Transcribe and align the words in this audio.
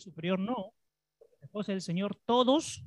superior 0.00 0.38
no. 0.38 0.72
Después 1.40 1.66
del 1.66 1.80
Señor 1.80 2.16
todos 2.24 2.84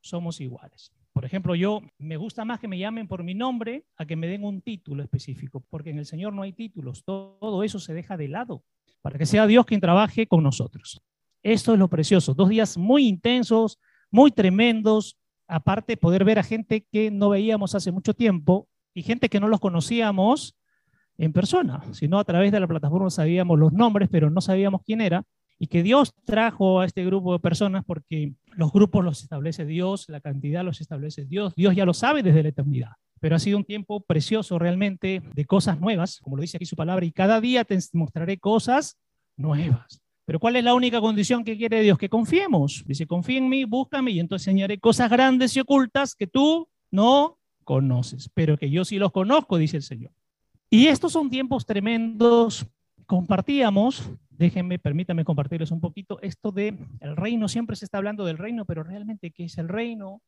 somos 0.00 0.40
iguales. 0.40 0.92
Por 1.12 1.24
ejemplo, 1.24 1.54
yo 1.54 1.80
me 1.98 2.16
gusta 2.16 2.44
más 2.44 2.58
que 2.58 2.68
me 2.68 2.78
llamen 2.78 3.06
por 3.06 3.22
mi 3.22 3.34
nombre 3.34 3.86
a 3.96 4.04
que 4.04 4.16
me 4.16 4.26
den 4.26 4.44
un 4.44 4.62
título 4.62 5.02
específico, 5.02 5.64
porque 5.70 5.90
en 5.90 5.98
el 5.98 6.06
Señor 6.06 6.32
no 6.32 6.42
hay 6.42 6.52
títulos, 6.52 7.04
todo 7.04 7.62
eso 7.62 7.78
se 7.78 7.94
deja 7.94 8.16
de 8.16 8.28
lado 8.28 8.64
para 9.04 9.18
que 9.18 9.26
sea 9.26 9.46
Dios 9.46 9.66
quien 9.66 9.82
trabaje 9.82 10.26
con 10.26 10.42
nosotros. 10.42 11.02
Esto 11.42 11.74
es 11.74 11.78
lo 11.78 11.88
precioso, 11.88 12.32
dos 12.32 12.48
días 12.48 12.78
muy 12.78 13.06
intensos, 13.06 13.78
muy 14.10 14.30
tremendos, 14.30 15.18
aparte 15.46 15.98
poder 15.98 16.24
ver 16.24 16.38
a 16.38 16.42
gente 16.42 16.86
que 16.90 17.10
no 17.10 17.28
veíamos 17.28 17.74
hace 17.74 17.92
mucho 17.92 18.14
tiempo 18.14 18.66
y 18.94 19.02
gente 19.02 19.28
que 19.28 19.40
no 19.40 19.48
los 19.48 19.60
conocíamos 19.60 20.56
en 21.18 21.34
persona, 21.34 21.82
sino 21.92 22.18
a 22.18 22.24
través 22.24 22.50
de 22.50 22.60
la 22.60 22.66
plataforma 22.66 23.10
sabíamos 23.10 23.58
los 23.58 23.74
nombres, 23.74 24.08
pero 24.10 24.30
no 24.30 24.40
sabíamos 24.40 24.80
quién 24.82 25.02
era, 25.02 25.22
y 25.58 25.68
que 25.68 25.82
Dios 25.82 26.12
trajo 26.24 26.80
a 26.80 26.86
este 26.86 27.04
grupo 27.04 27.32
de 27.32 27.38
personas 27.38 27.84
porque 27.84 28.34
los 28.52 28.72
grupos 28.72 29.04
los 29.04 29.22
establece 29.22 29.64
Dios, 29.64 30.06
la 30.08 30.20
cantidad 30.20 30.64
los 30.64 30.80
establece 30.80 31.24
Dios, 31.24 31.54
Dios 31.54 31.74
ya 31.74 31.84
lo 31.84 31.94
sabe 31.94 32.22
desde 32.22 32.42
la 32.42 32.48
eternidad. 32.50 32.92
Pero 33.20 33.36
ha 33.36 33.38
sido 33.38 33.56
un 33.56 33.64
tiempo 33.64 34.00
precioso 34.00 34.58
realmente 34.58 35.22
de 35.34 35.44
cosas 35.46 35.80
nuevas, 35.80 36.20
como 36.20 36.36
lo 36.36 36.42
dice 36.42 36.58
aquí 36.58 36.66
su 36.66 36.76
palabra, 36.76 37.06
y 37.06 37.12
cada 37.12 37.40
día 37.40 37.64
te 37.64 37.78
mostraré 37.92 38.38
cosas 38.38 38.98
nuevas. 39.36 40.02
Pero 40.26 40.40
¿cuál 40.40 40.56
es 40.56 40.64
la 40.64 40.74
única 40.74 41.00
condición 41.00 41.44
que 41.44 41.56
quiere 41.56 41.82
Dios? 41.82 41.98
Que 41.98 42.08
confiemos. 42.08 42.82
Dice, 42.86 43.06
confía 43.06 43.38
en 43.38 43.48
mí, 43.48 43.64
búscame 43.64 44.10
y 44.10 44.20
entonces 44.20 44.48
enseñaré 44.48 44.78
cosas 44.78 45.10
grandes 45.10 45.56
y 45.56 45.60
ocultas 45.60 46.14
que 46.14 46.26
tú 46.26 46.68
no 46.90 47.38
conoces, 47.64 48.30
pero 48.34 48.56
que 48.56 48.70
yo 48.70 48.84
sí 48.84 48.98
los 48.98 49.12
conozco, 49.12 49.58
dice 49.58 49.78
el 49.78 49.82
Señor. 49.82 50.12
Y 50.70 50.86
estos 50.86 51.12
son 51.12 51.30
tiempos 51.30 51.66
tremendos. 51.66 52.66
Compartíamos, 53.06 54.10
déjenme, 54.30 54.78
permítanme 54.78 55.24
compartirles 55.24 55.70
un 55.70 55.80
poquito 55.80 56.18
esto 56.22 56.52
de 56.52 56.76
el 57.00 57.16
reino. 57.16 57.48
Siempre 57.48 57.76
se 57.76 57.84
está 57.84 57.98
hablando 57.98 58.24
del 58.24 58.38
reino, 58.38 58.64
pero 58.64 58.82
realmente, 58.82 59.30
¿qué 59.30 59.44
es 59.44 59.58
el 59.58 59.68
reino? 59.68 60.22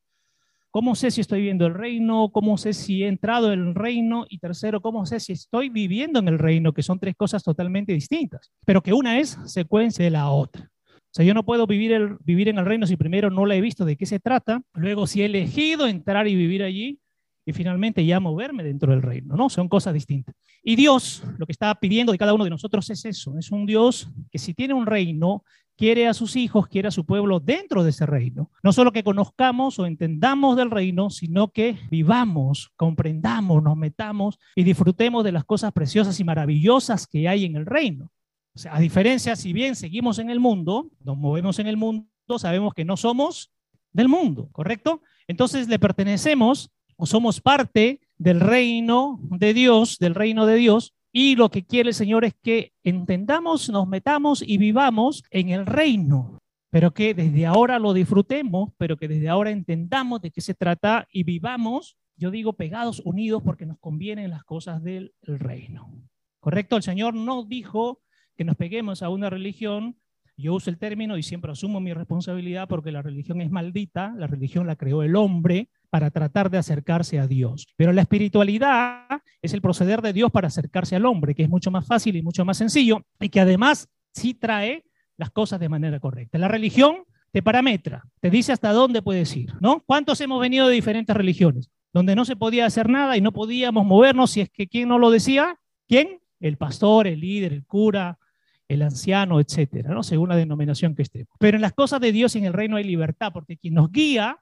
¿Cómo 0.69 0.95
sé 0.95 1.11
si 1.11 1.21
estoy 1.21 1.41
viendo 1.41 1.65
el 1.65 1.73
reino? 1.73 2.29
¿Cómo 2.31 2.57
sé 2.57 2.73
si 2.73 3.03
he 3.03 3.07
entrado 3.07 3.51
en 3.51 3.59
el 3.59 3.75
reino? 3.75 4.25
Y 4.29 4.37
tercero, 4.37 4.81
¿cómo 4.81 5.05
sé 5.05 5.19
si 5.19 5.33
estoy 5.33 5.69
viviendo 5.69 6.19
en 6.19 6.27
el 6.27 6.37
reino? 6.37 6.73
Que 6.73 6.83
son 6.83 6.99
tres 6.99 7.15
cosas 7.15 7.43
totalmente 7.43 7.93
distintas, 7.93 8.51
pero 8.65 8.81
que 8.81 8.93
una 8.93 9.17
es 9.17 9.39
secuencia 9.45 10.05
de 10.05 10.11
la 10.11 10.29
otra. 10.29 10.69
O 10.85 11.09
sea, 11.17 11.25
yo 11.25 11.33
no 11.33 11.45
puedo 11.45 11.65
vivir, 11.65 12.17
vivir 12.23 12.49
en 12.49 12.59
el 12.59 12.65
reino 12.65 12.85
si 12.85 12.95
primero 12.97 13.31
no 13.31 13.45
la 13.45 13.55
he 13.55 13.61
visto 13.61 13.85
de 13.85 13.95
qué 13.95 14.05
se 14.05 14.19
trata, 14.19 14.61
luego 14.73 15.07
si 15.07 15.21
he 15.21 15.25
elegido 15.25 15.87
entrar 15.87 16.27
y 16.27 16.35
vivir 16.35 16.61
allí, 16.61 16.99
y 17.45 17.53
finalmente 17.53 18.05
ya 18.05 18.19
moverme 18.19 18.61
dentro 18.61 18.91
del 18.91 19.01
reino, 19.01 19.35
¿no? 19.37 19.49
Son 19.49 19.69
cosas 19.69 19.93
distintas. 19.93 20.35
Y 20.63 20.75
Dios, 20.75 21.23
lo 21.37 21.45
que 21.45 21.51
está 21.51 21.73
pidiendo 21.75 22.11
de 22.11 22.17
cada 22.17 22.33
uno 22.33 22.43
de 22.43 22.49
nosotros 22.49 22.89
es 22.89 23.05
eso, 23.05 23.37
es 23.37 23.51
un 23.51 23.65
Dios 23.65 24.09
que 24.31 24.39
si 24.39 24.53
tiene 24.53 24.73
un 24.73 24.85
reino, 24.85 25.43
quiere 25.77 26.07
a 26.07 26.13
sus 26.13 26.35
hijos, 26.35 26.67
quiere 26.67 26.87
a 26.87 26.91
su 26.91 27.05
pueblo 27.05 27.39
dentro 27.39 27.83
de 27.83 27.91
ese 27.91 28.05
reino. 28.05 28.51
No 28.63 28.73
solo 28.73 28.91
que 28.91 29.03
conozcamos 29.03 29.77
o 29.79 29.85
entendamos 29.85 30.57
del 30.57 30.71
reino, 30.71 31.09
sino 31.09 31.49
que 31.49 31.77
vivamos, 31.91 32.71
comprendamos, 32.75 33.63
nos 33.63 33.77
metamos 33.77 34.39
y 34.55 34.63
disfrutemos 34.63 35.23
de 35.23 35.31
las 35.31 35.45
cosas 35.45 35.71
preciosas 35.71 36.19
y 36.19 36.23
maravillosas 36.23 37.07
que 37.07 37.29
hay 37.29 37.45
en 37.45 37.55
el 37.55 37.65
reino. 37.65 38.11
O 38.55 38.59
sea, 38.59 38.75
a 38.75 38.79
diferencia, 38.79 39.35
si 39.35 39.53
bien 39.53 39.75
seguimos 39.75 40.17
en 40.17 40.31
el 40.31 40.39
mundo, 40.39 40.89
nos 41.03 41.15
movemos 41.15 41.59
en 41.59 41.67
el 41.67 41.77
mundo, 41.77 42.07
sabemos 42.39 42.73
que 42.73 42.83
no 42.83 42.97
somos 42.97 43.51
del 43.93 44.09
mundo, 44.09 44.49
¿correcto? 44.51 45.01
Entonces 45.27 45.67
le 45.67 45.77
pertenecemos 45.77 46.71
o 46.95 47.05
somos 47.05 47.39
parte 47.39 48.01
del 48.17 48.39
reino 48.39 49.19
de 49.21 49.53
Dios, 49.53 49.97
del 49.99 50.15
reino 50.15 50.45
de 50.45 50.55
Dios, 50.55 50.93
y 51.11 51.35
lo 51.35 51.49
que 51.49 51.65
quiere 51.65 51.89
el 51.89 51.95
Señor 51.95 52.25
es 52.25 52.33
que 52.35 52.73
entendamos, 52.83 53.69
nos 53.69 53.87
metamos 53.87 54.43
y 54.45 54.57
vivamos 54.57 55.23
en 55.31 55.49
el 55.49 55.65
reino, 55.65 56.39
pero 56.69 56.93
que 56.93 57.13
desde 57.13 57.45
ahora 57.45 57.79
lo 57.79 57.93
disfrutemos, 57.93 58.71
pero 58.77 58.97
que 58.97 59.07
desde 59.07 59.29
ahora 59.29 59.51
entendamos 59.51 60.21
de 60.21 60.31
qué 60.31 60.41
se 60.41 60.53
trata 60.53 61.07
y 61.11 61.23
vivamos, 61.23 61.97
yo 62.15 62.31
digo, 62.31 62.53
pegados, 62.53 63.01
unidos, 63.05 63.41
porque 63.43 63.65
nos 63.65 63.79
convienen 63.79 64.31
las 64.31 64.43
cosas 64.43 64.83
del 64.83 65.13
reino. 65.21 65.91
¿Correcto? 66.39 66.75
El 66.75 66.83
Señor 66.83 67.13
no 67.13 67.43
dijo 67.43 68.01
que 68.35 68.43
nos 68.43 68.55
peguemos 68.55 69.01
a 69.01 69.09
una 69.09 69.29
religión 69.29 69.97
yo 70.39 70.53
uso 70.53 70.69
el 70.69 70.77
término 70.77 71.17
y 71.17 71.23
siempre 71.23 71.51
asumo 71.51 71.79
mi 71.79 71.93
responsabilidad 71.93 72.67
porque 72.67 72.91
la 72.91 73.01
religión 73.01 73.41
es 73.41 73.49
maldita, 73.49 74.13
la 74.15 74.27
religión 74.27 74.67
la 74.67 74.75
creó 74.75 75.01
el 75.01 75.15
hombre 75.15 75.69
para 75.89 76.11
tratar 76.11 76.49
de 76.49 76.57
acercarse 76.57 77.19
a 77.19 77.27
Dios. 77.27 77.67
Pero 77.75 77.93
la 77.93 78.01
espiritualidad 78.01 79.21
es 79.41 79.53
el 79.53 79.61
proceder 79.61 80.01
de 80.01 80.13
Dios 80.13 80.31
para 80.31 80.47
acercarse 80.47 80.95
al 80.95 81.05
hombre, 81.05 81.35
que 81.35 81.43
es 81.43 81.49
mucho 81.49 81.71
más 81.71 81.85
fácil 81.85 82.15
y 82.15 82.21
mucho 82.21 82.45
más 82.45 82.57
sencillo 82.57 83.05
y 83.19 83.29
que 83.29 83.39
además 83.39 83.89
sí 84.13 84.33
trae 84.33 84.85
las 85.17 85.31
cosas 85.31 85.59
de 85.59 85.69
manera 85.69 85.99
correcta. 85.99 86.37
La 86.37 86.47
religión 86.47 86.97
te 87.31 87.41
parametra, 87.41 88.03
te 88.19 88.29
dice 88.29 88.51
hasta 88.51 88.71
dónde 88.71 89.01
puedes 89.01 89.35
ir, 89.35 89.53
¿no? 89.59 89.81
¿Cuántos 89.85 90.21
hemos 90.21 90.39
venido 90.39 90.67
de 90.67 90.75
diferentes 90.75 91.15
religiones? 91.15 91.69
Donde 91.93 92.15
no 92.15 92.25
se 92.25 92.35
podía 92.35 92.65
hacer 92.65 92.89
nada 92.89 93.17
y 93.17 93.21
no 93.21 93.31
podíamos 93.31 93.85
movernos 93.85 94.31
si 94.31 94.41
es 94.41 94.49
que 94.49 94.67
quién 94.67 94.89
no 94.89 94.99
lo 94.99 95.09
decía, 95.09 95.59
¿quién? 95.87 96.19
El 96.39 96.57
pastor, 96.57 97.07
el 97.07 97.19
líder, 97.19 97.53
el 97.53 97.65
cura, 97.65 98.19
el 98.67 98.81
anciano, 98.81 99.39
etcétera, 99.39 99.93
¿no? 99.93 100.03
según 100.03 100.29
la 100.29 100.35
denominación 100.35 100.95
que 100.95 101.03
estemos. 101.03 101.29
Pero 101.39 101.57
en 101.57 101.61
las 101.61 101.73
cosas 101.73 102.01
de 102.01 102.11
Dios 102.11 102.35
y 102.35 102.39
en 102.39 102.45
el 102.45 102.53
reino 102.53 102.75
hay 102.75 102.83
libertad, 102.83 103.31
porque 103.33 103.57
quien 103.57 103.73
nos 103.73 103.91
guía, 103.91 104.37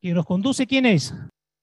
quien 0.00 0.14
nos 0.14 0.26
conduce, 0.26 0.66
¿quién 0.66 0.86
es? 0.86 1.14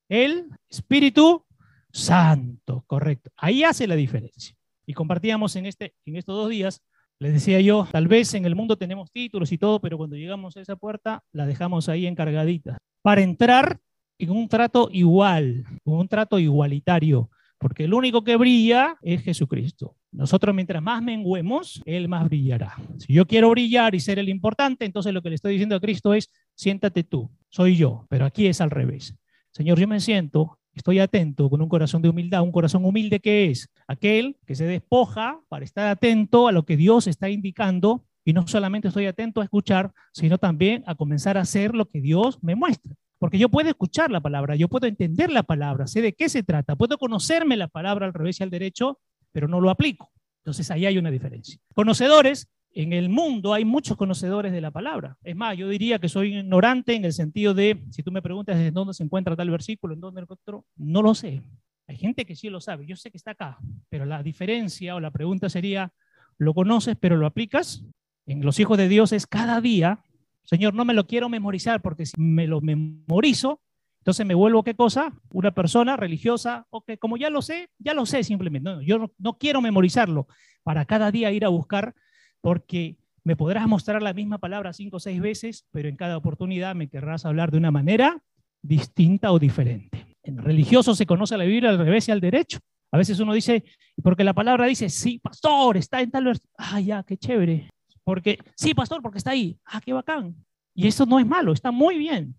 El 0.10 0.50
Espíritu 0.70 1.46
Santo, 1.92 2.84
correcto. 2.88 3.32
Ahí 3.38 3.64
hace 3.64 3.88
la 3.88 3.96
diferencia. 3.96 4.56
Y 4.86 4.94
compartíamos 4.94 5.56
en, 5.56 5.66
este, 5.66 5.96
en 6.06 6.16
estos 6.18 6.36
dos 6.36 6.50
días, 6.50 6.82
les 7.20 7.34
decía 7.34 7.62
yo, 7.62 7.88
tal 7.92 8.08
vez 8.08 8.34
en 8.34 8.46
el 8.46 8.56
mundo 8.56 8.78
tenemos 8.78 9.12
títulos 9.12 9.52
y 9.52 9.58
todo, 9.58 9.80
pero 9.80 9.98
cuando 9.98 10.16
llegamos 10.16 10.58
a 10.58 10.62
esa 10.62 10.76
puerta, 10.76 11.24
la 11.32 11.46
dejamos 11.46 11.88
ahí 11.90 12.06
encargadita. 12.06 12.78
Para 13.02 13.22
entrar 13.22 13.80
en 14.20 14.32
un 14.32 14.48
trato 14.48 14.90
igual, 14.92 15.64
un 15.84 16.08
trato 16.08 16.40
igualitario, 16.40 17.30
porque 17.58 17.86
el 17.86 17.94
único 17.94 18.24
que 18.24 18.36
brilla 18.36 18.98
es 19.02 19.24
Jesucristo. 19.24 19.96
Nosotros 20.16 20.56
mientras 20.56 20.82
más 20.82 21.04
menguemos, 21.04 21.82
Él 21.86 22.08
más 22.08 22.26
brillará. 22.26 22.76
Si 22.98 23.14
yo 23.14 23.28
quiero 23.28 23.50
brillar 23.50 23.96
y 23.96 24.00
ser 24.00 24.18
el 24.18 24.30
importante, 24.30 24.86
entonces 24.86 25.14
lo 25.14 25.22
que 25.22 25.30
le 25.30 25.36
estoy 25.36 25.54
diciendo 25.54 25.76
a 25.76 25.82
Cristo 25.82 26.14
es, 26.14 26.32
siéntate 26.56 27.04
tú, 27.04 27.30
soy 27.50 27.76
yo, 27.76 28.06
pero 28.10 28.26
aquí 28.26 28.48
es 28.48 28.62
al 28.62 28.72
revés. 28.72 29.14
Señor, 29.52 29.78
yo 29.78 29.88
me 29.88 30.00
siento, 30.00 30.58
estoy 30.74 31.00
atento 31.00 31.50
con 31.50 31.62
un 31.62 31.68
corazón 31.68 32.02
de 32.02 32.10
humildad, 32.10 32.44
un 32.44 32.52
corazón 32.52 32.86
humilde 32.86 33.20
que 33.20 33.50
es 33.50 33.70
aquel 33.88 34.38
que 34.46 34.56
se 34.56 34.66
despoja 34.66 35.42
para 35.50 35.66
estar 35.66 35.88
atento 35.88 36.48
a 36.48 36.54
lo 36.54 36.64
que 36.64 36.78
Dios 36.78 37.08
está 37.08 37.30
indicando 37.30 38.06
y 38.24 38.34
no 38.34 38.48
solamente 38.48 38.88
estoy 38.88 39.06
atento 39.08 39.42
a 39.42 39.44
escuchar, 39.44 39.92
sino 40.14 40.38
también 40.38 40.84
a 40.88 40.96
comenzar 40.96 41.38
a 41.38 41.42
hacer 41.42 41.76
lo 41.76 41.90
que 41.90 42.02
Dios 42.02 42.42
me 42.42 42.56
muestra. 42.56 42.96
Porque 43.20 43.38
yo 43.38 43.50
puedo 43.50 43.70
escuchar 43.70 44.12
la 44.12 44.22
palabra, 44.22 44.56
yo 44.56 44.68
puedo 44.68 44.88
entender 44.88 45.32
la 45.32 45.44
palabra, 45.44 45.88
sé 45.88 46.02
de 46.02 46.14
qué 46.14 46.28
se 46.30 46.44
trata, 46.44 46.76
puedo 46.76 46.98
conocerme 46.98 47.56
la 47.56 47.68
palabra 47.68 48.06
al 48.06 48.14
revés 48.14 48.40
y 48.40 48.44
al 48.44 48.50
derecho, 48.50 49.00
pero 49.36 49.50
no 49.50 49.60
lo 49.60 49.70
aplico. 49.70 50.14
Entonces 50.38 50.72
ahí 50.72 50.86
hay 50.86 50.98
una 50.98 51.12
diferencia. 51.12 51.60
Conocedores, 51.74 52.48
en 52.72 52.94
el 52.94 53.10
mundo 53.10 53.54
hay 53.54 53.66
muchos 53.66 53.98
conocedores 53.98 54.54
de 54.54 54.62
la 54.62 54.72
palabra. 54.72 55.18
Es 55.26 55.36
más, 55.36 55.58
yo 55.58 55.68
diría 55.68 56.00
que 56.00 56.08
soy 56.08 56.38
ignorante 56.38 56.96
en 56.96 57.04
el 57.04 57.12
sentido 57.12 57.54
de, 57.54 57.84
si 57.92 58.02
tú 58.02 58.14
me 58.14 58.22
preguntas 58.22 58.56
en 58.56 58.74
dónde 58.74 58.94
se 58.94 59.04
encuentra 59.04 59.36
tal 59.36 59.50
versículo, 59.50 59.94
en 59.94 60.00
dónde 60.00 60.24
otro, 60.26 60.64
no 60.78 61.02
lo 61.02 61.14
sé. 61.14 61.44
Hay 61.86 61.98
gente 61.98 62.26
que 62.26 62.34
sí 62.34 62.50
lo 62.50 62.62
sabe, 62.62 62.86
yo 62.86 62.96
sé 62.96 63.12
que 63.12 63.18
está 63.18 63.32
acá, 63.32 63.58
pero 63.90 64.06
la 64.06 64.24
diferencia 64.24 64.96
o 64.96 65.02
la 65.02 65.12
pregunta 65.12 65.50
sería, 65.50 65.92
¿lo 66.38 66.54
conoces 66.54 66.96
pero 66.98 67.18
lo 67.18 67.26
aplicas? 67.26 67.84
En 68.26 68.42
los 68.42 68.58
hijos 68.62 68.78
de 68.78 68.88
Dios 68.88 69.12
es 69.12 69.28
cada 69.28 69.60
día, 69.60 70.00
Señor, 70.44 70.76
no 70.76 70.86
me 70.86 70.94
lo 70.94 71.08
quiero 71.08 71.28
memorizar 71.28 71.82
porque 71.82 72.06
si 72.06 72.14
me 72.22 72.48
lo 72.48 72.62
memorizo, 72.62 73.60
entonces 74.06 74.28
me 74.28 74.36
vuelvo, 74.36 74.62
¿qué 74.62 74.76
cosa? 74.76 75.12
Una 75.34 75.50
persona 75.50 75.98
religiosa, 75.98 76.68
o 76.70 76.84
que 76.84 77.00
como 77.00 77.18
ya 77.18 77.32
lo 77.32 77.42
sé, 77.42 77.70
ya 77.80 77.96
lo 77.96 78.06
sé 78.06 78.24
simplemente. 78.24 78.70
No, 78.70 78.80
yo 78.80 79.12
no, 79.18 79.38
quiero 79.40 79.62
memorizarlo 79.62 80.28
para 80.62 80.86
cada 80.86 81.10
día 81.10 81.32
ir 81.32 81.44
a 81.44 81.48
buscar, 81.48 81.96
porque 82.40 82.98
me 83.24 83.36
podrás 83.36 83.68
mostrar 83.68 84.04
la 84.04 84.14
misma 84.14 84.38
palabra 84.38 84.74
cinco 84.74 84.98
o 84.98 85.00
seis 85.00 85.20
veces, 85.20 85.66
pero 85.72 85.90
en 85.90 85.96
cada 85.96 86.18
oportunidad 86.18 86.76
me 86.76 86.88
querrás 86.88 87.26
hablar 87.26 87.50
de 87.50 87.58
una 87.58 87.72
manera 87.72 88.22
distinta 88.62 89.32
o 89.32 89.40
diferente. 89.40 90.06
En 90.22 90.38
religioso 90.38 90.94
se 90.94 91.08
conoce 91.08 91.36
la 91.36 91.46
Biblia 91.46 91.72
al 91.72 91.80
revés 91.80 92.08
y 92.08 92.12
al 92.12 92.22
derecho. 92.22 92.60
A 92.92 93.00
veces 93.00 93.20
uno 93.20 93.34
dice, 93.34 93.64
porque 94.04 94.24
la 94.24 94.34
palabra 94.34 94.68
dice, 94.68 94.88
sí, 94.88 95.18
pastor, 95.18 95.78
está 95.78 96.00
en 96.02 96.12
tal 96.12 96.26
versículo. 96.26 96.54
Ah, 96.60 96.80
ya, 96.80 97.02
qué 97.02 97.18
chévere. 97.18 97.72
Porque, 98.04 98.38
sí, 98.56 98.76
pastor, 98.76 99.02
porque 99.02 99.18
está 99.18 99.32
ahí. 99.32 99.58
Ah, 99.66 99.82
qué 99.84 99.94
bacán. 99.94 100.36
Y 100.76 100.86
eso 100.86 101.08
no 101.08 101.18
es 101.18 101.26
malo, 101.26 101.54
está 101.54 101.72
muy 101.72 101.98
bien 101.98 102.36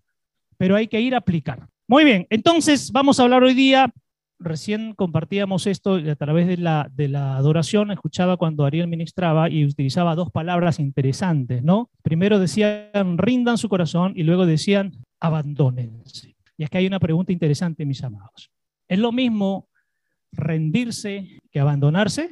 pero 0.57 0.75
hay 0.75 0.87
que 0.87 1.01
ir 1.01 1.15
a 1.15 1.19
aplicar. 1.19 1.67
Muy 1.87 2.03
bien, 2.03 2.27
entonces 2.29 2.91
vamos 2.91 3.19
a 3.19 3.23
hablar 3.23 3.43
hoy 3.43 3.53
día, 3.53 3.93
recién 4.39 4.93
compartíamos 4.93 5.67
esto 5.67 5.95
a 5.95 6.15
través 6.15 6.47
de 6.47 6.57
la, 6.57 6.89
de 6.93 7.07
la 7.07 7.37
adoración, 7.37 7.91
escuchaba 7.91 8.37
cuando 8.37 8.65
Ariel 8.65 8.87
ministraba 8.87 9.49
y 9.49 9.65
utilizaba 9.65 10.15
dos 10.15 10.31
palabras 10.31 10.79
interesantes, 10.79 11.63
¿no? 11.63 11.89
Primero 12.01 12.39
decían, 12.39 13.17
rindan 13.17 13.57
su 13.57 13.69
corazón 13.69 14.13
y 14.15 14.23
luego 14.23 14.45
decían, 14.45 14.93
abandónense. 15.19 16.35
Y 16.57 16.63
es 16.63 16.69
que 16.69 16.79
hay 16.79 16.87
una 16.87 16.99
pregunta 16.99 17.31
interesante, 17.31 17.85
mis 17.85 18.03
amados. 18.03 18.51
¿Es 18.87 18.99
lo 18.99 19.11
mismo 19.11 19.69
rendirse 20.31 21.39
que 21.51 21.59
abandonarse? 21.59 22.29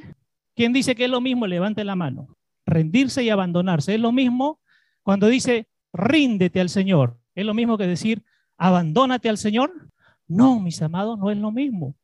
¿Quién 0.54 0.72
dice 0.72 0.94
que 0.94 1.04
es 1.04 1.10
lo 1.10 1.20
mismo? 1.20 1.46
Levante 1.46 1.84
la 1.84 1.96
mano. 1.96 2.36
Rendirse 2.64 3.22
y 3.22 3.30
abandonarse. 3.30 3.94
¿Es 3.94 4.00
lo 4.00 4.10
mismo 4.10 4.60
Cuando 5.02 5.28
dice 5.28 5.68
ríndete 5.92 6.60
al 6.60 6.68
Señor, 6.68 7.18
¿es 7.36 7.46
lo 7.46 7.54
mismo 7.54 7.78
que 7.78 7.86
decir 7.86 8.24
abandónate 8.56 9.28
al 9.28 9.38
Señor? 9.38 9.90
No, 10.26 10.58
mis 10.58 10.82
amados, 10.82 11.16
no 11.16 11.30
es 11.30 11.38
lo 11.38 11.52
mismo. 11.52 11.94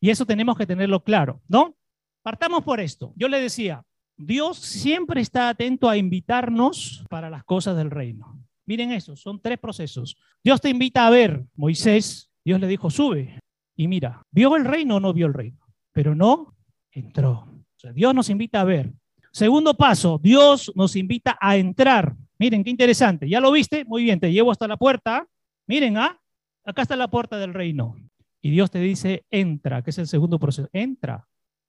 Y 0.00 0.10
eso 0.10 0.26
tenemos 0.26 0.56
que 0.56 0.66
tenerlo 0.66 1.04
claro, 1.04 1.40
¿no? 1.46 1.76
Partamos 2.22 2.64
por 2.64 2.80
esto. 2.80 3.12
Yo 3.14 3.28
le 3.28 3.40
decía, 3.40 3.84
Dios 4.16 4.58
siempre 4.58 5.20
está 5.20 5.48
atento 5.48 5.88
a 5.88 5.96
invitarnos 5.96 7.04
para 7.08 7.30
las 7.30 7.44
cosas 7.44 7.76
del 7.76 7.90
reino. 7.90 8.38
Miren 8.66 8.92
eso, 8.92 9.14
son 9.14 9.40
tres 9.40 9.58
procesos. 9.58 10.16
Dios 10.42 10.60
te 10.60 10.70
invita 10.70 11.06
a 11.06 11.10
ver, 11.10 11.44
Moisés, 11.54 12.30
Dios 12.44 12.60
le 12.60 12.66
dijo, 12.66 12.90
sube. 12.90 13.38
Y 13.76 13.88
mira, 13.88 14.22
¿vio 14.30 14.56
el 14.56 14.64
reino 14.64 14.96
o 14.96 15.00
no 15.00 15.12
vio 15.12 15.26
el 15.26 15.34
reino? 15.34 15.58
Pero 15.92 16.14
no 16.14 16.54
entró. 16.90 17.48
Dios 17.94 18.14
nos 18.14 18.28
invita 18.28 18.60
a 18.60 18.64
ver. 18.64 18.92
Segundo 19.32 19.74
paso, 19.74 20.18
Dios 20.22 20.72
nos 20.74 20.96
invita 20.96 21.38
a 21.40 21.56
entrar. 21.56 22.16
Miren, 22.40 22.64
qué 22.64 22.70
interesante. 22.70 23.28
¿Ya 23.28 23.38
lo 23.38 23.52
viste? 23.52 23.84
Muy 23.84 24.02
bien, 24.02 24.18
te 24.18 24.32
llevo 24.32 24.50
hasta 24.50 24.66
la 24.66 24.78
puerta. 24.78 25.28
Miren, 25.66 25.98
¿ah? 25.98 26.18
Acá 26.64 26.80
está 26.80 26.96
la 26.96 27.08
puerta 27.08 27.36
del 27.36 27.52
reino. 27.52 27.96
Y 28.40 28.50
Dios 28.50 28.70
te 28.70 28.78
dice, 28.78 29.26
entra, 29.30 29.82
que 29.82 29.90
es 29.90 29.98
el 29.98 30.06
segundo 30.06 30.38
proceso. 30.38 30.66
Entra. 30.72 31.28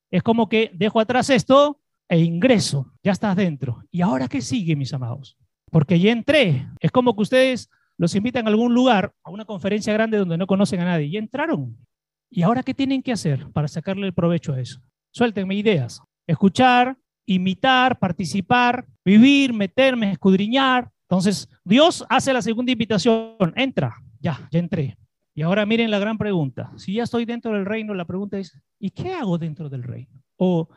Es 0.10 0.24
como 0.24 0.48
que 0.48 0.72
dejo 0.74 1.02
atrás 1.02 1.30
esto 1.30 1.82
e 2.08 2.20
ingreso. 2.20 2.94
Ya 3.04 3.12
estás 3.12 3.36
dentro. 3.36 3.84
¿Y 3.92 4.00
ahora 4.00 4.30
qué 4.30 4.40
sigue, 4.40 4.78
mis 4.78 4.94
amados? 4.94 5.36
Porque 5.70 6.00
ya 6.00 6.14
entré. 6.14 6.70
Es 6.80 6.90
como 6.90 7.18
que 7.18 7.24
ustedes 7.24 7.70
los 7.98 8.16
invitan 8.16 8.48
a 8.48 8.50
algún 8.50 8.74
lugar, 8.74 9.14
a 9.26 9.30
una 9.30 9.44
conferencia 9.44 9.92
grande 9.92 10.18
donde 10.18 10.38
no 10.38 10.48
conocen 10.48 10.80
a 10.80 10.86
nadie. 10.86 11.08
Y 11.08 11.18
entraron. 11.18 11.86
¿Y 12.30 12.44
ahora 12.44 12.64
qué 12.64 12.74
tienen 12.74 13.04
que 13.04 13.12
hacer 13.12 13.52
para 13.52 13.68
sacarle 13.68 14.08
el 14.08 14.14
provecho 14.14 14.54
a 14.54 14.62
eso? 14.62 14.80
Suéltenme 15.12 15.56
ideas. 15.56 16.02
Escuchar, 16.28 16.98
imitar, 17.26 18.00
participar, 18.00 18.86
vivir, 19.04 19.54
meterme, 19.54 20.12
escudriñar. 20.12 20.90
Entonces, 21.04 21.50
Dios 21.64 22.06
hace 22.10 22.34
la 22.34 22.42
segunda 22.42 22.72
invitación. 22.72 23.36
Entra. 23.56 23.96
Ya, 24.20 24.48
ya 24.52 24.60
entré. 24.60 24.98
Y 25.34 25.42
ahora 25.42 25.66
miren 25.66 25.92
la 25.92 26.00
gran 26.00 26.18
pregunta. 26.18 26.72
Si 26.78 26.94
ya 26.94 27.04
estoy 27.04 27.26
dentro 27.26 27.54
del 27.54 27.66
reino, 27.66 27.94
la 27.94 28.06
pregunta 28.06 28.38
es, 28.38 28.60
¿y 28.80 28.92
qué 28.92 29.14
hago 29.14 29.38
dentro 29.38 29.70
del 29.70 29.84
reino? 29.84 30.22
O, 30.38 30.70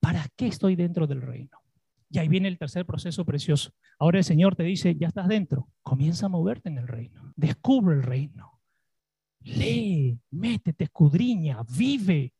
¿para 0.00 0.26
qué 0.36 0.48
estoy 0.48 0.76
dentro 0.76 1.06
del 1.06 1.22
reino? 1.22 1.58
Y 2.10 2.18
ahí 2.18 2.28
viene 2.28 2.48
el 2.48 2.58
tercer 2.58 2.84
proceso 2.84 3.24
precioso. 3.24 3.72
Ahora 3.98 4.18
el 4.18 4.24
Señor 4.24 4.56
te 4.56 4.64
dice, 4.64 4.94
ya 4.96 5.08
estás 5.08 5.28
dentro, 5.28 5.68
comienza 5.82 6.26
a 6.26 6.28
moverte 6.28 6.68
en 6.68 6.78
el 6.78 6.86
reino, 6.86 7.32
descubre 7.34 7.96
el 7.96 8.02
reino, 8.02 8.60
lee, 9.40 10.18
métete, 10.30 10.84
escudriña, 10.84 11.64
vive, 11.76 12.33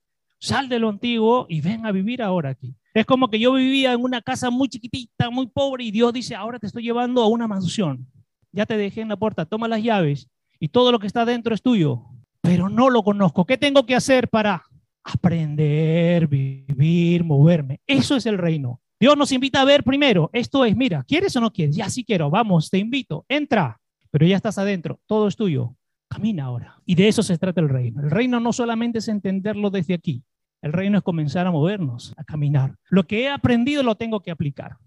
sal 0.44 0.68
de 0.68 0.78
lo 0.78 0.90
antiguo 0.90 1.46
y 1.48 1.62
ven 1.62 1.86
a 1.86 1.92
vivir 1.92 2.22
ahora 2.22 2.50
aquí. 2.50 2.74
Es 2.92 3.06
como 3.06 3.28
que 3.28 3.38
yo 3.38 3.54
vivía 3.54 3.94
en 3.94 4.02
una 4.02 4.20
casa 4.20 4.50
muy 4.50 4.68
chiquitita, 4.68 5.30
muy 5.30 5.46
pobre, 5.46 5.84
y 5.84 5.90
Dios 5.90 6.12
dice, 6.12 6.34
ahora 6.34 6.58
te 6.58 6.66
estoy 6.66 6.82
llevando 6.82 7.22
a 7.22 7.28
una 7.28 7.48
mansión. 7.48 8.06
Ya 8.52 8.66
te 8.66 8.76
dejé 8.76 9.00
en 9.00 9.08
la 9.08 9.16
puerta, 9.16 9.46
toma 9.46 9.68
las 9.68 9.82
llaves 9.82 10.28
y 10.60 10.68
todo 10.68 10.92
lo 10.92 10.98
que 10.98 11.06
está 11.06 11.24
dentro 11.24 11.54
es 11.54 11.62
tuyo, 11.62 12.04
pero 12.42 12.68
no 12.68 12.90
lo 12.90 13.02
conozco. 13.02 13.46
¿Qué 13.46 13.56
tengo 13.56 13.86
que 13.86 13.94
hacer 13.94 14.28
para 14.28 14.62
aprender, 15.02 16.28
vivir, 16.28 17.24
moverme? 17.24 17.80
Eso 17.86 18.14
es 18.14 18.26
el 18.26 18.36
reino. 18.36 18.80
Dios 19.00 19.16
nos 19.16 19.32
invita 19.32 19.62
a 19.62 19.64
ver 19.64 19.82
primero, 19.82 20.28
esto 20.34 20.64
es, 20.64 20.76
mira, 20.76 21.04
¿quieres 21.04 21.34
o 21.36 21.40
no 21.40 21.50
quieres? 21.52 21.74
Ya 21.74 21.88
sí 21.88 22.04
quiero, 22.04 22.28
vamos, 22.30 22.68
te 22.68 22.78
invito, 22.78 23.24
entra, 23.28 23.80
pero 24.10 24.26
ya 24.26 24.36
estás 24.36 24.58
adentro, 24.58 25.00
todo 25.06 25.26
es 25.26 25.36
tuyo. 25.36 25.74
Camina 26.06 26.44
ahora. 26.44 26.80
Y 26.84 26.94
de 26.94 27.08
eso 27.08 27.22
se 27.22 27.38
trata 27.38 27.60
el 27.60 27.68
reino. 27.68 28.00
El 28.02 28.10
reino 28.10 28.38
no 28.38 28.52
solamente 28.52 28.98
es 28.98 29.08
entenderlo 29.08 29.70
desde 29.70 29.94
aquí, 29.94 30.22
el 30.64 30.72
reino 30.72 30.96
es 30.96 31.04
comenzar 31.04 31.46
a 31.46 31.50
movernos, 31.50 32.14
a 32.16 32.24
caminar. 32.24 32.74
Lo 32.88 33.06
que 33.06 33.24
he 33.24 33.28
aprendido 33.28 33.82
lo 33.82 33.96
tengo 33.96 34.20
que 34.20 34.30
aplicar. 34.30 34.78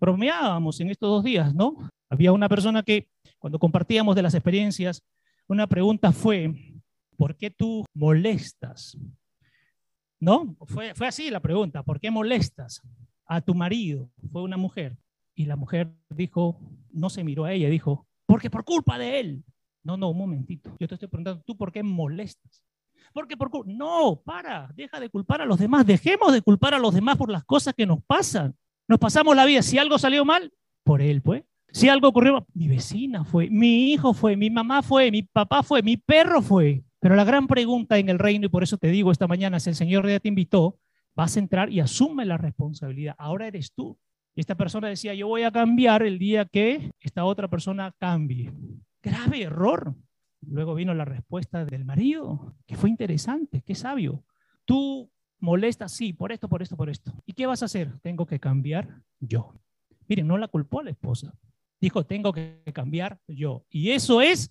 Bromeábamos 0.00 0.80
en 0.80 0.90
estos 0.90 1.08
dos 1.08 1.22
días, 1.22 1.54
¿no? 1.54 1.88
Había 2.08 2.32
una 2.32 2.48
persona 2.48 2.82
que 2.82 3.08
cuando 3.38 3.60
compartíamos 3.60 4.16
de 4.16 4.22
las 4.22 4.34
experiencias, 4.34 5.04
una 5.46 5.68
pregunta 5.68 6.10
fue, 6.10 6.74
¿por 7.16 7.36
qué 7.36 7.48
tú 7.48 7.84
molestas? 7.94 8.98
¿No? 10.18 10.56
Fue, 10.66 10.96
fue 10.96 11.06
así 11.06 11.30
la 11.30 11.38
pregunta, 11.38 11.84
¿por 11.84 12.00
qué 12.00 12.10
molestas 12.10 12.82
a 13.24 13.40
tu 13.40 13.54
marido? 13.54 14.10
Fue 14.32 14.42
una 14.42 14.56
mujer. 14.56 14.98
Y 15.36 15.44
la 15.44 15.54
mujer 15.54 15.92
dijo, 16.08 16.60
no 16.90 17.08
se 17.08 17.22
miró 17.22 17.44
a 17.44 17.52
ella, 17.52 17.70
dijo, 17.70 18.08
porque 18.26 18.50
por 18.50 18.64
culpa 18.64 18.98
de 18.98 19.20
él. 19.20 19.44
No, 19.84 19.96
no, 19.96 20.10
un 20.10 20.18
momentito. 20.18 20.76
Yo 20.80 20.88
te 20.88 20.94
estoy 20.94 21.08
preguntando, 21.08 21.40
¿tú 21.46 21.56
por 21.56 21.70
qué 21.70 21.84
molestas? 21.84 22.64
Porque 23.12 23.36
por. 23.36 23.66
No, 23.66 24.20
para, 24.24 24.70
deja 24.74 25.00
de 25.00 25.08
culpar 25.08 25.42
a 25.42 25.46
los 25.46 25.58
demás. 25.58 25.86
Dejemos 25.86 26.32
de 26.32 26.42
culpar 26.42 26.74
a 26.74 26.78
los 26.78 26.94
demás 26.94 27.16
por 27.16 27.30
las 27.30 27.44
cosas 27.44 27.74
que 27.74 27.86
nos 27.86 28.02
pasan. 28.04 28.54
Nos 28.88 28.98
pasamos 28.98 29.36
la 29.36 29.44
vida. 29.44 29.62
Si 29.62 29.78
algo 29.78 29.98
salió 29.98 30.24
mal, 30.24 30.52
por 30.84 31.02
él, 31.02 31.22
pues. 31.22 31.44
Si 31.72 31.88
algo 31.88 32.08
ocurrió, 32.08 32.46
mi 32.52 32.66
vecina 32.66 33.24
fue, 33.24 33.48
mi 33.48 33.92
hijo 33.92 34.12
fue, 34.12 34.36
mi 34.36 34.50
mamá 34.50 34.82
fue, 34.82 35.10
mi 35.10 35.22
papá 35.22 35.62
fue, 35.62 35.82
mi 35.82 35.96
perro 35.96 36.42
fue. 36.42 36.82
Pero 36.98 37.14
la 37.14 37.24
gran 37.24 37.46
pregunta 37.46 37.98
en 37.98 38.08
el 38.08 38.18
reino, 38.18 38.46
y 38.46 38.48
por 38.48 38.62
eso 38.62 38.76
te 38.76 38.88
digo 38.88 39.12
esta 39.12 39.28
mañana, 39.28 39.60
si 39.60 39.70
el 39.70 39.76
Señor 39.76 40.08
ya 40.08 40.20
te 40.20 40.28
invitó, 40.28 40.78
vas 41.14 41.36
a 41.36 41.38
entrar 41.38 41.70
y 41.70 41.80
asume 41.80 42.24
la 42.24 42.36
responsabilidad. 42.36 43.14
Ahora 43.18 43.46
eres 43.46 43.72
tú. 43.72 43.98
Y 44.34 44.40
esta 44.40 44.56
persona 44.56 44.88
decía, 44.88 45.14
yo 45.14 45.28
voy 45.28 45.42
a 45.42 45.50
cambiar 45.50 46.02
el 46.02 46.18
día 46.18 46.44
que 46.44 46.92
esta 47.00 47.24
otra 47.24 47.48
persona 47.48 47.94
cambie. 47.98 48.52
Grave 49.02 49.42
error. 49.42 49.94
Luego 50.42 50.74
vino 50.74 50.94
la 50.94 51.04
respuesta 51.04 51.64
del 51.64 51.84
marido, 51.84 52.54
que 52.66 52.76
fue 52.76 52.90
interesante, 52.90 53.62
qué 53.62 53.74
sabio. 53.74 54.24
Tú 54.64 55.10
molestas, 55.38 55.92
sí, 55.92 56.12
por 56.12 56.32
esto, 56.32 56.48
por 56.48 56.62
esto, 56.62 56.76
por 56.76 56.90
esto. 56.90 57.12
¿Y 57.26 57.32
qué 57.32 57.46
vas 57.46 57.62
a 57.62 57.66
hacer? 57.66 57.98
Tengo 58.00 58.26
que 58.26 58.40
cambiar 58.40 59.02
yo. 59.18 59.54
Miren, 60.08 60.26
no 60.26 60.38
la 60.38 60.48
culpó 60.48 60.82
la 60.82 60.90
esposa, 60.90 61.32
dijo, 61.80 62.04
tengo 62.04 62.32
que 62.32 62.62
cambiar 62.74 63.20
yo. 63.28 63.64
Y 63.70 63.90
eso 63.90 64.20
es 64.20 64.50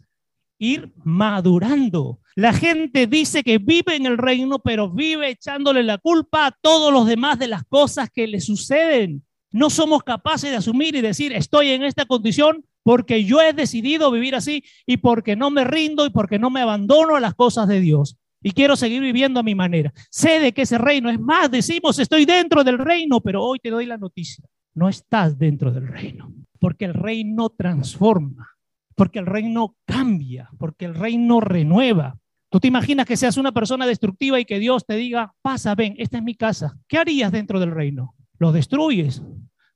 ir 0.57 0.93
madurando. 1.03 2.19
La 2.35 2.53
gente 2.53 3.07
dice 3.07 3.43
que 3.43 3.57
vive 3.57 3.95
en 3.95 4.05
el 4.05 4.17
reino, 4.17 4.59
pero 4.59 4.89
vive 4.89 5.29
echándole 5.29 5.83
la 5.83 5.97
culpa 5.97 6.47
a 6.47 6.57
todos 6.61 6.93
los 6.93 7.07
demás 7.07 7.39
de 7.39 7.47
las 7.47 7.63
cosas 7.65 8.09
que 8.09 8.27
le 8.27 8.39
suceden. 8.41 9.23
No 9.51 9.69
somos 9.69 10.03
capaces 10.03 10.51
de 10.51 10.57
asumir 10.57 10.95
y 10.95 11.01
decir, 11.01 11.33
estoy 11.33 11.69
en 11.69 11.83
esta 11.83 12.05
condición 12.05 12.65
porque 12.83 13.23
yo 13.23 13.41
he 13.41 13.53
decidido 13.53 14.11
vivir 14.11 14.35
así 14.35 14.63
y 14.85 14.97
porque 14.97 15.35
no 15.35 15.49
me 15.51 15.63
rindo 15.63 16.05
y 16.05 16.09
porque 16.09 16.39
no 16.39 16.49
me 16.49 16.61
abandono 16.61 17.15
a 17.15 17.19
las 17.19 17.35
cosas 17.35 17.67
de 17.67 17.79
Dios. 17.79 18.17
Y 18.41 18.51
quiero 18.51 18.75
seguir 18.75 19.01
viviendo 19.01 19.39
a 19.39 19.43
mi 19.43 19.53
manera. 19.53 19.91
Sé 20.09 20.39
de 20.39 20.53
que 20.53 20.61
ese 20.61 20.77
reino 20.77 21.09
es 21.09 21.19
más, 21.19 21.51
decimos, 21.51 21.99
estoy 21.99 22.25
dentro 22.25 22.63
del 22.63 22.77
reino, 22.77 23.19
pero 23.19 23.43
hoy 23.43 23.59
te 23.59 23.69
doy 23.69 23.85
la 23.85 23.97
noticia. 23.97 24.45
No 24.73 24.87
estás 24.87 25.37
dentro 25.37 25.71
del 25.71 25.87
reino 25.87 26.33
porque 26.59 26.85
el 26.85 26.93
reino 26.93 27.49
transforma, 27.49 28.57
porque 28.95 29.19
el 29.19 29.25
reino 29.25 29.75
cambia, 29.85 30.49
porque 30.59 30.85
el 30.85 30.95
reino 30.95 31.39
renueva. 31.39 32.19
Tú 32.49 32.59
te 32.59 32.67
imaginas 32.67 33.05
que 33.05 33.17
seas 33.17 33.37
una 33.37 33.51
persona 33.51 33.85
destructiva 33.85 34.39
y 34.39 34.45
que 34.45 34.59
Dios 34.59 34.85
te 34.85 34.95
diga, 34.95 35.33
pasa, 35.41 35.75
ven, 35.75 35.95
esta 35.97 36.17
es 36.17 36.23
mi 36.23 36.35
casa. 36.35 36.77
¿Qué 36.87 36.97
harías 36.97 37.31
dentro 37.31 37.59
del 37.59 37.71
reino? 37.71 38.15
Lo 38.37 38.51
destruyes. 38.51 39.21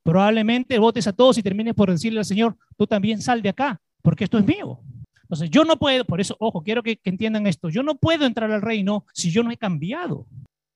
Probablemente 0.04 0.78
votes 0.80 1.08
a 1.08 1.14
todos 1.14 1.38
y 1.38 1.44
termines 1.44 1.74
por 1.74 1.90
decirle 1.90 2.20
al 2.20 2.26
Señor, 2.26 2.58
tú 2.78 2.86
también 2.86 3.22
sal 3.22 3.42
de 3.42 3.50
acá, 3.50 3.82
porque 4.02 4.26
esto 4.26 4.38
es 4.38 4.46
mío. 4.46 4.82
Entonces, 5.24 5.50
yo 5.50 5.64
no 5.64 5.78
puedo, 5.78 6.06
por 6.06 6.20
eso, 6.20 6.36
ojo, 6.40 6.62
quiero 6.62 6.84
que, 6.84 7.00
entiendan 7.06 7.48
esto, 7.48 7.70
yo 7.70 7.82
no 7.82 7.96
puedo 7.96 8.26
entrar 8.26 8.52
al 8.52 8.62
reino 8.62 9.06
si 9.14 9.32
yo 9.32 9.42
no 9.42 9.52
he 9.52 9.58
cambiado. 9.58 10.28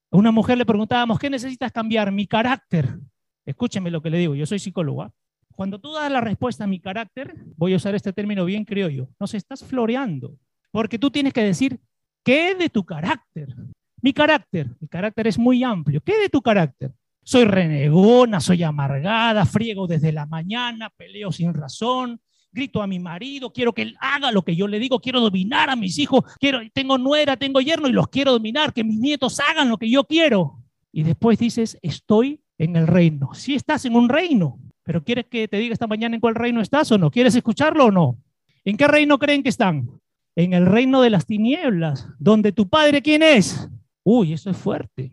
A 0.10 0.18
una 0.18 0.32
mujer 0.32 0.58
le 0.58 0.66
preguntábamos, 0.66 1.20
¿qué 1.20 1.30
necesitas 1.30 1.72
cambiar? 1.72 2.12
Mi 2.12 2.26
carácter. 2.26 2.98
Escúcheme 3.46 3.92
lo 3.92 4.02
que 4.02 4.10
le 4.10 4.18
digo, 4.18 4.34
yo 4.34 4.46
soy 4.46 4.60
psicóloga. 4.60 5.12
Cuando 5.56 5.80
tú 5.80 5.92
das 5.94 6.12
la 6.12 6.22
respuesta 6.22 6.64
a 6.64 6.68
mi 6.68 6.80
carácter, 6.80 7.36
voy 7.56 7.74
a 7.74 7.78
usar 7.78 7.96
este 7.96 8.14
término 8.14 8.46
bien 8.46 8.64
criollo, 8.64 9.10
nos 9.20 9.34
estás 9.34 9.64
floreando, 9.64 10.38
porque 10.72 11.00
tú 11.00 11.12
tienes 11.12 11.34
que 11.34 11.44
decir, 11.44 11.80
¿qué 12.24 12.56
de 12.56 12.70
tu 12.70 12.86
carácter? 12.86 13.56
Mi 14.02 14.14
carácter, 14.14 14.70
mi 14.80 14.88
carácter 14.88 15.28
es 15.28 15.38
muy 15.38 15.64
amplio, 15.64 16.00
¿qué 16.02 16.18
de 16.18 16.30
tu 16.30 16.42
carácter? 16.42 16.94
Soy 17.28 17.44
renegona, 17.44 18.40
soy 18.40 18.64
amargada, 18.64 19.46
friego 19.46 19.86
desde 19.86 20.14
la 20.14 20.26
mañana, 20.26 20.90
peleo 20.96 21.30
sin 21.30 21.54
razón, 21.54 22.22
grito 22.54 22.82
a 22.82 22.88
mi 22.88 23.00
marido, 23.00 23.52
quiero 23.52 23.74
que 23.74 23.82
él 23.82 23.98
haga 24.00 24.32
lo 24.32 24.44
que 24.44 24.56
yo 24.56 24.66
le 24.66 24.80
digo, 24.80 25.02
quiero 25.02 25.20
dominar 25.20 25.70
a 25.70 25.76
mis 25.76 26.00
hijos, 26.00 26.24
quiero, 26.40 26.62
tengo 26.74 26.98
nuera, 26.98 27.36
tengo 27.36 27.60
yerno 27.60 27.90
y 27.90 27.92
los 27.92 28.08
quiero 28.08 28.32
dominar, 28.32 28.72
que 28.72 28.86
mis 28.86 28.98
nietos 28.98 29.42
hagan 29.42 29.68
lo 29.68 29.76
que 29.78 29.90
yo 29.90 30.06
quiero. 30.06 30.64
Y 30.94 31.04
después 31.04 31.38
dices, 31.38 31.78
estoy 31.82 32.40
en 32.58 32.78
el 32.78 32.88
reino. 32.88 33.34
Si 33.34 33.56
estás 33.56 33.84
en 33.84 33.98
un 33.98 34.08
reino, 34.08 34.58
pero 34.84 35.04
¿quieres 35.04 35.26
que 35.26 35.50
te 35.50 35.58
diga 35.58 35.74
esta 35.74 35.86
mañana 35.86 36.16
en 36.16 36.22
cuál 36.22 36.36
reino 36.36 36.62
estás 36.62 36.90
o 36.94 36.98
no? 36.98 37.12
¿Quieres 37.12 37.36
escucharlo 37.36 37.88
o 37.88 37.92
no? 37.92 38.24
¿En 38.64 38.78
qué 38.78 38.88
reino 38.88 39.20
creen 39.20 39.44
que 39.44 39.50
están? 39.50 39.90
En 40.34 40.54
el 40.54 40.66
reino 40.66 41.02
de 41.02 41.10
las 41.10 41.26
tinieblas, 41.26 42.08
donde 42.20 42.54
tu 42.54 42.70
padre, 42.70 43.02
¿quién 43.02 43.22
es? 43.22 43.70
Uy, 44.02 44.32
eso 44.32 44.50
es 44.50 44.56
fuerte. 44.56 45.12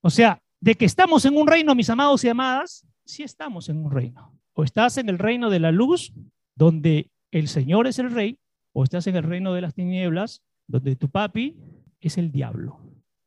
O 0.00 0.10
sea, 0.10 0.41
de 0.62 0.74
que 0.76 0.86
estamos 0.86 1.26
en 1.26 1.36
un 1.36 1.46
reino, 1.46 1.74
mis 1.74 1.90
amados 1.90 2.24
y 2.24 2.30
amadas, 2.30 2.86
sí 3.04 3.22
estamos 3.22 3.68
en 3.68 3.84
un 3.84 3.90
reino. 3.90 4.32
O 4.54 4.64
estás 4.64 4.96
en 4.96 5.10
el 5.10 5.18
reino 5.18 5.50
de 5.50 5.60
la 5.60 5.72
luz, 5.72 6.14
donde 6.54 7.10
el 7.30 7.48
Señor 7.48 7.86
es 7.86 7.98
el 7.98 8.10
rey, 8.10 8.38
o 8.72 8.82
estás 8.84 9.06
en 9.06 9.16
el 9.16 9.24
reino 9.24 9.52
de 9.52 9.60
las 9.60 9.74
tinieblas, 9.74 10.42
donde 10.66 10.96
tu 10.96 11.10
papi 11.10 11.56
es 12.00 12.16
el 12.16 12.32
diablo. 12.32 12.80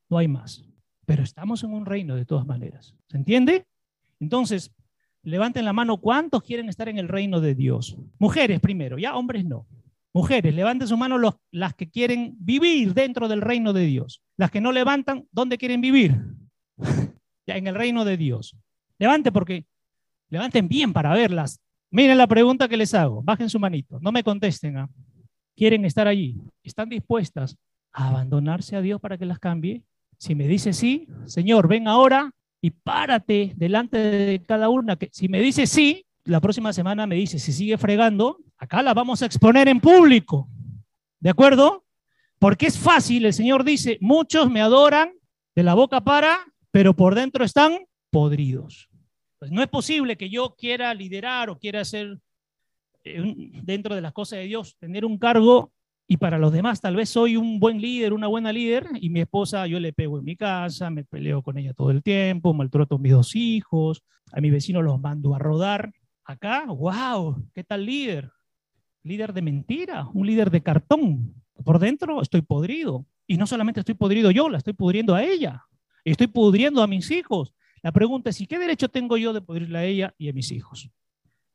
No 0.10 0.18
hay 0.18 0.28
más. 0.28 0.64
Pero 1.06 1.22
estamos 1.22 1.64
en 1.64 1.74
un 1.74 1.86
reino 1.86 2.16
de 2.16 2.26
todas 2.26 2.48
maneras. 2.48 2.96
¿Se 3.08 3.18
entiende? 3.18 3.68
Entonces, 4.20 4.72
Levanten 5.26 5.66
la 5.66 5.74
mano, 5.74 5.98
¿cuántos 5.98 6.44
quieren 6.44 6.70
estar 6.70 6.88
en 6.88 7.00
el 7.00 7.08
reino 7.08 7.42
de 7.42 7.56
Dios? 7.56 7.98
Mujeres 8.20 8.60
primero, 8.60 9.00
ya 9.00 9.16
hombres 9.16 9.44
no. 9.44 9.66
Mujeres, 10.14 10.54
levanten 10.54 10.88
su 10.88 10.98
mano 10.98 11.18
los, 11.18 11.36
las 11.52 11.74
que 11.74 11.90
quieren 11.90 12.36
vivir 12.40 12.94
dentro 12.94 13.28
del 13.28 13.42
reino 13.42 13.74
de 13.74 13.88
Dios. 13.88 14.22
Las 14.38 14.52
que 14.52 14.62
no 14.62 14.72
levantan, 14.72 15.28
¿dónde 15.32 15.58
quieren 15.58 15.82
vivir? 15.82 16.22
en 17.48 17.68
el 17.68 17.76
reino 17.76 18.06
de 18.06 18.18
Dios. 18.18 18.56
Levante 18.98 19.32
porque 19.32 19.66
levanten 20.30 20.68
bien 20.68 20.94
para 20.94 21.14
verlas. 21.14 21.60
Miren 21.92 22.18
la 22.18 22.28
pregunta 22.28 22.68
que 22.68 22.78
les 22.78 22.94
hago. 22.94 23.22
Bajen 23.22 23.50
su 23.50 23.60
manito. 23.60 24.00
No 24.00 24.12
me 24.12 24.24
contesten. 24.24 24.78
¿ah? 24.78 24.90
¿Quieren 25.56 25.86
estar 25.86 26.08
allí? 26.08 26.42
¿Están 26.64 26.90
dispuestas 26.90 27.58
a 27.92 28.10
abandonarse 28.10 28.76
a 28.76 28.82
Dios 28.82 29.00
para 29.00 29.18
que 29.18 29.26
las 29.26 29.40
cambie? 29.40 29.84
Si 30.18 30.34
me 30.36 30.48
dice 30.48 30.74
sí, 30.74 31.08
Señor, 31.26 31.68
ven 31.68 31.88
ahora 31.88 32.32
y 32.62 32.72
párate 32.72 33.54
delante 33.56 33.98
de 33.98 34.42
cada 34.44 34.70
una. 34.70 34.96
Que 34.96 35.10
si 35.12 35.28
me 35.28 35.40
dice 35.40 35.68
sí, 35.68 36.06
la 36.26 36.42
próxima 36.42 36.74
semana 36.74 37.06
me 37.06 37.16
dice, 37.16 37.38
si 37.38 37.54
sigue 37.54 37.78
fregando, 37.78 38.40
acá 38.58 38.82
la 38.82 38.94
vamos 38.94 39.22
a 39.22 39.26
exponer 39.28 39.68
en 39.68 39.80
público. 39.80 40.50
¿De 41.20 41.30
acuerdo? 41.30 41.86
Porque 42.40 42.66
es 42.68 42.78
fácil, 42.78 43.26
el 43.26 43.34
Señor 43.34 43.64
dice, 43.64 43.98
muchos 44.02 44.50
me 44.50 44.62
adoran 44.62 45.14
de 45.56 45.64
la 45.64 45.74
boca 45.74 46.02
para, 46.02 46.40
pero 46.76 46.94
por 46.94 47.16
dentro 47.16 47.46
están 47.46 47.86
podridos. 48.12 48.90
Pues 49.40 49.50
no 49.50 49.62
es 49.62 49.70
posible 49.70 50.18
que 50.18 50.30
yo 50.30 50.58
quiera 50.58 50.94
liderar 50.94 51.50
o 51.50 51.58
quiera 51.58 51.80
hacer 51.80 52.20
eh, 53.06 53.24
dentro 53.64 53.96
de 53.96 54.02
las 54.02 54.12
cosas 54.12 54.40
de 54.40 54.48
Dios, 54.48 54.76
tener 54.78 55.06
un 55.06 55.18
cargo 55.18 55.72
y 56.06 56.18
para 56.18 56.38
los 56.38 56.52
demás 56.52 56.82
tal 56.82 56.98
vez 56.98 57.08
soy 57.08 57.38
un 57.38 57.62
buen 57.62 57.80
líder, 57.80 58.12
una 58.12 58.28
buena 58.28 58.52
líder 58.52 58.88
y 59.00 59.10
mi 59.10 59.22
esposa 59.22 59.66
yo 59.68 59.80
le 59.80 59.94
pego 59.94 60.20
en 60.20 60.26
mi 60.26 60.36
casa, 60.36 60.90
me 60.90 61.06
peleo 61.06 61.42
con 61.42 61.58
ella 61.58 61.74
todo 61.74 61.92
el 61.92 62.04
tiempo, 62.04 62.54
maltrato 62.54 62.96
a 62.96 63.00
mis 63.00 63.14
dos 63.14 63.38
hijos, 63.38 64.04
a 64.34 64.42
mi 64.42 64.50
vecino 64.50 64.82
los 64.82 65.00
mando 65.00 65.34
a 65.34 65.40
rodar. 65.40 65.94
Acá, 66.26 66.66
wow, 66.66 67.42
¿qué 67.54 67.64
tal 67.64 67.86
líder? 67.86 68.34
Líder 69.02 69.32
de 69.32 69.42
mentira, 69.42 70.10
un 70.14 70.28
líder 70.28 70.52
de 70.52 70.62
cartón. 70.62 71.42
Por 71.64 71.80
dentro 71.80 72.22
estoy 72.22 72.42
podrido. 72.42 73.06
Y 73.28 73.38
no 73.38 73.48
solamente 73.48 73.80
estoy 73.80 73.96
podrido 73.96 74.30
yo, 74.30 74.50
la 74.50 74.58
estoy 74.58 74.74
pudriendo 74.74 75.16
a 75.16 75.24
ella. 75.24 75.64
Estoy 76.06 76.28
pudriendo 76.28 76.82
a 76.82 76.88
mis 76.88 77.10
hijos. 77.12 77.54
La 77.82 77.92
pregunta 77.92 78.30
es, 78.30 78.40
¿y 78.40 78.48
qué 78.48 78.58
derecho 78.58 78.90
tengo 78.90 79.18
yo 79.18 79.34
de 79.34 79.42
pudrirla 79.42 79.80
a 79.80 79.86
ella 79.86 80.14
y 80.18 80.30
a 80.30 80.34
mis 80.34 80.52
hijos? 80.52 80.90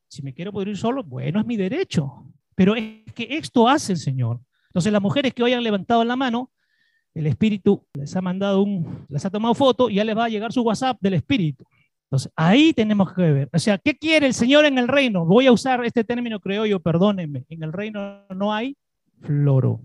Si 0.08 0.22
me 0.22 0.34
quiero 0.34 0.52
pudrir 0.52 0.76
solo, 0.76 1.04
bueno, 1.04 1.40
es 1.40 1.46
mi 1.46 1.56
derecho. 1.56 2.26
Pero 2.56 2.74
es 2.74 3.12
que 3.14 3.28
esto 3.30 3.68
hace 3.68 3.92
el 3.92 3.98
Señor. 3.98 4.40
Entonces, 4.68 4.92
las 4.92 5.00
mujeres 5.00 5.32
que 5.32 5.42
hoy 5.42 5.52
han 5.52 5.62
levantado 5.62 6.04
la 6.04 6.16
mano, 6.16 6.50
el 7.14 7.26
Espíritu 7.26 7.86
les 7.94 8.14
ha 8.14 8.20
mandado 8.20 8.62
un, 8.62 9.06
les 9.08 9.24
ha 9.24 9.30
tomado 9.30 9.54
foto 9.54 9.88
y 9.88 9.94
ya 9.94 10.04
les 10.04 10.16
va 10.16 10.26
a 10.26 10.28
llegar 10.28 10.52
su 10.52 10.62
WhatsApp 10.62 10.98
del 11.00 11.14
Espíritu. 11.14 11.64
Entonces, 12.04 12.32
ahí 12.34 12.72
tenemos 12.72 13.12
que 13.12 13.22
ver. 13.22 13.48
O 13.52 13.58
sea, 13.58 13.78
¿qué 13.78 13.96
quiere 13.96 14.26
el 14.26 14.34
Señor 14.34 14.64
en 14.64 14.78
el 14.78 14.88
reino? 14.88 15.24
Voy 15.24 15.46
a 15.46 15.52
usar 15.52 15.84
este 15.84 16.02
término, 16.02 16.40
creo 16.40 16.66
yo, 16.66 16.80
perdónenme. 16.80 17.44
En 17.48 17.62
el 17.62 17.72
reino 17.72 18.26
no 18.30 18.52
hay 18.52 18.76
floro. 19.20 19.80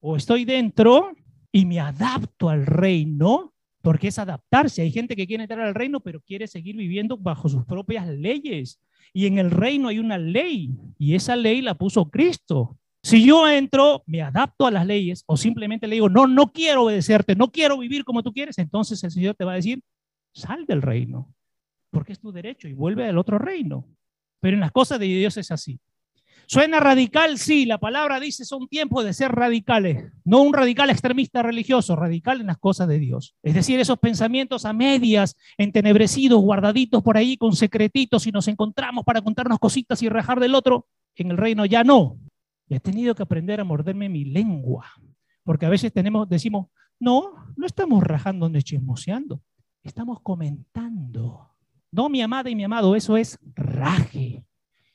O 0.00 0.16
estoy 0.16 0.46
dentro 0.46 1.12
y 1.52 1.66
me 1.66 1.78
adapto 1.78 2.48
al 2.48 2.64
reino, 2.64 3.52
porque 3.82 4.08
es 4.08 4.18
adaptarse. 4.18 4.82
Hay 4.82 4.90
gente 4.90 5.16
que 5.16 5.26
quiere 5.26 5.44
entrar 5.44 5.60
al 5.60 5.74
reino, 5.74 6.00
pero 6.00 6.20
quiere 6.20 6.46
seguir 6.46 6.76
viviendo 6.76 7.16
bajo 7.16 7.48
sus 7.48 7.64
propias 7.64 8.08
leyes. 8.08 8.80
Y 9.12 9.26
en 9.26 9.38
el 9.38 9.50
reino 9.50 9.88
hay 9.88 9.98
una 9.98 10.18
ley, 10.18 10.74
y 10.98 11.14
esa 11.14 11.36
ley 11.36 11.62
la 11.62 11.74
puso 11.74 12.10
Cristo. 12.10 12.76
Si 13.02 13.24
yo 13.24 13.48
entro, 13.48 14.02
me 14.06 14.22
adapto 14.22 14.66
a 14.66 14.70
las 14.70 14.84
leyes, 14.84 15.22
o 15.26 15.36
simplemente 15.36 15.86
le 15.86 15.94
digo, 15.94 16.08
no, 16.08 16.26
no 16.26 16.52
quiero 16.52 16.84
obedecerte, 16.84 17.34
no 17.34 17.50
quiero 17.50 17.78
vivir 17.78 18.04
como 18.04 18.22
tú 18.22 18.32
quieres, 18.32 18.58
entonces 18.58 19.02
el 19.04 19.10
Señor 19.10 19.34
te 19.34 19.44
va 19.44 19.52
a 19.52 19.56
decir, 19.56 19.80
sal 20.34 20.66
del 20.66 20.82
reino, 20.82 21.32
porque 21.90 22.12
es 22.12 22.20
tu 22.20 22.32
derecho 22.32 22.68
y 22.68 22.74
vuelve 22.74 23.06
al 23.06 23.16
otro 23.16 23.38
reino. 23.38 23.86
Pero 24.40 24.54
en 24.54 24.60
las 24.60 24.72
cosas 24.72 24.98
de 24.98 25.06
Dios 25.06 25.36
es 25.36 25.50
así. 25.50 25.80
Suena 26.50 26.80
radical, 26.80 27.36
sí, 27.36 27.66
la 27.66 27.76
palabra 27.76 28.18
dice 28.18 28.46
son 28.46 28.68
tiempos 28.68 29.04
de 29.04 29.12
ser 29.12 29.32
radicales, 29.32 30.10
no 30.24 30.40
un 30.40 30.54
radical 30.54 30.88
extremista 30.88 31.42
religioso, 31.42 31.94
radical 31.94 32.40
en 32.40 32.46
las 32.46 32.56
cosas 32.56 32.88
de 32.88 32.98
Dios. 32.98 33.36
Es 33.42 33.52
decir, 33.52 33.78
esos 33.78 33.98
pensamientos 33.98 34.64
a 34.64 34.72
medias, 34.72 35.36
entenebrecidos, 35.58 36.40
guardaditos 36.40 37.02
por 37.02 37.18
ahí 37.18 37.36
con 37.36 37.54
secretitos 37.54 38.26
y 38.26 38.32
nos 38.32 38.48
encontramos 38.48 39.04
para 39.04 39.20
contarnos 39.20 39.58
cositas 39.58 40.02
y 40.02 40.08
rajar 40.08 40.40
del 40.40 40.54
otro, 40.54 40.86
en 41.16 41.32
el 41.32 41.36
reino 41.36 41.66
ya 41.66 41.84
no. 41.84 42.16
he 42.70 42.80
tenido 42.80 43.14
que 43.14 43.24
aprender 43.24 43.60
a 43.60 43.64
morderme 43.64 44.08
mi 44.08 44.24
lengua, 44.24 44.86
porque 45.44 45.66
a 45.66 45.68
veces 45.68 45.92
tenemos, 45.92 46.30
decimos, 46.30 46.68
no, 46.98 47.52
no 47.56 47.66
estamos 47.66 48.02
rajando 48.02 48.48
ni 48.48 48.62
chismoseando, 48.62 49.42
estamos 49.82 50.22
comentando. 50.22 51.50
No, 51.92 52.08
mi 52.08 52.22
amada 52.22 52.48
y 52.48 52.56
mi 52.56 52.64
amado, 52.64 52.96
eso 52.96 53.18
es 53.18 53.38
raje. 53.54 54.47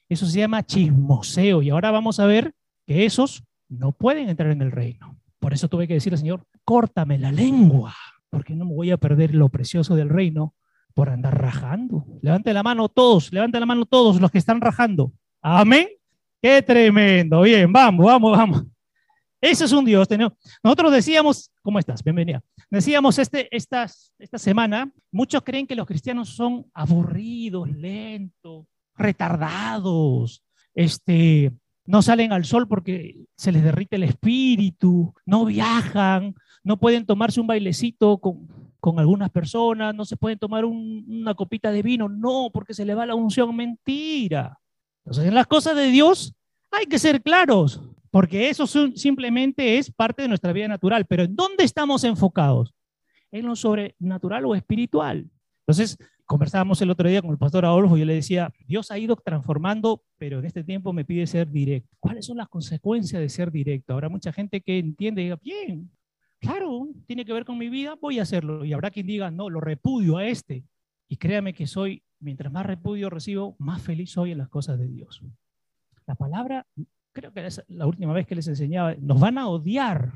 Eso 0.10 0.26
se 0.26 0.40
llama 0.40 0.64
chismoseo. 0.64 1.62
Y 1.62 1.70
ahora 1.70 1.92
vamos 1.92 2.20
a 2.20 2.26
ver 2.26 2.54
que 2.86 3.06
esos 3.06 3.44
no 3.70 3.92
pueden 3.92 4.30
entrar 4.30 4.52
en 4.52 4.62
el 4.62 4.72
reino. 4.72 5.18
Por 5.40 5.54
eso 5.54 5.68
tuve 5.68 5.88
que 5.88 5.96
decir 5.96 6.14
al 6.14 6.20
Señor, 6.20 6.46
córtame 6.64 7.18
la 7.18 7.32
lengua, 7.32 7.96
porque 8.30 8.56
no 8.56 8.66
me 8.66 8.74
voy 8.74 8.92
a 8.92 8.98
perder 8.98 9.36
lo 9.36 9.50
precioso 9.50 9.96
del 9.96 10.10
reino 10.10 10.56
por 10.94 11.10
andar 11.10 11.42
rajando. 11.42 12.06
Levante 12.22 12.54
la 12.54 12.64
mano 12.64 12.90
todos, 12.90 13.32
levante 13.34 13.60
la 13.60 13.66
mano 13.66 13.86
todos 13.86 14.22
los 14.22 14.32
que 14.32 14.38
están 14.38 14.62
rajando. 14.62 15.12
Amén. 15.42 15.88
Qué 16.42 16.62
tremendo. 16.62 17.42
Bien, 17.42 17.72
vamos, 17.72 18.06
vamos, 18.06 18.38
vamos. 18.38 18.64
Ese 19.42 19.66
es 19.66 19.72
un 19.74 19.84
Dios. 19.84 20.08
Nosotros 20.64 20.92
decíamos, 20.94 21.52
¿cómo 21.62 21.78
estás? 21.78 22.02
Bienvenida. 22.02 22.42
Decíamos 22.70 23.20
este, 23.20 23.54
esta, 23.56 23.86
esta 24.18 24.38
semana, 24.38 24.90
muchos 25.12 25.44
creen 25.44 25.68
que 25.68 25.76
los 25.76 25.86
cristianos 25.86 26.30
son 26.30 26.66
aburridos, 26.74 27.70
lentos, 27.70 28.66
retardados, 28.96 30.44
este, 30.74 31.52
no 31.86 32.02
salen 32.02 32.32
al 32.32 32.46
sol 32.46 32.68
porque 32.68 33.26
se 33.36 33.52
les 33.52 33.64
derrite 33.64 33.98
el 33.98 34.04
espíritu, 34.04 35.14
no 35.26 35.46
viajan, 35.46 36.36
no 36.64 36.78
pueden 36.78 37.06
tomarse 37.06 37.42
un 37.42 37.48
bailecito 37.48 38.18
con, 38.20 38.48
con 38.80 39.00
algunas 39.00 39.30
personas, 39.30 39.94
no 39.94 40.06
se 40.06 40.18
pueden 40.18 40.40
tomar 40.40 40.66
una 40.66 41.36
copita 41.36 41.72
de 41.72 41.82
vino, 41.82 42.10
no, 42.10 42.50
porque 42.54 42.74
se 42.74 42.86
le 42.86 42.96
va 42.96 43.06
la 43.06 43.16
unción, 43.16 43.56
mentira. 43.56 44.60
Entonces, 45.06 45.26
en 45.26 45.34
las 45.34 45.48
cosas 45.48 45.76
de 45.76 45.88
Dios 45.88 46.34
hay 46.72 46.86
que 46.86 47.00
ser 47.00 47.22
claros, 47.22 47.82
porque 48.12 48.50
eso 48.50 48.68
simplemente 48.68 49.78
es 49.78 49.92
parte 49.92 50.22
de 50.22 50.28
nuestra 50.28 50.54
vida 50.54 50.68
natural, 50.68 51.06
pero 51.06 51.24
¿en 51.24 51.36
dónde 51.36 51.64
estamos 51.64 52.04
enfocados? 52.04 52.74
¿En 53.32 53.46
lo 53.46 53.56
sobrenatural 53.56 54.46
o 54.46 54.56
espiritual? 54.56 55.30
Entonces, 55.66 55.98
conversábamos 56.26 56.82
el 56.82 56.90
otro 56.90 57.10
día 57.10 57.22
con 57.22 57.32
el 57.32 57.38
pastor 57.38 57.66
Adolfo 57.66 57.98
yo 57.98 58.06
le 58.06 58.16
decía, 58.16 58.52
Dios 58.66 58.92
ha 58.92 58.98
ido 58.98 59.16
transformando, 59.16 60.04
pero 60.18 60.40
en 60.40 60.46
este 60.46 60.64
tiempo 60.64 60.94
me 60.94 61.06
pide 61.06 61.28
ser 61.28 61.50
directo. 61.50 61.96
¿Cuáles 62.00 62.26
son 62.26 62.38
las 62.38 62.48
consecuencias 62.48 63.22
de 63.22 63.30
ser 63.30 63.52
directo? 63.52 63.94
Habrá 63.94 64.10
mucha 64.10 64.32
gente 64.32 64.62
que 64.62 64.80
entiende 64.80 65.22
y 65.22 65.26
diga, 65.26 65.40
bien, 65.42 65.92
claro, 66.40 66.88
tiene 67.06 67.26
que 67.26 67.34
ver 67.34 67.46
con 67.46 67.58
mi 67.58 67.70
vida, 67.70 67.96
voy 68.00 68.20
a 68.20 68.24
hacerlo. 68.24 68.66
Y 68.66 68.74
habrá 68.74 68.92
quien 68.92 69.08
diga, 69.08 69.32
no, 69.32 69.50
lo 69.50 69.60
repudio 69.60 70.18
a 70.18 70.26
este. 70.26 70.66
Y 71.08 71.18
créame 71.18 71.54
que 71.54 71.68
soy, 71.68 72.04
mientras 72.20 72.52
más 72.52 72.66
repudio 72.66 73.10
recibo, 73.10 73.56
más 73.60 73.82
feliz 73.82 74.12
soy 74.12 74.32
en 74.32 74.38
las 74.38 74.50
cosas 74.50 74.80
de 74.80 74.88
Dios. 74.88 75.22
La 76.06 76.16
palabra, 76.16 76.66
creo 77.12 77.32
que 77.34 77.46
es 77.46 77.64
la 77.68 77.86
última 77.86 78.14
vez 78.14 78.26
que 78.26 78.36
les 78.36 78.48
enseñaba, 78.48 78.96
nos 78.96 79.20
van 79.20 79.38
a 79.38 79.48
odiar. 79.48 80.14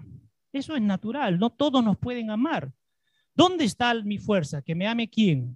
Eso 0.52 0.76
es 0.76 0.82
natural, 0.82 1.38
no 1.38 1.50
todos 1.50 1.84
nos 1.84 1.98
pueden 1.98 2.30
amar. 2.30 2.72
¿Dónde 3.36 3.66
está 3.66 3.94
mi 3.94 4.18
fuerza? 4.18 4.62
¿Que 4.62 4.74
me 4.74 4.88
ame 4.88 5.10
quién? 5.10 5.56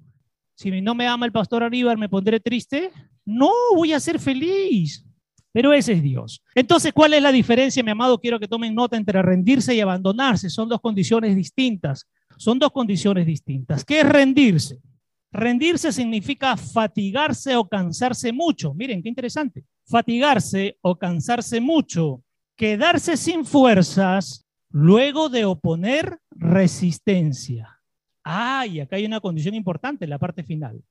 Si 0.55 0.81
no 0.81 0.96
me 0.96 1.08
ama 1.08 1.25
el 1.25 1.31
pastor 1.31 1.63
Aníbal, 1.63 1.98
¿me 1.98 2.10
pondré 2.10 2.39
triste? 2.39 2.91
No, 3.25 3.51
voy 3.75 3.93
a 3.93 4.00
ser 4.00 4.20
feliz. 4.20 5.05
Pero 5.53 5.74
ese 5.74 5.93
es 5.93 6.03
Dios. 6.03 6.41
Entonces, 6.55 6.93
¿cuál 6.93 7.13
es 7.13 7.22
la 7.22 7.31
diferencia, 7.31 7.84
mi 7.84 7.91
amado? 7.91 8.20
Quiero 8.20 8.39
que 8.39 8.48
tomen 8.48 8.74
nota 8.74 8.96
entre 8.96 9.22
rendirse 9.22 9.75
y 9.75 9.81
abandonarse. 9.81 10.50
Son 10.50 10.70
dos 10.70 10.79
condiciones 10.79 11.36
distintas. 11.36 12.08
Son 12.38 12.58
dos 12.58 12.72
condiciones 12.72 13.25
distintas. 13.25 13.84
¿Qué 13.84 14.00
es 14.00 14.08
rendirse? 14.08 14.79
Rendirse 15.31 15.91
significa 15.91 16.58
fatigarse 16.58 17.55
o 17.55 17.67
cansarse 17.67 18.31
mucho. 18.31 18.74
Miren, 18.74 19.01
qué 19.01 19.10
interesante. 19.10 19.65
Fatigarse 19.86 20.77
o 20.81 20.96
cansarse 20.98 21.60
mucho. 21.60 22.24
Quedarse 22.55 23.17
sin 23.17 23.46
fuerzas 23.46 24.46
luego 24.70 25.29
de 25.29 25.46
oponer 25.46 26.20
resistencia. 26.31 27.80
Ah, 28.24 28.66
y 28.68 28.80
acá 28.80 28.96
hay 28.96 29.06
una 29.06 29.20
condición 29.20 29.56
importante 29.56 30.06
en 30.06 30.10
la 30.10 30.20
parte 30.20 30.44
final. 30.44 30.82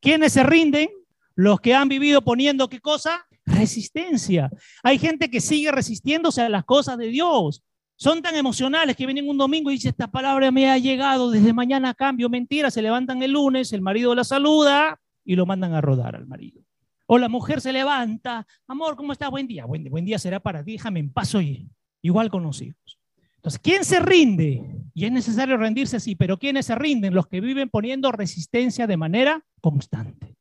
¿Quiénes 0.00 0.32
se 0.32 0.42
rinden? 0.42 0.88
Los 1.34 1.60
que 1.60 1.74
han 1.74 1.88
vivido 1.88 2.22
poniendo 2.22 2.68
qué 2.68 2.80
cosa? 2.80 3.26
Resistencia. 3.44 4.50
Hay 4.82 4.98
gente 4.98 5.30
que 5.30 5.40
sigue 5.40 5.72
resistiéndose 5.72 6.42
a 6.42 6.48
las 6.48 6.64
cosas 6.64 6.98
de 6.98 7.08
Dios. 7.08 7.64
Son 7.96 8.22
tan 8.22 8.34
emocionales 8.34 8.96
que 8.96 9.06
vienen 9.06 9.28
un 9.28 9.38
domingo 9.38 9.70
y 9.70 9.74
dicen, 9.74 9.90
esta 9.90 10.10
palabra 10.10 10.50
me 10.50 10.70
ha 10.70 10.78
llegado, 10.78 11.30
desde 11.30 11.52
mañana 11.52 11.94
cambio. 11.94 12.28
Mentira, 12.28 12.70
se 12.70 12.82
levantan 12.82 13.22
el 13.22 13.32
lunes, 13.32 13.72
el 13.72 13.80
marido 13.80 14.14
la 14.14 14.24
saluda 14.24 15.00
y 15.24 15.36
lo 15.36 15.46
mandan 15.46 15.74
a 15.74 15.80
rodar 15.80 16.16
al 16.16 16.26
marido. 16.26 16.62
O 17.06 17.18
la 17.18 17.28
mujer 17.28 17.60
se 17.60 17.72
levanta, 17.72 18.46
amor, 18.66 18.96
¿cómo 18.96 19.12
estás? 19.12 19.30
Buen 19.30 19.46
día. 19.46 19.64
Buen, 19.64 19.84
buen 19.84 20.04
día 20.04 20.18
será 20.18 20.40
para 20.40 20.64
ti, 20.64 20.72
déjame 20.72 21.00
en 21.00 21.12
paz 21.12 21.34
hoy. 21.34 21.68
Igual 22.02 22.30
con 22.30 22.42
los 22.42 22.60
hijos. 22.62 22.98
Entonces, 23.44 23.60
¿quién 23.62 23.84
se 23.84 24.00
rinde? 24.00 24.64
Y 24.94 25.04
es 25.04 25.12
necesario 25.12 25.58
rendirse 25.58 25.98
así, 25.98 26.14
pero 26.14 26.38
¿quiénes 26.38 26.64
se 26.64 26.74
rinden? 26.76 27.12
Los 27.12 27.26
que 27.26 27.42
viven 27.42 27.68
poniendo 27.68 28.10
resistencia 28.10 28.86
de 28.86 28.96
manera 28.96 29.44
constante. 29.60 30.34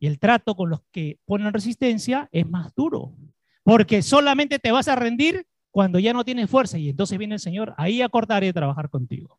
Y 0.00 0.08
el 0.08 0.18
trato 0.18 0.56
con 0.56 0.68
los 0.68 0.80
que 0.90 1.20
ponen 1.24 1.52
resistencia 1.52 2.28
es 2.32 2.50
más 2.50 2.74
duro, 2.74 3.14
porque 3.62 4.02
solamente 4.02 4.58
te 4.58 4.72
vas 4.72 4.88
a 4.88 4.96
rendir 4.96 5.46
cuando 5.70 6.00
ya 6.00 6.12
no 6.12 6.24
tienes 6.24 6.50
fuerza 6.50 6.78
y 6.78 6.88
entonces 6.88 7.16
viene 7.16 7.36
el 7.36 7.40
Señor 7.40 7.74
ahí 7.76 8.02
a 8.02 8.08
cortar 8.08 8.42
y 8.42 8.52
trabajar 8.52 8.90
contigo. 8.90 9.38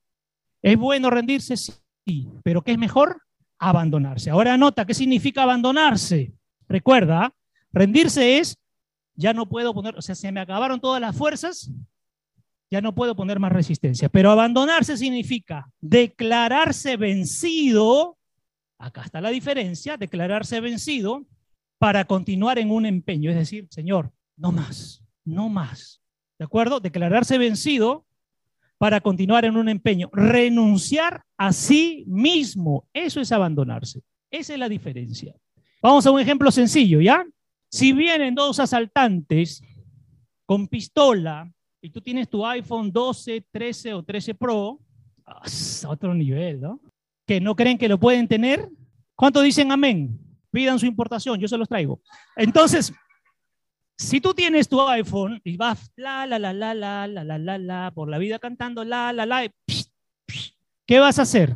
¿Es 0.62 0.78
bueno 0.78 1.10
rendirse? 1.10 1.58
Sí, 1.58 2.30
pero 2.42 2.62
¿qué 2.62 2.72
es 2.72 2.78
mejor? 2.78 3.22
Abandonarse. 3.58 4.30
Ahora 4.30 4.54
anota, 4.54 4.86
¿qué 4.86 4.94
significa 4.94 5.44
abandonarse? 5.44 6.32
Recuerda, 6.70 7.34
rendirse 7.74 8.38
es, 8.38 8.58
ya 9.14 9.34
no 9.34 9.50
puedo 9.50 9.74
poner, 9.74 9.98
o 9.98 10.02
sea, 10.02 10.16
se 10.16 10.32
me 10.32 10.40
acabaron 10.40 10.80
todas 10.80 11.02
las 11.02 11.18
fuerzas, 11.18 11.70
ya 12.72 12.82
no 12.82 12.94
puedo 12.94 13.16
poner 13.16 13.40
más 13.40 13.52
resistencia. 13.52 14.10
Pero 14.10 14.32
abandonarse 14.32 14.98
significa 14.98 15.72
declararse 15.82 16.98
vencido, 16.98 18.18
acá 18.78 19.04
está 19.04 19.22
la 19.22 19.30
diferencia, 19.30 19.98
declararse 19.98 20.60
vencido 20.60 21.26
para 21.78 22.06
continuar 22.06 22.60
en 22.60 22.72
un 22.72 22.86
empeño, 22.86 23.32
es 23.32 23.38
decir, 23.38 23.68
Señor, 23.72 24.12
no 24.38 24.52
más, 24.52 25.04
no 25.26 25.50
más. 25.50 26.02
¿De 26.38 26.46
acuerdo? 26.46 26.80
Declararse 26.80 27.38
vencido 27.38 28.06
para 28.78 29.02
continuar 29.02 29.46
en 29.46 29.58
un 29.58 29.68
empeño. 29.68 30.10
Renunciar 30.14 31.24
a 31.38 31.52
sí 31.52 32.06
mismo, 32.08 32.88
eso 32.94 33.20
es 33.20 33.32
abandonarse. 33.32 34.02
Esa 34.32 34.54
es 34.54 34.60
la 34.60 34.70
diferencia. 34.70 35.36
Vamos 35.82 36.06
a 36.06 36.12
un 36.12 36.20
ejemplo 36.20 36.52
sencillo, 36.52 37.02
¿ya? 37.02 37.26
Si 37.70 37.94
vienen 37.94 38.36
dos 38.36 38.60
asaltantes 38.60 39.62
con 40.46 40.68
pistola 40.68 41.52
y 41.82 41.90
tú 41.90 42.02
tienes 42.02 42.30
tu 42.30 42.46
iPhone 42.46 42.92
12, 42.92 43.46
13 43.52 43.94
o 43.94 44.04
13 44.04 44.36
Pro, 44.36 44.80
a 45.26 45.44
otro 45.88 46.14
nivel, 46.14 46.60
¿no? 46.60 46.80
Que 47.26 47.40
no 47.40 47.56
creen 47.56 47.78
que 47.78 47.88
lo 47.88 48.00
pueden 48.00 48.28
tener. 48.28 48.70
¿Cuánto 49.16 49.42
dicen 49.42 49.72
amén? 49.72 50.20
Pidan 50.52 50.80
su 50.80 50.86
importación, 50.86 51.40
yo 51.40 51.48
se 51.48 51.58
los 51.58 51.70
traigo. 51.70 52.02
Entonces, 52.36 52.92
si 53.98 54.20
tú 54.20 54.34
tienes 54.34 54.68
tu 54.68 54.82
iPhone 54.82 55.40
y 55.44 55.58
vas 55.58 55.92
la, 55.96 56.26
la, 56.26 56.40
la, 56.40 56.54
la, 56.54 56.74
la, 56.74 57.08
la, 57.08 57.24
la, 57.24 57.38
la, 57.38 57.58
la, 57.58 57.92
por 57.94 58.10
la 58.10 58.18
vida 58.18 58.40
cantando 58.40 58.84
la, 58.84 59.14
la, 59.14 59.26
la, 59.26 59.52
¿qué 60.86 61.00
vas 61.00 61.20
a 61.20 61.24
hacer? 61.24 61.56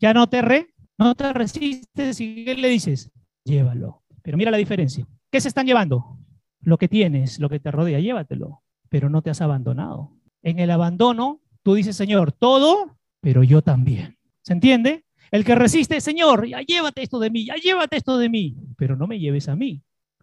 ¿Ya 0.00 0.14
no 0.14 0.28
te 0.28 0.40
re? 0.40 0.74
¿No 0.96 1.14
te 1.14 1.32
resistes? 1.32 2.20
¿Y 2.20 2.44
qué 2.44 2.54
le 2.54 2.68
dices? 2.68 3.10
Llévalo. 3.44 4.02
Pero 4.22 4.36
mira 4.36 4.50
la 4.50 4.56
diferencia. 4.56 5.06
¿Qué 5.30 5.40
se 5.40 5.48
están 5.48 5.66
llevando? 5.66 6.18
Lo 6.60 6.78
que 6.78 6.88
tienes, 6.88 7.38
lo 7.38 7.48
que 7.48 7.60
te 7.60 7.70
rodea, 7.70 8.00
llévatelo 8.00 8.62
pero 8.88 9.08
no 9.08 9.22
te 9.22 9.30
has 9.30 9.40
abandonado. 9.40 10.12
En 10.42 10.58
el 10.58 10.70
abandono, 10.70 11.40
tú 11.62 11.74
dices, 11.74 11.96
Señor, 11.96 12.32
todo, 12.32 12.98
pero 13.20 13.42
yo 13.42 13.62
también. 13.62 14.18
¿Se 14.42 14.52
entiende? 14.52 15.04
El 15.30 15.44
que 15.44 15.54
resiste, 15.54 16.00
Señor, 16.00 16.46
ya 16.46 16.62
llévate 16.62 17.02
esto 17.02 17.18
de 17.18 17.30
mí, 17.30 17.44
ya 17.44 17.56
llévate 17.56 17.96
esto 17.96 18.16
de 18.18 18.28
mí, 18.28 18.56
pero 18.76 18.96
no 18.96 19.06
me 19.06 19.18
lleves 19.18 19.48
a 19.48 19.56
mí, 19.56 19.82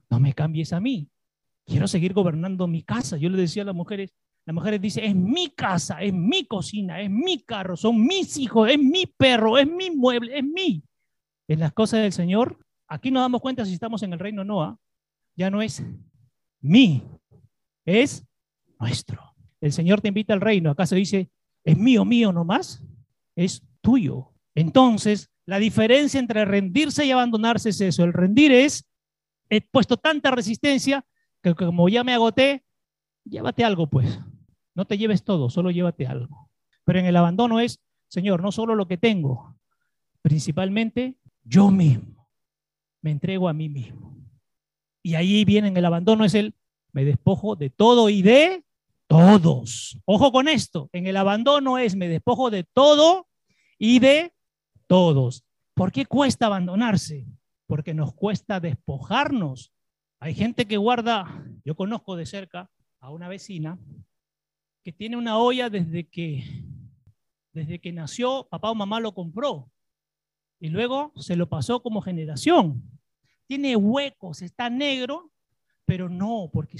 no 0.10 0.19
me 0.19 0.34
cambies 0.34 0.74
a 0.74 0.79
mí. 0.79 1.10
Quiero 1.65 1.88
seguir 1.88 2.13
gobernando 2.13 2.67
mi 2.67 2.84
casa. 2.84 3.17
Yo 3.17 3.29
le 3.29 3.38
decía 3.38 3.63
a 3.63 3.65
las 3.65 3.75
mujeres, 3.75 4.13
las 4.45 4.53
mujeres 4.53 4.81
dicen, 4.81 5.03
es 5.03 5.15
mi 5.15 5.50
casa, 5.50 6.01
es 6.01 6.13
mi 6.13 6.45
cocina, 6.45 7.01
es 7.01 7.10
mi 7.10 7.43
carro, 7.43 7.75
son 7.75 8.03
mis 8.03 8.38
hijos, 8.38 8.69
es 8.69 8.79
mi 8.79 9.05
perro, 9.05 9.57
es 9.57 9.67
mi 9.67 9.89
mueble, 9.89 10.38
es 10.38 10.43
mi. 10.43 10.84
En 11.48 11.60
las 11.60 11.74
cosas 11.74 12.01
del 12.01 12.12
Señor, 12.12 12.60
aquí 12.88 13.12
nos 13.12 13.22
damos 13.22 13.41
cuenta 13.41 13.65
si 13.65 13.74
estamos 13.74 14.01
en 14.03 14.13
el 14.13 14.19
reino 14.19 14.43
Noah, 14.43 14.77
ya 15.36 15.50
no 15.50 15.62
es 15.62 15.84
mi, 16.62 17.03
es 17.86 18.25
nuestro. 18.79 19.36
El 19.62 19.72
Señor 19.74 20.01
te 20.01 20.10
invita 20.10 20.34
al 20.34 20.41
reino. 20.41 20.72
Acá 20.72 20.86
se 20.86 20.96
dice, 20.96 21.29
es 21.63 21.77
mío, 21.77 22.05
mío 22.05 22.32
nomás, 22.32 22.84
es 23.36 23.63
tuyo. 23.82 24.32
Entonces, 24.53 25.32
la 25.46 25.60
diferencia 25.60 26.20
entre 26.20 26.46
rendirse 26.46 27.05
y 27.05 27.12
abandonarse 27.12 27.70
es 27.70 27.82
eso. 27.82 28.04
El 28.04 28.13
rendir 28.13 28.52
es, 28.52 28.86
he 29.50 29.62
puesto 29.62 29.97
tanta 29.97 30.32
resistencia 30.32 31.06
que 31.41 31.54
como 31.54 31.88
ya 31.89 32.04
me 32.04 32.13
agoté, 32.13 32.65
llévate 33.23 33.63
algo 33.63 33.88
pues. 33.88 34.19
No 34.73 34.86
te 34.86 34.97
lleves 34.97 35.23
todo, 35.23 35.50
solo 35.50 35.71
llévate 35.71 36.08
algo. 36.08 36.50
Pero 36.84 37.00
en 37.00 37.06
el 37.06 37.15
abandono 37.15 37.60
es, 37.60 37.80
Señor, 38.08 38.41
no 38.41 38.52
solo 38.52 38.76
lo 38.76 38.88
que 38.88 38.97
tengo, 38.97 39.56
principalmente 40.21 41.17
yo 41.43 41.71
mismo. 41.71 42.28
Me 43.02 43.12
entrego 43.12 43.47
a 43.47 43.54
mí 43.54 43.69
mismo. 43.69 44.17
Y 45.04 45.15
ahí 45.15 45.45
viene 45.45 45.67
en 45.67 45.78
el 45.78 45.86
abandono 45.86 46.26
es 46.26 46.34
el, 46.34 46.56
me 46.91 47.06
despojo 47.06 47.56
de 47.56 47.69
todo 47.69 48.10
y 48.10 48.23
de 48.23 48.64
todos. 49.08 50.00
Ojo 50.06 50.32
con 50.32 50.48
esto, 50.48 50.89
en 50.94 51.08
el 51.08 51.18
abandono 51.18 51.78
es 51.78 51.96
me 51.96 52.08
despojo 52.08 52.50
de 52.50 52.63
todo 52.63 53.28
y 53.78 54.00
de 54.00 54.34
todos. 54.88 55.44
¿Por 55.74 55.91
qué 55.91 56.06
cuesta 56.06 56.48
abandonarse? 56.48 57.26
Porque 57.68 57.94
nos 57.94 58.13
cuesta 58.13 58.60
despojarnos. 58.60 59.72
Hay 60.20 60.34
gente 60.34 60.65
que 60.65 60.78
guarda, 60.78 61.46
yo 61.63 61.76
conozco 61.76 62.15
de 62.15 62.26
cerca 62.26 62.70
a 63.00 63.12
una 63.12 63.28
vecina 63.28 63.78
que 64.84 64.91
tiene 64.91 65.18
una 65.18 65.38
olla 65.38 65.70
desde 65.70 66.08
que 66.08 66.63
desde 67.54 67.80
que 67.80 67.94
nació, 67.94 68.48
papá 68.50 68.70
o 68.70 68.76
mamá 68.76 69.00
lo 69.00 69.13
compró 69.13 69.72
y 70.60 70.70
luego 70.70 71.13
se 71.15 71.36
lo 71.36 71.48
pasó 71.48 71.82
como 71.82 72.02
generación. 72.02 72.84
Tiene 73.48 73.76
huecos, 73.76 74.41
está 74.41 74.70
negro 74.70 75.32
pero 75.86 76.10
no, 76.10 76.50
porque 76.52 76.78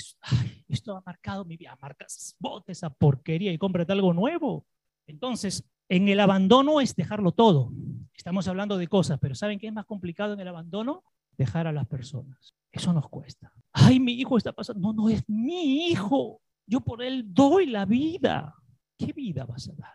esto 0.68 0.98
ha 0.98 1.04
marcado 1.06 1.46
mi 1.46 1.58
vida. 1.58 1.78
Marcas, 1.82 2.36
bote 2.40 2.72
esa 2.72 2.90
porquería 2.90 3.52
y 3.54 3.58
cómprate 3.58 3.92
algo 3.92 4.14
nuevo. 4.14 4.66
Entonces, 5.08 5.64
en 5.90 6.08
el 6.10 6.20
abandono 6.20 6.82
es 6.82 6.96
dejarlo 6.96 7.32
todo. 7.32 7.72
Estamos 8.14 8.48
hablando 8.48 8.78
de 8.78 8.88
cosas, 8.88 9.20
pero 9.20 9.36
¿saben 9.36 9.60
qué 9.60 9.68
es 9.68 9.74
más 9.74 9.86
complicado 9.86 10.34
en 10.34 10.40
el 10.40 10.48
abandono? 10.48 11.04
Dejar 11.38 11.68
a 11.68 11.72
las 11.72 11.88
personas. 11.88 12.56
Eso 12.72 12.92
nos 12.92 13.08
cuesta. 13.08 13.54
Ay, 13.72 14.00
mi 14.00 14.14
hijo 14.14 14.38
está 14.38 14.52
pasando. 14.52 14.82
No, 14.82 14.94
no 14.94 15.10
es 15.10 15.24
mi 15.30 15.88
hijo. 15.88 16.42
Yo 16.66 16.82
por 16.82 17.04
él 17.04 17.24
doy 17.28 17.68
la 17.68 17.86
vida. 17.86 18.56
¿Qué 18.98 19.14
vida 19.14 19.46
vas 19.46 19.70
a 19.70 19.74
dar? 19.74 19.94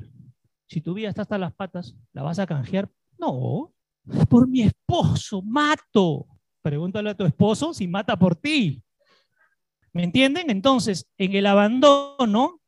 Si 0.69 0.81
tu 0.81 0.95
vida 0.95 1.09
está 1.09 1.23
hasta 1.23 1.39
las 1.39 1.53
patas, 1.53 1.97
¿la 2.13 2.23
vas 2.23 2.39
a 2.39 2.47
canjear? 2.47 2.89
No, 3.19 3.73
por 4.29 4.47
mi 4.47 4.63
esposo, 4.63 5.43
mato. 5.43 6.27
Pregúntale 6.63 7.11
a 7.11 7.17
tu 7.17 7.25
esposo 7.25 7.75
si 7.75 7.89
mata 7.89 8.19
por 8.19 8.37
ti. 8.37 8.83
¿Me 9.93 10.05
entienden? 10.05 10.51
Entonces, 10.51 11.07
en 11.19 11.35
el 11.35 11.47
abandono, 11.47 12.61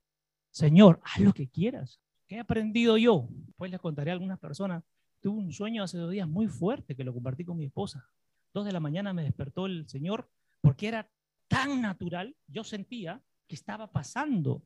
Señor, 0.50 1.00
haz 1.04 1.20
lo 1.20 1.32
que 1.32 1.48
quieras. 1.48 2.00
¿Qué 2.26 2.37
he 2.37 2.40
aprendido 2.40 2.96
yo? 2.96 3.28
Pues 3.56 3.70
les 3.70 3.80
contaré 3.80 4.11
a 4.11 4.14
algunas 4.14 4.38
personas. 4.38 4.82
Tuve 5.20 5.38
un 5.38 5.52
sueño 5.52 5.85
hace 5.85 5.98
dos 5.98 6.11
días 6.11 6.28
muy 6.28 6.48
fuerte 6.48 6.96
que 6.96 7.04
lo 7.04 7.12
compartí 7.12 7.44
con 7.44 7.56
mi 7.56 7.66
esposa. 7.66 8.08
Dos 8.52 8.64
de 8.64 8.72
la 8.72 8.80
mañana 8.80 9.12
me 9.12 9.22
despertó 9.22 9.66
el 9.66 9.88
Señor 9.88 10.28
porque 10.61 10.88
era 10.88 11.08
tan 11.48 11.80
natural, 11.80 12.35
yo 12.48 12.64
sentía 12.64 13.22
que 13.46 13.54
estaba 13.54 13.92
pasando. 13.92 14.64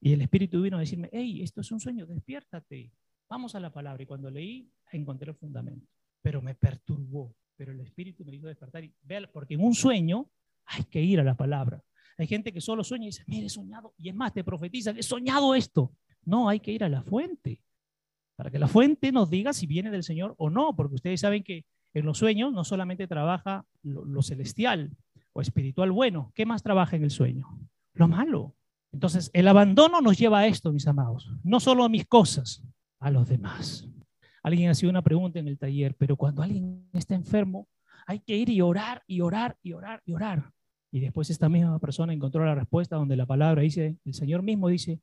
Y 0.00 0.12
el 0.12 0.22
Espíritu 0.22 0.62
vino 0.62 0.76
a 0.76 0.80
decirme, 0.80 1.10
hey, 1.12 1.42
esto 1.42 1.60
es 1.60 1.70
un 1.70 1.80
sueño, 1.80 2.06
despiértate. 2.06 2.92
Vamos 3.28 3.54
a 3.54 3.60
la 3.60 3.72
palabra. 3.72 4.02
Y 4.02 4.06
cuando 4.06 4.30
leí, 4.30 4.70
encontré 4.92 5.30
el 5.30 5.36
fundamento. 5.36 5.86
Pero 6.22 6.40
me 6.40 6.54
perturbó. 6.54 7.34
Pero 7.56 7.72
el 7.72 7.80
Espíritu 7.80 8.24
me 8.24 8.34
hizo 8.34 8.46
despertar. 8.46 8.84
Y 8.84 8.94
porque 9.32 9.54
en 9.54 9.64
un 9.64 9.74
sueño 9.74 10.30
hay 10.66 10.84
que 10.84 11.00
ir 11.00 11.20
a 11.20 11.24
la 11.24 11.36
palabra. 11.36 11.82
Hay 12.16 12.26
gente 12.26 12.52
que 12.52 12.60
solo 12.60 12.84
sueña 12.84 13.04
y 13.04 13.08
dice, 13.08 13.24
mire, 13.26 13.46
he 13.46 13.50
soñado. 13.50 13.94
Y 13.98 14.08
es 14.08 14.14
más, 14.14 14.32
te 14.32 14.44
profetiza, 14.44 14.90
he 14.90 15.02
soñado 15.02 15.54
esto. 15.54 15.92
No, 16.24 16.48
hay 16.48 16.60
que 16.60 16.72
ir 16.72 16.84
a 16.84 16.88
la 16.88 17.02
fuente. 17.02 17.60
Para 18.36 18.50
que 18.50 18.58
la 18.58 18.68
fuente 18.68 19.12
nos 19.12 19.30
diga 19.30 19.52
si 19.52 19.66
viene 19.66 19.90
del 19.90 20.02
Señor 20.02 20.34
o 20.38 20.50
no. 20.50 20.74
Porque 20.76 20.96
ustedes 20.96 21.20
saben 21.20 21.42
que 21.42 21.64
en 21.92 22.04
los 22.04 22.18
sueños 22.18 22.52
no 22.52 22.64
solamente 22.64 23.06
trabaja 23.06 23.66
lo, 23.82 24.22
celestial 24.22 24.96
o 25.32 25.40
espiritual 25.40 25.92
bueno. 25.92 26.32
¿Qué 26.34 26.46
más 26.46 26.62
trabaja 26.62 26.96
en 26.96 27.04
el 27.04 27.10
sueño? 27.10 27.46
Lo 27.94 28.08
malo. 28.08 28.54
Entonces, 28.92 29.30
el 29.32 29.48
abandono 29.48 30.00
nos 30.00 30.18
lleva 30.18 30.40
a 30.40 30.46
esto, 30.46 30.72
mis 30.72 30.86
amados. 30.86 31.28
No 31.42 31.58
solo 31.58 31.84
a 31.84 31.88
mis 31.88 32.06
cosas, 32.06 32.62
a 33.00 33.10
los 33.10 33.28
demás. 33.28 33.88
Alguien 34.42 34.70
ha 34.70 34.74
sido 34.74 34.90
una 34.90 35.02
pregunta 35.02 35.38
en 35.38 35.48
el 35.48 35.58
taller, 35.58 35.96
pero 35.96 36.16
cuando 36.16 36.42
alguien 36.42 36.88
está 36.92 37.14
enfermo, 37.14 37.66
hay 38.06 38.20
que 38.20 38.36
ir 38.36 38.50
y 38.50 38.60
orar 38.60 39.02
y 39.06 39.20
orar 39.20 39.56
y 39.62 39.72
orar 39.72 40.02
y 40.04 40.12
orar. 40.12 40.52
Y 40.90 41.00
después 41.00 41.28
esta 41.30 41.48
misma 41.48 41.78
persona 41.78 42.12
encontró 42.12 42.44
la 42.44 42.54
respuesta 42.54 42.96
donde 42.96 43.16
la 43.16 43.26
palabra 43.26 43.62
dice, 43.62 43.98
el 44.04 44.14
Señor 44.14 44.42
mismo 44.42 44.68
dice, 44.68 45.00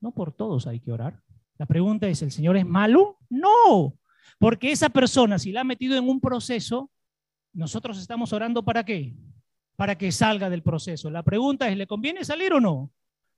no 0.00 0.12
por 0.12 0.32
todos 0.32 0.66
hay 0.66 0.80
que 0.80 0.92
orar. 0.92 1.22
La 1.58 1.66
pregunta 1.66 2.08
es, 2.08 2.22
¿el 2.22 2.32
Señor 2.32 2.56
es 2.56 2.66
malo? 2.66 3.18
No, 3.28 3.98
porque 4.38 4.72
esa 4.72 4.88
persona, 4.88 5.38
si 5.38 5.52
la 5.52 5.60
ha 5.60 5.64
metido 5.64 5.96
en 5.96 6.08
un 6.08 6.20
proceso, 6.20 6.90
nosotros 7.52 7.98
estamos 7.98 8.32
orando 8.32 8.64
para 8.64 8.84
qué? 8.84 9.14
Para 9.76 9.96
que 9.96 10.10
salga 10.12 10.50
del 10.50 10.62
proceso. 10.62 11.10
La 11.10 11.22
pregunta 11.22 11.68
es, 11.68 11.76
¿le 11.76 11.86
conviene 11.86 12.24
salir 12.24 12.52
o 12.52 12.60
no? 12.60 12.90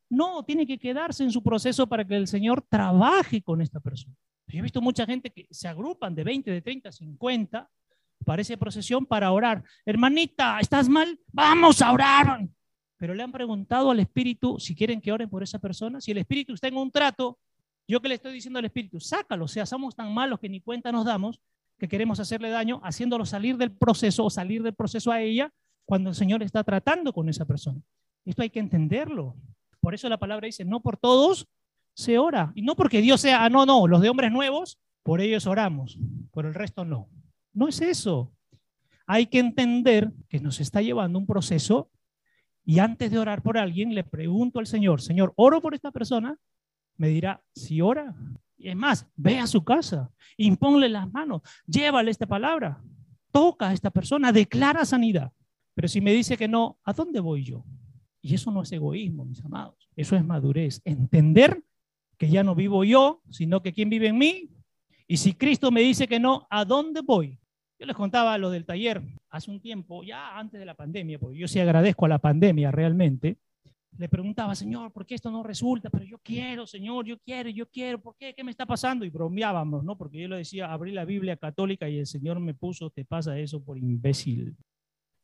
No, 0.09 0.45
tiene 0.45 0.67
que 0.67 0.79
quedarse 0.79 1.25
en 1.25 1.33
su 1.33 1.43
proceso 1.43 1.87
para 1.87 2.05
que 2.05 2.17
el 2.17 2.29
Señor 2.29 2.63
trabaje 2.63 3.43
con 3.43 3.61
esta 3.61 3.81
persona. 3.81 4.15
Yo 4.47 4.61
he 4.61 4.63
visto 4.63 4.81
mucha 4.81 5.05
gente 5.05 5.31
que 5.31 5.49
se 5.51 5.67
agrupan 5.67 6.15
de 6.15 6.23
20, 6.23 6.51
de 6.51 6.63
30, 6.63 6.93
50 6.93 7.69
parece 8.25 8.57
procesión 8.57 9.07
para 9.07 9.31
orar. 9.33 9.63
Hermanita, 9.85 10.59
¿estás 10.61 10.89
mal? 10.89 11.19
Vamos 11.33 11.83
a 11.83 11.93
orar. 11.93 12.49
Pero 12.97 13.15
le 13.15 13.23
han 13.23 13.33
preguntado 13.33 13.91
al 13.91 14.01
Espíritu 14.01 14.59
si 14.59 14.75
quieren 14.75 15.01
que 15.01 15.13
oren 15.13 15.29
por 15.29 15.43
esa 15.43 15.59
persona. 15.59 16.01
Si 16.01 16.11
el 16.11 16.19
Espíritu 16.19 16.55
está 16.55 16.69
en 16.69 16.77
un 16.77 16.91
trato, 16.91 17.39
yo 17.87 18.01
que 18.01 18.09
le 18.09 18.15
estoy 18.15 18.33
diciendo 18.33 18.59
al 18.59 18.65
Espíritu, 18.65 19.01
sácalo, 19.01 19.45
o 19.45 19.49
sea, 19.49 19.67
somos 19.67 19.95
tan 19.95 20.13
malos 20.13 20.41
que 20.41 20.49
ni 20.49 20.61
cuenta 20.61 20.91
nos 20.93 21.05
damos. 21.05 21.41
que 21.79 21.89
queremos 21.89 22.19
hacerle 22.21 22.49
daño, 22.49 22.81
haciéndolo 22.83 23.27
salir 23.27 23.59
del 23.59 23.71
proceso 23.71 24.25
o 24.25 24.31
salir 24.31 24.63
del 24.63 24.73
proceso 24.73 25.13
a 25.13 25.21
ella 25.21 25.53
cuando 25.85 26.09
el 26.09 26.17
Señor 26.17 26.43
está 26.43 26.65
tratando 26.65 27.13
con 27.13 27.29
esa 27.29 27.45
persona. 27.45 27.83
Esto 28.25 28.41
hay 28.41 28.49
que 28.49 28.61
entenderlo. 28.61 29.37
Por 29.81 29.95
eso 29.95 30.09
la 30.09 30.17
palabra 30.19 30.47
dice, 30.47 30.65
no 30.65 30.81
por 30.81 30.97
todos 30.97 31.47
se 31.95 32.19
ora. 32.19 32.53
Y 32.55 32.63
no 32.63 32.77
porque 32.77 33.01
Dios 33.01 33.21
sea, 33.21 33.45
ah, 33.45 33.51
no, 33.51 33.67
no, 33.67 33.87
los 33.87 34.01
de 34.01 34.09
hombres 34.09 34.33
nuevos, 34.33 34.79
por 35.03 35.21
ellos 35.21 35.47
oramos, 35.47 35.99
por 36.33 36.47
el 36.47 36.55
resto 36.55 36.85
no. 36.85 37.09
No 37.57 37.69
es 37.69 37.81
eso. 37.81 38.31
Hay 39.07 39.27
que 39.27 39.39
entender 39.39 40.13
que 40.29 40.41
nos 40.41 40.61
está 40.61 40.83
llevando 40.83 41.19
un 41.19 41.27
proceso 41.27 41.91
y 42.67 42.81
antes 42.81 43.11
de 43.11 43.19
orar 43.19 43.43
por 43.43 43.57
alguien 43.57 43.95
le 43.95 44.05
pregunto 44.05 44.59
al 44.59 44.67
Señor, 44.67 45.01
Señor, 45.01 45.33
oro 45.37 45.63
por 45.63 45.73
esta 45.73 45.91
persona. 45.91 46.39
Me 46.99 47.09
dirá, 47.09 47.43
si 47.55 47.81
ora. 47.81 48.15
Y 48.59 48.69
es 48.69 48.77
más, 48.77 49.09
ve 49.17 49.39
a 49.39 49.47
su 49.47 49.65
casa, 49.65 50.11
imponle 50.37 50.91
las 50.91 51.11
manos, 51.11 51.41
llévale 51.67 52.11
esta 52.11 52.27
palabra, 52.27 52.83
toca 53.33 53.71
a 53.71 53.73
esta 53.73 53.91
persona, 53.91 54.33
declara 54.33 54.85
sanidad. 54.85 55.33
Pero 55.75 55.89
si 55.89 56.03
me 56.03 56.13
dice 56.13 56.37
que 56.37 56.49
no, 56.49 56.79
¿a 56.85 56.93
dónde 56.93 57.21
voy 57.21 57.43
yo? 57.43 57.65
Y 58.21 58.35
eso 58.35 58.51
no 58.51 58.63
es 58.63 58.73
egoísmo, 58.73 59.25
mis 59.25 59.43
amados. 59.43 59.89
Eso 59.97 60.15
es 60.15 60.25
madurez. 60.25 60.83
Entender 60.85 61.63
que 62.19 62.29
ya 62.29 62.43
no 62.43 62.55
vivo 62.55 62.85
yo, 62.85 63.23
sino 63.31 63.63
que 63.63 63.73
quien 63.73 63.89
vive 63.89 64.09
en 64.09 64.19
mí. 64.19 64.51
Y 65.09 65.17
si 65.17 65.33
Cristo 65.33 65.71
me 65.71 65.81
dice 65.81 66.07
que 66.07 66.21
no, 66.21 66.47
¿a 66.51 66.67
dónde 66.67 67.01
voy? 67.01 67.39
Yo 67.79 67.87
les 67.87 67.97
contaba 67.97 68.39
lo 68.39 68.51
del 68.51 68.65
taller 68.65 69.03
hace 69.31 69.51
un 69.51 69.61
tiempo, 69.61 70.03
ya 70.03 70.39
antes 70.39 70.59
de 70.59 70.65
la 70.65 70.75
pandemia, 70.75 71.19
porque 71.19 71.39
yo 71.39 71.47
sí 71.47 71.61
agradezco 71.61 72.07
a 72.07 72.09
la 72.09 72.19
pandemia 72.19 72.71
realmente. 72.71 73.39
Le 73.99 74.09
preguntaba, 74.09 74.55
Señor, 74.55 74.93
¿por 74.93 75.07
qué 75.07 75.15
esto 75.15 75.31
no 75.31 75.43
resulta? 75.43 75.89
Pero 75.91 76.05
yo 76.05 76.19
quiero, 76.19 76.67
Señor, 76.67 77.07
yo 77.07 77.19
quiero, 77.19 77.49
yo 77.49 77.67
quiero, 77.71 78.01
¿por 78.01 78.17
qué? 78.17 78.35
¿Qué 78.35 78.45
me 78.45 78.51
está 78.51 78.67
pasando? 78.67 79.05
Y 79.05 79.11
bromeábamos, 79.11 79.85
¿no? 79.85 79.97
Porque 79.97 80.21
yo 80.21 80.29
le 80.29 80.37
decía, 80.37 80.71
abrí 80.71 80.93
la 80.93 81.05
Biblia 81.05 81.37
católica 81.37 81.89
y 81.89 81.99
el 81.99 82.07
Señor 82.07 82.41
me 82.41 82.55
puso, 82.55 82.91
te 82.91 83.05
pasa 83.05 83.39
eso 83.39 83.63
por 83.63 83.79
imbécil. 83.79 84.57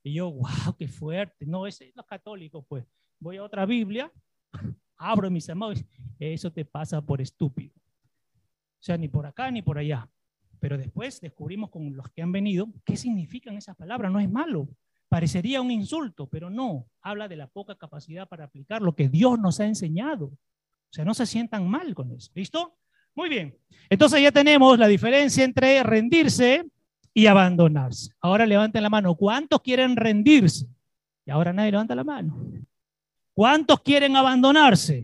Y 0.02 0.14
yo, 0.14 0.30
wow, 0.30 0.74
qué 0.78 0.88
fuerte. 0.88 1.46
No, 1.46 1.66
ese 1.66 1.88
es 1.88 1.96
los 1.96 2.06
católicos, 2.06 2.64
pues. 2.66 2.84
Voy 3.18 3.36
a 3.36 3.44
otra 3.44 3.66
Biblia, 3.66 4.10
abro 4.96 5.30
mis 5.30 5.48
amados, 5.48 5.84
eso 6.18 6.50
te 6.50 6.64
pasa 6.64 7.00
por 7.00 7.20
estúpido. 7.20 7.74
O 7.76 8.84
sea, 8.84 8.96
ni 8.96 9.08
por 9.08 9.26
acá 9.26 9.50
ni 9.50 9.62
por 9.62 9.78
allá. 9.78 10.08
Pero 10.62 10.78
después 10.78 11.20
descubrimos 11.20 11.70
con 11.70 11.96
los 11.96 12.08
que 12.10 12.22
han 12.22 12.30
venido 12.30 12.68
qué 12.84 12.96
significan 12.96 13.56
esas 13.56 13.74
palabras. 13.74 14.12
No 14.12 14.20
es 14.20 14.30
malo. 14.30 14.68
Parecería 15.08 15.60
un 15.60 15.72
insulto, 15.72 16.28
pero 16.28 16.50
no. 16.50 16.86
Habla 17.00 17.26
de 17.26 17.34
la 17.34 17.48
poca 17.48 17.74
capacidad 17.74 18.28
para 18.28 18.44
aplicar 18.44 18.80
lo 18.80 18.94
que 18.94 19.08
Dios 19.08 19.40
nos 19.40 19.58
ha 19.58 19.66
enseñado. 19.66 20.26
O 20.26 20.92
sea, 20.92 21.04
no 21.04 21.14
se 21.14 21.26
sientan 21.26 21.68
mal 21.68 21.96
con 21.96 22.12
eso. 22.12 22.30
¿Listo? 22.36 22.76
Muy 23.16 23.28
bien. 23.28 23.58
Entonces 23.90 24.22
ya 24.22 24.30
tenemos 24.30 24.78
la 24.78 24.86
diferencia 24.86 25.42
entre 25.42 25.82
rendirse 25.82 26.64
y 27.12 27.26
abandonarse. 27.26 28.12
Ahora 28.20 28.46
levanten 28.46 28.84
la 28.84 28.88
mano. 28.88 29.16
¿Cuántos 29.16 29.62
quieren 29.62 29.96
rendirse? 29.96 30.68
Y 31.26 31.32
ahora 31.32 31.52
nadie 31.52 31.72
levanta 31.72 31.96
la 31.96 32.04
mano. 32.04 32.40
¿Cuántos 33.34 33.80
quieren 33.80 34.14
abandonarse? 34.14 35.02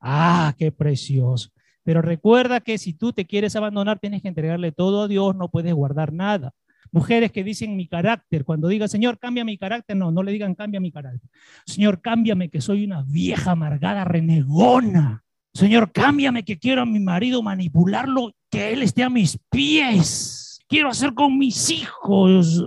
Ah, 0.00 0.52
qué 0.58 0.72
precioso. 0.72 1.48
Pero 1.90 2.02
recuerda 2.02 2.60
que 2.60 2.78
si 2.78 2.92
tú 2.92 3.12
te 3.12 3.26
quieres 3.26 3.56
abandonar, 3.56 3.98
tienes 3.98 4.22
que 4.22 4.28
entregarle 4.28 4.70
todo 4.70 5.02
a 5.02 5.08
Dios, 5.08 5.34
no 5.34 5.48
puedes 5.48 5.74
guardar 5.74 6.12
nada. 6.12 6.54
Mujeres 6.92 7.32
que 7.32 7.42
dicen 7.42 7.74
mi 7.74 7.88
carácter, 7.88 8.44
cuando 8.44 8.68
diga, 8.68 8.86
Señor, 8.86 9.18
cambia 9.18 9.44
mi 9.44 9.58
carácter, 9.58 9.96
no, 9.96 10.12
no 10.12 10.22
le 10.22 10.30
digan 10.30 10.54
cambia 10.54 10.78
mi 10.78 10.92
carácter. 10.92 11.28
Señor, 11.66 12.00
cámbiame 12.00 12.48
que 12.48 12.60
soy 12.60 12.84
una 12.84 13.02
vieja 13.02 13.50
amargada 13.50 14.04
renegona. 14.04 15.24
Señor, 15.52 15.90
cámbiame 15.90 16.44
que 16.44 16.60
quiero 16.60 16.82
a 16.82 16.86
mi 16.86 17.00
marido 17.00 17.42
manipularlo, 17.42 18.36
que 18.52 18.72
él 18.72 18.84
esté 18.84 19.02
a 19.02 19.10
mis 19.10 19.36
pies 19.50 20.60
quiero 20.68 20.90
hacer 20.90 21.12
con 21.12 21.36
mis 21.36 21.70
hijos, 21.70 22.64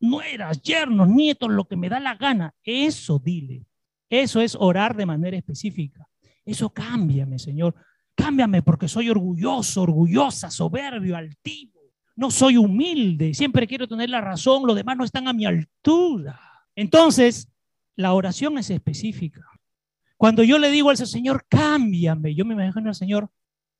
nueras, 0.00 0.62
yernos, 0.62 1.06
nietos, 1.06 1.50
lo 1.50 1.66
que 1.66 1.76
me 1.76 1.90
da 1.90 2.00
la 2.00 2.14
gana. 2.14 2.54
Eso 2.64 3.20
dile. 3.22 3.66
Eso 4.08 4.40
es 4.40 4.56
orar 4.58 4.96
de 4.96 5.04
manera 5.04 5.36
específica. 5.36 6.08
Eso 6.46 6.70
cámbiame, 6.70 7.38
Señor. 7.38 7.74
Cámbiame 8.14 8.62
porque 8.62 8.88
soy 8.88 9.10
orgulloso, 9.10 9.82
orgullosa, 9.82 10.50
soberbio, 10.50 11.16
altivo. 11.16 11.80
No 12.14 12.30
soy 12.30 12.56
humilde, 12.56 13.32
siempre 13.34 13.66
quiero 13.66 13.88
tener 13.88 14.10
la 14.10 14.20
razón, 14.20 14.66
los 14.66 14.76
demás 14.76 14.96
no 14.96 15.04
están 15.04 15.28
a 15.28 15.32
mi 15.32 15.46
altura. 15.46 16.38
Entonces, 16.76 17.48
la 17.96 18.12
oración 18.12 18.58
es 18.58 18.70
específica. 18.70 19.44
Cuando 20.16 20.42
yo 20.44 20.58
le 20.58 20.70
digo 20.70 20.90
al 20.90 20.96
Señor, 20.96 21.46
cámbiame, 21.48 22.34
yo 22.34 22.44
me 22.44 22.54
imagino 22.54 22.88
al 22.88 22.94
Señor, 22.94 23.30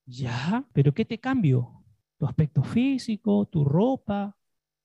ya, 0.07 0.65
pero 0.73 0.93
¿qué 0.93 1.05
te 1.05 1.19
cambio? 1.19 1.83
tu 2.23 2.29
aspecto 2.29 2.63
físico, 2.63 3.49
tu 3.51 3.65
ropa, 3.65 4.33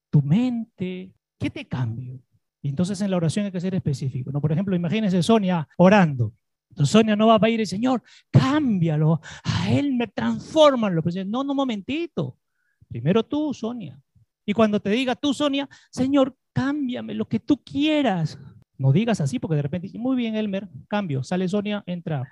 tu 0.10 0.24
mente. 0.24 1.14
¿Qué 1.38 1.52
te 1.52 1.68
cambio? 1.68 2.20
Y 2.64 2.70
entonces 2.70 3.00
en 3.00 3.12
la 3.12 3.18
oración 3.18 3.46
hay 3.46 3.52
que 3.52 3.62
ser 3.62 3.76
específico. 3.76 4.32
¿no? 4.32 4.42
Por 4.42 4.52
ejemplo, 4.52 4.76
imagínense 4.76 5.22
Sonia 5.22 5.68
orando. 5.78 6.34
Entonces 6.70 6.92
Sonia 6.92 7.16
no 7.16 7.28
va 7.28 7.40
a 7.42 7.50
ir 7.50 7.60
y 7.60 7.66
Señor, 7.66 8.04
cámbialo, 8.32 9.22
a 9.44 9.72
Él 9.72 9.94
me 9.94 10.08
transforma. 10.08 10.90
No, 10.90 11.44
no, 11.44 11.54
momentito. 11.54 12.38
Primero 12.88 13.24
tú, 13.24 13.54
Sonia. 13.54 14.00
Y 14.46 14.54
cuando 14.54 14.80
te 14.80 14.90
diga 14.90 15.16
tú, 15.16 15.34
Sonia, 15.34 15.68
Señor, 15.90 16.36
cámbiame 16.54 17.14
lo 17.14 17.28
que 17.28 17.40
tú 17.40 17.62
quieras. 17.64 18.40
No 18.78 18.92
digas 18.92 19.20
así 19.22 19.40
porque 19.40 19.56
de 19.56 19.64
repente, 19.64 19.90
muy 19.98 20.16
bien, 20.16 20.36
Elmer, 20.36 20.70
cambio. 20.88 21.24
Sale 21.24 21.48
Sonia, 21.48 21.84
entra. 21.86 22.24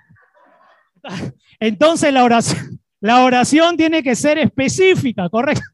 Entonces 1.60 2.12
la 2.12 2.24
oración, 2.24 2.80
la 3.00 3.24
oración 3.24 3.76
tiene 3.76 4.02
que 4.02 4.14
ser 4.14 4.38
específica, 4.38 5.28
¿correcto? 5.28 5.64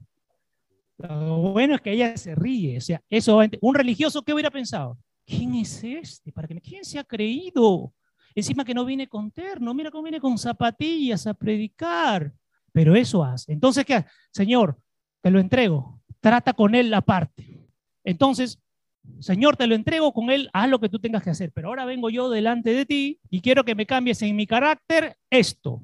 Lo 0.98 1.52
bueno 1.52 1.74
es 1.74 1.80
que 1.80 1.92
ella 1.92 2.16
se 2.16 2.34
ríe. 2.34 2.78
O 2.78 2.80
sea, 2.80 3.02
eso, 3.10 3.40
un 3.60 3.74
religioso, 3.74 4.22
¿qué 4.22 4.32
hubiera 4.32 4.50
pensado? 4.50 4.98
¿Quién 5.26 5.54
es 5.54 5.82
este? 5.82 6.32
¿Para 6.32 6.48
que 6.48 6.60
¿Quién 6.60 6.84
se 6.84 6.98
ha 6.98 7.04
creído? 7.04 7.92
Encima 8.34 8.64
que 8.64 8.74
no 8.74 8.84
viene 8.84 9.08
con 9.08 9.30
terno, 9.30 9.74
mira 9.74 9.90
cómo 9.90 10.04
viene 10.04 10.20
con 10.20 10.38
zapatillas 10.38 11.26
a 11.26 11.34
predicar. 11.34 12.32
Pero 12.72 12.96
eso 12.96 13.22
hace. 13.22 13.52
Entonces, 13.52 13.84
¿qué? 13.84 14.04
Señor, 14.30 14.78
te 15.20 15.30
lo 15.30 15.38
entrego. 15.38 16.00
Trata 16.20 16.52
con 16.52 16.74
él 16.74 16.90
la 16.90 17.02
parte. 17.02 17.66
Entonces, 18.04 18.58
Señor, 19.18 19.56
te 19.56 19.66
lo 19.66 19.74
entrego 19.74 20.12
con 20.12 20.30
él, 20.30 20.48
haz 20.52 20.68
lo 20.68 20.80
que 20.80 20.88
tú 20.88 20.98
tengas 20.98 21.22
que 21.22 21.30
hacer. 21.30 21.52
Pero 21.52 21.68
ahora 21.68 21.84
vengo 21.84 22.10
yo 22.10 22.30
delante 22.30 22.72
de 22.72 22.86
ti 22.86 23.20
y 23.30 23.40
quiero 23.40 23.64
que 23.64 23.74
me 23.74 23.86
cambies 23.86 24.22
en 24.22 24.36
mi 24.36 24.46
carácter 24.46 25.16
esto. 25.30 25.82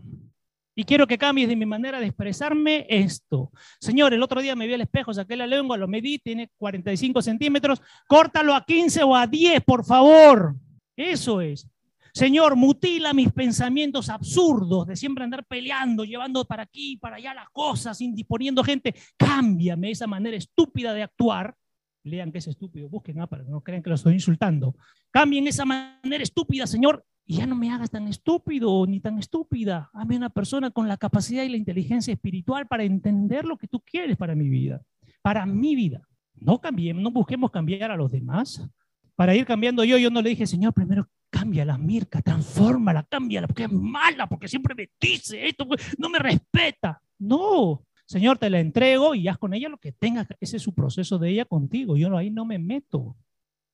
Y 0.75 0.85
quiero 0.85 1.09
que 1.09 1.19
cambies 1.19 1.49
de 1.49 1.57
mi 1.57 1.67
manera 1.67 1.99
de 1.99 2.07
expresarme 2.07 2.87
esto. 2.89 3.51
Señor, 3.81 4.15
el 4.15 4.23
otro 4.23 4.41
día 4.41 4.55
me 4.55 4.69
vi 4.69 4.75
al 4.75 4.81
espejo, 4.81 5.13
saqué 5.13 5.35
la 5.35 5.47
lengua, 5.47 5.77
lo 5.77 5.89
medí, 5.89 6.21
tiene 6.21 6.51
45 6.57 7.21
centímetros, 7.21 7.83
córtalo 8.07 8.55
a 8.55 8.65
15 8.65 9.03
o 9.03 9.17
a 9.17 9.27
10, 9.27 9.65
por 9.65 9.85
favor. 9.85 10.55
Eso 10.97 11.41
es. 11.41 11.69
Señor, 12.13 12.57
mutila 12.57 13.13
mis 13.13 13.33
pensamientos 13.33 14.09
absurdos 14.09 14.87
de 14.87 14.97
siempre 14.97 15.25
andar 15.25 15.45
peleando, 15.45 16.05
llevando 16.05 16.45
para 16.45 16.65
aquí, 16.65 16.97
para 16.97 17.17
allá 17.17 17.35
las 17.35 17.49
cosas, 17.51 18.01
indisponiendo 18.01 18.65
gente. 18.65 18.95
Cámbiame 19.17 19.91
esa 19.91 20.07
manera 20.07 20.37
estúpida 20.37 20.93
de 20.93 21.03
actuar. 21.03 21.55
Lean 22.05 22.33
que 22.33 22.39
es 22.39 22.47
estúpido, 22.47 22.89
busquen, 22.89 23.21
ah, 23.21 23.27
para 23.27 23.45
que 23.45 23.51
no 23.51 23.61
crean 23.61 23.83
que 23.83 23.91
lo 23.91 23.97
estoy 23.97 24.15
insultando. 24.15 24.75
Cambien 25.11 25.47
esa 25.47 25.65
manera 25.65 26.23
estúpida, 26.23 26.67
Señor, 26.67 27.05
y 27.27 27.37
ya 27.37 27.47
no 27.47 27.55
me 27.55 27.71
hagas 27.71 27.91
tan 27.91 28.09
estúpido 28.09 28.87
ni 28.87 29.01
tan 29.01 29.19
estúpida. 29.19 29.91
Hazme 29.93 30.17
una 30.17 30.31
persona 30.31 30.71
con 30.71 30.89
la 30.89 30.97
capacidad 30.97 31.43
y 31.43 31.51
la 31.51 31.59
inteligencia 31.59 32.13
espiritual 32.15 32.67
para 32.67 32.85
entender 32.85 33.45
lo 33.45 33.59
que 33.59 33.69
tú 33.69 33.81
quieres 33.81 34.17
para 34.17 34.35
mi 34.35 34.49
vida, 34.49 34.83
para 35.21 35.45
mi 35.45 35.75
vida. 35.75 36.01
No 36.35 36.61
cambiemos, 36.61 37.03
no 37.03 37.11
busquemos 37.11 37.51
cambiar 37.51 37.91
a 37.91 37.97
los 37.97 38.11
demás. 38.11 38.67
Para 39.15 39.35
ir 39.35 39.45
cambiando 39.45 39.85
yo, 39.85 39.99
yo 39.99 40.11
no 40.11 40.23
le 40.23 40.31
dije, 40.31 40.47
Señor, 40.47 40.73
primero 40.73 41.09
cámbiala, 41.31 41.79
Mirka, 41.79 42.23
transfórmala, 42.23 43.03
cámbiala, 43.05 43.47
porque 43.47 43.65
es 43.65 43.73
mala, 43.73 44.27
porque 44.27 44.49
siempre 44.49 44.75
me 44.75 44.91
dice 45.01 45.47
esto, 45.47 45.67
pues, 45.67 45.99
no 45.99 46.09
me 46.09 46.19
respeta. 46.19 47.01
No, 47.19 47.85
Señor, 48.09 48.39
te 48.39 48.49
la 48.49 48.59
entrego 48.59 49.15
y 49.15 49.29
haz 49.29 49.37
con 49.37 49.53
ella 49.53 49.69
lo 49.69 49.77
que 49.79 49.93
tengas. 49.93 50.27
Ese 50.41 50.57
es 50.57 50.63
su 50.63 50.75
proceso 50.75 51.19
de 51.19 51.29
ella 51.29 51.45
contigo. 51.45 51.97
Yo 51.97 52.17
ahí 52.17 52.31
no 52.31 52.45
me 52.47 52.59
meto. 52.59 53.17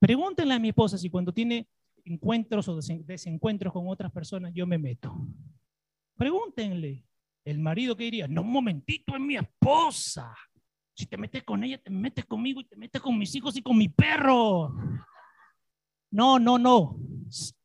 Pregúntenle 0.00 0.54
a 0.54 0.58
mi 0.58 0.70
esposa 0.70 0.98
si 0.98 1.08
cuando 1.08 1.32
tiene 1.32 1.68
encuentros 2.04 2.68
o 2.68 2.76
desencuentros 2.76 3.72
con 3.72 3.88
otras 3.88 4.10
personas, 4.10 4.52
yo 4.52 4.66
me 4.66 4.76
meto. 4.76 5.14
Pregúntenle. 6.16 7.04
El 7.44 7.58
marido 7.58 7.96
que 7.96 8.04
diría, 8.04 8.26
no, 8.26 8.40
un 8.40 8.50
momentito, 8.50 9.14
es 9.14 9.20
mi 9.20 9.36
esposa. 9.36 10.34
Si 10.94 11.06
te 11.06 11.16
metes 11.16 11.44
con 11.44 11.62
ella, 11.62 11.78
te 11.78 11.90
metes 11.90 12.24
conmigo 12.24 12.60
y 12.60 12.64
te 12.64 12.76
metes 12.76 13.00
con 13.00 13.18
mis 13.18 13.34
hijos 13.34 13.56
y 13.56 13.62
con 13.62 13.76
mi 13.76 13.88
perro. 13.88 14.74
No, 16.14 16.38
no, 16.38 16.58
no. 16.58 16.96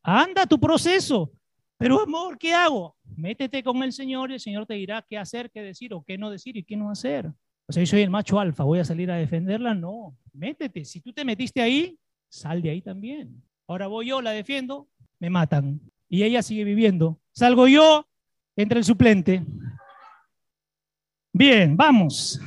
Anda 0.02 0.44
tu 0.44 0.58
proceso. 0.58 1.30
Pero 1.78 2.02
amor, 2.02 2.36
¿qué 2.36 2.52
hago? 2.52 2.96
Métete 3.16 3.62
con 3.62 3.80
el 3.84 3.92
Señor 3.92 4.32
y 4.32 4.34
el 4.34 4.40
Señor 4.40 4.66
te 4.66 4.74
dirá 4.74 5.06
qué 5.08 5.16
hacer, 5.16 5.52
qué 5.52 5.62
decir 5.62 5.94
o 5.94 6.02
qué 6.02 6.18
no 6.18 6.30
decir 6.30 6.56
y 6.56 6.64
qué 6.64 6.76
no 6.76 6.90
hacer. 6.90 7.30
O 7.68 7.72
sea, 7.72 7.80
yo 7.80 7.86
soy 7.86 8.02
el 8.02 8.10
macho 8.10 8.40
alfa, 8.40 8.64
voy 8.64 8.80
a 8.80 8.84
salir 8.84 9.08
a 9.08 9.14
defenderla. 9.14 9.72
No, 9.72 10.16
métete. 10.32 10.84
Si 10.84 11.00
tú 11.00 11.12
te 11.12 11.24
metiste 11.24 11.62
ahí, 11.62 11.96
sal 12.28 12.60
de 12.60 12.70
ahí 12.70 12.82
también. 12.82 13.40
Ahora 13.68 13.86
voy 13.86 14.08
yo, 14.08 14.20
la 14.20 14.32
defiendo, 14.32 14.88
me 15.20 15.30
matan. 15.30 15.80
Y 16.08 16.24
ella 16.24 16.42
sigue 16.42 16.64
viviendo. 16.64 17.20
Salgo 17.30 17.68
yo, 17.68 18.04
entra 18.56 18.78
el 18.78 18.84
suplente. 18.84 19.44
Bien, 21.32 21.76
vamos. 21.76 22.40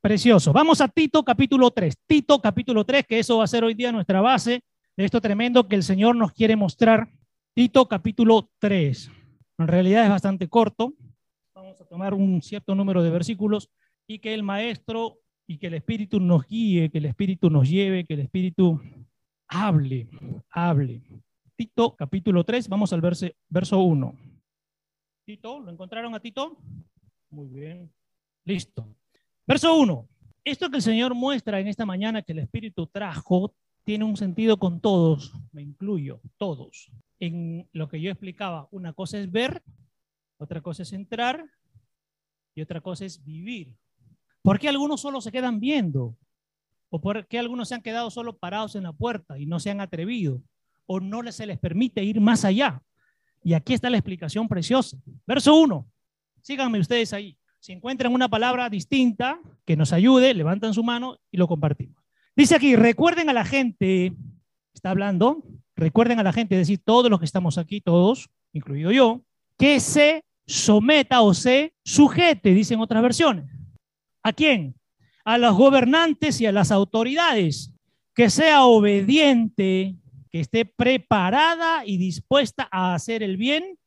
Precioso. 0.00 0.54
Vamos 0.54 0.80
a 0.80 0.88
Tito 0.88 1.22
capítulo 1.22 1.70
3. 1.70 1.94
Tito 2.06 2.40
capítulo 2.40 2.86
3, 2.86 3.06
que 3.06 3.18
eso 3.18 3.36
va 3.36 3.44
a 3.44 3.48
ser 3.48 3.64
hoy 3.64 3.74
día 3.74 3.92
nuestra 3.92 4.22
base 4.22 4.64
de 4.96 5.04
esto 5.04 5.20
tremendo 5.20 5.68
que 5.68 5.76
el 5.76 5.82
Señor 5.82 6.16
nos 6.16 6.32
quiere 6.32 6.56
mostrar. 6.56 7.10
Tito 7.54 7.86
capítulo 7.86 8.50
3. 8.58 9.10
En 9.58 9.68
realidad 9.68 10.04
es 10.04 10.10
bastante 10.10 10.48
corto. 10.48 10.94
Vamos 11.54 11.80
a 11.80 11.84
tomar 11.84 12.14
un 12.14 12.40
cierto 12.40 12.74
número 12.74 13.02
de 13.02 13.10
versículos 13.10 13.70
y 14.06 14.18
que 14.18 14.32
el 14.32 14.42
maestro 14.42 15.18
y 15.46 15.58
que 15.58 15.66
el 15.66 15.74
Espíritu 15.74 16.18
nos 16.18 16.46
guíe, 16.46 16.90
que 16.90 16.98
el 16.98 17.04
Espíritu 17.06 17.50
nos 17.50 17.68
lleve, 17.68 18.04
que 18.04 18.14
el 18.14 18.20
Espíritu 18.20 18.80
hable, 19.48 20.08
hable. 20.50 21.02
Tito 21.56 21.94
capítulo 21.94 22.44
3, 22.44 22.68
vamos 22.68 22.92
al 22.92 23.00
verso, 23.00 23.26
verso 23.48 23.78
1. 23.80 24.14
Tito, 25.26 25.60
¿lo 25.60 25.70
encontraron 25.70 26.14
a 26.14 26.20
Tito? 26.20 26.56
Muy 27.30 27.48
bien. 27.48 27.92
Listo. 28.44 28.88
Verso 29.46 29.78
1. 29.78 30.08
Esto 30.44 30.70
que 30.70 30.76
el 30.76 30.82
Señor 30.82 31.14
muestra 31.14 31.60
en 31.60 31.68
esta 31.68 31.84
mañana 31.84 32.22
que 32.22 32.32
el 32.32 32.38
Espíritu 32.38 32.86
trajo 32.86 33.54
tiene 33.86 34.04
un 34.04 34.16
sentido 34.16 34.58
con 34.58 34.80
todos, 34.80 35.32
me 35.52 35.62
incluyo, 35.62 36.20
todos. 36.38 36.90
En 37.20 37.68
lo 37.72 37.88
que 37.88 38.00
yo 38.00 38.10
explicaba, 38.10 38.66
una 38.72 38.92
cosa 38.92 39.16
es 39.16 39.30
ver, 39.30 39.62
otra 40.38 40.60
cosa 40.60 40.82
es 40.82 40.92
entrar 40.92 41.48
y 42.56 42.62
otra 42.62 42.80
cosa 42.80 43.04
es 43.04 43.24
vivir. 43.24 43.76
¿Por 44.42 44.58
qué 44.58 44.68
algunos 44.68 45.00
solo 45.00 45.20
se 45.20 45.30
quedan 45.30 45.60
viendo? 45.60 46.16
¿O 46.90 47.00
por 47.00 47.28
qué 47.28 47.38
algunos 47.38 47.68
se 47.68 47.76
han 47.76 47.82
quedado 47.82 48.10
solo 48.10 48.36
parados 48.36 48.74
en 48.74 48.82
la 48.82 48.92
puerta 48.92 49.38
y 49.38 49.46
no 49.46 49.60
se 49.60 49.70
han 49.70 49.80
atrevido? 49.80 50.42
¿O 50.86 50.98
no 50.98 51.22
se 51.30 51.46
les 51.46 51.58
permite 51.58 52.02
ir 52.02 52.20
más 52.20 52.44
allá? 52.44 52.82
Y 53.44 53.54
aquí 53.54 53.72
está 53.72 53.88
la 53.88 53.98
explicación 53.98 54.48
preciosa. 54.48 54.98
Verso 55.24 55.54
1. 55.54 55.88
Síganme 56.42 56.80
ustedes 56.80 57.12
ahí. 57.12 57.38
Si 57.60 57.72
encuentran 57.72 58.12
una 58.12 58.28
palabra 58.28 58.68
distinta 58.68 59.40
que 59.64 59.76
nos 59.76 59.92
ayude, 59.92 60.34
levantan 60.34 60.74
su 60.74 60.82
mano 60.82 61.18
y 61.30 61.36
lo 61.36 61.46
compartimos. 61.46 62.05
Dice 62.36 62.54
aquí, 62.54 62.76
recuerden 62.76 63.30
a 63.30 63.32
la 63.32 63.46
gente, 63.46 64.12
está 64.74 64.90
hablando, 64.90 65.42
recuerden 65.74 66.20
a 66.20 66.22
la 66.22 66.34
gente, 66.34 66.54
es 66.54 66.68
decir, 66.68 66.80
todos 66.84 67.10
los 67.10 67.18
que 67.18 67.24
estamos 67.24 67.56
aquí, 67.56 67.80
todos, 67.80 68.28
incluido 68.52 68.92
yo, 68.92 69.22
que 69.58 69.80
se 69.80 70.22
someta 70.46 71.22
o 71.22 71.32
se 71.32 71.74
sujete, 71.82 72.52
dicen 72.52 72.78
otras 72.80 73.02
versiones. 73.02 73.46
¿A 74.22 74.34
quién? 74.34 74.74
A 75.24 75.38
los 75.38 75.56
gobernantes 75.56 76.40
y 76.42 76.46
a 76.46 76.52
las 76.52 76.70
autoridades. 76.70 77.72
Que 78.14 78.28
sea 78.28 78.64
obediente, 78.64 79.96
que 80.30 80.40
esté 80.40 80.66
preparada 80.66 81.86
y 81.86 81.96
dispuesta 81.96 82.68
a 82.70 82.94
hacer 82.94 83.22
el 83.22 83.38
bien, 83.38 83.78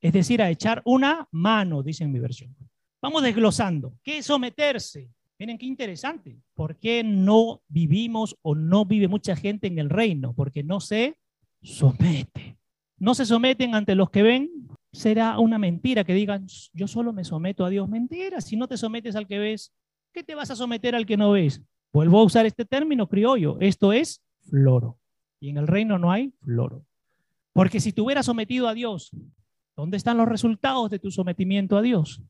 es 0.00 0.12
decir, 0.12 0.42
a 0.42 0.50
echar 0.50 0.80
una 0.84 1.26
mano, 1.32 1.82
dice 1.82 2.04
en 2.04 2.12
mi 2.12 2.20
versión. 2.20 2.54
Vamos 3.02 3.22
desglosando. 3.22 3.94
¿Qué 4.02 4.18
es 4.18 4.26
someterse? 4.26 5.10
Miren 5.38 5.58
qué 5.58 5.66
interesante. 5.66 6.40
¿Por 6.54 6.76
qué 6.76 7.04
no 7.04 7.62
vivimos 7.68 8.36
o 8.42 8.54
no 8.54 8.86
vive 8.86 9.08
mucha 9.08 9.36
gente 9.36 9.66
en 9.66 9.78
el 9.78 9.90
reino? 9.90 10.32
Porque 10.32 10.62
no 10.62 10.80
se 10.80 11.18
somete. 11.62 12.56
No 12.98 13.14
se 13.14 13.26
someten 13.26 13.74
ante 13.74 13.94
los 13.94 14.10
que 14.10 14.22
ven. 14.22 14.50
Será 14.92 15.38
una 15.38 15.58
mentira 15.58 16.04
que 16.04 16.14
digan, 16.14 16.46
yo 16.72 16.88
solo 16.88 17.12
me 17.12 17.24
someto 17.24 17.66
a 17.66 17.70
Dios. 17.70 17.86
Mentira, 17.88 18.40
si 18.40 18.56
no 18.56 18.66
te 18.66 18.78
sometes 18.78 19.14
al 19.14 19.26
que 19.26 19.38
ves, 19.38 19.74
¿qué 20.14 20.22
te 20.24 20.34
vas 20.34 20.50
a 20.50 20.56
someter 20.56 20.94
al 20.94 21.04
que 21.04 21.18
no 21.18 21.32
ves? 21.32 21.62
Vuelvo 21.92 22.20
a 22.20 22.24
usar 22.24 22.46
este 22.46 22.64
término 22.64 23.06
criollo. 23.06 23.58
Esto 23.60 23.92
es 23.92 24.22
floro. 24.48 24.98
Y 25.38 25.50
en 25.50 25.58
el 25.58 25.66
reino 25.66 25.98
no 25.98 26.10
hay 26.10 26.32
floro. 26.40 26.86
Porque 27.52 27.80
si 27.80 27.92
te 27.92 28.00
hubieras 28.00 28.26
sometido 28.26 28.68
a 28.68 28.74
Dios, 28.74 29.10
¿dónde 29.76 29.98
están 29.98 30.16
los 30.16 30.28
resultados 30.28 30.90
de 30.90 30.98
tu 30.98 31.10
sometimiento 31.10 31.76
a 31.76 31.82
Dios? 31.82 32.22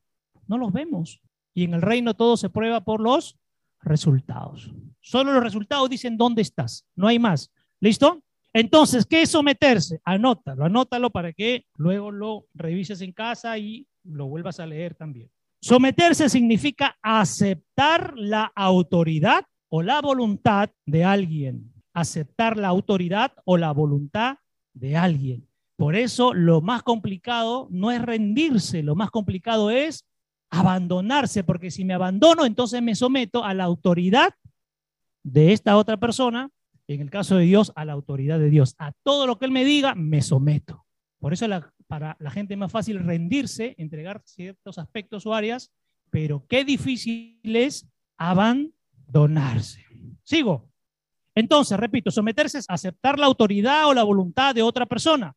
No 0.48 0.58
los 0.58 0.72
vemos. 0.72 1.20
Y 1.56 1.64
en 1.64 1.72
el 1.72 1.80
reino 1.80 2.12
todo 2.12 2.36
se 2.36 2.50
prueba 2.50 2.84
por 2.84 3.00
los 3.00 3.38
resultados. 3.80 4.70
Solo 5.00 5.32
los 5.32 5.42
resultados 5.42 5.88
dicen 5.88 6.18
dónde 6.18 6.42
estás. 6.42 6.84
No 6.94 7.08
hay 7.08 7.18
más. 7.18 7.50
¿Listo? 7.80 8.22
Entonces, 8.52 9.06
¿qué 9.06 9.22
es 9.22 9.30
someterse? 9.30 9.98
Anótalo, 10.04 10.66
anótalo 10.66 11.08
para 11.08 11.32
que 11.32 11.64
luego 11.76 12.10
lo 12.10 12.44
revises 12.52 13.00
en 13.00 13.12
casa 13.12 13.56
y 13.56 13.86
lo 14.04 14.26
vuelvas 14.26 14.60
a 14.60 14.66
leer 14.66 14.96
también. 14.96 15.30
Someterse 15.58 16.28
significa 16.28 16.98
aceptar 17.00 18.12
la 18.18 18.52
autoridad 18.54 19.46
o 19.70 19.80
la 19.80 20.02
voluntad 20.02 20.68
de 20.84 21.04
alguien. 21.04 21.72
Aceptar 21.94 22.58
la 22.58 22.68
autoridad 22.68 23.32
o 23.46 23.56
la 23.56 23.72
voluntad 23.72 24.36
de 24.74 24.98
alguien. 24.98 25.48
Por 25.76 25.96
eso 25.96 26.34
lo 26.34 26.60
más 26.60 26.82
complicado 26.82 27.66
no 27.70 27.90
es 27.90 28.02
rendirse, 28.02 28.82
lo 28.82 28.94
más 28.94 29.10
complicado 29.10 29.70
es 29.70 30.04
abandonarse, 30.50 31.44
porque 31.44 31.70
si 31.70 31.84
me 31.84 31.94
abandono, 31.94 32.44
entonces 32.44 32.82
me 32.82 32.94
someto 32.94 33.44
a 33.44 33.54
la 33.54 33.64
autoridad 33.64 34.34
de 35.22 35.52
esta 35.52 35.76
otra 35.76 35.96
persona, 35.96 36.50
en 36.88 37.00
el 37.00 37.10
caso 37.10 37.36
de 37.36 37.44
Dios, 37.44 37.72
a 37.74 37.84
la 37.84 37.92
autoridad 37.92 38.38
de 38.38 38.50
Dios. 38.50 38.74
A 38.78 38.92
todo 39.02 39.26
lo 39.26 39.38
que 39.38 39.46
Él 39.46 39.50
me 39.50 39.64
diga, 39.64 39.94
me 39.94 40.22
someto. 40.22 40.86
Por 41.18 41.32
eso 41.32 41.46
para 41.88 42.16
la 42.20 42.30
gente 42.30 42.54
es 42.54 42.58
más 42.58 42.70
fácil 42.70 42.98
rendirse, 43.00 43.74
entregar 43.78 44.22
ciertos 44.24 44.78
aspectos 44.78 45.26
o 45.26 45.34
áreas, 45.34 45.72
pero 46.10 46.46
qué 46.48 46.64
difícil 46.64 47.40
es 47.42 47.88
abandonarse. 48.16 49.84
Sigo. 50.22 50.70
Entonces, 51.34 51.78
repito, 51.78 52.10
someterse 52.10 52.58
es 52.58 52.66
aceptar 52.68 53.18
la 53.18 53.26
autoridad 53.26 53.88
o 53.88 53.94
la 53.94 54.02
voluntad 54.02 54.54
de 54.54 54.62
otra 54.62 54.86
persona. 54.86 55.34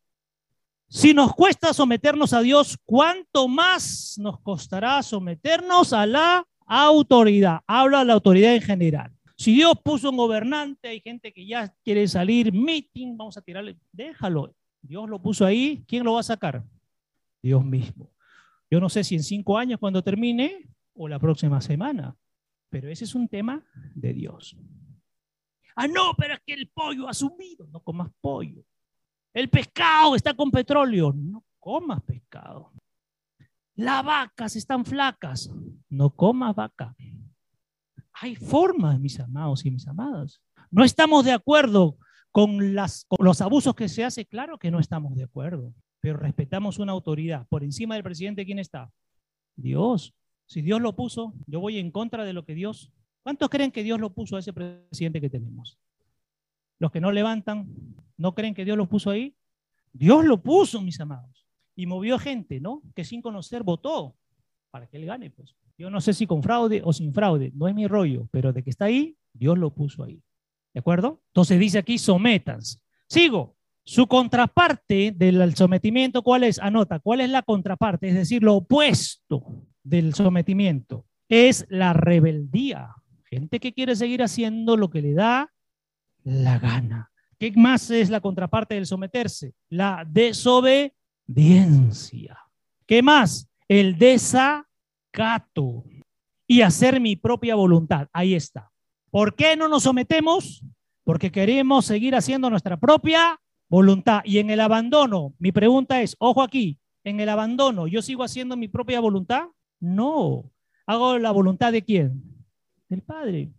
Si 0.91 1.13
nos 1.13 1.35
cuesta 1.35 1.71
someternos 1.71 2.33
a 2.33 2.41
Dios, 2.41 2.75
¿cuánto 2.83 3.47
más 3.47 4.15
nos 4.17 4.39
costará 4.39 5.03
someternos 5.03 5.93
a 5.93 6.07
la 6.07 6.47
autoridad? 6.65 7.59
Habla 7.67 8.03
la 8.03 8.13
autoridad 8.13 8.55
en 8.55 8.61
general. 8.63 9.11
Si 9.37 9.53
Dios 9.53 9.73
puso 9.83 10.09
un 10.09 10.17
gobernante, 10.17 10.87
hay 10.87 10.99
gente 10.99 11.31
que 11.31 11.45
ya 11.45 11.71
quiere 11.83 12.07
salir, 12.07 12.51
meeting, 12.51 13.15
vamos 13.15 13.37
a 13.37 13.41
tirarle, 13.43 13.77
déjalo. 13.91 14.55
Dios 14.81 15.07
lo 15.07 15.21
puso 15.21 15.45
ahí, 15.45 15.85
¿quién 15.87 16.03
lo 16.03 16.13
va 16.13 16.21
a 16.21 16.23
sacar? 16.23 16.65
Dios 17.43 17.63
mismo. 17.63 18.09
Yo 18.71 18.79
no 18.79 18.89
sé 18.89 19.03
si 19.03 19.13
en 19.13 19.23
cinco 19.23 19.59
años 19.59 19.79
cuando 19.79 20.01
termine 20.01 20.67
o 20.95 21.07
la 21.07 21.19
próxima 21.19 21.61
semana, 21.61 22.15
pero 22.69 22.89
ese 22.89 23.03
es 23.03 23.13
un 23.13 23.27
tema 23.27 23.63
de 23.93 24.13
Dios. 24.13 24.57
Ah, 25.75 25.87
no, 25.87 26.13
pero 26.17 26.33
es 26.33 26.39
que 26.43 26.53
el 26.53 26.67
pollo 26.67 27.07
ha 27.07 27.13
subido, 27.13 27.67
no 27.67 27.79
comas 27.79 28.09
pollo. 28.19 28.65
El 29.39 29.49
pescado 29.49 30.17
está 30.17 30.33
con 30.33 30.51
petróleo. 30.51 31.13
No 31.15 31.45
comas 31.59 32.01
pescado. 32.01 32.73
Las 33.73 34.03
vacas 34.03 34.57
están 34.57 34.83
flacas. 34.83 35.49
No 35.87 36.09
comas 36.09 36.53
vaca. 36.53 36.93
Hay 38.15 38.35
formas, 38.35 38.99
mis 38.99 39.17
amados 39.17 39.65
y 39.65 39.71
mis 39.71 39.87
amadas. 39.87 40.41
No 40.69 40.83
estamos 40.83 41.23
de 41.23 41.31
acuerdo 41.31 41.97
con, 42.33 42.75
las, 42.75 43.05
con 43.05 43.25
los 43.25 43.39
abusos 43.39 43.75
que 43.75 43.87
se 43.87 44.03
hace. 44.03 44.25
Claro 44.25 44.59
que 44.59 44.71
no 44.71 44.79
estamos 44.81 45.15
de 45.15 45.23
acuerdo, 45.23 45.73
pero 46.01 46.17
respetamos 46.17 46.77
una 46.77 46.91
autoridad. 46.91 47.47
Por 47.47 47.63
encima 47.63 47.95
del 47.95 48.03
presidente, 48.03 48.45
¿quién 48.45 48.59
está? 48.59 48.91
Dios. 49.55 50.13
Si 50.47 50.61
Dios 50.61 50.81
lo 50.81 50.97
puso, 50.97 51.33
yo 51.47 51.61
voy 51.61 51.77
en 51.77 51.91
contra 51.91 52.25
de 52.25 52.33
lo 52.33 52.43
que 52.43 52.55
Dios. 52.55 52.91
¿Cuántos 53.23 53.47
creen 53.47 53.71
que 53.71 53.83
Dios 53.83 54.01
lo 54.01 54.13
puso 54.13 54.35
a 54.35 54.39
ese 54.39 54.51
presidente 54.51 55.21
que 55.21 55.29
tenemos? 55.29 55.79
Los 56.79 56.91
que 56.91 57.01
no 57.01 57.11
levantan, 57.11 57.67
¿no 58.17 58.33
creen 58.33 58.53
que 58.53 58.65
Dios 58.65 58.77
lo 58.77 58.87
puso 58.87 59.11
ahí? 59.11 59.35
Dios 59.93 60.25
lo 60.25 60.41
puso, 60.41 60.81
mis 60.81 60.99
amados. 60.99 61.45
Y 61.75 61.85
movió 61.85 62.17
gente, 62.17 62.59
¿no? 62.59 62.81
Que 62.95 63.03
sin 63.03 63.21
conocer 63.21 63.63
votó 63.63 64.15
para 64.71 64.87
que 64.87 64.97
él 64.97 65.05
gane, 65.05 65.29
pues. 65.29 65.55
Yo 65.77 65.89
no 65.89 66.01
sé 66.01 66.13
si 66.13 66.27
con 66.27 66.43
fraude 66.43 66.81
o 66.83 66.91
sin 66.91 67.13
fraude, 67.13 67.51
no 67.55 67.67
es 67.67 67.75
mi 67.75 67.87
rollo, 67.87 68.27
pero 68.31 68.51
de 68.51 68.63
que 68.63 68.69
está 68.69 68.85
ahí, 68.85 69.17
Dios 69.33 69.57
lo 69.57 69.73
puso 69.73 70.03
ahí. 70.03 70.21
¿De 70.73 70.79
acuerdo? 70.79 71.21
Entonces 71.27 71.59
dice 71.59 71.77
aquí, 71.77 71.97
sometas. 71.97 72.81
Sigo. 73.07 73.55
Su 73.85 74.05
contraparte 74.05 75.11
del 75.15 75.55
sometimiento, 75.55 76.21
¿cuál 76.21 76.43
es? 76.43 76.59
Anota, 76.59 76.99
¿cuál 76.99 77.21
es 77.21 77.29
la 77.29 77.41
contraparte? 77.41 78.09
Es 78.09 78.13
decir, 78.13 78.43
lo 78.43 78.55
opuesto 78.55 79.65
del 79.83 80.13
sometimiento. 80.13 81.05
Es 81.27 81.65
la 81.69 81.93
rebeldía. 81.93 82.89
Gente 83.23 83.59
que 83.59 83.73
quiere 83.73 83.95
seguir 83.95 84.21
haciendo 84.21 84.77
lo 84.77 84.89
que 84.91 85.01
le 85.01 85.13
da 85.13 85.51
la 86.29 86.59
gana. 86.59 87.11
¿Qué 87.37 87.53
más 87.55 87.89
es 87.89 88.09
la 88.09 88.19
contraparte 88.19 88.75
del 88.75 88.85
someterse? 88.85 89.53
La 89.69 90.05
desobediencia. 90.07 92.37
¿Qué 92.85 93.01
más? 93.01 93.49
El 93.67 93.97
desacato 93.97 95.85
y 96.47 96.61
hacer 96.61 96.99
mi 96.99 97.15
propia 97.15 97.55
voluntad. 97.55 98.07
Ahí 98.11 98.35
está. 98.35 98.69
¿Por 99.11 99.35
qué 99.35 99.55
no 99.55 99.67
nos 99.67 99.83
sometemos? 99.83 100.63
Porque 101.03 101.31
queremos 101.31 101.85
seguir 101.85 102.15
haciendo 102.15 102.49
nuestra 102.49 102.77
propia 102.77 103.39
voluntad. 103.69 104.21
Y 104.25 104.39
en 104.39 104.49
el 104.49 104.59
abandono, 104.59 105.33
mi 105.39 105.51
pregunta 105.51 106.01
es, 106.01 106.15
ojo 106.19 106.41
aquí, 106.41 106.79
en 107.03 107.19
el 107.19 107.29
abandono, 107.29 107.87
¿yo 107.87 108.01
sigo 108.01 108.23
haciendo 108.23 108.57
mi 108.57 108.67
propia 108.67 108.99
voluntad? 108.99 109.47
No. 109.79 110.51
¿Hago 110.85 111.17
la 111.17 111.31
voluntad 111.31 111.71
de 111.71 111.83
quién? 111.83 112.23
Del 112.89 113.01
Padre. 113.01 113.51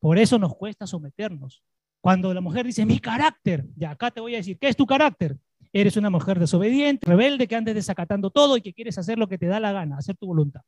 Por 0.00 0.18
eso 0.18 0.38
nos 0.38 0.54
cuesta 0.54 0.86
someternos. 0.86 1.62
Cuando 2.06 2.32
la 2.32 2.40
mujer 2.40 2.64
dice, 2.64 2.86
mi 2.86 3.00
carácter, 3.00 3.66
ya 3.74 3.90
acá 3.90 4.12
te 4.12 4.20
voy 4.20 4.34
a 4.34 4.36
decir, 4.36 4.56
¿qué 4.60 4.68
es 4.68 4.76
tu 4.76 4.86
carácter? 4.86 5.40
Eres 5.72 5.96
una 5.96 6.08
mujer 6.08 6.38
desobediente, 6.38 7.04
rebelde, 7.04 7.48
que 7.48 7.56
andes 7.56 7.74
desacatando 7.74 8.30
todo 8.30 8.56
y 8.56 8.60
que 8.60 8.72
quieres 8.72 8.96
hacer 8.96 9.18
lo 9.18 9.26
que 9.26 9.38
te 9.38 9.46
da 9.46 9.58
la 9.58 9.72
gana, 9.72 9.98
hacer 9.98 10.16
tu 10.16 10.28
voluntad. 10.28 10.60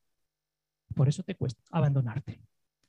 Por 0.97 1.09
eso 1.09 1.23
te 1.23 1.37
cuesta 1.37 1.63
abandonarte. 1.71 2.41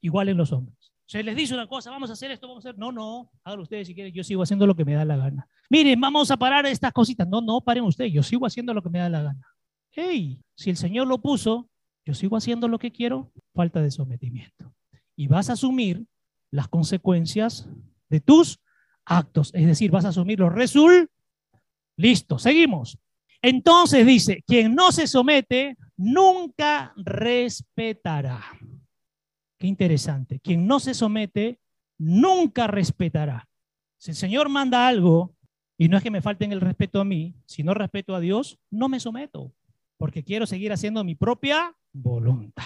igual 0.02 0.30
en 0.30 0.38
los 0.38 0.52
hombres. 0.52 0.92
Se 1.06 1.22
les 1.22 1.36
dice 1.36 1.54
una 1.54 1.68
cosa, 1.68 1.92
vamos 1.92 2.10
a 2.10 2.14
hacer 2.14 2.32
esto, 2.32 2.48
vamos 2.48 2.66
a 2.66 2.70
hacer. 2.70 2.80
No, 2.80 2.92
no, 2.92 3.30
háganlo 3.44 3.62
ustedes 3.62 3.86
si 3.86 3.94
quieren, 3.94 4.12
yo 4.12 4.24
sigo 4.24 4.42
haciendo 4.42 4.66
lo 4.66 4.76
que 4.76 4.84
me 4.84 4.94
da 4.94 5.06
la 5.06 5.18
gana. 5.18 5.48
Miren, 5.70 6.02
vamos 6.02 6.32
a 6.32 6.38
parar 6.38 6.66
estas 6.66 6.92
cositas. 6.92 7.28
No, 7.28 7.42
no, 7.42 7.62
paren 7.62 7.84
ustedes, 7.84 8.12
yo 8.12 8.24
sigo 8.24 8.48
haciendo 8.48 8.74
lo 8.74 8.82
que 8.82 8.90
me 8.90 8.98
da 8.98 9.10
la 9.10 9.22
gana. 9.22 9.46
Hey, 9.92 10.42
si 10.56 10.72
el 10.72 10.78
Señor 10.78 11.06
lo 11.06 11.20
puso, 11.20 11.70
yo 12.04 12.16
sigo 12.16 12.36
haciendo 12.36 12.68
lo 12.68 12.80
que 12.80 12.92
quiero, 12.92 13.32
falta 13.54 13.80
de 13.80 13.92
sometimiento. 13.92 14.74
Y 15.16 15.28
vas 15.28 15.52
a 15.52 15.54
asumir 15.54 16.08
las 16.50 16.68
consecuencias 16.68 17.70
de 18.10 18.20
tus 18.20 18.60
actos, 19.06 19.52
es 19.54 19.66
decir, 19.66 19.92
vas 19.92 20.06
a 20.06 20.10
asumir 20.10 20.40
los 20.40 20.54
resultados. 20.54 21.10
Listo, 21.98 22.40
seguimos. 22.40 22.98
Entonces 23.42 24.06
dice, 24.06 24.44
quien 24.46 24.76
no 24.76 24.92
se 24.92 25.08
somete 25.08 25.78
nunca 25.98 26.94
respetará. 26.96 28.42
Qué 29.58 29.68
interesante. 29.68 30.40
Quien 30.40 30.66
no 30.66 30.80
se 30.80 30.94
somete 30.94 31.60
nunca 31.98 32.68
respetará. 32.68 33.48
Si 33.98 34.12
el 34.12 34.18
Señor 34.18 34.48
manda 34.48 34.88
algo, 34.88 35.36
y 35.78 35.90
no 35.90 35.98
es 35.98 36.04
que 36.04 36.12
me 36.12 36.22
falten 36.22 36.52
el 36.52 36.62
respeto 36.62 37.02
a 37.02 37.06
mí, 37.06 37.36
si 37.46 37.64
no 37.64 37.74
respeto 37.74 38.16
a 38.16 38.20
Dios, 38.20 38.58
no 38.70 38.88
me 38.88 39.00
someto, 39.00 39.54
porque 39.98 40.24
quiero 40.24 40.46
seguir 40.46 40.72
haciendo 40.72 41.04
mi 41.04 41.16
propia 41.16 41.76
voluntad. 41.92 42.64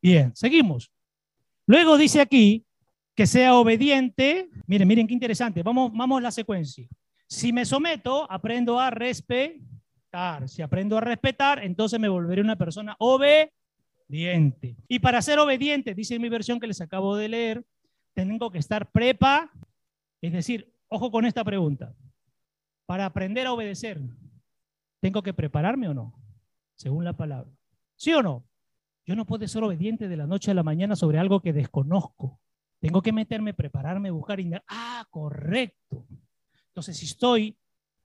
Bien, 0.00 0.34
seguimos. 0.34 0.92
Luego 1.66 1.98
dice 1.98 2.20
aquí 2.20 2.64
que 3.20 3.26
sea 3.26 3.54
obediente. 3.54 4.48
Miren, 4.66 4.88
miren 4.88 5.06
qué 5.06 5.12
interesante. 5.12 5.62
Vamos, 5.62 5.92
vamos 5.92 6.20
a 6.20 6.22
la 6.22 6.30
secuencia. 6.30 6.88
Si 7.26 7.52
me 7.52 7.66
someto, 7.66 8.26
aprendo 8.32 8.80
a 8.80 8.88
respetar. 8.88 10.48
Si 10.48 10.62
aprendo 10.62 10.96
a 10.96 11.02
respetar, 11.02 11.62
entonces 11.62 12.00
me 12.00 12.08
volveré 12.08 12.40
una 12.40 12.56
persona 12.56 12.96
obediente 12.98 13.52
y 14.88 15.00
para 15.00 15.20
ser 15.20 15.38
obediente, 15.38 15.94
dice 15.94 16.18
mi 16.18 16.30
versión 16.30 16.60
que 16.60 16.66
les 16.66 16.80
acabo 16.80 17.14
de 17.14 17.28
leer, 17.28 17.66
tengo 18.14 18.50
que 18.50 18.56
estar 18.56 18.90
prepa, 18.90 19.52
es 20.22 20.32
decir, 20.32 20.72
ojo 20.88 21.10
con 21.10 21.26
esta 21.26 21.44
pregunta. 21.44 21.94
Para 22.86 23.04
aprender 23.04 23.46
a 23.46 23.52
obedecer, 23.52 24.00
¿tengo 24.98 25.22
que 25.22 25.34
prepararme 25.34 25.88
o 25.88 25.92
no? 25.92 26.14
Según 26.74 27.04
la 27.04 27.12
palabra. 27.12 27.52
¿Sí 27.96 28.14
o 28.14 28.22
no? 28.22 28.46
Yo 29.04 29.14
no 29.14 29.26
puedo 29.26 29.46
ser 29.46 29.62
obediente 29.62 30.08
de 30.08 30.16
la 30.16 30.26
noche 30.26 30.50
a 30.52 30.54
la 30.54 30.62
mañana 30.62 30.96
sobre 30.96 31.18
algo 31.18 31.40
que 31.40 31.52
desconozco. 31.52 32.40
Tengo 32.80 33.02
que 33.02 33.12
meterme, 33.12 33.52
prepararme, 33.52 34.10
buscar 34.10 34.38
ah, 34.68 35.04
correcto. 35.10 36.06
Entonces, 36.68 36.96
si 36.96 37.06
estoy 37.06 37.56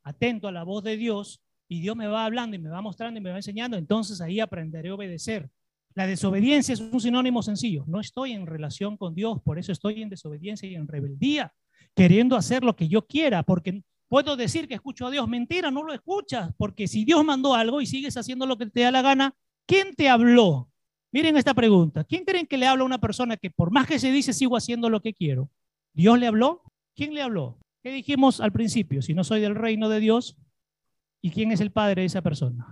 atento 0.04 0.48
a 0.48 0.52
la 0.52 0.64
voz 0.64 0.84
de 0.84 0.98
Dios 0.98 1.42
y 1.68 1.80
Dios 1.80 1.96
me 1.96 2.08
va 2.08 2.26
hablando 2.26 2.56
y 2.56 2.60
me 2.60 2.70
va 2.70 2.82
mostrando 2.82 3.20
y 3.20 3.24
me 3.24 3.32
va 3.32 3.38
enseñando, 3.38 3.78
entonces 3.78 4.20
ahí 4.22 4.40
aprenderé 4.40 4.90
a 4.90 4.96
obedecer. 4.96 5.50
La 5.94 6.06
desobediencia 6.06 6.74
es 6.74 6.82
un 6.82 7.00
sinónimo 7.00 7.42
sencillo. 7.42 7.86
No 7.88 8.02
estoy 8.02 8.34
en 8.34 8.46
relación 8.46 8.98
con 8.98 9.16
Dios, 9.16 9.42
por 9.44 9.58
eso 9.58 9.72
estoy 9.72 10.02
en 10.02 10.10
desobediencia 10.10 10.68
y 10.68 10.76
en 10.76 10.90
rebeldía, 10.90 11.54
queriendo 11.96 12.36
hacer 12.36 12.66
lo 12.66 12.76
que 12.76 12.90
yo 12.90 13.08
quiera, 13.08 13.44
porque 13.44 13.82
puedo 14.10 14.36
decir 14.36 14.68
que 14.68 14.74
escucho 14.74 15.08
a 15.08 15.12
Dios. 15.12 15.26
Mentira, 15.30 15.72
no 15.72 15.84
lo 15.84 15.94
escuchas, 15.94 16.52
porque 16.58 16.90
si 16.90 17.06
Dios 17.06 17.24
mandó 17.24 17.56
algo 17.56 17.80
y 17.80 17.86
sigues 17.86 18.18
haciendo 18.18 18.46
lo 18.46 18.58
que 18.58 18.66
te 18.66 18.82
da 18.82 18.92
la 18.92 19.02
gana, 19.02 19.36
¿quién 19.66 19.96
te 19.96 20.10
habló? 20.10 20.70
Miren 21.16 21.38
esta 21.38 21.54
pregunta. 21.54 22.04
¿Quién 22.04 22.26
creen 22.26 22.46
que 22.46 22.58
le 22.58 22.68
habla 22.68 22.84
a 22.84 22.86
una 22.86 23.00
persona 23.00 23.38
que 23.38 23.50
por 23.50 23.72
más 23.72 23.88
que 23.88 24.00
se 24.00 24.12
dice 24.12 24.34
sigo 24.34 24.58
haciendo 24.58 24.90
lo 24.90 25.02
que 25.02 25.14
quiero? 25.14 25.50
¿Dios 25.94 26.20
le 26.20 26.28
habló? 26.28 26.62
¿Quién 26.94 27.14
le 27.14 27.22
habló? 27.22 27.58
¿Qué 27.82 27.90
dijimos 27.90 28.42
al 28.42 28.52
principio? 28.52 29.02
Si 29.02 29.14
no 29.14 29.24
soy 29.24 29.40
del 29.40 29.56
reino 29.56 29.88
de 29.88 30.02
Dios, 30.02 30.36
¿y 31.22 31.32
quién 31.32 31.54
es 31.54 31.62
el 31.62 31.72
padre 31.72 32.02
de 32.02 32.08
esa 32.08 32.22
persona? 32.22 32.68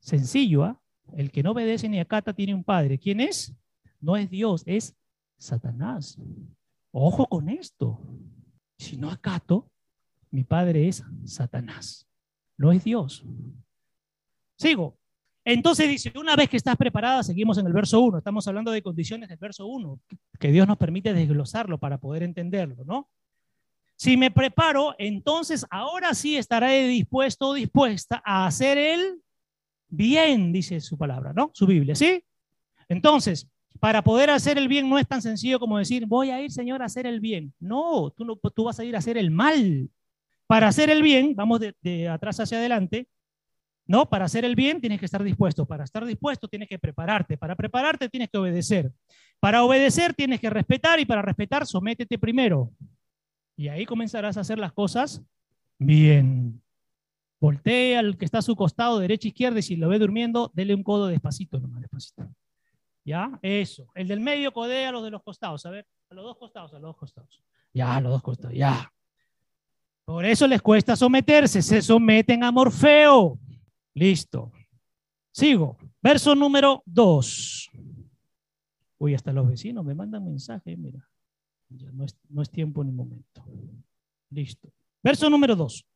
Sencillo, 0.00 0.64
¿ah? 0.64 0.80
El 1.12 1.30
que 1.30 1.42
no 1.42 1.50
obedece 1.50 1.90
ni 1.90 2.00
acata 2.00 2.32
tiene 2.32 2.54
un 2.54 2.64
padre. 2.64 2.98
¿Quién 2.98 3.20
es? 3.20 3.54
No 4.00 4.16
es 4.16 4.30
Dios, 4.30 4.62
es 4.64 4.96
Satanás. 5.36 6.18
Ojo 6.90 7.26
con 7.26 7.50
esto. 7.50 8.00
Si 8.78 8.96
no 8.96 9.10
acato, 9.10 9.70
mi 10.30 10.42
padre 10.42 10.88
es 10.88 11.04
Satanás. 11.26 12.08
No 12.56 12.72
es 12.72 12.82
Dios. 12.82 13.26
Sigo. 14.56 15.01
Entonces 15.44 15.88
dice, 15.88 16.12
una 16.16 16.36
vez 16.36 16.48
que 16.48 16.56
estás 16.56 16.76
preparada, 16.76 17.22
seguimos 17.22 17.58
en 17.58 17.66
el 17.66 17.72
verso 17.72 18.00
1. 18.00 18.18
Estamos 18.18 18.46
hablando 18.46 18.70
de 18.70 18.82
condiciones 18.82 19.28
del 19.28 19.38
verso 19.38 19.66
1, 19.66 20.00
que 20.38 20.52
Dios 20.52 20.68
nos 20.68 20.78
permite 20.78 21.12
desglosarlo 21.12 21.78
para 21.78 21.98
poder 21.98 22.22
entenderlo, 22.22 22.84
¿no? 22.84 23.08
Si 23.96 24.16
me 24.16 24.30
preparo, 24.30 24.94
entonces 24.98 25.66
ahora 25.70 26.14
sí 26.14 26.36
estaré 26.36 26.86
dispuesto 26.88 27.48
o 27.48 27.54
dispuesta 27.54 28.22
a 28.24 28.46
hacer 28.46 28.78
el 28.78 29.20
bien, 29.88 30.52
dice 30.52 30.80
su 30.80 30.96
palabra, 30.96 31.32
¿no? 31.32 31.50
Su 31.54 31.66
Biblia, 31.66 31.94
¿sí? 31.94 32.24
Entonces, 32.88 33.48
para 33.78 34.02
poder 34.02 34.30
hacer 34.30 34.58
el 34.58 34.68
bien 34.68 34.88
no 34.88 34.98
es 34.98 35.06
tan 35.06 35.22
sencillo 35.22 35.58
como 35.58 35.78
decir, 35.78 36.06
voy 36.06 36.30
a 36.30 36.40
ir, 36.40 36.50
Señor, 36.50 36.82
a 36.82 36.86
hacer 36.86 37.06
el 37.06 37.20
bien. 37.20 37.52
No, 37.58 38.10
tú, 38.10 38.24
no, 38.24 38.36
tú 38.36 38.64
vas 38.64 38.78
a 38.78 38.84
ir 38.84 38.94
a 38.94 38.98
hacer 38.98 39.16
el 39.18 39.30
mal. 39.30 39.90
Para 40.46 40.68
hacer 40.68 40.90
el 40.90 41.02
bien, 41.02 41.34
vamos 41.34 41.60
de, 41.60 42.08
atrás 42.08 42.38
hacia 42.40 42.58
adelante, 42.58 43.08
¿no? 43.86 44.08
Para 44.08 44.26
hacer 44.26 44.44
el 44.44 44.54
bien 44.54 44.80
tienes 44.80 44.98
que 44.98 45.06
estar 45.06 45.22
dispuesto. 45.22 45.66
Para 45.66 45.84
estar 45.84 46.04
dispuesto 46.04 46.48
tienes 46.48 46.68
que 46.68 46.78
prepararte. 46.78 47.36
Para 47.36 47.56
prepararte 47.56 48.08
tienes 48.08 48.30
que 48.30 48.38
obedecer. 48.38 48.92
Para 49.40 49.64
obedecer 49.64 50.14
tienes 50.14 50.40
que 50.40 50.50
respetar 50.50 51.00
y 51.00 51.04
para 51.04 51.22
respetar 51.22 51.66
sométete 51.66 52.18
primero. 52.18 52.70
Y 53.56 53.68
ahí 53.68 53.84
comenzarás 53.84 54.36
a 54.36 54.40
hacer 54.40 54.58
las 54.58 54.72
cosas 54.72 55.22
bien. 55.78 56.62
Voltea 57.40 57.98
al 57.98 58.16
que 58.16 58.24
está 58.24 58.38
a 58.38 58.42
su 58.42 58.54
costado, 58.54 59.00
derecha, 59.00 59.26
izquierda, 59.26 59.58
y 59.58 59.62
si 59.62 59.74
lo 59.74 59.88
ve 59.88 59.98
durmiendo, 59.98 60.52
dele 60.54 60.76
un 60.76 60.84
codo 60.84 61.08
despacito, 61.08 61.58
nomás 61.58 61.80
despacito. 61.80 62.28
¿Ya? 63.04 63.36
Eso. 63.42 63.88
El 63.96 64.06
del 64.06 64.20
medio 64.20 64.52
codea 64.52 64.90
a 64.90 64.92
los 64.92 65.02
de 65.02 65.10
los 65.10 65.24
costados. 65.24 65.66
A 65.66 65.70
ver, 65.70 65.84
a 66.08 66.14
los 66.14 66.24
dos 66.24 66.38
costados, 66.38 66.72
a 66.72 66.74
los 66.74 66.82
dos 66.82 66.96
costados. 66.96 67.42
Ya, 67.74 67.96
a 67.96 68.00
los 68.00 68.12
dos 68.12 68.22
costados, 68.22 68.56
ya. 68.56 68.92
Por 70.04 70.24
eso 70.24 70.46
les 70.46 70.62
cuesta 70.62 70.94
someterse. 70.94 71.62
Se 71.62 71.82
someten 71.82 72.44
a 72.44 72.52
Morfeo. 72.52 73.38
Listo. 73.94 74.52
Sigo. 75.30 75.76
Verso 76.00 76.34
número 76.34 76.82
2. 76.86 77.70
Uy, 78.98 79.14
hasta 79.14 79.32
los 79.32 79.48
vecinos 79.48 79.84
me 79.84 79.94
mandan 79.94 80.24
mensaje, 80.24 80.76
mira. 80.76 81.08
Ya 81.68 81.90
no 81.92 82.04
es, 82.04 82.16
no 82.28 82.42
es 82.42 82.50
tiempo 82.50 82.84
ni 82.84 82.92
momento. 82.92 83.44
Listo. 84.30 84.72
Verso 85.02 85.28
número 85.28 85.56
2. 85.56 85.86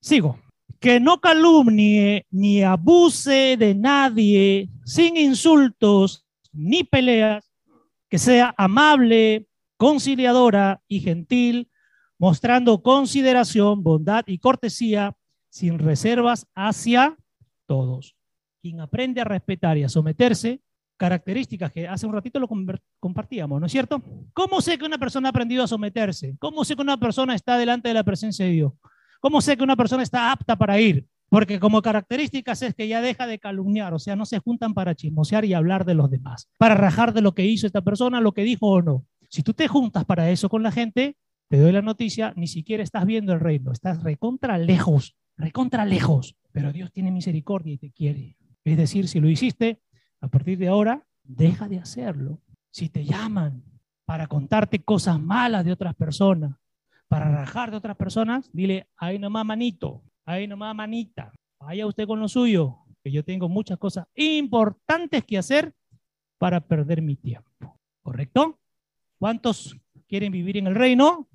Sigo 0.00 0.38
que 0.80 1.00
no 1.00 1.20
calumnie 1.20 2.26
ni 2.30 2.62
abuse 2.62 3.56
de 3.56 3.74
nadie 3.74 4.68
sin 4.84 5.16
insultos 5.16 6.24
ni 6.52 6.84
peleas, 6.84 7.50
que 8.08 8.18
sea 8.18 8.54
amable, 8.56 9.46
conciliadora 9.76 10.80
y 10.88 11.00
gentil, 11.00 11.70
mostrando 12.18 12.82
consideración, 12.82 13.82
bondad 13.82 14.24
y 14.26 14.38
cortesía, 14.38 15.14
sin 15.50 15.78
reservas 15.78 16.46
hacia 16.54 17.16
todos. 17.68 18.16
Quien 18.60 18.80
aprende 18.80 19.20
a 19.20 19.24
respetar 19.24 19.78
y 19.78 19.84
a 19.84 19.88
someterse, 19.88 20.60
características 20.96 21.70
que 21.70 21.86
hace 21.86 22.06
un 22.06 22.12
ratito 22.12 22.40
lo 22.40 22.48
compartíamos, 22.98 23.60
¿no 23.60 23.66
es 23.66 23.72
cierto? 23.72 24.02
¿Cómo 24.32 24.60
sé 24.60 24.76
que 24.76 24.84
una 24.84 24.98
persona 24.98 25.28
ha 25.28 25.30
aprendido 25.30 25.62
a 25.62 25.68
someterse? 25.68 26.34
¿Cómo 26.40 26.64
sé 26.64 26.74
que 26.74 26.82
una 26.82 26.98
persona 26.98 27.36
está 27.36 27.56
delante 27.56 27.86
de 27.86 27.94
la 27.94 28.02
presencia 28.02 28.44
de 28.44 28.50
Dios? 28.50 28.72
¿Cómo 29.20 29.40
sé 29.40 29.56
que 29.56 29.62
una 29.62 29.76
persona 29.76 30.02
está 30.02 30.32
apta 30.32 30.56
para 30.56 30.80
ir? 30.80 31.06
Porque 31.28 31.60
como 31.60 31.82
características 31.82 32.62
es 32.62 32.74
que 32.74 32.88
ya 32.88 33.00
deja 33.00 33.26
de 33.26 33.38
calumniar, 33.38 33.94
o 33.94 33.98
sea, 33.98 34.16
no 34.16 34.24
se 34.26 34.38
juntan 34.38 34.74
para 34.74 34.94
chismosear 34.94 35.44
y 35.44 35.54
hablar 35.54 35.84
de 35.84 35.94
los 35.94 36.10
demás, 36.10 36.48
para 36.56 36.74
rajar 36.74 37.12
de 37.12 37.20
lo 37.20 37.32
que 37.32 37.44
hizo 37.44 37.66
esta 37.66 37.82
persona, 37.82 38.20
lo 38.20 38.32
que 38.32 38.42
dijo 38.42 38.66
o 38.66 38.82
no. 38.82 39.04
Si 39.28 39.42
tú 39.42 39.52
te 39.52 39.68
juntas 39.68 40.04
para 40.04 40.30
eso 40.30 40.48
con 40.48 40.62
la 40.62 40.72
gente, 40.72 41.16
te 41.48 41.58
doy 41.58 41.72
la 41.72 41.82
noticia, 41.82 42.32
ni 42.34 42.46
siquiera 42.46 42.82
estás 42.82 43.04
viendo 43.04 43.32
el 43.34 43.40
reino, 43.40 43.72
estás 43.72 44.02
recontra 44.02 44.56
lejos, 44.58 45.16
recontra 45.38 45.86
lejos, 45.86 46.36
pero 46.52 46.72
Dios 46.72 46.92
tiene 46.92 47.10
misericordia 47.10 47.72
y 47.72 47.78
te 47.78 47.90
quiere. 47.90 48.36
Es 48.64 48.76
decir, 48.76 49.08
si 49.08 49.20
lo 49.20 49.30
hiciste, 49.30 49.80
a 50.20 50.28
partir 50.28 50.58
de 50.58 50.68
ahora, 50.68 51.06
deja 51.22 51.68
de 51.68 51.78
hacerlo. 51.78 52.40
Si 52.70 52.90
te 52.90 53.04
llaman 53.04 53.62
para 54.04 54.26
contarte 54.26 54.80
cosas 54.80 55.18
malas 55.18 55.64
de 55.64 55.72
otras 55.72 55.94
personas, 55.94 56.56
para 57.08 57.30
rajar 57.30 57.70
de 57.70 57.78
otras 57.78 57.96
personas, 57.96 58.50
dile, 58.52 58.88
ahí 58.96 59.18
nomás 59.18 59.46
manito, 59.46 60.02
ahí 60.26 60.46
nomás 60.46 60.74
manita, 60.74 61.32
vaya 61.58 61.86
usted 61.86 62.06
con 62.06 62.20
lo 62.20 62.28
suyo, 62.28 62.78
que 63.02 63.10
yo 63.10 63.24
tengo 63.24 63.48
muchas 63.48 63.78
cosas 63.78 64.06
importantes 64.14 65.24
que 65.24 65.38
hacer 65.38 65.72
para 66.36 66.60
perder 66.60 67.00
mi 67.00 67.16
tiempo. 67.16 67.78
¿Correcto? 68.02 68.58
¿Cuántos 69.18 69.76
quieren 70.06 70.32
vivir 70.32 70.56
en 70.56 70.66
el 70.66 70.74
reino? 70.74 71.28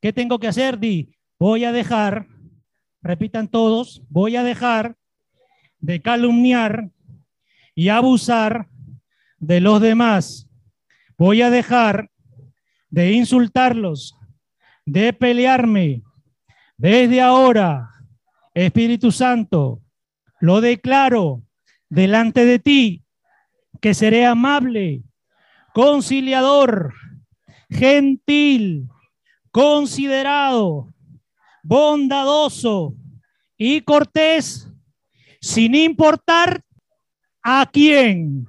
¿Qué 0.00 0.12
tengo 0.12 0.38
que 0.38 0.48
hacer? 0.48 0.78
Di, 0.78 1.14
voy 1.38 1.64
a 1.64 1.72
dejar, 1.72 2.26
repitan 3.02 3.48
todos, 3.48 4.02
voy 4.08 4.36
a 4.36 4.42
dejar 4.42 4.96
de 5.80 6.00
calumniar 6.00 6.90
y 7.74 7.88
abusar 7.88 8.68
de 9.38 9.60
los 9.60 9.80
demás. 9.80 10.48
Voy 11.18 11.42
a 11.42 11.50
dejar 11.50 12.10
de 12.90 13.12
insultarlos, 13.12 14.16
de 14.86 15.12
pelearme. 15.12 16.02
Desde 16.76 17.20
ahora, 17.20 17.90
Espíritu 18.54 19.10
Santo, 19.12 19.80
lo 20.40 20.60
declaro 20.60 21.42
delante 21.88 22.44
de 22.44 22.58
ti, 22.58 23.04
que 23.80 23.94
seré 23.94 24.26
amable, 24.26 25.02
conciliador, 25.74 26.94
gentil, 27.70 28.88
considerado, 29.50 30.91
bondadoso 31.62 32.94
y 33.56 33.80
cortés, 33.80 34.68
sin 35.40 35.74
importar 35.74 36.64
a 37.42 37.68
quién. 37.72 38.46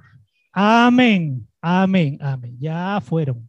Amén, 0.52 1.46
amén, 1.60 2.18
amén. 2.20 2.56
Ya 2.58 3.00
fueron. 3.00 3.48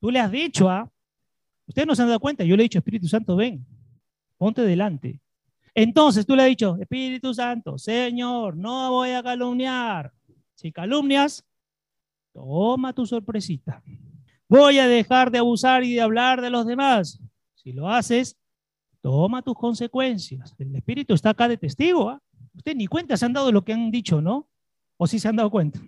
Tú 0.00 0.10
le 0.10 0.20
has 0.20 0.30
dicho 0.30 0.68
a... 0.68 0.80
¿ah? 0.80 0.90
Ustedes 1.66 1.86
no 1.86 1.94
se 1.94 2.02
han 2.02 2.08
dado 2.08 2.18
cuenta, 2.18 2.42
yo 2.42 2.56
le 2.56 2.62
he 2.62 2.64
dicho, 2.64 2.78
Espíritu 2.78 3.06
Santo, 3.06 3.36
ven, 3.36 3.64
ponte 4.36 4.62
delante. 4.62 5.20
Entonces 5.72 6.26
tú 6.26 6.34
le 6.34 6.42
has 6.42 6.48
dicho, 6.48 6.76
Espíritu 6.80 7.32
Santo, 7.32 7.78
Señor, 7.78 8.56
no 8.56 8.90
voy 8.90 9.10
a 9.10 9.22
calumniar. 9.22 10.12
Si 10.56 10.72
calumnias, 10.72 11.44
toma 12.32 12.92
tu 12.92 13.06
sorpresita. 13.06 13.82
Voy 14.48 14.78
a 14.80 14.88
dejar 14.88 15.30
de 15.30 15.38
abusar 15.38 15.84
y 15.84 15.94
de 15.94 16.00
hablar 16.00 16.40
de 16.40 16.50
los 16.50 16.66
demás. 16.66 17.20
Si 17.62 17.72
lo 17.72 17.88
haces, 17.88 18.38
toma 19.02 19.42
tus 19.42 19.54
consecuencias. 19.54 20.54
El 20.58 20.74
Espíritu 20.74 21.14
está 21.14 21.30
acá 21.30 21.48
de 21.48 21.56
testigo. 21.56 22.08
¿ah? 22.08 22.20
Ustedes 22.54 22.76
ni 22.76 22.86
cuenta 22.86 23.16
se 23.16 23.26
han 23.26 23.32
dado 23.32 23.52
lo 23.52 23.64
que 23.64 23.72
han 23.72 23.90
dicho, 23.90 24.20
¿no? 24.20 24.48
¿O 24.96 25.06
sí 25.06 25.18
se 25.18 25.28
han 25.28 25.36
dado 25.36 25.50
cuenta? 25.50 25.80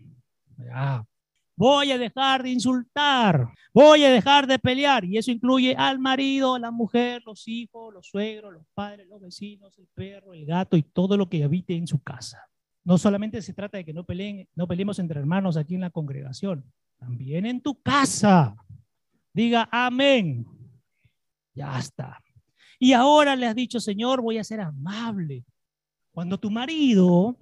Voy 1.56 1.92
a 1.92 1.98
dejar 1.98 2.42
de 2.42 2.50
insultar, 2.50 3.48
voy 3.74 4.04
a 4.04 4.10
dejar 4.10 4.46
de 4.46 4.58
pelear. 4.58 5.04
Y 5.04 5.18
eso 5.18 5.30
incluye 5.30 5.74
al 5.76 5.98
marido, 5.98 6.54
a 6.54 6.58
la 6.58 6.70
mujer, 6.70 7.22
los 7.24 7.46
hijos, 7.46 7.92
los 7.92 8.06
suegros, 8.06 8.52
los 8.52 8.66
padres, 8.74 9.06
los 9.08 9.20
vecinos, 9.20 9.78
el 9.78 9.86
perro, 9.94 10.32
el 10.32 10.46
gato 10.46 10.76
y 10.76 10.82
todo 10.82 11.16
lo 11.16 11.28
que 11.28 11.44
habite 11.44 11.74
en 11.74 11.86
su 11.86 12.02
casa. 12.02 12.48
No 12.84 12.98
solamente 12.98 13.40
se 13.42 13.52
trata 13.52 13.78
de 13.78 13.84
que 13.84 13.92
no, 13.92 14.04
peleen, 14.04 14.48
no 14.54 14.66
peleemos 14.66 14.98
entre 14.98 15.20
hermanos 15.20 15.56
aquí 15.56 15.74
en 15.74 15.82
la 15.82 15.90
congregación, 15.90 16.64
también 16.98 17.46
en 17.46 17.60
tu 17.60 17.80
casa. 17.80 18.56
Diga 19.32 19.68
amén. 19.70 20.46
Ya 21.54 21.78
está. 21.78 22.20
Y 22.78 22.92
ahora 22.92 23.36
le 23.36 23.46
has 23.46 23.54
dicho, 23.54 23.80
Señor, 23.80 24.20
voy 24.20 24.38
a 24.38 24.44
ser 24.44 24.60
amable. 24.60 25.44
Cuando 26.10 26.38
tu 26.38 26.50
marido 26.50 27.36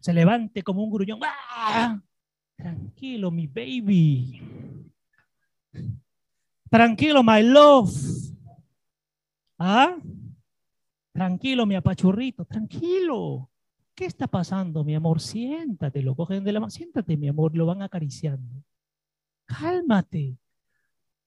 se 0.00 0.12
levante 0.12 0.62
como 0.62 0.82
un 0.82 0.90
gruñón, 0.90 1.20
¡ah! 1.22 2.00
tranquilo, 2.56 3.30
mi 3.30 3.46
baby. 3.46 4.40
Tranquilo, 6.70 7.22
my 7.22 7.42
love. 7.42 7.92
¿Ah? 9.58 9.96
Tranquilo, 11.12 11.66
mi 11.66 11.74
apachurrito, 11.74 12.44
tranquilo. 12.44 13.50
¿Qué 13.94 14.06
está 14.06 14.26
pasando, 14.26 14.82
mi 14.82 14.94
amor? 14.94 15.20
Siéntate, 15.20 16.02
lo 16.02 16.14
cogen 16.14 16.44
de 16.44 16.52
la 16.52 16.60
mano. 16.60 16.70
Siéntate, 16.70 17.16
mi 17.16 17.28
amor, 17.28 17.54
lo 17.54 17.66
van 17.66 17.82
acariciando. 17.82 18.62
Cálmate. 19.44 20.38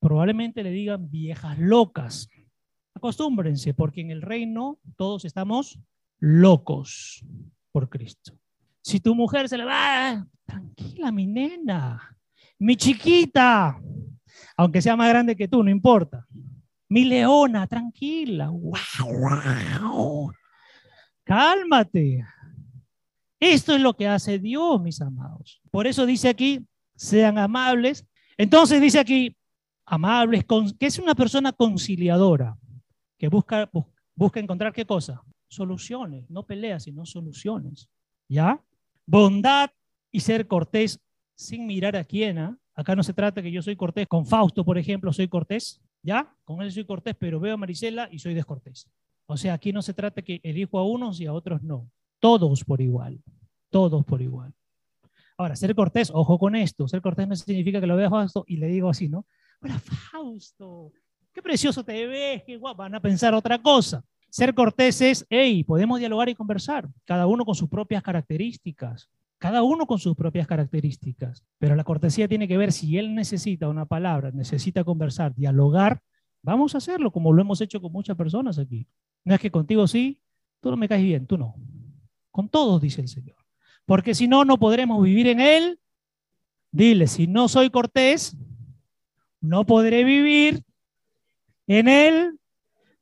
Probablemente 0.05 0.61
le 0.61 0.69
digan 0.69 1.09
viejas 1.09 1.57
locas. 1.57 2.29
Acostúmbrense, 2.93 3.73
porque 3.73 4.01
en 4.01 4.11
el 4.11 4.21
reino 4.21 4.77
todos 4.97 5.25
estamos 5.25 5.79
locos 6.19 7.25
por 7.71 7.89
Cristo. 7.89 8.37
Si 8.83 8.99
tu 8.99 9.15
mujer 9.15 9.49
se 9.49 9.57
le 9.57 9.65
va, 9.65 10.23
tranquila, 10.45 11.11
mi 11.11 11.25
nena, 11.25 12.15
mi 12.59 12.75
chiquita, 12.75 13.81
aunque 14.55 14.79
sea 14.79 14.95
más 14.95 15.09
grande 15.09 15.35
que 15.35 15.47
tú, 15.47 15.63
no 15.63 15.71
importa. 15.71 16.27
Mi 16.87 17.05
leona, 17.05 17.65
tranquila. 17.65 18.49
Wow, 18.51 20.31
Cálmate. 21.23 22.23
Esto 23.39 23.73
es 23.73 23.81
lo 23.81 23.95
que 23.95 24.07
hace 24.07 24.37
Dios, 24.37 24.79
mis 24.83 25.01
amados. 25.01 25.63
Por 25.71 25.87
eso 25.87 26.05
dice 26.05 26.29
aquí, 26.29 26.63
sean 26.95 27.39
amables. 27.39 28.05
Entonces 28.37 28.79
dice 28.79 28.99
aquí, 28.99 29.35
amables, 29.85 30.45
que 30.79 30.85
es 30.85 30.99
una 30.99 31.15
persona 31.15 31.51
conciliadora, 31.51 32.57
que 33.17 33.27
busca, 33.27 33.69
busca 34.15 34.39
encontrar 34.39 34.73
qué 34.73 34.85
cosa? 34.85 35.21
Soluciones, 35.47 36.29
no 36.29 36.43
peleas, 36.43 36.83
sino 36.83 37.05
soluciones. 37.05 37.89
¿Ya? 38.27 38.59
Bondad 39.05 39.69
y 40.11 40.19
ser 40.19 40.47
cortés 40.47 40.99
sin 41.35 41.65
mirar 41.65 41.95
a 41.95 42.03
quién. 42.03 42.39
¿ah? 42.39 42.57
Acá 42.73 42.95
no 42.95 43.03
se 43.03 43.13
trata 43.13 43.41
que 43.41 43.51
yo 43.51 43.61
soy 43.61 43.75
cortés. 43.75 44.07
Con 44.07 44.25
Fausto, 44.25 44.65
por 44.65 44.77
ejemplo, 44.77 45.13
soy 45.13 45.27
cortés. 45.27 45.81
¿Ya? 46.01 46.35
Con 46.43 46.61
él 46.61 46.71
soy 46.71 46.85
cortés, 46.85 47.15
pero 47.17 47.39
veo 47.39 47.53
a 47.53 47.57
Marisela 47.57 48.07
y 48.11 48.19
soy 48.19 48.33
descortés. 48.33 48.87
O 49.27 49.37
sea, 49.37 49.53
aquí 49.53 49.73
no 49.73 49.81
se 49.81 49.93
trata 49.93 50.21
que 50.21 50.39
elijo 50.43 50.77
a 50.77 50.87
unos 50.87 51.19
y 51.19 51.25
a 51.25 51.33
otros 51.33 51.63
no. 51.63 51.89
Todos 52.19 52.63
por 52.63 52.79
igual. 52.79 53.23
Todos 53.71 54.05
por 54.05 54.21
igual. 54.21 54.53
Ahora, 55.37 55.55
ser 55.55 55.73
cortés, 55.75 56.11
ojo 56.13 56.37
con 56.37 56.55
esto. 56.55 56.87
Ser 56.87 57.01
cortés 57.01 57.27
no 57.27 57.35
significa 57.35 57.81
que 57.81 57.87
lo 57.87 57.95
vea 57.95 58.09
Fausto 58.09 58.45
y 58.47 58.57
le 58.57 58.67
digo 58.67 58.89
así, 58.89 59.09
¿no? 59.09 59.25
Hola, 59.61 59.79
Fausto. 59.79 60.91
Qué 61.33 61.41
precioso 61.41 61.83
te 61.83 62.05
ves, 62.07 62.43
qué 62.45 62.57
guapo. 62.57 62.77
Van 62.77 62.95
a 62.95 63.01
pensar 63.01 63.33
otra 63.33 63.61
cosa. 63.61 64.03
Ser 64.29 64.53
cortés 64.53 64.99
es, 65.01 65.25
hey, 65.29 65.63
podemos 65.63 65.99
dialogar 65.99 66.27
y 66.29 66.35
conversar, 66.35 66.89
cada 67.05 67.25
uno 67.25 67.45
con 67.45 67.55
sus 67.55 67.69
propias 67.69 68.03
características, 68.03 69.09
cada 69.37 69.63
uno 69.63 69.85
con 69.85 69.97
sus 69.97 70.15
propias 70.15 70.45
características. 70.45 71.45
Pero 71.57 71.75
la 71.75 71.83
cortesía 71.83 72.27
tiene 72.27 72.47
que 72.47 72.57
ver 72.57 72.73
si 72.73 72.97
él 72.97 73.15
necesita 73.15 73.69
una 73.69 73.85
palabra, 73.85 74.31
necesita 74.31 74.83
conversar, 74.83 75.33
dialogar, 75.35 76.01
vamos 76.41 76.75
a 76.75 76.79
hacerlo 76.79 77.11
como 77.11 77.31
lo 77.31 77.41
hemos 77.41 77.61
hecho 77.61 77.81
con 77.81 77.91
muchas 77.91 78.17
personas 78.17 78.59
aquí. 78.59 78.87
No 79.23 79.33
es 79.33 79.39
que 79.39 79.51
contigo 79.51 79.87
sí, 79.87 80.21
tú 80.59 80.69
no 80.69 80.77
me 80.77 80.89
caes 80.89 81.03
bien, 81.03 81.25
tú 81.25 81.37
no. 81.37 81.55
Con 82.29 82.49
todos, 82.49 82.81
dice 82.81 83.01
el 83.01 83.07
Señor. 83.07 83.37
Porque 83.85 84.13
si 84.13 84.27
no, 84.27 84.43
no 84.45 84.57
podremos 84.57 85.01
vivir 85.01 85.27
en 85.27 85.39
Él. 85.39 85.79
Dile, 86.71 87.07
si 87.07 87.25
no 87.25 87.47
soy 87.47 87.69
cortés, 87.69 88.37
no 89.45 89.65
podré 89.65 90.03
vivir 90.03 90.63
en 91.67 91.87
Él 91.87 92.39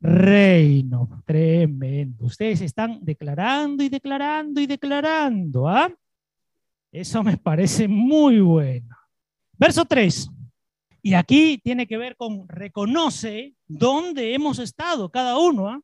reino. 0.03 1.23
Tremendo. 1.25 2.25
Ustedes 2.25 2.61
están 2.61 2.99
declarando 3.01 3.83
y 3.83 3.89
declarando 3.89 4.59
y 4.59 4.67
declarando. 4.67 5.67
¿ah? 5.67 5.91
Eso 6.91 7.23
me 7.23 7.37
parece 7.37 7.87
muy 7.87 8.41
bueno. 8.41 8.95
Verso 9.57 9.85
3. 9.85 10.29
Y 11.01 11.13
aquí 11.15 11.59
tiene 11.63 11.87
que 11.87 11.97
ver 11.97 12.15
con 12.15 12.47
reconoce 12.47 13.55
dónde 13.67 14.33
hemos 14.33 14.59
estado 14.59 15.09
cada 15.09 15.37
uno. 15.37 15.69
¿ah? 15.69 15.81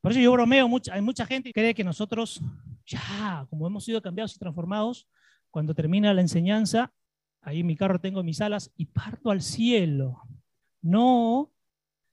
Por 0.00 0.12
eso 0.12 0.20
yo 0.20 0.32
bromeo, 0.32 0.68
mucha, 0.68 0.94
hay 0.94 1.02
mucha 1.02 1.26
gente 1.26 1.50
que 1.50 1.60
cree 1.60 1.74
que 1.74 1.84
nosotros, 1.84 2.40
ya, 2.86 3.46
como 3.50 3.66
hemos 3.66 3.84
sido 3.84 4.00
cambiados 4.00 4.34
y 4.36 4.38
transformados, 4.38 5.06
cuando 5.50 5.74
termina 5.74 6.14
la 6.14 6.20
enseñanza, 6.20 6.92
ahí 7.48 7.60
en 7.60 7.66
mi 7.66 7.76
carro 7.76 7.98
tengo 7.98 8.22
mis 8.22 8.40
alas 8.40 8.70
y 8.76 8.84
parto 8.86 9.30
al 9.30 9.40
cielo. 9.40 10.22
No, 10.82 11.50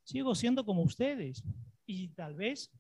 sigo 0.04 0.34
siendo 0.34 0.66
como 0.66 0.82
ustedes 0.82 1.44
y 1.86 2.08
tal 2.10 2.36
vez 2.36 2.72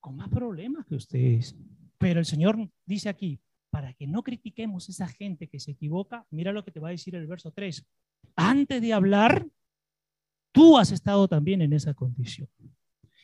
con 0.00 0.16
más 0.16 0.28
problemas 0.28 0.86
que 0.86 0.94
ustedes. 0.94 1.54
Pero 1.98 2.18
el 2.18 2.26
Señor 2.26 2.58
dice 2.86 3.08
aquí, 3.08 3.40
para 3.70 3.92
que 3.92 4.06
no 4.06 4.22
critiquemos 4.22 4.88
a 4.88 4.92
esa 4.92 5.08
gente 5.08 5.48
que 5.48 5.60
se 5.60 5.72
equivoca, 5.72 6.26
mira 6.30 6.52
lo 6.52 6.64
que 6.64 6.70
te 6.70 6.80
va 6.80 6.88
a 6.88 6.92
decir 6.92 7.14
el 7.14 7.26
verso 7.26 7.52
3. 7.52 7.86
Antes 8.36 8.80
de 8.80 8.92
hablar, 8.92 9.46
tú 10.50 10.78
has 10.78 10.92
estado 10.92 11.28
también 11.28 11.60
en 11.60 11.74
esa 11.74 11.92
condición. 11.92 12.48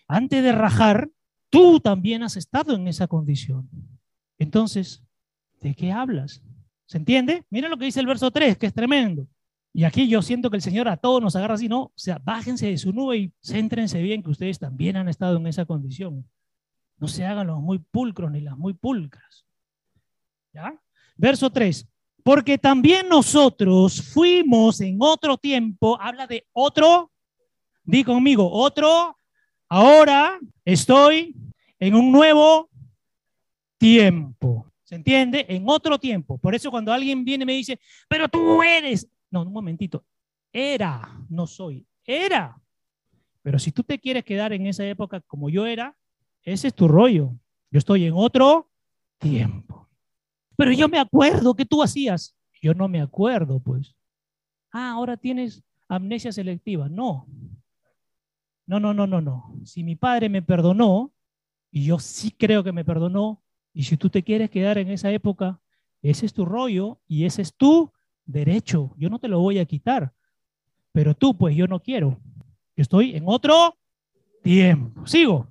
Antes 0.06 0.42
de 0.42 0.52
rajar, 0.52 1.10
tú 1.48 1.80
también 1.80 2.22
has 2.22 2.36
estado 2.36 2.74
en 2.74 2.86
esa 2.86 3.08
condición. 3.08 3.68
Entonces, 4.38 5.02
¿de 5.60 5.74
qué 5.74 5.90
hablas? 5.90 6.42
¿Se 6.88 6.96
entiende? 6.96 7.44
Mira 7.50 7.68
lo 7.68 7.76
que 7.76 7.84
dice 7.84 8.00
el 8.00 8.06
verso 8.06 8.30
3, 8.30 8.56
que 8.56 8.64
es 8.66 8.72
tremendo. 8.72 9.28
Y 9.74 9.84
aquí 9.84 10.08
yo 10.08 10.22
siento 10.22 10.48
que 10.48 10.56
el 10.56 10.62
Señor 10.62 10.88
a 10.88 10.96
todos 10.96 11.22
nos 11.22 11.36
agarra 11.36 11.54
así, 11.54 11.68
no, 11.68 11.82
o 11.82 11.92
sea, 11.94 12.18
bájense 12.18 12.66
de 12.66 12.78
su 12.78 12.94
nube 12.94 13.18
y 13.18 13.32
céntrense 13.42 14.00
bien 14.00 14.22
que 14.22 14.30
ustedes 14.30 14.58
también 14.58 14.96
han 14.96 15.06
estado 15.06 15.36
en 15.36 15.46
esa 15.46 15.66
condición. 15.66 16.26
No 16.96 17.06
se 17.06 17.26
hagan 17.26 17.46
los 17.46 17.60
muy 17.60 17.78
pulcros 17.78 18.30
ni 18.30 18.40
las 18.40 18.56
muy 18.56 18.72
pulcras. 18.72 19.44
¿Ya? 20.54 20.80
Verso 21.18 21.50
3. 21.50 21.86
Porque 22.24 22.56
también 22.56 23.06
nosotros 23.06 24.00
fuimos 24.00 24.80
en 24.80 24.96
otro 24.98 25.36
tiempo, 25.36 26.00
habla 26.00 26.26
de 26.26 26.46
otro, 26.54 27.12
di 27.84 28.02
conmigo, 28.02 28.50
otro, 28.50 29.14
ahora 29.68 30.38
estoy 30.64 31.36
en 31.78 31.94
un 31.94 32.10
nuevo 32.10 32.70
tiempo. 33.76 34.67
¿Se 34.88 34.94
entiende? 34.94 35.44
En 35.50 35.64
otro 35.68 35.98
tiempo. 35.98 36.38
Por 36.38 36.54
eso 36.54 36.70
cuando 36.70 36.90
alguien 36.90 37.22
viene 37.22 37.42
y 37.42 37.46
me 37.46 37.52
dice, 37.52 37.78
pero 38.08 38.26
tú 38.26 38.62
eres, 38.62 39.06
no, 39.30 39.42
un 39.42 39.52
momentito. 39.52 40.02
Era, 40.50 41.14
no 41.28 41.46
soy. 41.46 41.86
Era. 42.06 42.58
Pero 43.42 43.58
si 43.58 43.70
tú 43.70 43.82
te 43.82 43.98
quieres 43.98 44.24
quedar 44.24 44.54
en 44.54 44.66
esa 44.66 44.86
época 44.86 45.20
como 45.20 45.50
yo 45.50 45.66
era, 45.66 45.94
ese 46.42 46.68
es 46.68 46.74
tu 46.74 46.88
rollo. 46.88 47.34
Yo 47.70 47.76
estoy 47.76 48.06
en 48.06 48.14
otro 48.16 48.70
tiempo. 49.18 49.90
Pero 50.56 50.72
yo 50.72 50.88
me 50.88 50.98
acuerdo 50.98 51.54
que 51.54 51.66
tú 51.66 51.82
hacías. 51.82 52.34
Yo 52.62 52.72
no 52.72 52.88
me 52.88 53.02
acuerdo, 53.02 53.60
pues. 53.60 53.94
Ah, 54.72 54.92
ahora 54.92 55.18
tienes 55.18 55.62
amnesia 55.86 56.32
selectiva. 56.32 56.88
No. 56.88 57.26
No, 58.64 58.80
no, 58.80 58.94
no, 58.94 59.06
no, 59.06 59.20
no. 59.20 59.54
Si 59.66 59.84
mi 59.84 59.96
padre 59.96 60.30
me 60.30 60.40
perdonó, 60.40 61.12
y 61.70 61.84
yo 61.84 61.98
sí 61.98 62.30
creo 62.30 62.64
que 62.64 62.72
me 62.72 62.86
perdonó, 62.86 63.42
y 63.78 63.84
si 63.84 63.96
tú 63.96 64.10
te 64.10 64.24
quieres 64.24 64.50
quedar 64.50 64.76
en 64.78 64.90
esa 64.90 65.12
época, 65.12 65.60
ese 66.02 66.26
es 66.26 66.34
tu 66.34 66.44
rollo 66.44 66.98
y 67.06 67.26
ese 67.26 67.42
es 67.42 67.54
tu 67.54 67.92
derecho, 68.26 68.92
yo 68.98 69.08
no 69.08 69.20
te 69.20 69.28
lo 69.28 69.38
voy 69.38 69.60
a 69.60 69.66
quitar. 69.66 70.12
Pero 70.90 71.14
tú, 71.14 71.38
pues 71.38 71.54
yo 71.54 71.68
no 71.68 71.78
quiero. 71.78 72.18
Estoy 72.74 73.14
en 73.14 73.22
otro 73.24 73.78
tiempo. 74.42 75.06
Sigo. 75.06 75.46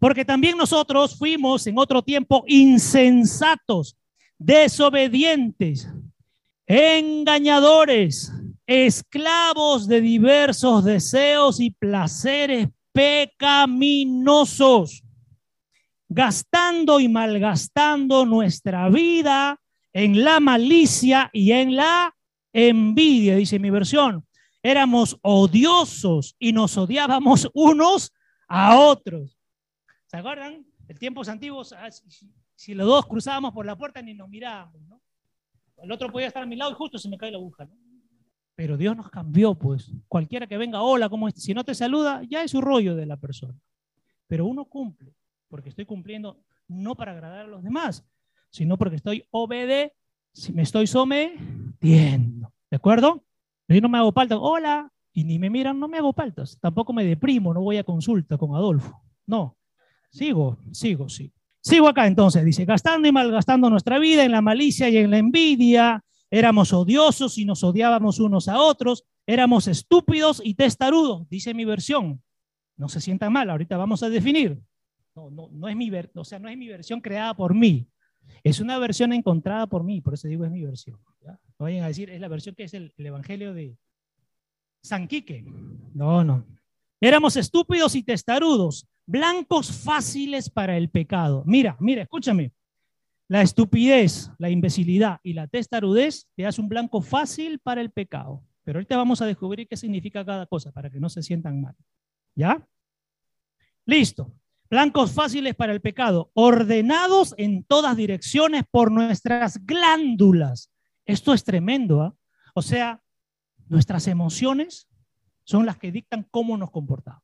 Porque 0.00 0.24
también 0.24 0.58
nosotros 0.58 1.16
fuimos 1.16 1.64
en 1.68 1.78
otro 1.78 2.02
tiempo 2.02 2.42
insensatos, 2.48 3.96
desobedientes, 4.36 5.88
engañadores, 6.66 8.32
esclavos 8.66 9.86
de 9.86 10.00
diversos 10.00 10.82
deseos 10.82 11.60
y 11.60 11.70
placeres 11.70 12.70
pecaminosos, 12.90 15.04
gastando 16.08 17.00
y 17.00 17.08
malgastando 17.08 18.24
nuestra 18.26 18.88
vida 18.88 19.60
en 19.92 20.24
la 20.24 20.40
malicia 20.40 21.30
y 21.32 21.52
en 21.52 21.76
la 21.76 22.14
envidia, 22.52 23.36
dice 23.36 23.58
mi 23.58 23.70
versión. 23.70 24.26
Éramos 24.62 25.18
odiosos 25.22 26.34
y 26.38 26.52
nos 26.52 26.76
odiábamos 26.76 27.48
unos 27.54 28.12
a 28.48 28.78
otros. 28.78 29.38
¿Se 30.06 30.16
acuerdan? 30.16 30.66
En 30.88 30.98
tiempos 30.98 31.28
antiguos, 31.28 31.72
ah, 31.72 31.88
si 32.54 32.74
los 32.74 32.86
dos 32.86 33.06
cruzábamos 33.06 33.52
por 33.52 33.66
la 33.66 33.76
puerta 33.76 34.00
ni 34.02 34.14
nos 34.14 34.28
mirábamos, 34.28 34.80
¿no? 34.82 35.00
El 35.76 35.92
otro 35.92 36.10
podía 36.10 36.28
estar 36.28 36.42
a 36.42 36.46
mi 36.46 36.56
lado 36.56 36.70
y 36.70 36.74
justo 36.74 36.98
se 36.98 37.08
me 37.08 37.18
cae 37.18 37.30
la 37.30 37.38
aguja, 37.38 37.64
¿no? 37.64 37.76
Pero 38.54 38.78
Dios 38.78 38.96
nos 38.96 39.10
cambió, 39.10 39.54
pues. 39.54 39.92
Cualquiera 40.08 40.46
que 40.46 40.56
venga, 40.56 40.80
hola, 40.80 41.10
¿cómo 41.10 41.28
es? 41.28 41.34
Si 41.34 41.52
no 41.52 41.62
te 41.62 41.74
saluda, 41.74 42.22
ya 42.28 42.42
es 42.42 42.50
su 42.50 42.62
rollo 42.62 42.96
de 42.96 43.04
la 43.04 43.18
persona. 43.18 43.54
Pero 44.26 44.46
uno 44.46 44.64
cumple, 44.64 45.12
porque 45.48 45.68
estoy 45.68 45.84
cumpliendo 45.86 46.42
no 46.68 46.94
para 46.94 47.12
agradar 47.12 47.40
a 47.40 47.48
los 47.48 47.62
demás, 47.62 48.04
sino 48.50 48.76
porque 48.76 48.96
estoy 48.96 49.24
obede, 49.30 49.94
me 50.52 50.62
estoy 50.62 50.86
sometiendo. 50.86 52.52
¿De 52.70 52.76
acuerdo? 52.76 53.24
Yo 53.68 53.80
no 53.80 53.88
me 53.88 53.98
hago 53.98 54.12
paltas, 54.12 54.38
hola, 54.40 54.90
y 55.12 55.24
ni 55.24 55.38
me 55.38 55.50
miran, 55.50 55.80
no 55.80 55.88
me 55.88 55.98
hago 55.98 56.12
paltas. 56.12 56.58
Tampoco 56.60 56.92
me 56.92 57.04
deprimo, 57.04 57.54
no 57.54 57.62
voy 57.62 57.78
a 57.78 57.84
consulta 57.84 58.36
con 58.36 58.54
Adolfo. 58.54 59.02
No, 59.26 59.56
sigo, 60.10 60.58
sigo, 60.72 61.08
sigo. 61.08 61.34
Sigo 61.60 61.88
acá 61.88 62.06
entonces, 62.06 62.44
dice, 62.44 62.64
gastando 62.64 63.08
y 63.08 63.12
malgastando 63.12 63.68
nuestra 63.68 63.98
vida 63.98 64.24
en 64.24 64.30
la 64.30 64.40
malicia 64.40 64.88
y 64.88 64.98
en 64.98 65.10
la 65.10 65.18
envidia, 65.18 66.04
éramos 66.30 66.72
odiosos 66.72 67.38
y 67.38 67.44
nos 67.44 67.64
odiábamos 67.64 68.20
unos 68.20 68.46
a 68.46 68.60
otros, 68.60 69.04
éramos 69.26 69.66
estúpidos 69.66 70.40
y 70.44 70.54
testarudos, 70.54 71.28
dice 71.28 71.54
mi 71.54 71.64
versión. 71.64 72.22
No 72.76 72.88
se 72.88 73.00
sienta 73.00 73.30
mal, 73.30 73.50
ahorita 73.50 73.76
vamos 73.76 74.02
a 74.02 74.08
definir. 74.08 74.60
No, 75.16 75.30
no, 75.30 75.48
no 75.50 75.68
es 75.68 75.74
mi, 75.74 75.90
o 76.14 76.24
sea, 76.24 76.38
no 76.38 76.48
es 76.48 76.56
mi 76.56 76.68
versión 76.68 77.00
creada 77.00 77.34
por 77.34 77.54
mí, 77.54 77.88
es 78.44 78.60
una 78.60 78.78
versión 78.78 79.12
encontrada 79.12 79.66
por 79.66 79.82
mí, 79.82 80.00
por 80.00 80.14
eso 80.14 80.28
digo 80.28 80.44
es 80.44 80.50
mi 80.50 80.64
versión. 80.64 80.98
No 81.58 81.64
vayan 81.64 81.84
a 81.84 81.88
decir, 81.88 82.10
es 82.10 82.20
la 82.20 82.28
versión 82.28 82.54
que 82.54 82.64
es 82.64 82.74
el, 82.74 82.92
Evangelio 82.98 83.54
de 83.54 83.78
San 84.82 85.08
Quique. 85.08 85.44
No, 85.94 86.22
no. 86.22 86.44
Éramos 87.00 87.36
estúpidos 87.36 87.94
y 87.94 88.02
testarudos, 88.02 88.86
blancos 89.06 89.72
fáciles 89.72 90.50
para 90.50 90.76
el 90.76 90.90
pecado. 90.90 91.42
Mira, 91.46 91.76
mira, 91.80 92.02
escúchame. 92.02 92.52
La 93.28 93.42
estupidez, 93.42 94.30
la 94.38 94.50
imbecilidad 94.50 95.18
y 95.22 95.32
la 95.32 95.48
testarudez 95.48 96.28
te 96.36 96.46
hace 96.46 96.60
un 96.60 96.68
blanco 96.68 97.00
fácil 97.00 97.58
para 97.58 97.80
el 97.80 97.90
pecado. 97.90 98.44
Pero 98.62 98.78
ahorita 98.78 98.96
vamos 98.96 99.20
a 99.20 99.26
descubrir 99.26 99.66
qué 99.66 99.76
significa 99.76 100.24
cada 100.24 100.46
cosa 100.46 100.70
para 100.72 100.90
que 100.90 101.00
no 101.00 101.08
se 101.08 101.22
sientan 101.22 101.60
mal. 101.60 101.74
¿Ya? 102.36 102.64
Listo. 103.84 104.32
Blancos 104.68 105.12
fáciles 105.12 105.54
para 105.54 105.72
el 105.72 105.80
pecado, 105.80 106.30
ordenados 106.34 107.34
en 107.38 107.62
todas 107.64 107.96
direcciones 107.96 108.64
por 108.70 108.90
nuestras 108.90 109.64
glándulas. 109.64 110.72
Esto 111.04 111.32
es 111.32 111.44
tremendo, 111.44 112.02
¿ah? 112.02 112.16
O 112.54 112.62
sea, 112.62 113.02
nuestras 113.68 114.08
emociones 114.08 114.88
son 115.44 115.66
las 115.66 115.78
que 115.78 115.92
dictan 115.92 116.26
cómo 116.30 116.56
nos 116.56 116.70
comportamos. 116.70 117.22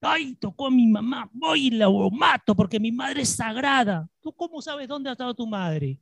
Ay, 0.00 0.34
tocó 0.36 0.66
a 0.66 0.70
mi 0.70 0.86
mamá, 0.86 1.30
voy 1.32 1.68
y 1.68 1.70
la 1.70 1.88
mato 2.12 2.54
porque 2.54 2.78
mi 2.78 2.92
madre 2.92 3.22
es 3.22 3.30
sagrada. 3.30 4.08
¿Tú 4.20 4.32
cómo 4.32 4.60
sabes 4.60 4.86
dónde 4.86 5.08
ha 5.08 5.12
estado 5.12 5.34
tu 5.34 5.46
madre? 5.46 5.98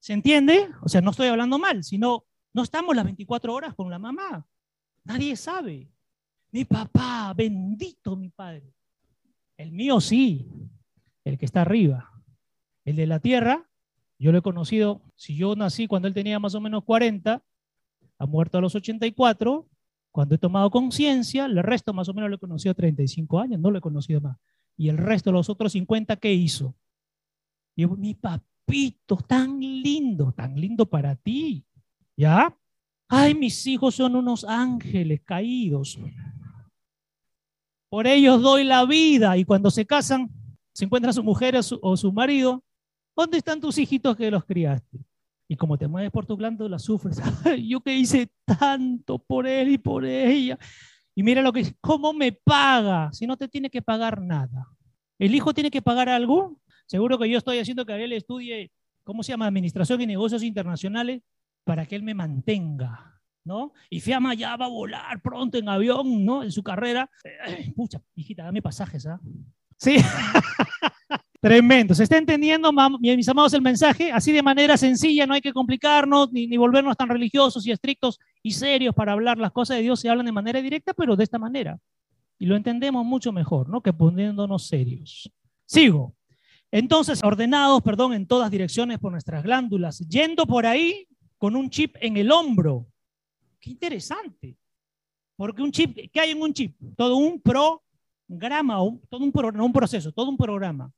¿Se 0.00 0.12
entiende? 0.12 0.70
O 0.82 0.88
sea, 0.88 1.00
no 1.00 1.10
estoy 1.10 1.28
hablando 1.28 1.58
mal, 1.58 1.84
sino 1.84 2.24
no 2.54 2.62
estamos 2.62 2.96
las 2.96 3.04
24 3.04 3.52
horas 3.52 3.74
con 3.74 3.90
la 3.90 3.98
mamá. 3.98 4.46
Nadie 5.04 5.36
sabe. 5.36 5.92
Mi 6.56 6.64
papá, 6.64 7.34
bendito 7.36 8.16
mi 8.16 8.30
padre. 8.30 8.72
El 9.58 9.72
mío 9.72 10.00
sí, 10.00 10.48
el 11.22 11.36
que 11.36 11.44
está 11.44 11.60
arriba. 11.60 12.10
El 12.82 12.96
de 12.96 13.06
la 13.06 13.20
tierra, 13.20 13.68
yo 14.18 14.32
lo 14.32 14.38
he 14.38 14.40
conocido, 14.40 15.02
si 15.16 15.36
yo 15.36 15.54
nací 15.54 15.86
cuando 15.86 16.08
él 16.08 16.14
tenía 16.14 16.38
más 16.38 16.54
o 16.54 16.62
menos 16.62 16.82
40, 16.84 17.44
ha 18.18 18.26
muerto 18.26 18.56
a 18.56 18.62
los 18.62 18.74
84, 18.74 19.68
cuando 20.10 20.34
he 20.34 20.38
tomado 20.38 20.70
conciencia, 20.70 21.44
el 21.44 21.62
resto 21.62 21.92
más 21.92 22.08
o 22.08 22.14
menos 22.14 22.30
lo 22.30 22.36
he 22.36 22.40
conocido 22.40 22.72
a 22.72 22.74
35 22.74 23.38
años, 23.38 23.60
no 23.60 23.70
lo 23.70 23.76
he 23.76 23.82
conocido 23.82 24.22
más. 24.22 24.38
Y 24.78 24.88
el 24.88 24.96
resto, 24.96 25.32
los 25.32 25.50
otros 25.50 25.72
50, 25.72 26.16
¿qué 26.16 26.32
hizo? 26.32 26.74
Y 27.74 27.86
mi 27.86 28.14
papito, 28.14 29.18
tan 29.18 29.60
lindo, 29.60 30.32
tan 30.32 30.58
lindo 30.58 30.86
para 30.86 31.16
ti. 31.16 31.66
¿Ya? 32.16 32.56
Ay, 33.08 33.34
mis 33.34 33.66
hijos 33.66 33.96
son 33.96 34.16
unos 34.16 34.42
ángeles 34.42 35.20
caídos. 35.20 35.98
Por 37.88 38.06
ellos 38.06 38.42
doy 38.42 38.64
la 38.64 38.84
vida. 38.84 39.36
Y 39.36 39.44
cuando 39.44 39.70
se 39.70 39.86
casan, 39.86 40.30
se 40.72 40.84
encuentran 40.84 41.14
su 41.14 41.22
mujer 41.22 41.56
o 41.56 41.96
su, 41.96 42.12
marido. 42.12 42.62
¿Dónde 43.16 43.38
están 43.38 43.60
tus 43.60 43.78
hijitos 43.78 44.16
que 44.16 44.30
los 44.30 44.44
criaste? 44.44 44.98
Y 45.48 45.56
como 45.56 45.78
te 45.78 45.86
mueves 45.86 46.10
por 46.10 46.26
tu 46.26 46.36
glándula, 46.36 46.78
sufres. 46.78 47.18
yo 47.66 47.80
que 47.80 47.94
hice 47.94 48.30
tanto 48.44 49.18
por 49.18 49.46
él 49.46 49.70
y 49.70 49.78
por 49.78 50.04
ella. 50.04 50.58
Y 51.14 51.22
mira 51.22 51.40
lo 51.40 51.52
que 51.52 51.74
¿cómo 51.80 52.12
me 52.12 52.32
paga? 52.32 53.10
Si 53.12 53.26
no 53.26 53.36
te 53.36 53.48
tiene 53.48 53.70
que 53.70 53.80
pagar 53.80 54.20
nada. 54.20 54.68
¿El 55.18 55.34
hijo 55.34 55.54
tiene 55.54 55.70
que 55.70 55.80
pagar 55.80 56.08
algo? 56.08 56.60
Seguro 56.86 57.18
que 57.18 57.28
yo 57.28 57.38
estoy 57.38 57.58
haciendo 57.58 57.86
que 57.86 57.92
Ariel 57.94 58.12
estudie, 58.12 58.70
¿cómo 59.02 59.22
se 59.22 59.32
llama? 59.32 59.46
Administración 59.46 60.00
y 60.00 60.06
negocios 60.06 60.42
internacionales 60.42 61.22
para 61.64 61.86
que 61.86 61.96
él 61.96 62.02
me 62.02 62.14
mantenga. 62.14 63.15
¿No? 63.46 63.72
Y 63.88 64.00
Fiamma 64.00 64.34
ya 64.34 64.56
va 64.56 64.66
a 64.66 64.68
volar 64.68 65.22
pronto 65.22 65.56
en 65.56 65.68
avión, 65.68 66.24
¿no? 66.24 66.42
En 66.42 66.52
su 66.52 66.62
carrera. 66.62 67.08
pucha, 67.74 68.02
hijita, 68.14 68.44
dame 68.44 68.60
pasajes, 68.60 69.06
¿ah? 69.06 69.20
Sí. 69.78 69.96
Tremendo. 71.40 71.94
¿Se 71.94 72.02
está 72.02 72.16
entendiendo, 72.18 72.72
mis 73.00 73.28
amados, 73.28 73.54
el 73.54 73.62
mensaje? 73.62 74.10
Así 74.10 74.32
de 74.32 74.42
manera 74.42 74.76
sencilla, 74.76 75.26
no 75.26 75.34
hay 75.34 75.40
que 75.40 75.52
complicarnos 75.52 76.32
ni, 76.32 76.48
ni, 76.48 76.56
volvernos 76.56 76.96
tan 76.96 77.08
religiosos 77.08 77.64
y 77.66 77.70
estrictos 77.70 78.18
y 78.42 78.50
serios 78.52 78.94
para 78.94 79.12
hablar. 79.12 79.38
Las 79.38 79.52
cosas 79.52 79.76
de 79.76 79.84
Dios 79.84 80.00
se 80.00 80.08
hablan 80.08 80.26
de 80.26 80.32
manera 80.32 80.60
directa, 80.60 80.92
pero 80.92 81.14
de 81.14 81.24
esta 81.24 81.38
manera. 81.38 81.78
Y 82.38 82.46
lo 82.46 82.56
entendemos 82.56 83.04
mucho 83.04 83.32
mejor, 83.32 83.68
¿no? 83.68 83.80
Que 83.80 83.92
poniéndonos 83.92 84.66
serios. 84.66 85.30
Sigo. 85.66 86.14
Entonces, 86.72 87.22
ordenados, 87.22 87.80
perdón, 87.82 88.12
en 88.12 88.26
todas 88.26 88.50
direcciones 88.50 88.98
por 88.98 89.12
nuestras 89.12 89.44
glándulas, 89.44 90.00
yendo 90.08 90.46
por 90.46 90.66
ahí 90.66 91.06
con 91.38 91.54
un 91.54 91.70
chip 91.70 91.94
en 92.00 92.16
el 92.16 92.32
hombro 92.32 92.86
Qué 93.66 93.72
interesante. 93.72 94.56
Porque 95.36 95.60
un 95.60 95.72
chip, 95.72 95.98
¿qué 96.12 96.20
hay 96.20 96.30
en 96.30 96.40
un 96.40 96.52
chip? 96.52 96.76
Todo 96.96 97.16
un 97.16 97.40
programa, 97.40 98.76
todo 99.10 99.24
un, 99.24 99.32
no 99.54 99.64
un 99.64 99.72
proceso, 99.72 100.12
todo 100.12 100.30
un 100.30 100.36
programa. 100.36 100.92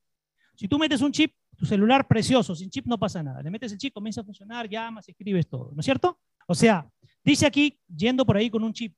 Si 0.55 0.67
tú 0.67 0.77
metes 0.77 1.01
un 1.01 1.11
chip, 1.11 1.33
tu 1.57 1.65
celular 1.65 2.07
precioso, 2.07 2.53
sin 2.53 2.69
chip 2.69 2.85
no 2.85 2.99
pasa 2.99 3.23
nada. 3.23 3.41
Le 3.41 3.49
metes 3.49 3.71
el 3.71 3.79
chip, 3.79 3.91
comienza 3.91 4.21
a 4.21 4.23
funcionar, 4.23 4.69
llamas, 4.69 5.09
escribes 5.09 5.49
todo, 5.49 5.71
¿no 5.73 5.79
es 5.79 5.85
cierto? 5.85 6.19
O 6.45 6.53
sea, 6.53 6.87
dice 7.23 7.47
aquí, 7.47 7.79
yendo 7.87 8.23
por 8.23 8.37
ahí 8.37 8.51
con 8.51 8.63
un 8.63 8.71
chip, 8.71 8.95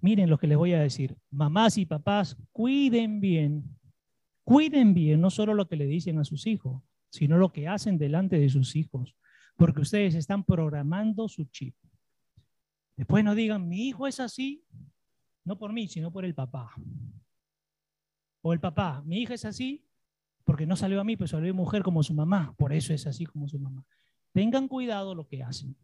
miren 0.00 0.30
lo 0.30 0.38
que 0.38 0.46
les 0.46 0.56
voy 0.56 0.72
a 0.72 0.80
decir, 0.80 1.16
mamás 1.28 1.78
y 1.78 1.86
papás, 1.86 2.36
cuiden 2.52 3.20
bien, 3.20 3.64
cuiden 4.44 4.94
bien 4.94 5.20
no 5.20 5.28
solo 5.28 5.54
lo 5.54 5.66
que 5.66 5.74
le 5.74 5.86
dicen 5.86 6.20
a 6.20 6.24
sus 6.24 6.46
hijos, 6.46 6.84
sino 7.10 7.36
lo 7.36 7.52
que 7.52 7.66
hacen 7.66 7.98
delante 7.98 8.38
de 8.38 8.48
sus 8.48 8.76
hijos, 8.76 9.16
porque 9.56 9.80
ustedes 9.80 10.14
están 10.14 10.44
programando 10.44 11.28
su 11.28 11.46
chip. 11.46 11.74
Después 12.96 13.24
no 13.24 13.34
digan, 13.34 13.68
mi 13.68 13.88
hijo 13.88 14.06
es 14.06 14.20
así, 14.20 14.64
no 15.44 15.58
por 15.58 15.72
mí, 15.72 15.88
sino 15.88 16.12
por 16.12 16.24
el 16.24 16.34
papá. 16.34 16.74
O 18.42 18.52
el 18.52 18.60
papá, 18.60 19.02
mi 19.04 19.20
hija 19.20 19.34
es 19.34 19.44
así 19.44 19.84
porque 20.44 20.66
no 20.66 20.76
salió 20.76 21.00
a 21.00 21.04
mí, 21.04 21.16
pero 21.16 21.28
salió 21.28 21.54
mujer 21.54 21.82
como 21.82 22.02
su 22.02 22.14
mamá, 22.14 22.54
por 22.58 22.72
eso 22.72 22.92
es 22.92 23.06
así 23.06 23.24
como 23.24 23.48
su 23.48 23.58
mamá. 23.58 23.84
Tengan 24.32 24.68
cuidado 24.68 25.14
lo 25.14 25.26
que 25.26 25.42
hacen. 25.42 25.76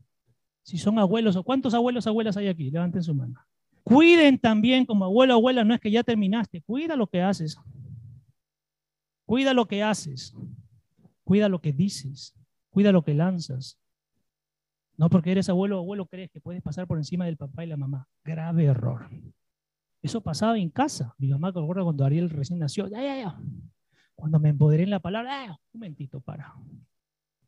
Si 0.62 0.78
son 0.78 0.98
abuelos 0.98 1.36
o 1.36 1.44
cuántos 1.44 1.74
abuelos 1.74 2.06
abuelas 2.06 2.36
hay 2.36 2.48
aquí, 2.48 2.70
levanten 2.70 3.02
su 3.02 3.14
mano. 3.14 3.40
Cuiden 3.82 4.38
también 4.38 4.84
como 4.84 5.04
abuelo 5.04 5.34
abuela, 5.34 5.64
no 5.64 5.74
es 5.74 5.80
que 5.80 5.90
ya 5.90 6.02
terminaste, 6.02 6.60
cuida 6.62 6.96
lo 6.96 7.06
que 7.06 7.22
haces. 7.22 7.58
Cuida 9.24 9.54
lo 9.54 9.66
que 9.66 9.82
haces. 9.82 10.34
Cuida 11.22 11.48
lo 11.48 11.60
que 11.60 11.72
dices. 11.72 12.34
Cuida 12.70 12.92
lo 12.92 13.02
que 13.02 13.14
lanzas. 13.14 13.78
No 14.98 15.08
porque 15.08 15.30
eres 15.30 15.48
abuelo 15.48 15.78
o 15.78 15.80
abuelo 15.80 16.06
crees 16.06 16.28
que 16.28 16.40
puedes 16.40 16.60
pasar 16.60 16.88
por 16.88 16.98
encima 16.98 17.24
del 17.24 17.36
papá 17.36 17.64
y 17.64 17.68
la 17.68 17.76
mamá. 17.76 18.08
Grave 18.24 18.64
error. 18.64 19.08
Eso 20.02 20.20
pasaba 20.20 20.58
en 20.58 20.70
casa. 20.70 21.14
Mi 21.18 21.28
mamá, 21.28 21.52
recuerdo 21.52 21.84
cuando 21.84 22.04
Ariel 22.04 22.28
recién 22.28 22.58
nació, 22.58 22.88
ya, 22.88 23.00
ya, 23.00 23.16
ya. 23.16 23.40
Cuando 24.16 24.40
me 24.40 24.48
empoderé 24.48 24.82
en 24.82 24.90
la 24.90 24.98
palabra, 24.98 25.52
un 25.72 25.80
momentito, 25.80 26.20
para. 26.20 26.52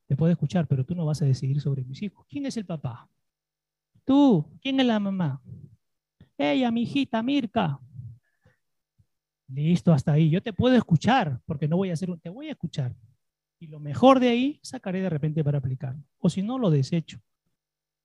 te 0.07 0.15
puedo 0.15 0.31
escuchar, 0.31 0.69
pero 0.69 0.85
tú 0.85 0.95
no 0.95 1.05
vas 1.05 1.23
a 1.23 1.25
decidir 1.25 1.61
sobre 1.61 1.85
mis 1.85 2.01
hijos. 2.03 2.25
¿Quién 2.29 2.47
es 2.47 2.57
el 2.57 2.67
papá? 2.67 3.09
Tú. 4.05 4.47
¿Quién 4.63 4.79
es 4.79 4.87
la 4.87 5.01
mamá? 5.01 5.43
Ella, 6.39 6.71
mi 6.71 6.83
hijita, 6.83 7.21
Mirka. 7.21 7.81
Listo, 9.49 9.93
hasta 9.93 10.13
ahí. 10.13 10.31
Yo 10.31 10.41
te 10.41 10.53
puedo 10.53 10.77
escuchar, 10.77 11.41
porque 11.47 11.67
no 11.67 11.77
voy 11.77 11.91
a 11.91 11.95
hacer 11.95 12.11
un... 12.11 12.21
Te 12.21 12.31
voy 12.31 12.47
a 12.47 12.53
escuchar. 12.53 12.95
Y 13.59 13.67
lo 13.67 13.81
mejor 13.81 14.21
de 14.21 14.29
ahí 14.29 14.61
sacaré 14.63 15.01
de 15.01 15.11
repente 15.11 15.43
para 15.43 15.59
aplicarlo. 15.59 16.05
O 16.19 16.31
si 16.31 16.43
no, 16.43 16.57
lo 16.57 16.71
desecho. 16.71 17.21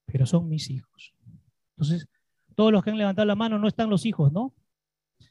Pero 0.05 0.25
son 0.25 0.47
mis 0.47 0.69
hijos. 0.69 1.13
Entonces, 1.71 2.07
todos 2.55 2.71
los 2.71 2.83
que 2.83 2.91
han 2.91 2.97
levantado 2.97 3.25
la 3.25 3.35
mano 3.35 3.59
no 3.59 3.67
están 3.67 3.89
los 3.89 4.05
hijos, 4.05 4.31
¿no? 4.31 4.53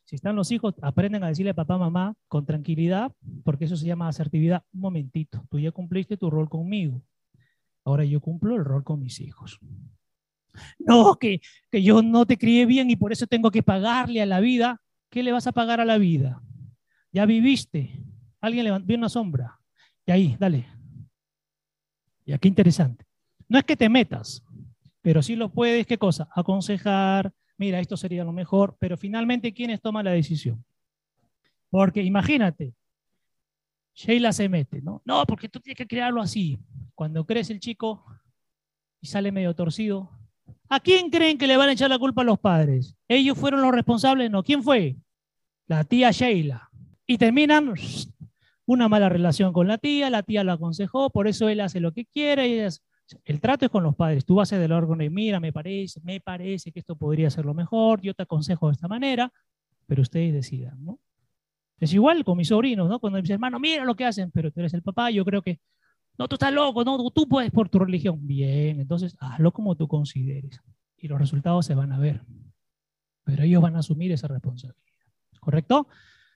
Si 0.05 0.16
están 0.16 0.37
los 0.37 0.51
hijos, 0.51 0.75
aprenden 0.83 1.25
a 1.25 1.29
decirle 1.29 1.51
a 1.51 1.55
papá, 1.55 1.79
mamá, 1.79 2.14
con 2.29 2.45
tranquilidad, 2.45 3.12
porque 3.43 3.64
eso 3.64 3.77
se 3.77 3.87
llama 3.87 4.09
asertividad. 4.09 4.62
Un 4.72 4.81
momentito, 4.81 5.47
tú 5.51 5.59
ya 5.59 5.72
cumpliste 5.72 6.16
tu 6.16 6.31
rol 6.31 6.49
conmigo. 6.49 7.03
Ahora 7.85 8.05
yo 8.05 8.20
cumplo 8.20 8.57
el 8.57 8.64
rol 8.64 8.85
con 8.85 9.01
mis 9.01 9.20
hijos. 9.20 9.59
No, 10.79 11.16
que, 11.16 11.41
que 11.70 11.83
yo 11.83 12.03
no 12.03 12.27
te 12.27 12.39
crié 12.39 12.66
bien 12.66 12.91
y 12.91 12.97
por 12.97 13.12
eso 13.12 13.27
tengo 13.27 13.51
que 13.51 13.62
pagarle 13.62 14.22
a 14.22 14.27
la 14.27 14.41
vida. 14.41 14.81
¿Qué 15.11 15.22
le 15.22 15.33
vas 15.33 15.47
a 15.47 15.53
pagar 15.53 15.81
a 15.81 15.85
la 15.85 15.99
vida? 15.99 16.43
Ya 17.12 17.27
viviste. 17.27 18.01
Alguien 18.41 18.64
le 18.64 18.79
vio 18.81 18.97
una 18.97 19.09
sombra. 19.09 19.59
Y 20.07 20.12
ahí, 20.12 20.37
dale. 20.39 20.66
Ya, 22.27 22.39
qué 22.39 22.49
interesante. 22.49 23.05
No 23.49 23.59
es 23.59 23.64
que 23.64 23.77
te 23.77 23.89
metas, 23.89 24.43
pero 25.05 25.23
sí 25.23 25.37
lo 25.37 25.51
puedes, 25.51 25.87
¿qué 25.87 25.99
cosa? 25.99 26.31
Aconsejar, 26.35 27.31
mira, 27.59 27.79
esto 27.79 27.95
sería 27.95 28.25
lo 28.25 28.33
mejor, 28.33 28.75
pero 28.81 28.97
finalmente, 28.97 29.53
¿quiénes 29.53 29.83
toman 29.83 30.07
la 30.07 30.13
decisión? 30.13 30.65
Porque 31.69 32.03
imagínate, 32.03 32.73
Sheila 33.95 34.33
se 34.33 34.49
mete, 34.49 34.81
¿no? 34.81 35.03
No, 35.05 35.27
porque 35.27 35.51
tú 35.51 35.61
tienes 35.61 35.77
que 35.77 35.87
crearlo 35.87 36.23
así. 36.23 36.59
Cuando 36.95 37.27
crece 37.27 37.53
el 37.53 37.61
chico 37.61 38.03
y 38.99 39.07
sale 39.07 39.31
medio 39.31 39.55
torcido, 39.55 40.09
¿a 40.71 40.81
quién 40.81 41.11
creen 41.11 41.37
que 41.37 41.49
le 41.49 41.59
van 41.59 41.69
a 41.69 41.73
echar 41.73 41.91
la 41.91 41.99
culpa 41.99 42.23
a 42.23 42.25
los 42.25 42.39
padres? 42.39 42.97
¿Ellos 43.07 43.37
fueron 43.37 43.61
los 43.61 43.75
responsables? 43.75 44.31
No, 44.31 44.43
¿quién 44.43 44.63
fue? 44.63 44.97
La 45.67 45.85
tía 45.85 46.13
Sheila. 46.13 46.71
Y 47.07 47.19
terminan 47.19 47.75
una 48.65 48.89
mala 48.89 49.11
relación 49.11 49.53
con 49.53 49.69
la 49.69 49.77
tía, 49.77 50.09
la 50.09 50.23
tía 50.23 50.45
lo 50.45 50.53
aconsejó, 50.53 51.11
por 51.11 51.29
eso 51.29 51.51
él 51.51 51.61
hace 51.61 51.79
lo 51.79 51.93
que 51.93 52.07
quiere. 52.07 52.49
Y 52.49 52.55
el 53.25 53.41
trato 53.41 53.65
es 53.65 53.71
con 53.71 53.83
los 53.83 53.95
padres. 53.95 54.25
Tú 54.25 54.37
vas 54.37 54.53
a 54.53 54.59
del 54.59 54.73
órgano 54.73 55.03
y 55.03 55.11
mira, 55.11 55.41
me 55.41 55.53
parece, 55.53 56.01
me 56.03 56.21
parece 56.21 56.73
que 56.73 56.81
esto 56.81 56.97
podría 56.97 57.31
ser 57.31 57.45
lo 57.45 57.55
mejor, 57.55 58.01
yo 58.01 58.15
te 58.15 58.23
aconsejo 58.23 58.69
de 58.69 58.73
esta 58.73 58.89
manera, 58.89 59.33
pero 59.87 60.03
ustedes 60.03 60.33
decidan, 60.33 60.85
¿no? 60.85 60.99
Es 61.79 61.93
igual 61.93 62.25
con 62.25 62.39
mis 62.39 62.49
sobrinos, 62.49 62.89
¿no? 62.89 63.01
Cuando 63.01 63.21
dicen, 63.21 63.35
hermano, 63.35 63.59
mira 63.59 63.85
lo 63.85 63.95
que 63.95 64.05
hacen, 64.05 64.31
pero 64.31 64.51
tú 64.51 64.61
eres 64.61 64.75
el 64.75 64.83
papá, 64.83 65.11
yo 65.11 65.25
creo 65.25 65.43
que, 65.43 65.61
no, 66.17 66.29
tú 66.29 66.37
estás 66.37 66.53
loco, 66.53 66.85
no, 66.85 67.11
tú 67.11 67.29
puedes 67.29 67.51
por 67.51 67.69
tu 67.69 67.81
religión. 67.81 68.27
Bien, 68.27 68.81
entonces 68.81 69.17
hazlo 69.19 69.53
como 69.53 69.75
tú 69.77 69.89
consideres 69.89 70.61
y 70.97 71.09
los 71.09 71.19
resultados 71.19 71.67
se 71.67 71.75
van 71.75 71.93
a 71.93 71.99
ver, 71.99 72.23
pero 73.25 73.43
ellos 73.43 73.61
van 73.61 73.77
a 73.77 73.81
asumir 73.81 74.13
esa 74.13 74.29
responsabilidad, 74.29 74.81
¿correcto? 75.41 75.89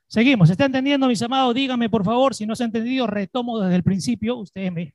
Seguimos, 0.07 0.51
¿está 0.51 0.65
entendiendo, 0.65 1.07
mis 1.07 1.23
amados? 1.23 1.55
Díganme, 1.55 1.89
por 1.89 2.05
favor, 2.05 2.35
si 2.35 2.47
no 2.47 2.57
se 2.57 2.65
ha 2.65 2.67
entendido, 2.67 3.07
retomo 3.07 3.61
desde 3.61 3.77
el 3.77 3.83
principio, 3.83 4.37
ustedes 4.37 4.73
me... 4.73 4.95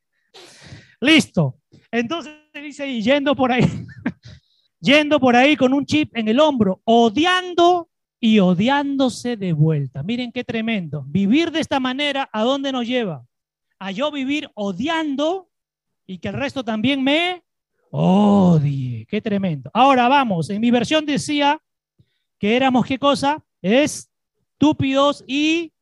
Listo. 1.04 1.60
Entonces 1.92 2.34
dice, 2.54 2.88
y 2.88 3.02
yendo 3.02 3.36
por 3.36 3.52
ahí, 3.52 3.64
yendo 4.80 5.20
por 5.20 5.36
ahí 5.36 5.58
con 5.58 5.74
un 5.74 5.86
chip 5.86 6.16
en 6.16 6.30
el 6.30 6.40
hombro, 6.40 6.82
odiando 6.86 7.90
y 8.22 8.40
odiándose 8.40 9.36
de 9.36 9.52
vuelta. 9.52 10.02
Miren 10.02 10.32
qué 10.32 10.46
tremendo. 10.46 11.04
Vivir 11.06 11.52
de 11.52 11.60
esta 11.60 11.82
manera, 11.82 12.30
¿a 12.32 12.44
dónde 12.44 12.72
nos 12.72 12.88
lleva? 12.88 13.26
A 13.80 13.92
yo 13.92 14.12
vivir 14.12 14.50
odiando 14.54 15.50
y 16.08 16.20
que 16.20 16.30
el 16.30 16.36
resto 16.36 16.64
también 16.64 17.04
me 17.04 17.44
odie. 17.92 19.06
Qué 19.06 19.22
tremendo. 19.22 19.70
Ahora 19.74 20.08
vamos, 20.08 20.50
en 20.50 20.62
mi 20.62 20.72
versión 20.72 21.06
decía 21.06 21.62
que 22.40 22.56
éramos 22.56 22.86
qué 22.86 22.98
cosa? 22.98 23.44
Estúpidos 23.62 25.26
y 25.28 25.74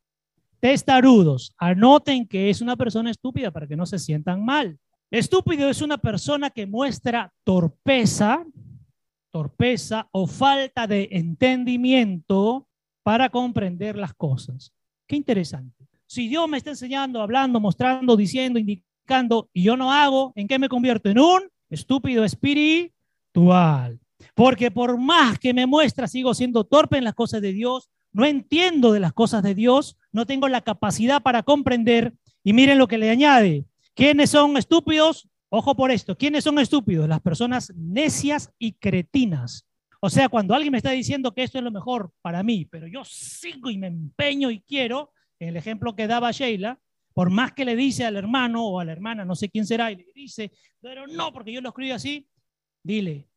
testarudos. 0.59 1.53
Anoten 1.59 2.28
que 2.28 2.49
es 2.49 2.59
una 2.59 2.76
persona 2.76 3.11
estúpida 3.11 3.51
para 3.51 3.67
que 3.67 3.76
no 3.76 3.86
se 3.86 3.99
sientan 3.99 4.43
mal. 4.43 4.80
Estúpido 5.12 5.70
es 5.70 5.82
una 5.82 5.97
persona 5.97 6.49
que 6.49 6.66
muestra 6.66 7.34
torpeza, 7.43 8.45
torpeza 9.30 10.07
o 10.14 10.26
falta 10.26 10.88
de 10.88 11.09
entendimiento 11.12 12.70
para 13.03 13.30
comprender 13.30 13.97
las 13.97 14.14
cosas. 14.14 14.72
Qué 15.05 15.18
interesante. 15.18 15.86
Si 16.07 16.30
Dios 16.30 16.47
me 16.47 16.57
está 16.57 16.70
enseñando, 16.70 17.22
hablando, 17.22 17.59
mostrando, 17.59 18.16
diciendo, 18.16 18.57
indicando, 18.57 19.49
y 19.51 19.64
yo 19.64 19.76
no 19.76 19.91
hago, 19.91 20.32
¿en 20.36 20.47
qué 20.47 20.57
me 20.57 20.70
convierto? 20.70 21.09
En 21.09 21.20
un 21.20 21.41
estúpido 21.70 22.24
espiritual. 22.24 23.99
Porque 24.34 24.72
por 24.72 24.97
más 24.97 25.38
que 25.39 25.53
me 25.53 25.66
muestra, 25.66 26.07
sigo 26.07 26.34
siendo 26.34 26.64
torpe 26.64 26.97
en 26.97 27.03
las 27.03 27.16
cosas 27.16 27.41
de 27.41 27.51
Dios, 27.51 27.89
no 28.14 28.26
entiendo 28.26 28.93
de 28.93 29.01
las 29.01 29.12
cosas 29.12 29.43
de 29.43 29.55
Dios, 29.55 29.97
no 30.14 30.26
tengo 30.26 30.47
la 30.47 30.62
capacidad 30.62 31.22
para 31.22 31.43
comprender. 31.43 32.14
Y 32.45 32.53
miren 32.53 32.78
lo 32.78 32.88
que 32.88 32.97
le 32.97 33.09
añade, 33.09 33.66
¿Quiénes 33.94 34.30
son 34.30 34.58
estúpidos? 34.58 35.30
Ojo 35.50 35.76
por 35.76 35.92
esto. 35.92 36.18
¿Quiénes 36.18 36.46
son 36.46 36.60
estúpidos? 36.60 37.10
Las 37.10 37.22
personas 37.22 37.74
necias 37.76 38.52
y 38.58 38.74
cretinas. 38.74 39.68
O 40.00 40.10
sea, 40.10 40.30
cuando 40.30 40.56
alguien 40.56 40.72
me 40.72 40.78
está 40.78 40.92
diciendo 40.92 41.34
que 41.34 41.44
esto 41.44 41.58
es 41.58 41.64
lo 41.64 41.72
mejor 41.72 42.12
para 42.22 42.42
mí, 42.42 42.66
pero 42.66 42.88
yo 42.88 43.04
sigo 43.04 43.70
y 43.70 43.78
me 43.78 43.88
empeño 43.88 44.50
y 44.50 44.62
quiero, 44.62 45.12
en 45.39 45.50
el 45.50 45.58
ejemplo 45.58 45.96
que 45.96 46.08
daba 46.08 46.32
Sheila, 46.32 46.80
por 47.14 47.30
más 47.30 47.52
que 47.52 47.66
le 47.66 47.76
dice 47.76 48.06
al 48.06 48.16
hermano 48.16 48.66
o 48.66 48.80
a 48.80 48.86
la 48.86 48.94
hermana, 48.94 49.26
no 49.26 49.36
sé 49.36 49.50
quién 49.50 49.66
será, 49.68 49.92
y 49.92 49.98
le 49.98 50.06
dice, 50.16 50.52
pero 50.80 51.06
no, 51.06 51.32
porque 51.34 51.52
yo 51.52 51.62
lo 51.62 51.70
escribo 51.70 51.94
así, 51.94 52.28
dile, 52.82 53.28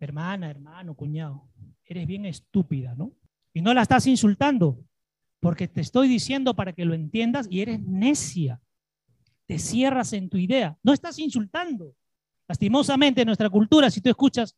hermana, 0.00 0.50
hermano, 0.50 0.94
cuñado, 0.94 1.48
eres 1.84 2.06
bien 2.06 2.24
estúpida, 2.26 2.94
¿no? 2.96 3.12
Y 3.54 3.60
no 3.60 3.74
la 3.74 3.82
estás 3.82 4.06
insultando, 4.06 4.82
porque 5.38 5.68
te 5.68 5.82
estoy 5.82 6.08
diciendo 6.08 6.54
para 6.54 6.72
que 6.72 6.84
lo 6.84 6.94
entiendas 6.94 7.46
y 7.50 7.60
eres 7.60 7.80
necia 7.80 8.60
te 9.46 9.58
cierras 9.58 10.12
en 10.12 10.28
tu 10.28 10.36
idea. 10.38 10.76
No 10.82 10.92
estás 10.92 11.18
insultando. 11.18 11.94
Lastimosamente 12.48 13.22
en 13.22 13.26
nuestra 13.26 13.48
cultura, 13.50 13.90
si 13.90 14.00
tú 14.00 14.10
escuchas, 14.10 14.56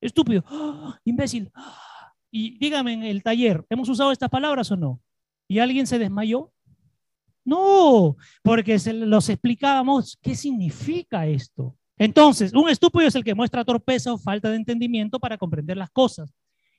estúpido, 0.00 0.44
¡ah! 0.46 0.98
imbécil, 1.04 1.50
¡ah! 1.54 2.12
y 2.30 2.58
dígame 2.58 2.92
en 2.92 3.02
el 3.02 3.22
taller, 3.22 3.64
¿hemos 3.68 3.88
usado 3.88 4.12
estas 4.12 4.30
palabras 4.30 4.70
o 4.70 4.76
no? 4.76 5.00
¿Y 5.48 5.58
alguien 5.58 5.86
se 5.86 5.98
desmayó? 5.98 6.52
No, 7.44 8.16
porque 8.42 8.78
se 8.78 8.92
los 8.92 9.28
explicábamos 9.28 10.18
qué 10.22 10.34
significa 10.34 11.26
esto. 11.26 11.76
Entonces, 11.98 12.52
un 12.52 12.68
estúpido 12.68 13.06
es 13.06 13.14
el 13.14 13.24
que 13.24 13.34
muestra 13.34 13.64
torpeza 13.64 14.12
o 14.12 14.18
falta 14.18 14.50
de 14.50 14.56
entendimiento 14.56 15.18
para 15.18 15.38
comprender 15.38 15.76
las 15.76 15.90
cosas. 15.90 16.32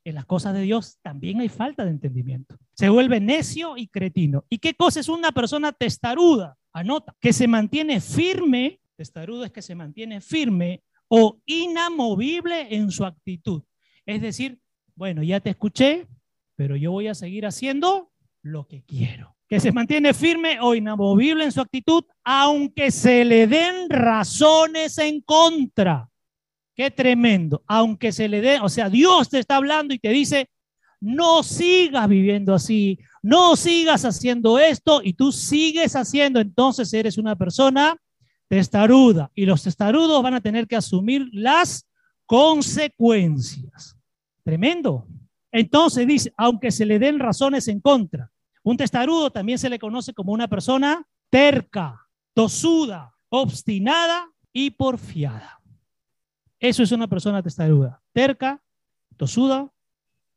En 0.06 0.16
las 0.16 0.26
cosas 0.26 0.54
de 0.54 0.62
Dios 0.62 0.98
también 1.02 1.40
hay 1.40 1.50
falta 1.50 1.86
de 1.86 1.92
entendimiento. 1.92 2.58
Se 2.74 2.90
vuelve 2.90 3.20
necio 3.20 3.78
y 3.78 3.88
cretino. 3.88 4.44
¿Y 4.50 4.58
qué 4.58 4.74
cosa 4.74 5.00
es 5.00 5.08
una 5.08 5.32
persona 5.32 5.72
testaruda? 5.72 6.58
Anota, 6.74 7.16
que 7.20 7.32
se 7.32 7.48
mantiene 7.48 8.02
firme, 8.02 8.82
testarudo 8.96 9.46
es 9.46 9.52
que 9.52 9.62
se 9.62 9.76
mantiene 9.76 10.22
firme 10.22 10.84
o 11.08 11.40
inamovible 11.46 12.76
en 12.76 12.90
su 12.90 13.06
actitud. 13.06 13.62
Es 14.06 14.22
decir, 14.22 14.60
bueno, 14.96 15.22
ya 15.22 15.40
te 15.40 15.52
escuché, 15.52 16.08
pero 16.56 16.76
yo 16.76 16.92
voy 16.92 17.08
a 17.08 17.16
seguir 17.16 17.46
haciendo 17.46 18.12
lo 18.42 18.68
que 18.68 18.84
quiero. 18.84 19.36
Que 19.48 19.60
se 19.60 19.72
mantiene 19.72 20.14
firme 20.16 20.60
o 20.60 20.74
inamovible 20.74 21.44
en 21.44 21.52
su 21.52 21.62
actitud, 21.62 22.04
aunque 22.24 22.90
se 22.90 23.24
le 23.24 23.46
den 23.46 23.90
razones 23.90 24.98
en 24.98 25.22
contra. 25.22 26.10
Qué 26.76 26.90
tremendo. 26.90 27.64
Aunque 27.68 28.12
se 28.12 28.28
le 28.28 28.42
den, 28.42 28.62
o 28.64 28.70
sea, 28.70 28.90
Dios 28.90 29.30
te 29.30 29.38
está 29.38 29.58
hablando 29.58 29.94
y 29.94 30.00
te 30.00 30.10
dice, 30.10 30.50
no 31.00 31.44
sigas 31.44 32.08
viviendo 32.08 32.56
así, 32.56 32.98
no 33.24 33.56
sigas 33.56 34.04
haciendo 34.04 34.60
esto 34.60 35.02
y 35.02 35.14
tú 35.14 35.32
sigues 35.32 35.96
haciendo, 35.96 36.42
entonces 36.42 36.94
eres 36.94 37.18
una 37.18 37.38
persona 37.38 37.98
testaruda 38.50 39.32
y 39.34 39.46
los 39.46 39.64
testarudos 39.64 40.22
van 40.22 40.34
a 40.34 40.42
tener 40.42 40.68
que 40.68 40.76
asumir 40.76 41.30
las 41.32 41.88
consecuencias. 42.26 43.98
Tremendo. 44.44 45.08
Entonces 45.54 46.06
dice, 46.06 46.34
aunque 46.36 46.70
se 46.70 46.86
le 46.86 47.00
den 47.00 47.18
razones 47.18 47.70
en 47.70 47.80
contra, 47.80 48.30
un 48.62 48.76
testarudo 48.76 49.32
también 49.32 49.58
se 49.58 49.70
le 49.70 49.80
conoce 49.80 50.14
como 50.14 50.34
una 50.34 50.50
persona 50.50 51.08
terca, 51.30 52.06
tosuda, 52.34 53.14
obstinada 53.30 54.30
y 54.52 54.72
porfiada. 54.72 55.62
Eso 56.60 56.84
es 56.84 56.92
una 56.92 57.08
persona 57.08 57.42
testaruda, 57.42 58.02
terca, 58.12 58.62
tosuda, 59.16 59.72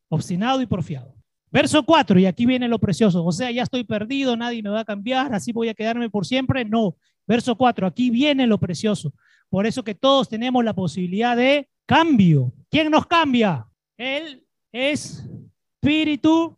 obstinado 0.09 0.61
y 0.61 0.66
porfiado. 0.66 1.16
Verso 1.51 1.84
4, 1.84 2.18
y 2.18 2.26
aquí 2.26 2.44
viene 2.44 2.68
lo 2.68 2.78
precioso, 2.78 3.24
o 3.24 3.32
sea, 3.32 3.51
ya 3.51 3.62
estoy 3.62 3.84
perdido, 3.84 4.36
nadie 4.36 4.62
me 4.62 4.70
va 4.70 4.80
a 4.80 4.84
cambiar, 4.84 5.32
así 5.32 5.53
voy 5.53 5.68
a 5.68 5.74
quedarme 5.74 6.11
por 6.11 6.26
siempre. 6.26 6.64
No, 6.64 6.97
verso 7.26 7.57
4, 7.57 7.86
aquí 7.86 8.11
viene 8.11 8.47
lo 8.47 8.59
precioso. 8.59 9.12
Por 9.49 9.66
eso 9.66 9.84
que 9.84 9.94
todos 9.94 10.28
tenemos 10.28 10.64
la 10.64 10.74
posibilidad 10.74 11.36
de 11.36 11.68
cambio. 11.86 12.53
¿Quién 12.68 12.90
nos 12.90 13.07
cambia? 13.07 13.66
El 13.97 14.44
Espíritu. 14.72 16.57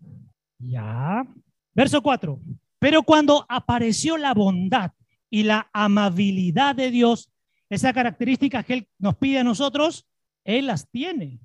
Ya. 0.58 1.26
Verso 1.74 2.02
4. 2.02 2.40
Pero 2.78 3.02
cuando 3.02 3.44
apareció 3.48 4.16
la 4.16 4.34
bondad 4.34 4.92
y 5.30 5.42
la 5.42 5.68
amabilidad 5.72 6.74
de 6.74 6.90
Dios, 6.90 7.30
esa 7.68 7.92
característica 7.92 8.62
que 8.62 8.72
Él 8.74 8.88
nos 8.98 9.16
pide 9.16 9.40
a 9.40 9.44
nosotros, 9.44 10.06
Él 10.44 10.66
las 10.66 10.88
tiene. 10.90 11.40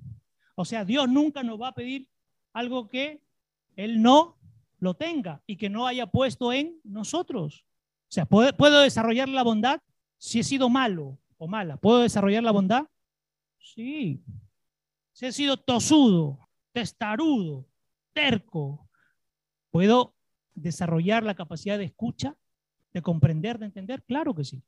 O 0.54 0.64
sea, 0.64 0.84
Dios 0.84 1.08
nunca 1.08 1.42
nos 1.42 1.60
va 1.60 1.68
a 1.68 1.74
pedir 1.74 2.08
algo 2.52 2.88
que 2.88 3.20
Él 3.76 4.02
no 4.02 4.36
lo 4.78 4.94
tenga 4.94 5.42
y 5.46 5.56
que 5.56 5.68
no 5.68 5.86
haya 5.86 6.06
puesto 6.06 6.52
en 6.52 6.78
nosotros. 6.84 7.64
O 8.08 8.12
sea, 8.14 8.26
¿puedo, 8.26 8.80
desarrollar 8.80 9.28
la 9.28 9.42
bondad 9.42 9.80
si 10.18 10.40
he 10.40 10.44
sido 10.44 10.68
malo 10.68 11.18
o 11.38 11.48
mala? 11.48 11.76
¿Puedo 11.76 12.00
desarrollar 12.00 12.42
la 12.42 12.52
bondad? 12.52 12.86
Sí. 13.58 14.22
Si 15.12 15.26
he 15.26 15.32
sido 15.32 15.56
tosudo, 15.56 16.38
testarudo, 16.72 17.66
terco, 18.12 18.88
¿puedo 19.70 20.14
desarrollar 20.54 21.22
la 21.24 21.34
capacidad 21.34 21.78
de 21.78 21.84
escucha, 21.84 22.36
de 22.92 23.02
comprender, 23.02 23.58
de 23.58 23.66
entender? 23.66 24.02
Claro 24.04 24.34
que 24.34 24.44
sí. 24.44 24.62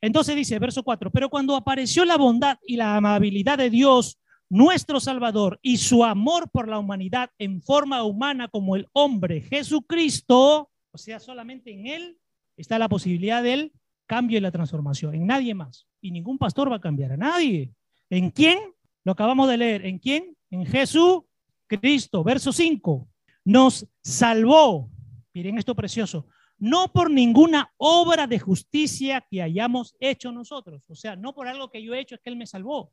Entonces 0.00 0.36
dice, 0.36 0.58
verso 0.58 0.82
4, 0.82 1.10
pero 1.10 1.28
cuando 1.28 1.56
apareció 1.56 2.04
la 2.04 2.16
bondad 2.16 2.58
y 2.66 2.76
la 2.76 2.96
amabilidad 2.96 3.58
de 3.58 3.70
Dios, 3.70 4.18
nuestro 4.50 5.00
Salvador, 5.00 5.58
y 5.62 5.76
su 5.76 6.04
amor 6.04 6.50
por 6.50 6.68
la 6.68 6.78
humanidad 6.78 7.30
en 7.38 7.62
forma 7.62 8.02
humana 8.04 8.48
como 8.48 8.76
el 8.76 8.88
hombre 8.92 9.42
Jesucristo, 9.42 10.70
o 10.90 10.98
sea, 10.98 11.20
solamente 11.20 11.72
en 11.72 11.86
Él 11.86 12.18
está 12.56 12.78
la 12.78 12.88
posibilidad 12.88 13.42
del 13.42 13.72
cambio 14.06 14.38
y 14.38 14.40
la 14.40 14.50
transformación, 14.50 15.14
en 15.14 15.26
nadie 15.26 15.54
más. 15.54 15.86
Y 16.00 16.10
ningún 16.10 16.38
pastor 16.38 16.72
va 16.72 16.76
a 16.76 16.80
cambiar 16.80 17.12
a 17.12 17.16
nadie. 17.16 17.72
¿En 18.08 18.30
quién? 18.30 18.58
Lo 19.04 19.12
acabamos 19.12 19.48
de 19.48 19.58
leer. 19.58 19.84
¿En 19.84 19.98
quién? 19.98 20.36
En 20.50 20.64
Jesucristo. 20.64 22.24
Verso 22.24 22.52
5. 22.52 23.06
Nos 23.44 23.86
salvó. 24.02 24.90
Miren 25.34 25.58
esto 25.58 25.74
precioso 25.74 26.26
no 26.58 26.92
por 26.92 27.10
ninguna 27.10 27.72
obra 27.76 28.26
de 28.26 28.38
justicia 28.38 29.24
que 29.30 29.42
hayamos 29.42 29.94
hecho 30.00 30.32
nosotros, 30.32 30.82
o 30.88 30.94
sea, 30.94 31.16
no 31.16 31.34
por 31.34 31.46
algo 31.46 31.70
que 31.70 31.82
yo 31.82 31.94
he 31.94 32.00
hecho 32.00 32.16
es 32.16 32.20
que 32.20 32.30
Él 32.30 32.36
me 32.36 32.46
salvó, 32.46 32.92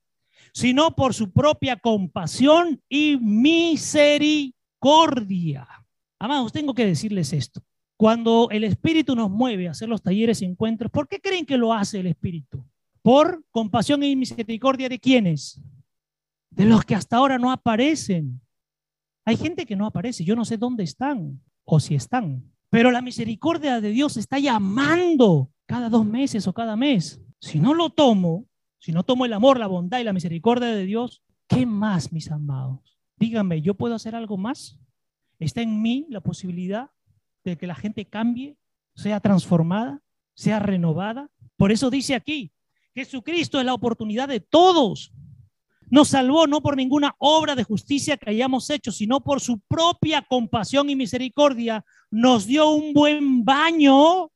sino 0.54 0.96
por 0.96 1.14
su 1.14 1.32
propia 1.32 1.78
compasión 1.78 2.82
y 2.90 3.18
misericordia. 3.18 5.68
Amados, 6.20 6.54
tengo 6.54 6.74
que 6.74 6.86
decirles 6.86 7.34
esto. 7.34 7.62
Cuando 7.98 8.50
el 8.52 8.64
Espíritu 8.64 9.16
nos 9.16 9.30
mueve 9.30 9.68
a 9.68 9.72
hacer 9.72 9.88
los 9.88 10.02
talleres 10.02 10.42
y 10.42 10.46
encuentros, 10.46 10.92
¿por 10.92 11.08
qué 11.08 11.22
creen 11.22 11.46
que 11.46 11.58
lo 11.58 11.74
hace 11.74 12.00
el 12.00 12.08
Espíritu? 12.08 12.66
Por 13.02 13.44
compasión 13.52 14.04
y 14.04 14.16
misericordia 14.16 14.90
de 14.90 15.00
quienes? 15.00 15.62
De 16.50 16.66
los 16.66 16.84
que 16.84 16.96
hasta 16.96 17.18
ahora 17.18 17.38
no 17.38 17.52
aparecen. 17.52 18.42
Hay 19.26 19.38
gente 19.38 19.66
que 19.66 19.76
no 19.76 19.86
aparece, 19.86 20.24
yo 20.24 20.36
no 20.36 20.46
sé 20.46 20.58
dónde 20.58 20.84
están 20.84 21.42
o 21.64 21.80
si 21.80 21.96
están. 21.96 22.44
Pero 22.70 22.92
la 22.92 23.02
misericordia 23.02 23.80
de 23.80 23.90
Dios 23.90 24.18
está 24.18 24.40
llamando 24.40 25.50
cada 25.66 25.90
dos 25.90 26.06
meses 26.06 26.48
o 26.48 26.54
cada 26.54 26.76
mes. 26.76 27.22
Si 27.40 27.60
no 27.60 27.74
lo 27.74 27.90
tomo, 27.90 28.46
si 28.80 28.92
no 28.92 29.04
tomo 29.04 29.26
el 29.26 29.34
amor, 29.34 29.60
la 29.60 29.68
bondad 29.68 30.00
y 30.00 30.04
la 30.04 30.14
misericordia 30.14 30.68
de 30.68 30.86
Dios, 30.86 31.24
¿qué 31.48 31.66
más, 31.66 32.12
mis 32.12 32.32
amados? 32.32 32.98
Díganme, 33.18 33.62
¿yo 33.62 33.76
puedo 33.76 33.96
hacer 33.96 34.16
algo 34.16 34.38
más? 34.38 34.80
¿Está 35.40 35.62
en 35.62 35.82
mí 35.82 36.06
la 36.10 36.22
posibilidad 36.22 36.92
de 37.44 37.58
que 37.58 37.68
la 37.68 37.76
gente 37.76 38.06
cambie, 38.06 38.58
sea 38.96 39.20
transformada, 39.20 40.02
sea 40.34 40.60
renovada? 40.60 41.30
Por 41.58 41.72
eso 41.72 41.90
dice 41.90 42.16
aquí, 42.16 42.52
Jesucristo 42.94 43.60
es 43.60 43.66
la 43.66 43.74
oportunidad 43.74 44.28
de 44.28 44.40
todos. 44.40 45.12
Nos 45.90 46.10
salvó 46.10 46.48
no 46.48 46.62
por 46.62 46.76
ninguna 46.76 47.16
obra 47.20 47.56
de 47.56 47.64
justicia 47.64 48.18
que 48.18 48.30
hayamos 48.30 48.70
hecho, 48.70 48.92
sino 48.92 49.22
por 49.22 49.40
su 49.40 49.60
propia 49.60 50.22
compasión 50.22 50.90
y 50.90 50.96
misericordia. 50.96 51.86
Nos 52.10 52.48
dio 52.48 52.70
un 52.72 52.94
buen 52.94 53.46
baño. 53.46 54.30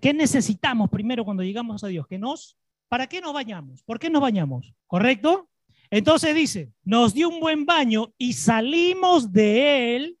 ¿Qué 0.00 0.12
necesitamos 0.12 0.90
primero 0.90 1.24
cuando 1.24 1.42
llegamos 1.42 1.84
a 1.84 1.88
Dios? 1.88 2.06
Que 2.06 2.18
nos 2.18 2.58
¿Para 2.88 3.06
qué 3.06 3.20
nos 3.20 3.32
bañamos? 3.32 3.82
¿Por 3.82 3.98
qué 3.98 4.08
nos 4.10 4.22
bañamos? 4.22 4.74
¿Correcto? 4.86 5.48
Entonces 5.90 6.34
dice, 6.34 6.72
nos 6.84 7.14
dio 7.14 7.28
un 7.28 7.40
buen 7.40 7.64
baño 7.64 8.12
y 8.18 8.32
salimos 8.34 9.32
de 9.32 9.96
él. 9.96 10.18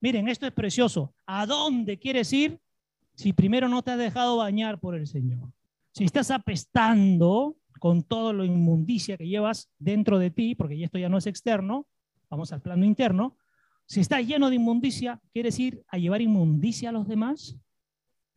Miren, 0.00 0.28
esto 0.28 0.46
es 0.46 0.52
precioso. 0.52 1.14
¿A 1.26 1.46
dónde 1.46 1.98
quieres 1.98 2.32
ir 2.32 2.58
si 3.14 3.32
primero 3.32 3.68
no 3.68 3.82
te 3.82 3.92
has 3.92 3.98
dejado 3.98 4.38
bañar 4.38 4.78
por 4.80 4.94
el 4.94 5.06
Señor? 5.06 5.52
Si 5.92 6.04
estás 6.04 6.30
apestando 6.30 7.56
con 7.78 8.02
todo 8.02 8.32
lo 8.32 8.44
inmundicia 8.44 9.16
que 9.16 9.28
llevas 9.28 9.70
dentro 9.78 10.18
de 10.18 10.30
ti, 10.30 10.54
porque 10.54 10.82
esto 10.82 10.98
ya 10.98 11.08
no 11.08 11.18
es 11.18 11.26
externo, 11.26 11.86
vamos 12.30 12.52
al 12.52 12.62
plano 12.62 12.84
interno. 12.84 13.36
Si 13.86 14.00
estás 14.00 14.26
lleno 14.26 14.48
de 14.48 14.56
inmundicia, 14.56 15.20
¿quieres 15.32 15.58
ir 15.58 15.82
a 15.88 15.98
llevar 15.98 16.22
inmundicia 16.22 16.88
a 16.88 16.92
los 16.92 17.06
demás? 17.08 17.56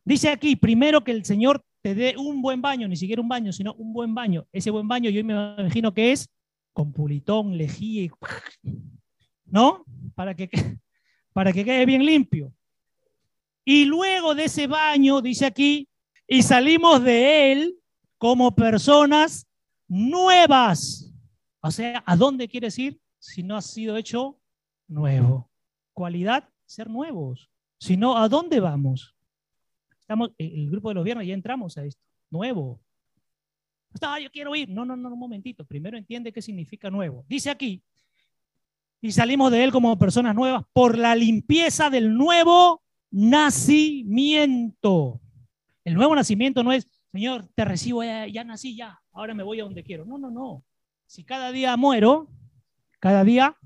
Dice 0.04 0.28
aquí, 0.28 0.56
primero 0.56 1.02
que 1.02 1.12
el 1.12 1.24
Señor 1.24 1.64
te 1.86 1.94
dé 1.94 2.16
un 2.18 2.42
buen 2.42 2.60
baño, 2.60 2.88
ni 2.88 2.96
siquiera 2.96 3.22
un 3.22 3.28
baño, 3.28 3.52
sino 3.52 3.72
un 3.74 3.92
buen 3.92 4.12
baño. 4.12 4.44
Ese 4.50 4.70
buen 4.70 4.88
baño 4.88 5.08
yo 5.08 5.24
me 5.24 5.34
imagino 5.34 5.94
que 5.94 6.10
es 6.10 6.28
con 6.72 6.92
pulitón, 6.92 7.56
lejía, 7.56 8.10
¿no? 9.44 9.84
Para 10.16 10.34
que, 10.34 10.50
para 11.32 11.52
que 11.52 11.64
quede 11.64 11.86
bien 11.86 12.04
limpio. 12.04 12.52
Y 13.64 13.84
luego 13.84 14.34
de 14.34 14.46
ese 14.46 14.66
baño, 14.66 15.20
dice 15.22 15.46
aquí, 15.46 15.88
y 16.26 16.42
salimos 16.42 17.04
de 17.04 17.52
él 17.52 17.78
como 18.18 18.52
personas 18.56 19.46
nuevas. 19.86 21.14
O 21.60 21.70
sea, 21.70 22.02
¿a 22.04 22.16
dónde 22.16 22.48
quieres 22.48 22.76
ir 22.80 23.00
si 23.20 23.44
no 23.44 23.56
has 23.56 23.66
sido 23.66 23.96
hecho 23.96 24.40
nuevo? 24.88 25.52
Cualidad, 25.92 26.48
ser 26.64 26.90
nuevos. 26.90 27.48
Si 27.78 27.96
no, 27.96 28.16
¿a 28.16 28.28
dónde 28.28 28.58
vamos? 28.58 29.15
Estamos, 30.06 30.30
eh, 30.38 30.52
el 30.54 30.70
grupo 30.70 30.90
de 30.90 30.94
los 30.94 31.04
viernes 31.04 31.26
ya 31.26 31.34
entramos 31.34 31.76
a 31.76 31.84
esto, 31.84 32.00
nuevo. 32.30 32.80
Ah, 34.00 34.20
yo 34.20 34.30
quiero 34.30 34.54
ir. 34.54 34.68
No, 34.68 34.84
no, 34.84 34.94
no, 34.94 35.12
un 35.12 35.18
momentito. 35.18 35.64
Primero 35.64 35.98
entiende 35.98 36.32
qué 36.32 36.40
significa 36.40 36.88
nuevo. 36.90 37.24
Dice 37.28 37.50
aquí, 37.50 37.82
y 39.00 39.10
salimos 39.10 39.50
de 39.50 39.64
él 39.64 39.72
como 39.72 39.98
personas 39.98 40.32
nuevas 40.36 40.62
por 40.72 40.96
la 40.96 41.16
limpieza 41.16 41.90
del 41.90 42.14
nuevo 42.14 42.84
nacimiento. 43.10 44.70
El 45.82 45.94
nuevo 45.94 46.14
nacimiento 46.14 46.62
no 46.62 46.70
es, 46.72 46.88
Señor, 47.10 47.48
te 47.56 47.64
recibo, 47.64 48.04
ya, 48.04 48.28
ya 48.28 48.44
nací, 48.44 48.76
ya, 48.76 49.02
ahora 49.10 49.34
me 49.34 49.42
voy 49.42 49.58
a 49.58 49.64
donde 49.64 49.82
quiero. 49.82 50.04
No, 50.04 50.18
no, 50.18 50.30
no. 50.30 50.64
Si 51.06 51.24
cada 51.24 51.50
día 51.50 51.76
muero, 51.76 52.28
cada 53.00 53.24
día 53.24 53.56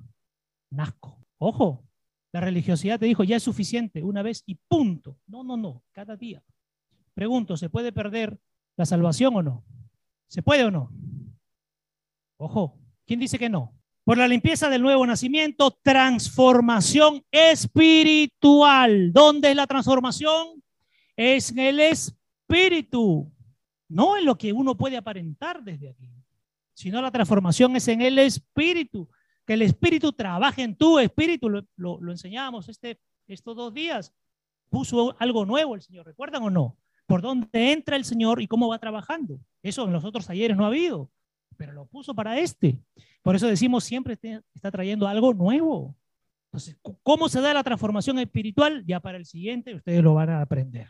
nazco. 0.70 1.18
Ojo, 1.36 1.84
la 2.33 2.41
religiosidad 2.41 2.99
te 2.99 3.07
dijo, 3.07 3.24
ya 3.24 3.37
es 3.37 3.43
suficiente, 3.43 4.03
una 4.03 4.22
vez 4.22 4.43
y 4.47 4.55
punto. 4.55 5.18
No, 5.26 5.43
no, 5.43 5.57
no, 5.57 5.83
cada 5.93 6.16
día. 6.16 6.43
Pregunto, 7.14 7.57
¿se 7.57 7.68
puede 7.68 7.93
perder 7.93 8.39
la 8.76 8.87
salvación 8.87 9.35
o 9.37 9.43
no? 9.43 9.64
¿Se 10.28 10.43
puede 10.43 10.64
o 10.64 10.70
no? 10.70 10.93
Ojo, 12.37 12.78
¿quién 13.07 13.18
dice 13.18 13.39
que 13.39 13.49
no? 13.49 13.74
Por 14.05 14.16
la 14.16 14.28
limpieza 14.28 14.68
del 14.68 14.83
nuevo 14.83 15.05
nacimiento, 15.07 15.78
transformación 15.83 17.22
espiritual. 17.31 19.12
¿Dónde 19.12 19.51
es 19.51 19.57
la 19.57 19.66
transformación? 19.66 20.62
Es 21.16 21.51
en 21.51 21.59
el 21.59 21.81
espíritu, 21.81 23.31
no 23.89 24.16
en 24.16 24.24
lo 24.24 24.39
que 24.39 24.53
uno 24.53 24.76
puede 24.76 24.97
aparentar 24.97 25.62
desde 25.62 25.91
aquí, 25.91 26.09
sino 26.72 27.03
la 27.03 27.11
transformación 27.11 27.76
es 27.76 27.89
en 27.89 28.01
el 28.01 28.18
espíritu 28.18 29.09
que 29.47 29.55
el 29.55 29.62
Espíritu 29.62 30.12
trabaje 30.12 30.62
en 30.62 30.76
tu 30.76 30.99
espíritu. 30.99 31.49
Lo, 31.49 31.66
lo, 31.76 32.11
enseñábamos 32.11 32.68
este, 32.68 33.01
estos 33.26 33.57
dos 33.57 33.74
días. 33.74 34.14
Puso 34.68 35.16
algo 35.18 35.45
nuevo 35.45 35.74
el 35.74 35.82
Señor, 35.82 36.07
¿recuerdan 36.07 36.43
o 36.45 36.51
no? 36.51 36.76
Por 37.07 37.22
dónde 37.22 37.49
entra 37.72 37.97
el 37.97 38.05
Señor 38.05 38.41
y 38.41 38.47
cómo 38.47 38.68
va 38.68 38.78
trabajando. 38.78 39.41
Eso 39.62 39.84
en 39.84 39.93
los 39.93 40.05
otros 40.05 40.30
ayeres 40.30 40.57
no 40.57 40.64
ha 40.64 40.68
habido, 40.68 41.11
pero 41.57 41.72
lo 41.72 41.86
puso 41.86 42.14
para 42.14 42.38
este. 42.38 42.78
Por 43.22 43.34
eso 43.34 43.49
decimos 43.49 43.82
siempre 43.82 44.16
está 44.55 44.70
trayendo 44.70 45.09
algo 45.09 45.34
nuevo. 45.34 45.97
Entonces, 46.47 46.78
¿cómo 47.03 47.28
se 47.28 47.41
da 47.41 47.55
la 47.55 47.64
transformación 47.64 48.18
espiritual? 48.18 48.84
Ya 48.86 49.01
para 49.01 49.18
el 49.18 49.26
siguiente 49.26 49.74
ustedes 49.74 50.03
lo 50.03 50.14
van 50.14 50.30
a 50.30 50.43
aprender. 50.43 50.88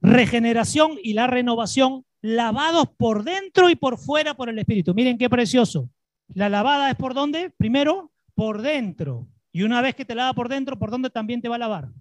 Regeneración 0.00 0.92
y 1.02 1.14
la 1.14 1.26
renovación 1.26 2.04
lavados 2.24 2.88
por 2.96 3.22
dentro 3.22 3.68
y 3.68 3.76
por 3.76 3.98
fuera 3.98 4.34
por 4.34 4.48
el 4.48 4.58
Espíritu. 4.58 4.94
Miren 4.94 5.18
qué 5.18 5.28
precioso. 5.28 5.90
La 6.28 6.48
lavada 6.48 6.90
es 6.90 6.96
por 6.96 7.14
dónde? 7.14 7.50
Primero, 7.50 8.12
por 8.34 8.62
dentro. 8.62 9.28
Y 9.52 9.62
una 9.62 9.80
vez 9.80 9.94
que 9.94 10.04
te 10.04 10.14
lava 10.14 10.32
por 10.32 10.48
dentro, 10.48 10.78
¿por 10.78 10.90
dónde 10.90 11.10
también 11.10 11.40
te 11.40 11.48
va 11.48 11.56
a 11.56 11.58
lavar? 11.58 11.92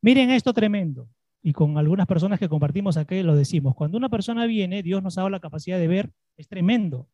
Miren 0.00 0.30
esto 0.30 0.52
tremendo. 0.52 1.08
Y 1.42 1.52
con 1.52 1.76
algunas 1.78 2.06
personas 2.06 2.38
que 2.38 2.48
compartimos 2.48 2.96
aquí 2.96 3.22
lo 3.22 3.36
decimos. 3.36 3.74
Cuando 3.74 3.98
una 3.98 4.08
persona 4.08 4.46
viene, 4.46 4.82
Dios 4.82 5.02
nos 5.02 5.18
ha 5.18 5.28
la 5.28 5.40
capacidad 5.40 5.78
de 5.78 5.86
ver, 5.86 6.12
es 6.36 6.48
tremendo. 6.48 7.08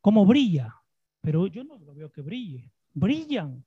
Cómo 0.00 0.26
brilla. 0.26 0.74
Pero 1.20 1.46
yo 1.46 1.64
no 1.64 1.78
lo 1.78 1.94
veo 1.94 2.10
que 2.10 2.20
brille. 2.20 2.72
Brillan. 2.94 3.64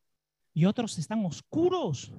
Y 0.54 0.66
otros 0.66 0.98
están 1.00 1.26
oscuros. 1.26 2.14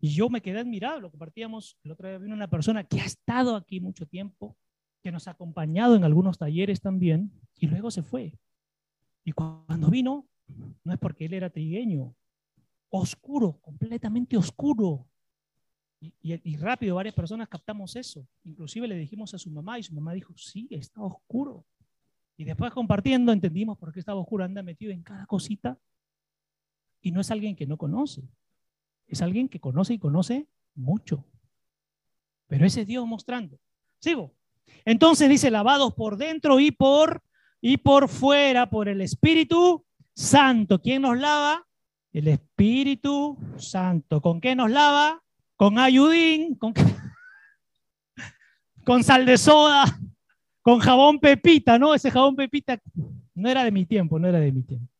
Y 0.00 0.08
yo 0.08 0.28
me 0.28 0.40
quedé 0.40 0.58
admirado. 0.58 1.00
Lo 1.00 1.10
compartíamos. 1.10 1.78
El 1.82 1.92
otro 1.92 2.08
día 2.08 2.18
vino 2.18 2.34
una 2.34 2.50
persona 2.50 2.84
que 2.84 3.00
ha 3.00 3.04
estado 3.04 3.56
aquí 3.56 3.80
mucho 3.80 4.06
tiempo, 4.06 4.56
que 5.02 5.10
nos 5.12 5.28
ha 5.28 5.32
acompañado 5.32 5.96
en 5.96 6.04
algunos 6.04 6.38
talleres 6.38 6.80
también, 6.80 7.32
y 7.58 7.68
luego 7.68 7.90
se 7.90 8.02
fue. 8.02 8.32
Y 9.26 9.32
cuando 9.32 9.90
vino, 9.90 10.24
no 10.84 10.92
es 10.92 10.98
porque 11.00 11.24
él 11.24 11.34
era 11.34 11.50
trigueño, 11.50 12.14
oscuro, 12.90 13.58
completamente 13.60 14.36
oscuro. 14.36 15.04
Y, 16.00 16.56
rápido 16.58 16.94
varias 16.94 17.12
personas 17.12 17.48
captamos 17.48 17.96
eso. 17.96 18.24
Inclusive 18.44 18.86
le 18.86 18.94
dijimos 18.94 19.34
a 19.34 19.38
su 19.38 19.50
mamá 19.50 19.80
y 19.80 19.82
su 19.82 19.92
mamá 19.92 20.12
dijo, 20.12 20.32
sí, 20.36 20.68
está 20.70 21.02
oscuro. 21.02 21.66
Y 22.36 22.44
después 22.44 22.72
compartiendo 22.72 23.32
entendimos 23.32 23.76
por 23.76 23.92
qué 23.92 23.98
estaba 23.98 24.20
oscuro. 24.20 24.44
Anda 24.44 24.62
metido 24.62 24.92
en 24.92 25.02
cada 25.02 25.26
cosita. 25.26 25.76
Y 27.00 27.10
no 27.10 27.20
es 27.20 27.28
alguien 27.32 27.56
que 27.56 27.66
no 27.66 27.76
conoce. 27.76 28.22
Es 29.08 29.22
alguien 29.22 29.48
que 29.48 29.58
conoce 29.58 29.94
y 29.94 29.98
conoce 29.98 30.46
mucho. 30.76 31.24
Pero 32.46 32.64
ese 32.64 32.82
es 32.82 32.86
Dios 32.86 33.04
mostrando. 33.08 33.58
Sigo. 33.98 34.32
Entonces 34.84 35.28
dice, 35.28 35.50
lavados 35.50 35.94
por 35.94 36.16
dentro 36.16 36.60
y 36.60 36.70
por, 36.70 37.25
y 37.60 37.78
por 37.78 38.08
fuera, 38.08 38.68
por 38.68 38.88
el 38.88 39.00
Espíritu 39.00 39.84
Santo. 40.14 40.80
¿Quién 40.80 41.02
nos 41.02 41.18
lava? 41.18 41.66
El 42.12 42.28
Espíritu 42.28 43.36
Santo. 43.58 44.20
¿Con 44.20 44.40
qué 44.40 44.54
nos 44.54 44.70
lava? 44.70 45.22
Con 45.56 45.78
ayudín, 45.78 46.54
con, 46.56 46.74
con 48.84 49.04
sal 49.04 49.26
de 49.26 49.38
soda, 49.38 49.84
con 50.62 50.78
jabón 50.78 51.18
pepita, 51.18 51.78
¿no? 51.78 51.94
Ese 51.94 52.10
jabón 52.10 52.36
pepita 52.36 52.80
no 53.34 53.48
era 53.48 53.64
de 53.64 53.70
mi 53.70 53.84
tiempo, 53.84 54.18
no 54.18 54.28
era 54.28 54.40
de 54.40 54.52
mi 54.52 54.62
tiempo. 54.62 54.92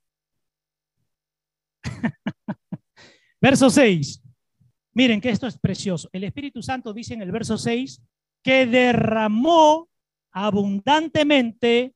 Verso 3.41 3.71
6. 3.71 4.23
Miren 4.93 5.21
que 5.21 5.29
esto 5.29 5.47
es 5.47 5.59
precioso. 5.59 6.09
El 6.13 6.25
Espíritu 6.25 6.63
Santo 6.63 6.95
dice 6.95 7.13
en 7.13 7.21
el 7.21 7.31
verso 7.31 7.59
6 7.59 8.03
que 8.43 8.65
derramó 8.65 9.91
abundantemente 10.33 11.96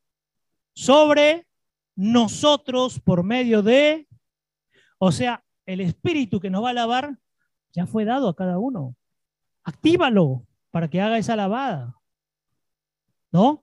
sobre 0.80 1.46
nosotros 1.94 3.00
por 3.00 3.22
medio 3.22 3.62
de, 3.62 4.08
o 4.96 5.12
sea, 5.12 5.44
el 5.66 5.82
Espíritu 5.82 6.40
que 6.40 6.48
nos 6.48 6.64
va 6.64 6.70
a 6.70 6.72
lavar 6.72 7.18
ya 7.70 7.86
fue 7.86 8.06
dado 8.06 8.30
a 8.30 8.34
cada 8.34 8.58
uno. 8.58 8.96
Actívalo 9.62 10.46
para 10.70 10.88
que 10.88 11.02
haga 11.02 11.18
esa 11.18 11.36
lavada. 11.36 11.94
¿No? 13.30 13.62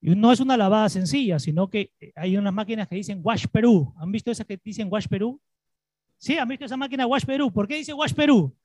Y 0.00 0.14
no 0.14 0.30
es 0.30 0.38
una 0.38 0.56
lavada 0.56 0.88
sencilla, 0.88 1.40
sino 1.40 1.68
que 1.68 1.90
hay 2.14 2.36
unas 2.36 2.54
máquinas 2.54 2.86
que 2.86 2.94
dicen 2.94 3.20
Wash 3.24 3.46
Perú. 3.48 3.92
¿Han 3.96 4.12
visto 4.12 4.30
esas 4.30 4.46
que 4.46 4.56
dicen 4.62 4.86
Wash 4.88 5.08
Perú? 5.08 5.40
Sí, 6.16 6.38
han 6.38 6.46
visto 6.46 6.64
esa 6.64 6.76
máquina 6.76 7.08
Wash 7.08 7.24
Perú. 7.24 7.52
¿Por 7.52 7.66
qué 7.66 7.74
dice 7.74 7.92
Wash 7.92 8.14
Perú? 8.14 8.56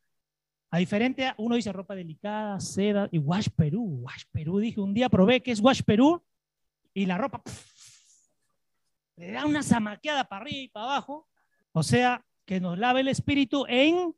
A 0.69 0.77
diferente, 0.77 1.34
uno 1.38 1.55
dice 1.55 1.73
ropa 1.73 1.95
delicada, 1.95 2.59
seda 2.59 3.09
y 3.11 3.17
Wash 3.17 3.49
Perú. 3.55 4.01
Wash 4.03 4.25
Perú, 4.32 4.59
dije, 4.59 4.79
un 4.79 4.93
día 4.93 5.09
probé 5.09 5.41
que 5.41 5.51
es 5.51 5.59
Wash 5.59 5.82
Perú 5.82 6.21
y 6.93 7.05
la 7.05 7.17
ropa 7.17 7.41
le 9.22 9.32
da 9.32 9.45
una 9.45 9.61
zamaqueada 9.61 10.24
para 10.24 10.41
arriba 10.41 10.57
y 10.57 10.67
para 10.67 10.86
abajo. 10.86 11.28
O 11.74 11.84
sea, 11.84 12.26
que 12.43 12.59
nos 12.59 12.80
lave 12.80 13.01
el 13.01 13.07
espíritu 13.07 13.65
en 13.69 14.15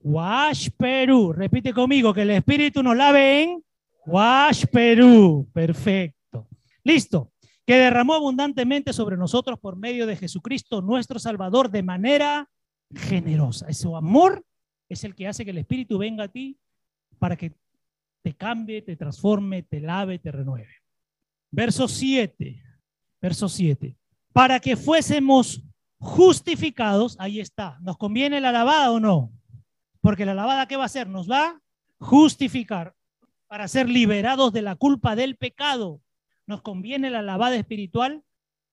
Wash 0.00 0.70
Perú. 0.76 1.32
Repite 1.32 1.72
conmigo, 1.72 2.12
que 2.12 2.22
el 2.22 2.30
espíritu 2.30 2.82
nos 2.82 2.96
lave 2.96 3.44
en 3.44 3.64
Wash 4.06 4.66
Perú. 4.66 5.48
Perfecto. 5.52 6.48
Listo. 6.82 7.32
Que 7.64 7.76
derramó 7.76 8.14
abundantemente 8.14 8.92
sobre 8.92 9.16
nosotros 9.16 9.56
por 9.60 9.76
medio 9.76 10.04
de 10.04 10.16
Jesucristo, 10.16 10.82
nuestro 10.82 11.20
Salvador, 11.20 11.70
de 11.70 11.84
manera 11.84 12.50
generosa. 12.92 13.68
Ese 13.68 13.86
amor 13.94 14.44
es 14.88 15.04
el 15.04 15.14
que 15.14 15.28
hace 15.28 15.44
que 15.44 15.52
el 15.52 15.58
espíritu 15.58 15.96
venga 15.96 16.24
a 16.24 16.28
ti 16.28 16.58
para 17.20 17.36
que 17.36 17.52
te 18.22 18.34
cambie, 18.34 18.82
te 18.82 18.96
transforme, 18.96 19.62
te 19.62 19.78
lave, 19.78 20.18
te 20.18 20.32
renueve. 20.32 20.74
Verso 21.52 21.86
7. 21.86 22.64
Verso 23.20 23.48
7 23.48 23.99
para 24.32 24.60
que 24.60 24.76
fuésemos 24.76 25.62
justificados, 25.98 27.16
ahí 27.18 27.40
está, 27.40 27.78
¿nos 27.82 27.96
conviene 27.98 28.40
la 28.40 28.52
lavada 28.52 28.90
o 28.90 29.00
no? 29.00 29.32
Porque 30.00 30.24
la 30.24 30.34
lavada, 30.34 30.66
¿qué 30.66 30.76
va 30.76 30.84
a 30.84 30.86
hacer? 30.86 31.08
Nos 31.08 31.30
va 31.30 31.46
a 31.46 31.60
justificar 31.98 32.94
para 33.46 33.68
ser 33.68 33.88
liberados 33.88 34.52
de 34.52 34.62
la 34.62 34.76
culpa 34.76 35.14
del 35.14 35.36
pecado. 35.36 36.00
Nos 36.46 36.62
conviene 36.62 37.10
la 37.10 37.20
lavada 37.20 37.56
espiritual 37.56 38.22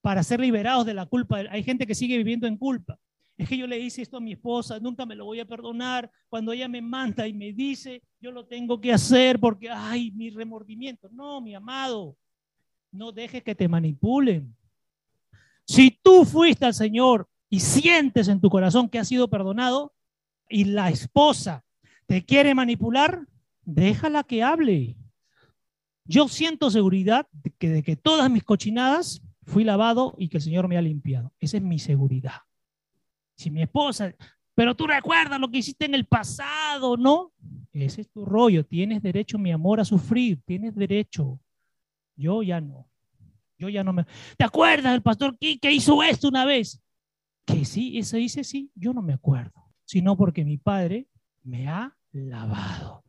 para 0.01 0.23
ser 0.23 0.39
liberados 0.39 0.85
de 0.85 0.93
la 0.93 1.05
culpa. 1.05 1.39
Hay 1.49 1.63
gente 1.63 1.85
que 1.85 1.95
sigue 1.95 2.17
viviendo 2.17 2.47
en 2.47 2.57
culpa. 2.57 2.97
Es 3.37 3.49
que 3.49 3.57
yo 3.57 3.67
le 3.67 3.79
hice 3.79 4.01
esto 4.01 4.17
a 4.17 4.21
mi 4.21 4.31
esposa, 4.33 4.79
nunca 4.79 5.05
me 5.05 5.15
lo 5.15 5.25
voy 5.25 5.39
a 5.39 5.45
perdonar. 5.45 6.09
Cuando 6.29 6.53
ella 6.53 6.67
me 6.67 6.81
manda 6.81 7.27
y 7.27 7.33
me 7.33 7.53
dice, 7.53 8.01
yo 8.19 8.31
lo 8.31 8.45
tengo 8.45 8.79
que 8.79 8.93
hacer 8.93 9.39
porque, 9.39 9.69
ay, 9.69 10.11
mi 10.11 10.29
remordimiento. 10.29 11.09
No, 11.11 11.41
mi 11.41 11.53
amado, 11.53 12.15
no 12.91 13.11
dejes 13.11 13.43
que 13.43 13.53
te 13.53 13.67
manipulen. 13.67 14.55
Si 15.68 15.91
tú 16.01 16.24
fuiste 16.24 16.65
al 16.65 16.74
Señor 16.74 17.28
y 17.49 17.59
sientes 17.59 18.30
en 18.30 18.39
tu 18.39 18.49
corazón 18.49 18.89
que 18.89 18.99
has 18.99 19.07
sido 19.07 19.30
perdonado 19.30 19.93
y 20.49 20.63
la 20.63 20.89
esposa 20.89 21.65
te 22.05 22.24
quiere 22.24 22.55
manipular, 22.55 23.28
déjala 23.63 24.24
que 24.24 24.43
hable. 24.43 24.95
Yo 26.05 26.30
siento 26.30 26.72
seguridad 26.72 27.28
que, 27.59 27.70
de 27.70 27.84
que 27.84 27.97
todas 27.97 28.32
mis 28.32 28.43
cochinadas 28.43 29.22
fui 29.43 29.65
lavado 29.65 30.15
y 30.18 30.30
que 30.30 30.38
el 30.38 30.43
Señor 30.43 30.70
me 30.70 30.78
ha 30.78 30.82
limpiado. 30.82 31.34
Esa 31.39 31.57
es 31.57 31.63
mi 31.63 31.80
seguridad. 31.80 32.41
Si 33.36 33.51
mi 33.51 33.61
esposa, 33.61 34.15
pero 34.55 34.74
tú 34.74 34.88
recuerdas 34.88 35.39
lo 35.39 35.51
que 35.51 35.59
hiciste 35.59 35.86
en 35.86 35.95
el 35.95 36.05
pasado, 36.05 36.95
¿no? 36.95 37.34
Ese 37.74 38.01
es 38.01 38.09
tu 38.09 38.26
rollo. 38.26 38.65
Tienes 38.65 39.03
derecho, 39.03 39.38
mi 39.38 39.51
amor, 39.51 39.82
a 39.82 39.86
sufrir. 39.86 40.41
Tienes 40.45 40.74
derecho. 40.74 41.39
Yo 42.15 42.41
ya 42.41 42.61
no. 42.61 42.88
Yo 43.57 43.69
ya 43.69 43.83
no 43.83 43.93
me... 43.93 44.05
¿Te 44.37 44.45
acuerdas 44.45 44.91
del 44.91 45.01
pastor 45.01 45.37
que 45.37 45.71
hizo 45.71 46.03
esto 46.03 46.27
una 46.27 46.45
vez? 46.45 46.81
Que 47.45 47.65
sí, 47.65 47.97
eso 47.97 48.17
dice 48.17 48.43
sí, 48.43 48.71
yo 48.75 48.93
no 48.93 49.01
me 49.01 49.13
acuerdo, 49.13 49.53
sino 49.85 50.17
porque 50.17 50.43
mi 50.43 50.57
padre 50.57 51.07
me 51.43 51.67
ha 51.67 51.95
lavado. 52.11 53.03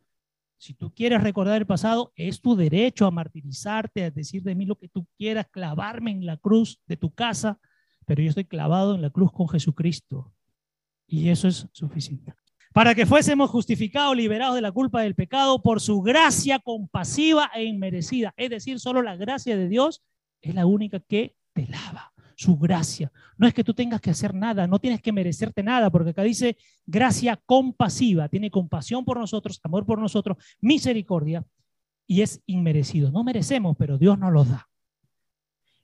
Si 0.57 0.73
tú 0.73 0.93
quieres 0.93 1.21
recordar 1.21 1.61
el 1.61 1.65
pasado, 1.65 2.11
es 2.15 2.41
tu 2.41 2.55
derecho 2.55 3.05
a 3.05 3.11
martirizarte, 3.11 4.03
a 4.03 4.11
decir 4.11 4.43
de 4.43 4.55
mí 4.55 4.65
lo 4.65 4.77
que 4.77 4.89
tú 4.89 5.07
quieras, 5.17 5.47
clavarme 5.49 6.11
en 6.11 6.25
la 6.25 6.37
cruz 6.37 6.81
de 6.85 6.97
tu 6.97 7.13
casa, 7.13 7.59
pero 8.05 8.21
yo 8.21 8.29
estoy 8.29 8.45
clavado 8.45 8.95
en 8.95 9.01
la 9.01 9.09
cruz 9.09 9.31
con 9.31 9.47
Jesucristo. 9.47 10.33
Y 11.07 11.29
eso 11.29 11.47
es 11.47 11.67
suficiente. 11.71 12.33
Para 12.73 12.93
que 12.93 13.05
fuésemos 13.05 13.49
justificados, 13.49 14.15
liberados 14.15 14.55
de 14.55 14.61
la 14.61 14.71
culpa 14.71 15.01
del 15.01 15.15
pecado 15.15 15.61
por 15.61 15.81
su 15.81 16.01
gracia 16.01 16.59
compasiva 16.59 17.49
e 17.55 17.63
inmerecida. 17.63 18.33
Es 18.37 18.49
decir, 18.49 18.79
solo 18.79 19.01
la 19.01 19.15
gracia 19.15 19.57
de 19.57 19.69
Dios 19.69 20.03
es 20.41 20.55
la 20.55 20.65
única 20.65 20.99
que 20.99 21.35
te 21.53 21.67
lava, 21.67 22.13
su 22.35 22.57
gracia. 22.57 23.11
No 23.37 23.47
es 23.47 23.53
que 23.53 23.63
tú 23.63 23.73
tengas 23.73 24.01
que 24.01 24.09
hacer 24.09 24.33
nada, 24.33 24.67
no 24.67 24.79
tienes 24.79 25.01
que 25.01 25.11
merecerte 25.11 25.63
nada, 25.63 25.89
porque 25.89 26.11
acá 26.11 26.23
dice 26.23 26.57
gracia 26.85 27.39
compasiva, 27.45 28.29
tiene 28.29 28.49
compasión 28.49 29.03
por 29.05 29.17
nosotros, 29.17 29.59
amor 29.63 29.85
por 29.85 29.99
nosotros, 29.99 30.37
misericordia, 30.61 31.45
y 32.07 32.21
es 32.21 32.41
inmerecido. 32.47 33.11
No 33.11 33.23
merecemos, 33.23 33.75
pero 33.77 33.97
Dios 33.97 34.17
nos 34.17 34.33
lo 34.33 34.43
da. 34.43 34.67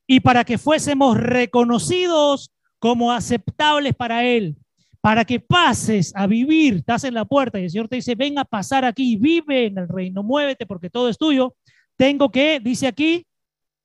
Y 0.08 0.20
para 0.20 0.44
que 0.44 0.58
fuésemos 0.58 1.18
reconocidos 1.18 2.52
como 2.80 3.12
aceptables 3.12 3.96
para 3.96 4.24
Él, 4.24 4.56
para 5.02 5.24
que 5.24 5.40
pases 5.40 6.12
a 6.16 6.26
vivir, 6.26 6.78
estás 6.78 7.04
en 7.04 7.14
la 7.14 7.26
puerta 7.26 7.60
y 7.60 7.66
el 7.66 7.70
Señor 7.70 7.88
te 7.88 7.98
dice, 7.98 8.16
ven 8.16 8.40
a 8.40 8.46
pasar 8.46 8.86
aquí, 8.86 9.18
vive 9.18 9.68
en 9.68 9.78
el 9.78 9.88
reino, 9.88 10.24
muévete 10.24 10.66
porque 10.66 10.90
todo 10.90 11.10
es 11.10 11.18
tuyo. 11.18 11.56
Tengo 11.96 12.32
que, 12.32 12.60
dice 12.60 12.88
aquí, 12.88 13.26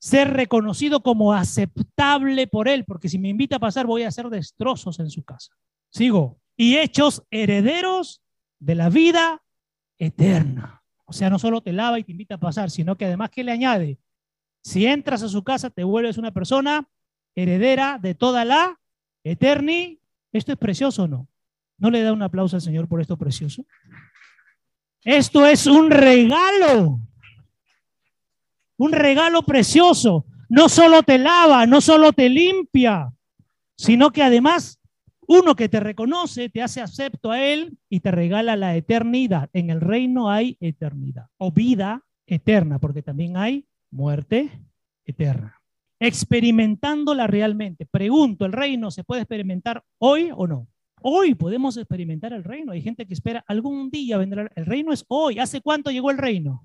ser 0.01 0.33
reconocido 0.33 1.03
como 1.03 1.35
aceptable 1.35 2.47
por 2.47 2.69
Él, 2.69 2.85
porque 2.85 3.09
si 3.09 3.19
me 3.19 3.29
invita 3.29 3.57
a 3.57 3.61
pasar 3.61 3.87
voy 3.87 4.03
a 4.03 4.09
hacer 4.09 4.29
destrozos 4.31 4.99
en 4.99 5.11
su 5.11 5.23
casa. 5.23 5.53
Sigo. 5.91 6.41
Y 6.57 6.79
hechos 6.79 7.23
herederos 7.31 8.23
de 8.59 8.75
la 8.75 8.89
vida 8.89 9.43
eterna. 9.99 10.83
O 11.05 11.13
sea, 11.13 11.29
no 11.29 11.39
solo 11.39 11.61
te 11.61 11.73
lava 11.73 11.99
y 11.99 12.05
te 12.05 12.13
invita 12.13 12.37
a 12.37 12.41
pasar, 12.41 12.71
sino 12.71 12.97
que 12.97 13.05
además 13.05 13.31
que 13.31 13.45
le 13.45 13.53
añade, 13.53 13.99
si 14.63 14.87
entras 14.87 15.23
a 15.23 15.29
su 15.29 15.45
casa 15.45 15.71
te 15.71 15.85
vuelves 15.85 16.19
una 16.19 16.33
persona 16.33 16.89
heredera 17.35 17.99
de 18.01 18.15
toda 18.15 18.45
la 18.45 18.81
eternidad. 19.23 19.99
¿Esto 20.33 20.53
es 20.53 20.59
precioso 20.59 21.05
o 21.05 21.09
no? 21.09 21.29
¿No 21.77 21.91
le 21.91 22.03
da 22.03 22.13
un 22.13 22.23
aplauso 22.23 22.57
al 22.57 22.63
Señor 22.63 22.89
por 22.89 23.01
esto 23.01 23.17
precioso? 23.17 23.67
Esto 25.03 25.47
es 25.47 25.67
un 25.67 25.91
regalo 25.91 27.01
un 28.81 28.93
regalo 28.93 29.43
precioso. 29.43 30.25
No 30.49 30.69
solo 30.71 31.03
te 31.03 31.19
lava, 31.19 31.67
no 31.67 31.83
solo 31.83 32.13
te 32.13 32.31
limpia, 32.31 33.13
sino 33.77 34.11
que 34.11 34.23
además 34.23 34.81
uno 35.29 35.55
que 35.55 35.69
te 35.69 35.81
reconoce, 35.81 36.49
te 36.49 36.63
hace 36.63 36.81
acepto 36.81 37.31
a 37.31 37.43
Él 37.43 37.77
y 37.91 38.01
te 38.01 38.11
regala 38.11 38.57
la 38.57 38.75
eternidad. 38.75 39.51
En 39.53 39.69
el 39.69 39.83
reino 39.83 40.31
hay 40.31 40.57
eternidad 40.61 41.27
o 41.37 41.53
vida 41.53 42.03
eterna, 42.27 42.79
porque 42.79 43.03
también 43.03 43.37
hay 43.37 43.67
muerte 43.91 44.51
eterna. 45.05 45.61
Experimentándola 46.01 47.27
realmente. 47.27 47.85
Pregunto, 47.85 48.47
¿el 48.47 48.53
reino 48.53 48.91
se 48.91 49.05
puede 49.05 49.21
experimentar 49.21 49.85
hoy 49.99 50.31
o 50.35 50.47
no? 50.47 50.69
Hoy 51.03 51.35
podemos 51.35 51.77
experimentar 51.77 52.33
el 52.33 52.45
reino. 52.45 52.73
Hay 52.73 52.81
gente 52.81 53.07
que 53.07 53.13
espera 53.13 53.45
algún 53.47 53.91
día 53.91 54.17
vendrá. 54.17 54.51
El 54.55 54.65
reino 54.65 54.93
es 54.93 55.05
hoy. 55.09 55.39
¿Hace 55.39 55.61
cuánto 55.61 55.91
llegó 55.91 56.11
el 56.11 56.19
reino? 56.19 56.65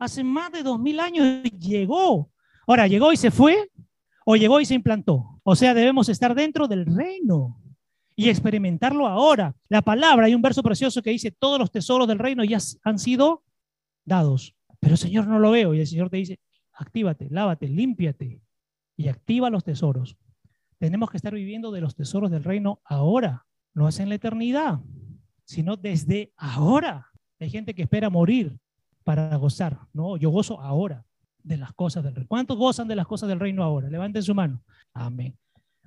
Hace 0.00 0.24
más 0.24 0.50
de 0.50 0.62
dos 0.64 0.80
mil 0.80 0.98
años 0.98 1.44
llegó. 1.60 2.30
Ahora, 2.66 2.88
¿llegó 2.88 3.12
y 3.12 3.16
se 3.16 3.30
fue? 3.30 3.70
¿O 4.24 4.34
llegó 4.34 4.60
y 4.60 4.64
se 4.64 4.74
implantó? 4.74 5.40
O 5.44 5.54
sea, 5.54 5.74
debemos 5.74 6.08
estar 6.08 6.34
dentro 6.34 6.66
del 6.66 6.86
reino. 6.86 7.56
y 8.16 8.28
experimentarlo 8.28 9.06
ahora. 9.06 9.54
La 9.70 9.80
palabra, 9.80 10.26
hay 10.26 10.34
un 10.34 10.42
verso 10.42 10.62
precioso 10.62 11.00
que 11.00 11.08
dice, 11.08 11.30
todos 11.30 11.58
los 11.58 11.70
tesoros 11.70 12.06
del 12.06 12.18
reino 12.18 12.44
ya 12.44 12.58
han 12.82 12.98
sido 12.98 13.44
dados. 14.04 14.54
Pero 14.78 14.98
Señor 14.98 15.26
no 15.26 15.38
lo 15.38 15.52
veo 15.52 15.72
y 15.72 15.80
el 15.80 15.86
Señor 15.86 16.10
te 16.10 16.18
dice, 16.18 16.38
actívate, 16.72 17.28
lávate, 17.30 17.66
límpiate 17.66 18.42
y 18.96 19.08
activa 19.08 19.48
los 19.48 19.64
tesoros. 19.64 20.18
Tenemos 20.78 21.10
que 21.10 21.16
estar 21.16 21.32
viviendo 21.32 21.70
de 21.70 21.80
los 21.80 21.94
tesoros 21.94 22.30
del 22.30 22.44
reino 22.44 22.80
ahora, 22.84 23.46
no 23.72 23.88
es 23.88 23.98
en 24.00 24.10
la 24.10 24.16
eternidad, 24.16 24.80
sino 25.44 25.76
desde 25.76 26.32
ahora. 26.36 27.10
Hay 27.38 27.48
gente 27.48 27.74
que 27.74 27.82
espera 27.82 28.10
morir 28.10 28.58
para 29.10 29.34
gozar. 29.34 29.76
No, 29.92 30.16
yo 30.16 30.30
gozo 30.30 30.60
ahora 30.60 31.04
de 31.42 31.56
las 31.56 31.72
cosas 31.72 32.04
del 32.04 32.14
reino. 32.14 32.28
¿Cuántos 32.28 32.56
gozan 32.56 32.86
de 32.86 32.94
las 32.94 33.08
cosas 33.08 33.28
del 33.28 33.40
reino 33.40 33.64
ahora? 33.64 33.90
Levanten 33.90 34.22
su 34.22 34.36
mano. 34.36 34.62
Amén. 34.94 35.36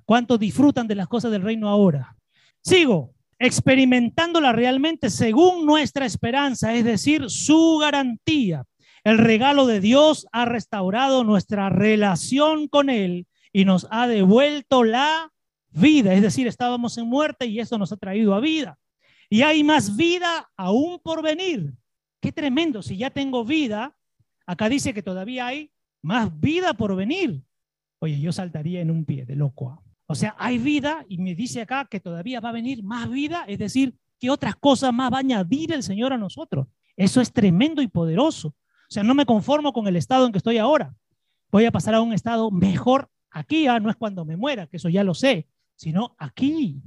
¿Cuántos 0.04 0.38
disfrutan 0.38 0.86
de 0.86 0.94
las 0.94 1.08
cosas 1.08 1.32
del 1.32 1.40
reino 1.40 1.70
ahora? 1.70 2.14
Sigo, 2.60 3.14
experimentándola 3.38 4.52
realmente 4.52 5.08
según 5.08 5.64
nuestra 5.64 6.04
esperanza, 6.04 6.74
es 6.74 6.84
decir, 6.84 7.30
su 7.30 7.78
garantía. 7.80 8.66
El 9.04 9.16
regalo 9.16 9.64
de 9.64 9.80
Dios 9.80 10.26
ha 10.30 10.44
restaurado 10.44 11.24
nuestra 11.24 11.70
relación 11.70 12.68
con 12.68 12.90
Él 12.90 13.26
y 13.54 13.64
nos 13.64 13.86
ha 13.90 14.06
devuelto 14.06 14.84
la 14.84 15.32
vida. 15.70 16.12
Es 16.12 16.20
decir, 16.20 16.46
estábamos 16.46 16.98
en 16.98 17.06
muerte 17.06 17.46
y 17.46 17.58
eso 17.58 17.78
nos 17.78 17.90
ha 17.90 17.96
traído 17.96 18.34
a 18.34 18.40
vida. 18.40 18.76
Y 19.30 19.40
hay 19.40 19.64
más 19.64 19.96
vida 19.96 20.50
aún 20.58 21.00
por 21.02 21.22
venir. 21.22 21.72
Qué 22.24 22.32
tremendo. 22.32 22.80
Si 22.80 22.96
ya 22.96 23.10
tengo 23.10 23.44
vida, 23.44 23.94
acá 24.46 24.70
dice 24.70 24.94
que 24.94 25.02
todavía 25.02 25.46
hay 25.46 25.70
más 26.00 26.40
vida 26.40 26.72
por 26.72 26.96
venir. 26.96 27.44
Oye, 27.98 28.18
yo 28.18 28.32
saltaría 28.32 28.80
en 28.80 28.90
un 28.90 29.04
pie 29.04 29.26
de 29.26 29.36
loco. 29.36 29.68
¿ah? 29.68 29.82
O 30.06 30.14
sea, 30.14 30.34
hay 30.38 30.56
vida 30.56 31.04
y 31.06 31.18
me 31.18 31.34
dice 31.34 31.60
acá 31.60 31.84
que 31.84 32.00
todavía 32.00 32.40
va 32.40 32.48
a 32.48 32.52
venir 32.52 32.82
más 32.82 33.10
vida, 33.10 33.44
es 33.46 33.58
decir, 33.58 33.98
que 34.18 34.30
otras 34.30 34.56
cosas 34.56 34.90
más 34.94 35.12
va 35.12 35.18
a 35.18 35.20
añadir 35.20 35.74
el 35.74 35.82
Señor 35.82 36.14
a 36.14 36.16
nosotros. 36.16 36.66
Eso 36.96 37.20
es 37.20 37.30
tremendo 37.30 37.82
y 37.82 37.88
poderoso. 37.88 38.48
O 38.48 38.54
sea, 38.88 39.02
no 39.02 39.14
me 39.14 39.26
conformo 39.26 39.74
con 39.74 39.86
el 39.86 39.96
estado 39.96 40.24
en 40.24 40.32
que 40.32 40.38
estoy 40.38 40.56
ahora. 40.56 40.96
Voy 41.50 41.66
a 41.66 41.72
pasar 41.72 41.94
a 41.94 42.00
un 42.00 42.14
estado 42.14 42.50
mejor 42.50 43.10
aquí, 43.30 43.66
ah, 43.66 43.78
no 43.80 43.90
es 43.90 43.96
cuando 43.96 44.24
me 44.24 44.38
muera, 44.38 44.66
que 44.66 44.78
eso 44.78 44.88
ya 44.88 45.04
lo 45.04 45.12
sé, 45.12 45.46
sino 45.76 46.16
aquí. 46.16 46.80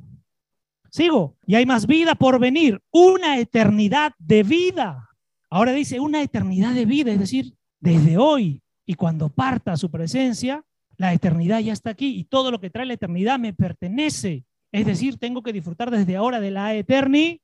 Sigo, 0.89 1.37
y 1.45 1.53
hay 1.53 1.67
más 1.67 1.85
vida 1.85 2.15
por 2.15 2.39
venir, 2.39 2.81
una 2.89 3.37
eternidad 3.37 4.13
de 4.17 4.41
vida. 4.41 5.06
Ahora 5.49 5.71
dice 5.71 5.99
una 5.99 6.21
eternidad 6.21 6.73
de 6.73 6.85
vida, 6.85 7.11
es 7.11 7.19
decir, 7.19 7.53
desde 7.79 8.17
hoy 8.17 8.61
y 8.85 8.95
cuando 8.95 9.29
parta 9.29 9.77
su 9.77 9.89
presencia, 9.89 10.63
la 10.97 11.13
eternidad 11.13 11.59
ya 11.59 11.73
está 11.73 11.91
aquí 11.91 12.17
y 12.17 12.23
todo 12.23 12.51
lo 12.51 12.59
que 12.59 12.69
trae 12.69 12.85
la 12.85 12.93
eternidad 12.93 13.39
me 13.39 13.53
pertenece. 13.53 14.43
Es 14.71 14.85
decir, 14.85 15.17
tengo 15.17 15.43
que 15.43 15.53
disfrutar 15.53 15.91
desde 15.91 16.15
ahora 16.15 16.39
de 16.39 16.51
la 16.51 16.73
eternidad. 16.73 17.39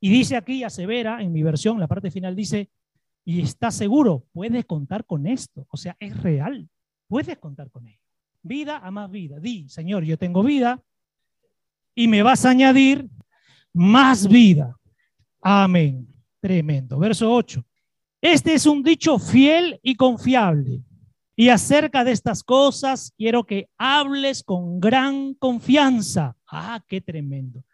Y 0.00 0.10
dice 0.10 0.36
aquí, 0.36 0.62
asevera, 0.62 1.22
en 1.22 1.32
mi 1.32 1.42
versión, 1.42 1.80
la 1.80 1.88
parte 1.88 2.10
final 2.10 2.36
dice, 2.36 2.70
y 3.24 3.40
está 3.40 3.70
seguro, 3.70 4.24
puedes 4.32 4.64
contar 4.66 5.04
con 5.04 5.26
esto. 5.26 5.66
O 5.70 5.76
sea, 5.76 5.96
es 5.98 6.16
real. 6.22 6.68
Puedes 7.08 7.38
contar 7.38 7.70
con 7.70 7.86
ello. 7.86 8.00
Vida 8.42 8.78
a 8.78 8.90
más 8.90 9.10
vida. 9.10 9.40
Di, 9.40 9.68
Señor, 9.68 10.04
yo 10.04 10.18
tengo 10.18 10.42
vida 10.42 10.80
y 11.94 12.06
me 12.06 12.22
vas 12.22 12.44
a 12.44 12.50
añadir 12.50 13.08
más 13.72 14.28
vida. 14.28 14.76
Amén. 15.40 16.15
Tremendo. 16.46 16.96
Verso 17.00 17.34
8. 17.34 17.66
Este 18.20 18.54
es 18.54 18.66
un 18.66 18.84
dicho 18.84 19.18
fiel 19.18 19.80
y 19.82 19.96
confiable. 19.96 20.80
Y 21.34 21.48
acerca 21.48 22.04
de 22.04 22.12
estas 22.12 22.44
cosas 22.44 23.12
quiero 23.18 23.42
que 23.42 23.68
hables 23.76 24.44
con 24.44 24.78
gran 24.78 25.34
confianza. 25.34 26.36
Ah, 26.46 26.80
qué 26.86 27.00
tremendo. 27.00 27.64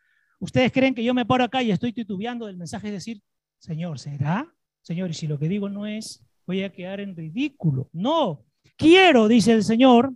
Ustedes 0.40 0.72
creen 0.72 0.94
que 0.94 1.04
yo 1.04 1.12
me 1.12 1.26
paro 1.26 1.44
acá 1.44 1.62
y 1.62 1.70
estoy 1.70 1.92
titubeando 1.92 2.46
del 2.46 2.56
mensaje, 2.56 2.86
es 2.86 2.94
decir, 2.94 3.20
Señor, 3.58 3.98
¿será? 3.98 4.50
Señor, 4.80 5.10
y 5.10 5.12
si 5.12 5.26
lo 5.26 5.38
que 5.38 5.50
digo 5.50 5.68
no 5.68 5.84
es, 5.84 6.24
voy 6.46 6.62
a 6.62 6.72
quedar 6.72 7.00
en 7.00 7.14
ridículo. 7.14 7.90
No, 7.92 8.42
quiero, 8.78 9.28
dice 9.28 9.52
el 9.52 9.64
Señor, 9.64 10.14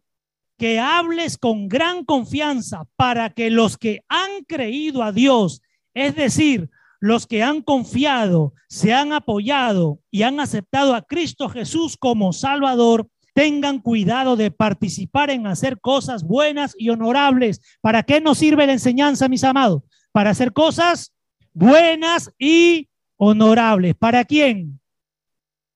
que 0.56 0.80
hables 0.80 1.36
con 1.36 1.68
gran 1.68 2.06
confianza 2.06 2.86
para 2.96 3.28
que 3.28 3.50
los 3.50 3.76
que 3.76 4.00
han 4.08 4.44
creído 4.48 5.02
a 5.02 5.12
Dios, 5.12 5.60
es 5.92 6.16
decir, 6.16 6.70
los 7.00 7.26
que 7.26 7.42
han 7.42 7.62
confiado, 7.62 8.54
se 8.68 8.92
han 8.92 9.12
apoyado 9.12 10.00
y 10.10 10.22
han 10.22 10.40
aceptado 10.40 10.94
a 10.94 11.02
Cristo 11.02 11.48
Jesús 11.48 11.96
como 11.96 12.32
Salvador, 12.32 13.08
tengan 13.34 13.80
cuidado 13.80 14.36
de 14.36 14.50
participar 14.50 15.30
en 15.30 15.46
hacer 15.46 15.78
cosas 15.80 16.24
buenas 16.24 16.74
y 16.78 16.88
honorables. 16.88 17.60
¿Para 17.82 18.02
qué 18.02 18.20
nos 18.20 18.38
sirve 18.38 18.66
la 18.66 18.72
enseñanza, 18.72 19.28
mis 19.28 19.44
amados? 19.44 19.82
Para 20.10 20.30
hacer 20.30 20.54
cosas 20.54 21.12
buenas 21.52 22.32
y 22.38 22.88
honorables. 23.16 23.94
¿Para 23.94 24.24
quién? 24.24 24.80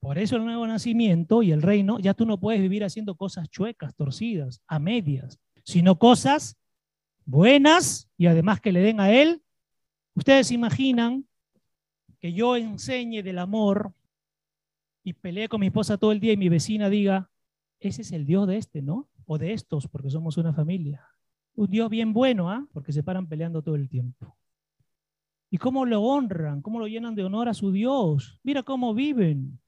Por 0.00 0.18
eso 0.18 0.36
el 0.36 0.44
nuevo 0.46 0.66
nacimiento 0.66 1.42
y 1.42 1.52
el 1.52 1.60
reino, 1.60 1.98
ya 1.98 2.14
tú 2.14 2.24
no 2.24 2.40
puedes 2.40 2.62
vivir 2.62 2.82
haciendo 2.82 3.14
cosas 3.14 3.50
chuecas, 3.50 3.94
torcidas, 3.94 4.62
a 4.66 4.78
medias, 4.78 5.38
sino 5.62 5.98
cosas 5.98 6.56
buenas 7.26 8.08
y 8.16 8.26
además 8.26 8.62
que 8.62 8.72
le 8.72 8.80
den 8.80 9.00
a 9.00 9.12
él. 9.12 9.42
Ustedes 10.20 10.50
imaginan 10.50 11.24
que 12.18 12.34
yo 12.34 12.54
enseñe 12.54 13.22
del 13.22 13.38
amor 13.38 13.94
y 15.02 15.14
pelee 15.14 15.48
con 15.48 15.60
mi 15.60 15.68
esposa 15.68 15.96
todo 15.96 16.12
el 16.12 16.20
día 16.20 16.34
y 16.34 16.36
mi 16.36 16.50
vecina 16.50 16.90
diga, 16.90 17.30
ese 17.78 18.02
es 18.02 18.12
el 18.12 18.26
Dios 18.26 18.46
de 18.46 18.58
este, 18.58 18.82
¿no? 18.82 19.08
O 19.24 19.38
de 19.38 19.54
estos, 19.54 19.88
porque 19.88 20.10
somos 20.10 20.36
una 20.36 20.52
familia. 20.52 21.02
Un 21.54 21.70
Dios 21.70 21.88
bien 21.88 22.12
bueno, 22.12 22.50
¿ah? 22.50 22.68
Porque 22.74 22.92
se 22.92 23.02
paran 23.02 23.28
peleando 23.28 23.62
todo 23.62 23.76
el 23.76 23.88
tiempo. 23.88 24.36
¿Y 25.48 25.56
cómo 25.56 25.86
lo 25.86 26.02
honran? 26.02 26.60
¿Cómo 26.60 26.80
lo 26.80 26.86
llenan 26.86 27.14
de 27.14 27.24
honor 27.24 27.48
a 27.48 27.54
su 27.54 27.72
Dios? 27.72 28.38
Mira 28.42 28.62
cómo 28.62 28.92
viven. 28.92 29.58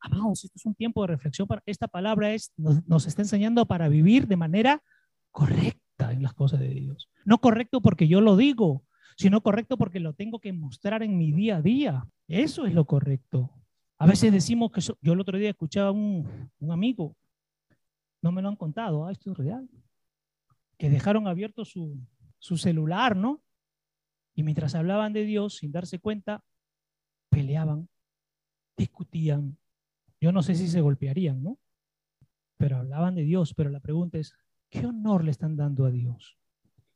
Amados, 0.00 0.44
esto 0.44 0.56
es 0.56 0.66
un 0.66 0.74
tiempo 0.74 1.00
de 1.00 1.06
reflexión. 1.06 1.48
Esta 1.64 1.88
palabra 1.88 2.34
es, 2.34 2.52
nos 2.58 3.06
está 3.06 3.22
enseñando 3.22 3.64
para 3.64 3.88
vivir 3.88 4.28
de 4.28 4.36
manera 4.36 4.82
correcta 5.30 6.12
en 6.12 6.22
las 6.22 6.34
cosas 6.34 6.60
de 6.60 6.68
Dios. 6.68 7.08
No 7.24 7.38
correcto 7.38 7.80
porque 7.80 8.06
yo 8.06 8.20
lo 8.20 8.36
digo, 8.36 8.84
sino 9.16 9.42
correcto 9.42 9.76
porque 9.76 10.00
lo 10.00 10.12
tengo 10.12 10.38
que 10.38 10.52
mostrar 10.52 11.02
en 11.02 11.16
mi 11.16 11.32
día 11.32 11.56
a 11.56 11.62
día. 11.62 12.08
Eso 12.28 12.66
es 12.66 12.74
lo 12.74 12.84
correcto. 12.84 13.50
A 13.98 14.06
veces 14.06 14.32
decimos 14.32 14.72
que 14.72 14.80
yo 14.80 15.12
el 15.12 15.20
otro 15.20 15.38
día 15.38 15.50
escuchaba 15.50 15.88
a 15.88 15.92
un, 15.92 16.50
un 16.58 16.72
amigo, 16.72 17.16
no 18.20 18.32
me 18.32 18.42
lo 18.42 18.48
han 18.48 18.56
contado, 18.56 19.06
ah, 19.06 19.12
esto 19.12 19.32
es 19.32 19.38
real, 19.38 19.68
que 20.78 20.90
dejaron 20.90 21.28
abierto 21.28 21.64
su, 21.64 21.98
su 22.38 22.56
celular, 22.56 23.16
¿no? 23.16 23.42
Y 24.34 24.42
mientras 24.42 24.74
hablaban 24.74 25.12
de 25.12 25.24
Dios, 25.24 25.56
sin 25.56 25.70
darse 25.70 26.00
cuenta, 26.00 26.42
peleaban, 27.28 27.88
discutían. 28.76 29.56
Yo 30.20 30.32
no 30.32 30.42
sé 30.42 30.54
si 30.54 30.68
se 30.68 30.80
golpearían, 30.80 31.42
¿no? 31.42 31.58
Pero 32.56 32.78
hablaban 32.78 33.14
de 33.14 33.22
Dios, 33.22 33.54
pero 33.54 33.70
la 33.70 33.80
pregunta 33.80 34.18
es, 34.18 34.34
¿qué 34.70 34.86
honor 34.86 35.24
le 35.24 35.30
están 35.30 35.56
dando 35.56 35.84
a 35.84 35.90
Dios? 35.90 36.36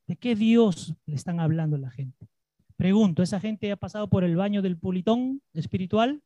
¿De 0.08 0.16
qué 0.16 0.34
Dios 0.34 0.94
le 1.04 1.14
están 1.14 1.38
hablando 1.38 1.76
a 1.76 1.80
la 1.80 1.90
gente? 1.90 2.30
Pregunto, 2.76 3.22
¿esa 3.22 3.40
gente 3.40 3.70
ha 3.70 3.76
pasado 3.76 4.08
por 4.08 4.24
el 4.24 4.36
baño 4.36 4.62
del 4.62 4.78
pulitón 4.78 5.42
espiritual? 5.52 6.22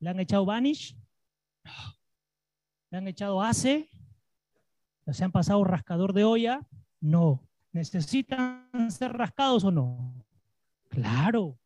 ¿Le 0.00 0.10
han 0.10 0.18
echado 0.18 0.44
vanish? 0.44 0.96
¿Le 2.90 2.98
han 2.98 3.06
echado 3.06 3.40
ace? 3.40 3.88
¿Se 5.12 5.22
han 5.22 5.30
pasado 5.30 5.62
rascador 5.62 6.12
de 6.12 6.24
olla? 6.24 6.66
No. 7.00 7.40
¿Necesitan 7.70 8.68
ser 8.90 9.12
rascados 9.12 9.62
o 9.62 9.70
no? 9.70 10.12
Claro, 10.88 11.56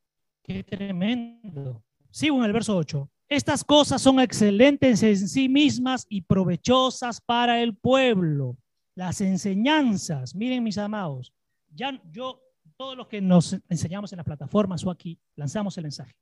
qué 0.42 0.62
tremendo. 0.62 1.82
Sigo 2.10 2.36
en 2.38 2.44
el 2.44 2.52
verso 2.52 2.76
8. 2.76 3.10
Estas 3.26 3.64
cosas 3.64 4.02
son 4.02 4.20
excelentes 4.20 5.02
en 5.02 5.28
sí 5.28 5.48
mismas 5.48 6.06
y 6.10 6.20
provechosas 6.20 7.22
para 7.22 7.62
el 7.62 7.74
pueblo. 7.74 8.58
Las 8.94 9.22
enseñanzas, 9.22 10.34
miren 10.34 10.64
mis 10.64 10.76
amados, 10.76 11.32
ya 11.78 12.02
yo, 12.10 12.42
todos 12.76 12.96
los 12.96 13.06
que 13.06 13.20
nos 13.20 13.56
enseñamos 13.68 14.12
en 14.12 14.18
las 14.18 14.26
plataformas 14.26 14.84
o 14.84 14.90
aquí, 14.90 15.18
lanzamos 15.36 15.78
el 15.78 15.84
mensaje. 15.84 16.14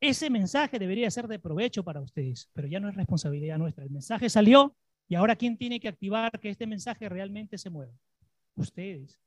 Ese 0.00 0.28
mensaje 0.28 0.78
debería 0.78 1.10
ser 1.10 1.28
de 1.28 1.38
provecho 1.38 1.84
para 1.84 2.00
ustedes, 2.00 2.50
pero 2.52 2.68
ya 2.68 2.80
no 2.80 2.88
es 2.88 2.96
responsabilidad 2.96 3.56
nuestra. 3.56 3.84
El 3.84 3.90
mensaje 3.90 4.28
salió 4.28 4.76
y 5.08 5.14
ahora 5.14 5.36
¿quién 5.36 5.56
tiene 5.56 5.80
que 5.80 5.88
activar 5.88 6.38
que 6.40 6.50
este 6.50 6.66
mensaje 6.66 7.08
realmente 7.08 7.56
se 7.56 7.70
mueva? 7.70 7.94
Ustedes. 8.56 9.20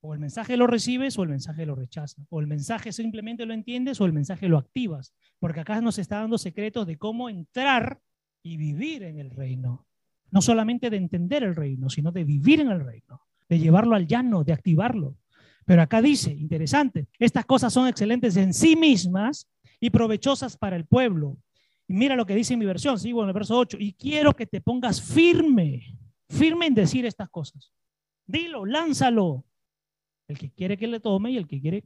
O 0.00 0.14
el 0.14 0.20
mensaje 0.20 0.56
lo 0.56 0.66
recibes 0.66 1.18
o 1.18 1.22
el 1.22 1.28
mensaje 1.28 1.66
lo 1.66 1.74
rechaza. 1.74 2.24
O 2.30 2.40
el 2.40 2.46
mensaje 2.46 2.92
simplemente 2.92 3.46
lo 3.46 3.54
entiendes 3.54 4.00
o 4.00 4.06
el 4.06 4.12
mensaje 4.12 4.48
lo 4.48 4.58
activas. 4.58 5.12
Porque 5.38 5.60
acá 5.60 5.80
nos 5.80 5.98
está 5.98 6.20
dando 6.20 6.38
secretos 6.38 6.86
de 6.86 6.96
cómo 6.96 7.28
entrar 7.28 8.00
y 8.42 8.56
vivir 8.56 9.02
en 9.04 9.18
el 9.18 9.30
reino. 9.30 9.86
No 10.30 10.40
solamente 10.40 10.88
de 10.88 10.96
entender 10.96 11.42
el 11.42 11.54
reino, 11.54 11.90
sino 11.90 12.10
de 12.10 12.24
vivir 12.24 12.60
en 12.60 12.70
el 12.70 12.84
reino, 12.84 13.20
de 13.48 13.58
llevarlo 13.58 13.94
al 13.94 14.06
llano, 14.06 14.44
de 14.44 14.52
activarlo. 14.52 15.18
Pero 15.64 15.82
acá 15.82 16.02
dice, 16.02 16.30
interesante, 16.32 17.06
estas 17.18 17.44
cosas 17.44 17.72
son 17.72 17.88
excelentes 17.88 18.36
en 18.36 18.52
sí 18.52 18.76
mismas 18.76 19.48
y 19.80 19.90
provechosas 19.90 20.56
para 20.56 20.76
el 20.76 20.86
pueblo. 20.86 21.36
Y 21.88 21.94
mira 21.94 22.16
lo 22.16 22.26
que 22.26 22.34
dice 22.34 22.56
mi 22.56 22.64
versión, 22.64 22.98
sigo 22.98 23.22
en 23.22 23.28
el 23.28 23.34
verso 23.34 23.58
8, 23.58 23.76
y 23.80 23.92
quiero 23.92 24.34
que 24.34 24.46
te 24.46 24.60
pongas 24.60 25.02
firme, 25.02 25.96
firme 26.28 26.66
en 26.66 26.74
decir 26.74 27.06
estas 27.06 27.28
cosas. 27.28 27.72
Dilo, 28.26 28.64
lánzalo. 28.64 29.44
El 30.28 30.38
que 30.38 30.50
quiere 30.50 30.76
que 30.76 30.86
le 30.86 31.00
tome 31.00 31.32
y 31.32 31.36
el 31.36 31.46
que 31.46 31.60
quiere 31.60 31.84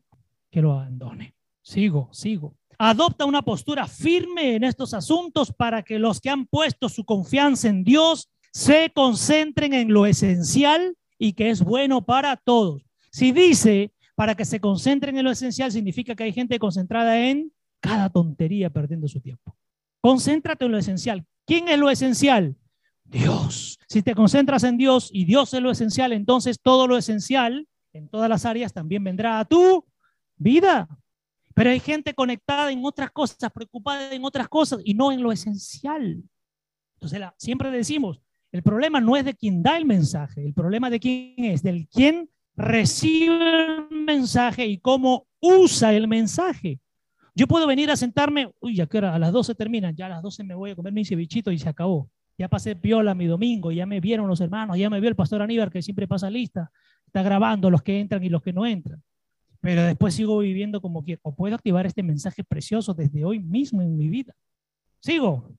que 0.51 0.63
lo 0.63 0.73
abandone. 0.73 1.35
Sigo, 1.63 2.09
sigo. 2.13 2.57
Adopta 2.79 3.25
una 3.25 3.43
postura 3.43 3.89
firme 3.89 4.55
en 4.55 4.65
estos 4.65 4.95
asuntos 4.95 5.53
para 5.53 5.83
que 5.83 5.99
los 5.99 6.21
que 6.21 6.31
han 6.31 6.47
puesto 6.47 6.89
su 6.89 7.05
confianza 7.05 7.69
en 7.69 7.83
Dios 7.83 8.31
se 8.53 8.91
concentren 8.95 9.73
en 9.75 9.93
lo 9.93 10.07
esencial 10.07 10.97
y 11.19 11.33
que 11.33 11.51
es 11.51 11.63
bueno 11.63 12.05
para 12.05 12.37
todos. 12.37 12.86
Si 13.17 13.33
dice 13.33 13.95
para 14.15 14.35
que 14.35 14.45
se 14.45 14.61
concentren 14.61 15.17
en 15.17 15.25
lo 15.25 15.31
esencial, 15.31 15.73
significa 15.73 16.15
que 16.15 16.25
hay 16.25 16.35
gente 16.35 16.59
concentrada 16.59 17.19
en 17.19 17.51
cada 17.81 18.11
tontería 18.11 18.69
perdiendo 18.69 19.09
su 19.09 19.23
tiempo. 19.23 19.57
Concéntrate 20.03 20.67
en 20.67 20.73
lo 20.73 20.77
esencial. 20.77 21.25
¿Quién 21.47 21.67
es 21.69 21.79
lo 21.79 21.89
esencial? 21.89 22.57
Dios. 23.05 23.79
Si 23.89 24.03
te 24.03 24.15
concentras 24.15 24.65
en 24.65 24.77
Dios 24.77 25.09
y 25.15 25.25
Dios 25.25 25.55
es 25.55 25.63
lo 25.63 25.71
esencial, 25.71 26.13
entonces 26.13 26.61
todo 26.61 26.87
lo 26.87 26.99
esencial 26.99 27.67
en 27.95 28.07
todas 28.11 28.29
las 28.29 28.45
áreas 28.45 28.75
también 28.75 29.03
vendrá 29.03 29.41
a 29.41 29.47
tu 29.47 29.87
vida. 30.37 30.87
Pero 31.55 31.71
hay 31.71 31.81
gente 31.81 32.13
conectada 32.13 32.71
en 32.71 32.85
otras 32.85 33.13
cosas, 33.13 33.51
preocupada 33.51 34.13
en 34.13 34.27
otras 34.27 34.47
cosas 34.47 34.83
y 34.85 34.93
no 34.93 35.11
en 35.11 35.23
lo 35.23 35.33
esencial. 35.33 36.23
Entonces, 36.97 37.23
siempre 37.39 37.71
decimos, 37.71 38.21
el 38.53 38.63
problema 38.63 39.01
no 39.01 39.17
es 39.17 39.25
de 39.25 39.33
quien 39.33 39.63
da 39.63 39.79
el 39.79 39.87
mensaje, 39.87 40.45
el 40.45 40.53
problema 40.53 40.91
de 40.91 41.01
quién 41.01 41.35
es, 41.47 41.63
del 41.63 41.89
quien 41.89 42.29
recibe 42.57 43.87
el 43.91 43.91
mensaje 43.91 44.67
y 44.67 44.79
cómo 44.79 45.27
usa 45.41 45.95
el 45.95 46.09
mensaje. 46.09 46.81
Yo 47.35 47.47
puedo 47.47 47.67
venir 47.67 47.91
a 47.91 47.97
sentarme, 47.97 48.51
uy, 48.61 48.77
ya 48.77 48.87
que 48.87 48.99
a 48.99 49.19
las 49.19 49.33
12 49.33 49.55
terminan, 49.55 49.95
ya 49.95 50.07
a 50.07 50.09
las 50.09 50.23
12 50.23 50.43
me 50.43 50.55
voy 50.55 50.71
a 50.71 50.75
comer 50.75 50.93
mi 50.93 51.05
cevichito 51.05 51.53
y 51.53 51.59
se 51.59 51.69
acabó. 51.69 52.09
Ya 52.39 52.49
pasé 52.49 52.77
piola 52.77 53.15
mi 53.15 53.27
domingo, 53.27 53.73
ya 53.73 53.87
me 53.87 54.01
vieron 54.01 54.27
los 54.27 54.41
hermanos, 54.41 54.79
ya 54.79 54.91
me 54.91 55.01
vio 55.01 55.09
el 55.09 55.17
pastor 55.17 55.43
Aníbal 55.43 55.71
que 55.71 55.83
siempre 55.83 56.07
pasa 56.07 56.31
lista, 56.31 56.71
está 57.07 57.23
grabando 57.23 57.71
los 57.71 57.83
que 57.83 58.01
entran 58.01 58.23
y 58.25 58.29
los 58.29 58.43
que 58.43 58.53
no 58.53 58.67
entran. 58.67 59.03
Pero 59.61 59.83
después 59.83 60.15
sigo 60.15 60.39
viviendo 60.39 60.81
como 60.81 61.03
quiero. 61.03 61.21
O 61.25 61.35
puedo 61.35 61.55
activar 61.55 61.87
este 61.87 62.03
mensaje 62.03 62.45
precioso 62.45 62.95
desde 62.95 63.25
hoy 63.25 63.41
mismo 63.41 63.83
en 63.83 63.97
mi 63.97 64.09
vida. 64.09 64.35
Sigo. 65.01 65.51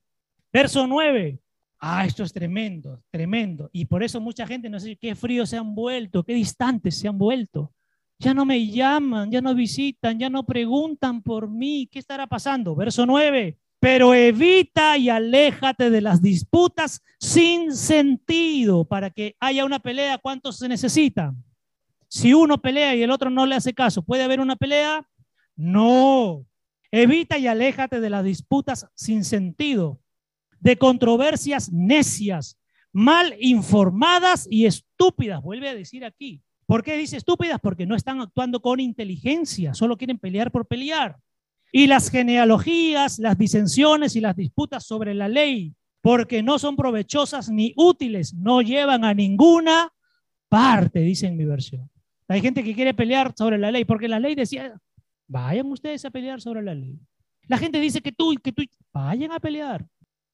Verso 0.52 0.88
9. 0.88 1.40
Ah, 1.80 2.06
esto 2.06 2.24
es 2.24 2.34
tremendo, 2.34 3.04
tremendo. 3.12 3.70
Y 3.72 3.86
por 3.86 4.02
eso 4.02 4.20
mucha 4.20 4.48
gente 4.48 4.70
no 4.70 4.80
sé 4.80 4.96
qué 4.96 5.16
frío 5.16 5.46
se 5.46 5.58
han 5.58 5.76
vuelto, 5.76 6.24
qué 6.24 6.34
distantes 6.34 6.98
se 6.98 7.08
han 7.08 7.18
vuelto. 7.18 7.72
Ya 8.20 8.34
no 8.34 8.46
me 8.46 8.66
llaman, 8.68 9.30
ya 9.32 9.42
no 9.42 9.54
visitan, 9.54 10.18
ya 10.18 10.30
no 10.30 10.44
preguntan 10.44 11.22
por 11.22 11.50
mí. 11.50 11.88
¿Qué 11.92 12.00
estará 12.00 12.26
pasando? 12.26 12.76
Verso 12.76 13.06
9. 13.06 13.60
Pero 13.80 14.16
evita 14.16 14.98
y 14.98 15.10
aléjate 15.10 15.92
de 15.92 16.02
las 16.02 16.20
disputas 16.20 17.04
sin 17.20 17.76
sentido 17.76 18.86
para 18.86 19.12
que 19.12 19.36
haya 19.40 19.64
una 19.64 19.78
pelea. 19.78 20.18
¿Cuántos 20.18 20.58
se 20.58 20.68
necesitan? 20.68 21.44
Si 22.08 22.34
uno 22.34 22.60
pelea 22.60 22.96
y 22.96 23.04
el 23.04 23.12
otro 23.12 23.30
no 23.30 23.46
le 23.46 23.54
hace 23.54 23.76
caso, 23.76 24.02
¿puede 24.02 24.24
haber 24.24 24.40
una 24.40 24.56
pelea? 24.56 25.08
No. 25.56 26.44
Evita 26.90 27.38
y 27.38 27.46
aléjate 27.46 28.00
de 28.00 28.10
las 28.10 28.24
disputas 28.24 28.88
sin 28.96 29.24
sentido 29.24 30.00
de 30.60 30.78
controversias 30.78 31.72
necias, 31.72 32.58
mal 32.92 33.36
informadas 33.40 34.48
y 34.50 34.66
estúpidas. 34.66 35.42
Vuelve 35.42 35.70
a 35.70 35.76
decir 35.76 36.06
aquí. 36.06 36.42
¿Por 36.66 36.84
qué 36.84 36.98
dice 36.98 37.18
estúpidas? 37.18 37.60
Porque 37.62 37.86
no 37.86 37.96
están 37.96 38.20
actuando 38.20 38.62
con 38.62 38.80
inteligencia, 38.80 39.74
solo 39.74 39.98
quieren 39.98 40.18
pelear 40.18 40.52
por 40.52 40.68
pelear. 40.68 41.18
Y 41.72 41.88
las 41.88 42.10
genealogías, 42.10 43.20
las 43.20 43.38
disensiones 43.38 44.16
y 44.16 44.22
las 44.22 44.36
disputas 44.36 44.86
sobre 44.86 45.14
la 45.14 45.28
ley, 45.28 45.74
porque 46.02 46.44
no 46.44 46.60
son 46.60 46.76
provechosas 46.76 47.50
ni 47.50 47.74
útiles, 47.76 48.34
no 48.34 48.62
llevan 48.62 49.06
a 49.06 49.14
ninguna 49.14 49.92
parte, 50.50 51.00
dice 51.00 51.28
en 51.28 51.38
mi 51.38 51.46
versión. 51.46 51.90
Hay 52.28 52.42
gente 52.42 52.64
que 52.64 52.76
quiere 52.76 52.94
pelear 52.94 53.34
sobre 53.38 53.58
la 53.58 53.72
ley, 53.72 53.86
porque 53.86 54.08
la 54.08 54.20
ley 54.20 54.36
decía, 54.36 54.78
vayan 55.28 55.72
ustedes 55.72 56.04
a 56.06 56.12
pelear 56.12 56.42
sobre 56.42 56.62
la 56.62 56.76
ley. 56.76 57.00
La 57.48 57.58
gente 57.58 57.80
dice 57.80 58.02
que 58.02 58.12
tú, 58.12 58.36
que 58.44 58.52
tú, 58.52 58.64
vayan 58.94 59.32
a 59.32 59.40
pelear. 59.40 59.86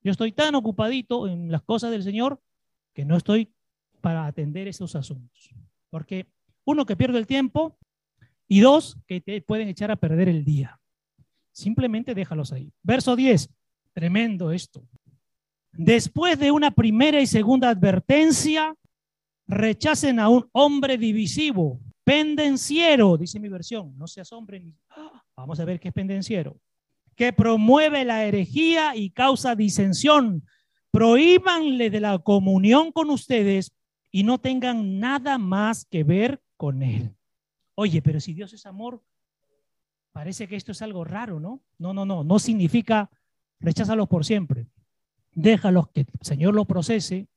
Yo 0.04 0.12
estoy 0.12 0.34
tan 0.34 0.54
ocupadito 0.56 1.28
en 1.28 1.52
las 1.52 1.64
cosas 1.64 1.92
del 1.92 2.04
Señor 2.04 2.42
que 2.94 3.06
no 3.06 3.16
estoy 3.16 3.54
para 4.02 4.26
atender 4.26 4.68
esos 4.68 4.96
asuntos. 4.96 5.50
Porque 5.90 6.28
uno, 6.66 6.86
que 6.86 6.98
pierde 6.98 7.18
el 7.20 7.28
tiempo 7.28 7.78
y 8.48 8.60
dos, 8.60 8.98
que 9.08 9.22
te 9.22 9.42
pueden 9.42 9.70
echar 9.70 9.92
a 9.92 9.96
perder 9.96 10.28
el 10.28 10.44
día. 10.44 10.80
Simplemente 11.52 12.14
déjalos 12.14 12.52
ahí. 12.52 12.72
Verso 12.82 13.16
10. 13.16 13.50
Tremendo 13.94 14.52
esto. 14.52 14.86
Después 15.72 16.38
de 16.38 16.52
una 16.52 16.72
primera 16.72 17.22
y 17.22 17.28
segunda 17.28 17.70
advertencia, 17.70 18.76
rechacen 19.48 20.20
a 20.20 20.30
un 20.30 20.50
hombre 20.52 20.98
divisivo, 20.98 21.80
pendenciero, 22.04 23.18
dice 23.18 23.40
mi 23.40 23.50
versión. 23.50 23.98
No 23.98 24.08
seas 24.08 24.32
hombre. 24.34 24.76
¡Ah! 24.90 25.24
Vamos 25.36 25.60
a 25.60 25.66
ver 25.66 25.80
qué 25.80 25.88
es 25.88 25.94
pendenciero 25.94 26.60
que 27.16 27.34
promueve 27.34 28.06
la 28.06 28.26
herejía 28.26 28.96
y 28.96 29.12
causa 29.12 29.56
disensión. 29.56 30.46
Prohíbanle 30.92 31.90
de 31.90 32.00
la 32.00 32.20
comunión 32.20 32.92
con 32.92 33.10
ustedes 33.10 33.74
y 34.12 34.24
no 34.24 34.40
tengan 34.40 35.00
nada 35.00 35.38
más 35.38 35.86
que 35.86 36.04
ver 36.04 36.42
con 36.58 36.84
él. 36.84 37.16
Oye, 37.76 38.02
pero 38.02 38.20
si 38.20 38.34
Dios 38.34 38.54
es 38.54 38.66
amor, 38.66 39.04
parece 40.12 40.48
que 40.48 40.56
esto 40.56 40.72
es 40.72 40.82
algo 40.82 41.04
raro, 41.04 41.40
¿no? 41.40 41.64
No, 41.80 41.94
no, 41.94 42.06
no, 42.06 42.24
no 42.24 42.40
significa 42.40 43.10
recházalos 43.60 44.08
por 44.08 44.26
siempre. 44.26 44.68
Déjalos 45.32 45.90
que 45.90 46.02
el 46.02 46.08
Señor 46.22 46.54
los 46.54 46.68
procese, 46.68 47.28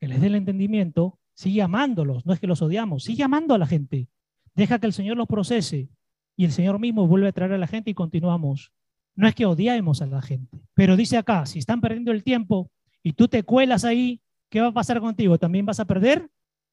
que 0.00 0.08
les 0.08 0.20
dé 0.20 0.28
el 0.28 0.36
entendimiento, 0.36 1.18
sigue 1.34 1.60
amándolos, 1.60 2.24
no 2.24 2.32
es 2.32 2.40
que 2.40 2.46
los 2.46 2.62
odiamos, 2.62 3.04
sigue 3.04 3.22
amando 3.22 3.54
a 3.54 3.58
la 3.58 3.66
gente. 3.66 4.08
Deja 4.54 4.78
que 4.78 4.86
el 4.86 4.94
Señor 4.94 5.18
los 5.18 5.28
procese 5.28 5.90
y 6.34 6.46
el 6.46 6.52
Señor 6.52 6.78
mismo 6.78 7.06
vuelve 7.06 7.28
a 7.28 7.32
traer 7.32 7.52
a 7.52 7.58
la 7.58 7.66
gente 7.66 7.90
y 7.90 7.94
continuamos. 7.94 8.72
No 9.16 9.26
es 9.26 9.34
que 9.34 9.46
odiemos 9.46 10.02
a 10.02 10.06
la 10.06 10.22
gente, 10.22 10.60
pero 10.74 10.94
dice 10.94 11.16
acá, 11.16 11.46
si 11.46 11.58
están 11.58 11.80
perdiendo 11.80 12.12
el 12.12 12.22
tiempo 12.22 12.70
y 13.02 13.14
tú 13.14 13.28
te 13.28 13.42
cuelas 13.42 13.84
ahí, 13.84 14.20
¿qué 14.50 14.60
va 14.60 14.68
a 14.68 14.72
pasar 14.72 15.00
contigo? 15.00 15.38
También 15.38 15.64
vas 15.66 15.80
a 15.80 15.86
perder 15.86 16.30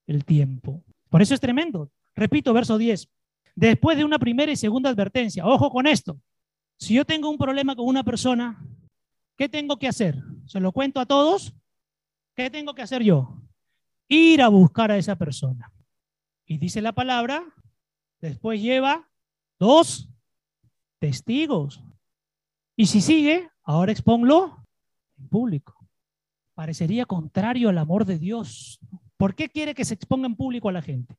el 0.08 0.26
tiempo. 0.26 0.84
Por 1.10 1.22
eso 1.22 1.34
es 1.34 1.40
tremendo. 1.40 1.90
Repito, 2.16 2.54
verso 2.54 2.78
10. 2.78 3.10
Después 3.56 3.98
de 3.98 4.04
una 4.04 4.20
primera 4.20 4.52
y 4.52 4.56
segunda 4.56 4.90
advertencia, 4.90 5.46
ojo 5.46 5.70
con 5.70 5.88
esto. 5.88 6.20
Si 6.78 6.96
yo 6.96 7.06
tengo 7.06 7.30
un 7.30 7.38
problema 7.38 7.76
con 7.76 7.88
una 7.88 8.04
persona, 8.04 8.62
¿qué 9.38 9.48
tengo 9.48 9.78
que 9.78 9.88
hacer? 9.88 10.22
¿Se 10.46 10.60
lo 10.60 10.72
cuento 10.72 11.00
a 11.00 11.06
todos? 11.06 11.54
¿Qué 12.36 12.50
tengo 12.50 12.74
que 12.74 12.82
hacer 12.82 13.04
yo? 13.04 13.42
Ir 14.10 14.42
a 14.42 14.50
buscar 14.50 14.92
a 14.92 14.98
esa 14.98 15.16
persona. 15.16 15.72
Y 16.46 16.58
dice 16.58 16.82
la 16.82 16.92
palabra, 16.92 17.44
después 18.20 18.62
lleva 18.62 19.10
dos 19.60 20.10
testigos. 21.00 21.84
Y 22.76 22.88
si 22.88 23.02
sigue, 23.02 23.50
ahora 23.64 23.92
exponlo 23.92 24.66
en 25.18 25.28
público. 25.28 25.88
Parecería 26.56 27.06
contrario 27.06 27.70
al 27.70 27.78
amor 27.78 28.06
de 28.06 28.20
Dios. 28.20 28.80
¿Por 29.18 29.36
qué 29.36 29.50
quiere 29.50 29.74
que 29.74 29.86
se 29.86 29.94
exponga 29.94 30.28
en 30.28 30.36
público 30.36 30.70
a 30.70 30.72
la 30.72 30.82
gente? 30.82 31.16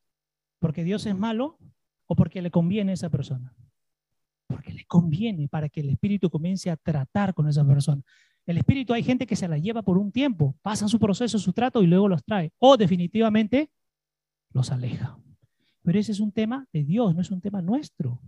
¿Porque 0.59 0.85
Dios 0.85 1.07
es 1.07 1.17
malo 1.17 1.59
o 2.07 2.17
porque 2.17 2.43
le 2.43 2.51
conviene 2.51 2.93
a 2.93 2.95
esa 2.95 3.11
persona? 3.11 3.55
Porque 4.47 4.73
le 4.73 4.85
conviene 4.85 5.49
para 5.49 5.69
que 5.69 5.81
el 5.81 5.91
Espíritu 5.91 6.31
comience 6.31 6.71
a 6.71 6.77
tratar 6.77 7.35
con 7.35 7.49
esa 7.49 7.65
persona. 7.65 8.03
El 8.47 8.59
Espíritu 8.59 8.93
hay 8.93 9.03
gente 9.03 9.27
que 9.27 9.37
se 9.37 9.49
la 9.49 9.59
lleva 9.59 9.83
por 9.83 9.97
un 9.97 10.13
tiempo, 10.13 10.55
pasa 10.61 10.87
su 10.87 10.99
proceso, 10.99 11.39
su 11.39 11.53
trato 11.53 11.83
y 11.83 11.87
luego 11.87 12.09
los 12.09 12.23
trae. 12.25 12.53
O 12.59 12.77
definitivamente 12.77 13.71
los 14.53 14.71
aleja. 14.71 15.19
Pero 15.83 15.99
ese 15.99 16.13
es 16.13 16.21
un 16.21 16.33
tema 16.33 16.67
de 16.73 16.85
Dios, 16.85 17.15
no 17.15 17.21
es 17.21 17.31
un 17.31 17.41
tema 17.41 17.63
nuestro. 17.63 18.21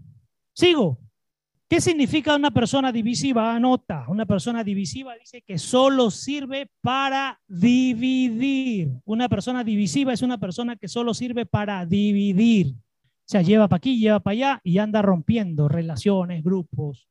Sigo. 0.53 0.98
¿Qué 1.68 1.80
significa 1.80 2.36
una 2.36 2.52
persona 2.52 2.93
divisiva? 2.93 3.52
Anota, 3.52 4.05
una 4.09 4.24
persona 4.24 4.62
divisiva 4.62 5.16
dice 5.16 5.43
que 5.43 5.59
solo 5.59 6.12
sirve 6.12 6.70
para 6.80 7.40
dividir. 7.48 8.93
Una 9.05 9.28
persona 9.28 9.64
divisiva 9.64 10.12
es 10.12 10.22
una 10.22 10.38
persona 10.38 10.76
que 10.76 10.86
solo 10.86 11.12
sirve 11.12 11.44
para 11.44 11.84
dividir. 11.84 12.76
O 12.76 13.28
sea, 13.28 13.43
lleva 13.43 13.66
para 13.66 13.78
aquí, 13.78 13.98
lleva 13.98 14.20
para 14.20 14.32
allá 14.32 14.60
y 14.62 14.78
anda 14.78 15.02
rompiendo 15.02 15.68
relaciones, 15.68 16.44
grupos. 16.44 17.09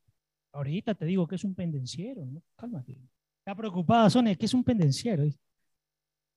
Ahorita 0.53 0.95
te 0.95 1.03
digo 1.03 1.27
que 1.27 1.35
es 1.35 1.43
un 1.43 1.53
pendenciero. 1.53 2.25
Cálmate. 2.55 2.97
Está 3.39 3.53
preocupada, 3.55 4.09
Sonia, 4.09 4.35
que 4.35 4.45
es 4.45 4.53
un 4.53 4.63
pendenciero. 4.63 5.25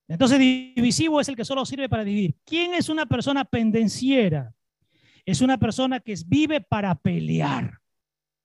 Entonces, 0.09 0.41
divisivo 0.41 1.21
es 1.21 1.29
el 1.29 1.37
que 1.37 1.45
solo 1.45 1.65
sirve 1.65 1.89
para 1.89 2.03
dividir. 2.03 2.35
¿Quién 2.45 2.75
es 2.75 2.89
una 2.89 3.07
persona 3.07 3.45
pendenciera? 3.45 4.53
Es 5.25 5.41
una 5.41 5.57
persona 5.57 6.01
que 6.01 6.17
vive 6.27 6.61
para 6.61 6.97
pelear. 6.97 7.79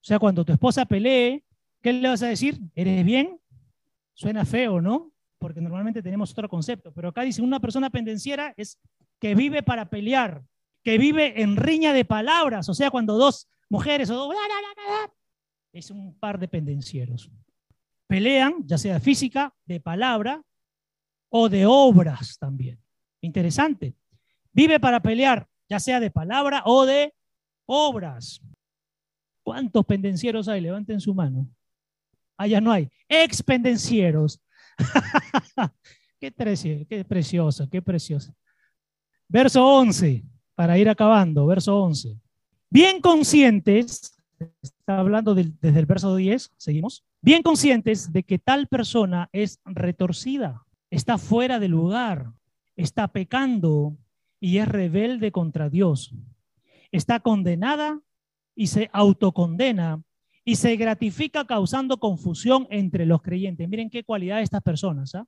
O 0.04 0.06
sea, 0.06 0.20
cuando 0.20 0.44
tu 0.44 0.52
esposa 0.52 0.86
pelee, 0.86 1.46
¿qué 1.82 1.94
le 1.94 2.10
vas 2.10 2.22
a 2.24 2.28
decir? 2.28 2.60
¿Eres 2.76 3.06
bien? 3.06 3.40
Suena 4.14 4.44
feo, 4.44 4.82
¿no? 4.82 5.14
Porque 5.40 5.62
normalmente 5.62 6.04
tenemos 6.04 6.32
otro 6.32 6.50
concepto. 6.50 6.92
Pero 6.92 7.08
acá 7.08 7.22
dice, 7.22 7.42
una 7.42 7.62
persona 7.62 7.90
pendenciera 7.90 8.54
es 8.58 8.78
que 9.18 9.34
vive 9.34 9.64
para 9.64 9.90
pelear, 9.90 10.44
que 10.84 10.98
vive 10.98 11.42
en 11.42 11.56
riña 11.56 11.94
de 11.94 12.04
palabras. 12.04 12.68
O 12.68 12.74
sea, 12.74 12.92
cuando 12.92 13.18
dos 13.18 13.48
mujeres 13.70 14.10
o 14.10 14.16
dos... 14.16 14.36
Es 15.72 15.90
un 15.90 16.14
par 16.20 16.38
de 16.38 16.50
pendencieros. 16.50 17.32
Pelean, 18.06 18.56
ya 18.66 18.78
sea 18.78 19.00
física, 19.00 19.56
de 19.66 19.80
palabra 19.80 20.44
o 21.30 21.48
de 21.48 21.66
obras 21.66 22.38
también. 22.38 22.78
Interesante. 23.22 23.96
Vive 24.52 24.82
para 24.82 25.02
pelear. 25.02 25.48
ya 25.70 25.80
sea 25.80 26.02
de 26.02 26.12
palabra 26.12 26.62
o 26.66 26.86
de 26.86 27.16
obras. 27.66 28.42
¿Cuántos 29.44 29.86
pendencieros 29.86 30.48
hay? 30.48 30.62
Levanten 30.62 31.00
su 31.00 31.14
mano. 31.14 31.48
Allá 32.38 32.62
no 32.62 32.72
hay. 32.72 32.90
Expendencieros. 33.08 34.42
qué, 36.20 36.32
precioso, 36.32 36.86
qué 36.88 37.06
precioso, 37.06 37.70
qué 37.70 37.82
precioso. 37.82 38.36
Verso 39.28 39.66
11, 39.66 40.24
para 40.56 40.78
ir 40.78 40.90
acabando, 40.90 41.46
verso 41.46 41.78
11. 41.82 42.18
Bien 42.70 43.02
conscientes, 43.02 44.16
está 44.62 45.00
hablando 45.00 45.36
desde 45.36 45.80
el 45.80 45.86
verso 45.86 46.16
10, 46.16 46.54
seguimos. 46.58 47.04
Bien 47.22 47.44
conscientes 47.44 48.12
de 48.12 48.24
que 48.24 48.40
tal 48.40 48.68
persona 48.68 49.30
es 49.32 49.60
retorcida, 49.66 50.66
está 50.90 51.18
fuera 51.18 51.60
de 51.60 51.68
lugar, 51.68 52.32
está 52.76 53.08
pecando 53.08 53.98
y 54.40 54.58
es 54.58 54.68
rebelde 54.68 55.32
contra 55.32 55.70
Dios. 55.70 56.14
Está 56.92 57.20
condenada 57.20 58.02
y 58.56 58.68
se 58.68 58.90
autocondena 58.94 60.02
y 60.46 60.56
se 60.56 60.76
gratifica 60.76 61.46
causando 61.46 61.98
confusión 61.98 62.68
entre 62.70 63.06
los 63.06 63.22
creyentes. 63.22 63.68
Miren 63.70 63.90
qué 63.90 64.04
cualidad 64.04 64.38
de 64.38 64.44
estas 64.44 64.62
personas. 64.62 65.16
¿ah? 65.16 65.26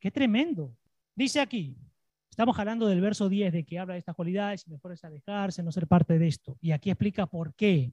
Qué 0.00 0.10
tremendo. 0.10 0.74
Dice 1.14 1.40
aquí, 1.40 1.76
estamos 2.30 2.58
hablando 2.58 2.86
del 2.86 3.00
verso 3.00 3.28
10 3.28 3.52
de 3.52 3.64
que 3.64 3.78
habla 3.78 3.94
de 3.94 4.00
estas 4.00 4.14
cualidades 4.14 4.64
y 4.66 4.70
mejor 4.70 4.92
es 4.92 5.04
alejarse, 5.04 5.62
no 5.62 5.72
ser 5.72 5.86
parte 5.86 6.18
de 6.18 6.28
esto. 6.28 6.56
Y 6.60 6.70
aquí 6.70 6.90
explica 6.90 7.26
por 7.26 7.54
qué. 7.54 7.92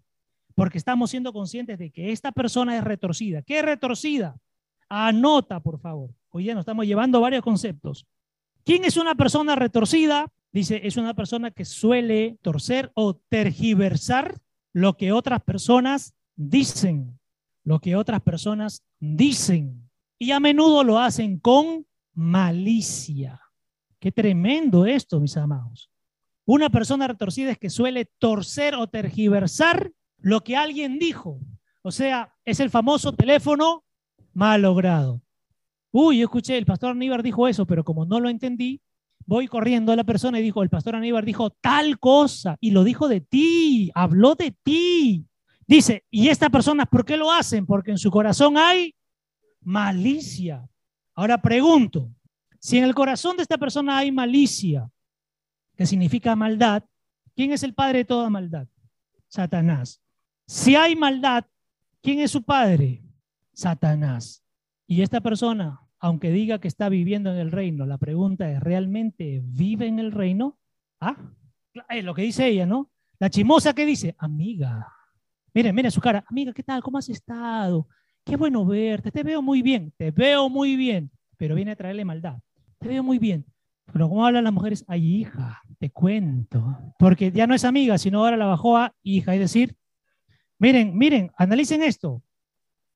Porque 0.54 0.78
estamos 0.78 1.10
siendo 1.10 1.34
conscientes 1.34 1.78
de 1.78 1.92
que 1.92 2.12
esta 2.12 2.32
persona 2.32 2.78
es 2.78 2.84
retorcida. 2.84 3.42
¿Qué 3.42 3.62
retorcida? 3.62 4.38
Anota, 4.88 5.60
por 5.60 5.80
favor. 5.80 6.12
Hoy 6.30 6.46
ya 6.46 6.54
nos 6.54 6.62
estamos 6.62 6.86
llevando 6.86 7.20
varios 7.20 7.42
conceptos. 7.42 8.06
¿Quién 8.64 8.86
es 8.86 8.96
una 8.96 9.16
persona 9.16 9.56
retorcida? 9.56 10.32
Dice, 10.54 10.80
es 10.84 10.96
una 10.96 11.14
persona 11.14 11.52
que 11.52 11.66
suele 11.66 12.38
torcer 12.42 12.92
o 12.94 13.16
tergiversar 13.16 14.38
lo 14.76 14.98
que 14.98 15.14
otras 15.14 15.42
personas 15.42 16.14
dicen, 16.36 17.18
lo 17.64 17.80
que 17.80 17.96
otras 17.96 18.22
personas 18.22 18.84
dicen. 19.00 19.90
Y 20.20 20.32
a 20.32 20.42
menudo 20.42 20.84
lo 20.84 21.00
hacen 21.00 21.40
con 21.40 21.88
malicia. 22.14 23.40
Qué 24.00 24.12
tremendo 24.12 24.86
esto, 24.86 25.22
mis 25.22 25.38
amados. 25.38 25.90
Una 26.44 26.70
persona 26.70 27.08
retorcida 27.08 27.52
es 27.52 27.58
que 27.58 27.70
suele 27.70 28.04
torcer 28.20 28.76
o 28.76 28.88
tergiversar 28.88 29.94
lo 30.18 30.42
que 30.42 30.58
alguien 30.58 31.00
dijo. 31.00 31.40
O 31.82 31.90
sea, 31.90 32.36
es 32.44 32.60
el 32.60 32.70
famoso 32.70 33.14
teléfono 33.14 33.86
malogrado. 34.34 35.22
Uy, 35.90 36.18
yo 36.18 36.26
escuché, 36.26 36.58
el 36.58 36.66
pastor 36.66 36.92
Aníbar 36.92 37.24
dijo 37.24 37.48
eso, 37.48 37.66
pero 37.66 37.86
como 37.86 38.06
no 38.06 38.20
lo 38.20 38.28
entendí, 38.28 38.82
voy 39.26 39.48
corriendo 39.48 39.92
a 39.92 39.96
la 39.96 40.04
persona 40.04 40.40
y 40.40 40.44
dijo, 40.44 40.64
el 40.64 40.70
pastor 40.70 40.96
Aníbar 40.96 41.26
dijo 41.26 41.50
tal 41.50 42.00
cosa 42.00 42.58
y 42.60 42.72
lo 42.72 42.84
dijo 42.84 43.08
de 43.08 43.22
ti, 43.22 43.92
habló 43.96 44.36
de 44.36 44.52
ti. 44.52 45.26
Dice, 45.68 46.06
¿y 46.12 46.30
estas 46.30 46.50
personas 46.50 46.88
por 46.88 47.06
qué 47.06 47.18
lo 47.18 47.32
hacen? 47.32 47.66
Porque 47.66 47.92
en 47.92 47.98
su 47.98 48.12
corazón 48.12 48.58
hay 48.58 48.96
malicia. 49.62 50.68
Ahora 51.16 51.42
pregunto, 51.42 52.12
si 52.60 52.78
en 52.78 52.84
el 52.84 52.94
corazón 52.94 53.38
de 53.38 53.44
esta 53.44 53.58
persona 53.58 53.98
hay 53.98 54.12
malicia, 54.12 54.90
que 55.76 55.86
significa 55.86 56.36
maldad, 56.36 56.84
¿quién 57.36 57.52
es 57.52 57.64
el 57.64 57.74
padre 57.74 58.00
de 58.00 58.06
toda 58.06 58.30
maldad? 58.30 58.68
Satanás. 59.28 60.02
Si 60.48 60.76
hay 60.76 60.96
maldad, 60.96 61.46
¿quién 62.02 62.20
es 62.20 62.32
su 62.32 62.44
padre? 62.44 63.04
Satanás. 63.54 64.44
Y 64.88 65.02
esta 65.02 65.20
persona, 65.20 65.82
aunque 66.06 66.32
diga 66.32 66.60
que 66.60 66.68
está 66.68 66.90
viviendo 66.90 67.32
en 67.32 67.38
el 67.38 67.52
reino, 67.52 67.86
la 67.86 67.98
pregunta 67.98 68.50
es, 68.52 68.60
¿realmente 68.60 69.42
vive 69.44 69.88
en 69.88 70.00
el 70.00 70.12
reino? 70.12 70.58
Ah, 71.00 71.18
es 71.90 72.04
lo 72.04 72.14
que 72.14 72.22
dice 72.22 72.48
ella, 72.48 72.66
¿no? 72.66 72.92
La 73.18 73.30
chimosa 73.30 73.74
que 73.74 73.86
dice, 73.86 74.16
amiga, 74.18 74.88
Miren, 75.56 75.74
miren 75.74 75.90
su 75.90 76.02
cara. 76.02 76.22
Amiga, 76.28 76.52
¿qué 76.52 76.64
tal? 76.64 76.84
¿Cómo 76.84 76.98
has 76.98 77.08
estado? 77.08 77.88
Qué 78.26 78.36
bueno 78.36 78.66
verte. 78.66 79.10
Te 79.10 79.24
veo 79.24 79.42
muy 79.42 79.62
bien. 79.62 79.94
Te 79.96 80.12
veo 80.12 80.50
muy 80.50 80.76
bien. 80.76 81.10
Pero 81.38 81.56
viene 81.56 81.72
a 81.72 81.76
traerle 81.78 82.04
maldad. 82.04 82.40
Te 82.78 82.90
veo 82.90 83.02
muy 83.02 83.20
bien. 83.20 83.46
Pero 83.94 84.10
¿cómo 84.10 84.26
hablan 84.26 84.44
las 84.44 84.52
mujeres? 84.52 84.84
Ay, 84.90 85.22
hija, 85.22 85.62
te 85.80 85.92
cuento. 85.92 86.78
Porque 87.00 87.32
ya 87.32 87.48
no 87.48 87.56
es 87.56 87.64
amiga, 87.64 87.98
sino 87.98 88.20
ahora 88.20 88.36
la 88.36 88.48
bajó 88.48 88.78
a 88.78 88.94
hija. 89.02 89.34
Es 89.34 89.40
decir, 89.40 89.78
miren, 90.60 90.98
miren, 90.98 91.32
analicen 91.38 91.84
esto. 91.84 92.22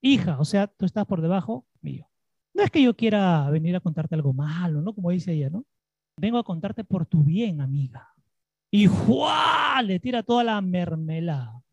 Hija, 0.02 0.38
o 0.38 0.44
sea, 0.44 0.68
tú 0.68 0.86
estás 0.86 1.06
por 1.06 1.22
debajo 1.22 1.66
mío. 1.80 2.09
No 2.60 2.66
es 2.66 2.72
que 2.72 2.82
yo 2.82 2.94
quiera 2.94 3.50
venir 3.50 3.74
a 3.78 3.80
contarte 3.80 4.16
algo 4.16 4.34
malo, 4.34 4.82
¿no? 4.82 4.94
Como 4.94 5.12
dice 5.12 5.32
ella, 5.32 5.50
¿no? 5.50 5.64
Vengo 6.18 6.38
a 6.38 6.44
contarte 6.44 6.84
por 6.84 7.06
tu 7.06 7.24
bien, 7.24 7.62
amiga. 7.62 8.14
Y 8.70 8.86
¡juá! 8.86 9.82
le 9.82 9.98
tira 10.02 10.24
toda 10.24 10.44
la 10.44 10.60
mermelada. 10.60 11.64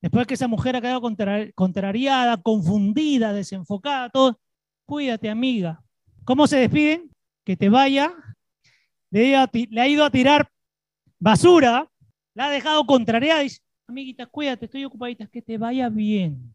Después 0.00 0.28
que 0.28 0.34
esa 0.34 0.46
mujer 0.46 0.76
ha 0.76 0.80
quedado 0.80 1.02
contrariada, 1.56 2.40
confundida, 2.40 3.32
desenfocada, 3.32 4.08
todo, 4.08 4.38
cuídate, 4.86 5.28
amiga. 5.28 5.82
¿Cómo 6.24 6.46
se 6.46 6.58
despiden? 6.58 7.10
Que 7.44 7.56
te 7.56 7.68
vaya. 7.68 8.14
Le, 9.10 9.34
ha 9.34 9.88
ido 9.88 10.04
a 10.04 10.10
tirar 10.10 10.48
basura, 11.18 11.90
la 12.34 12.46
ha 12.46 12.50
dejado 12.50 12.86
contrariada 12.86 13.40
dice, 13.40 13.58
amiguita, 13.88 14.26
cuídate, 14.26 14.66
estoy 14.66 14.84
ocupadita, 14.84 15.26
que 15.26 15.42
te 15.42 15.58
vaya 15.58 15.88
bien. 15.88 16.54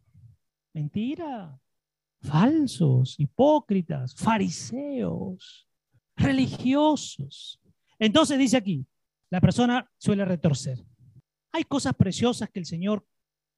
Mentira. 0.72 1.60
Falsos, 2.22 3.18
hipócritas, 3.18 4.14
fariseos, 4.14 5.66
religiosos. 6.16 7.60
Entonces 7.98 8.38
dice 8.38 8.56
aquí, 8.56 8.86
la 9.30 9.40
persona 9.40 9.90
suele 9.98 10.24
retorcer. 10.24 10.84
Hay 11.52 11.64
cosas 11.64 11.94
preciosas 11.94 12.50
que 12.50 12.60
el 12.60 12.66
Señor 12.66 13.06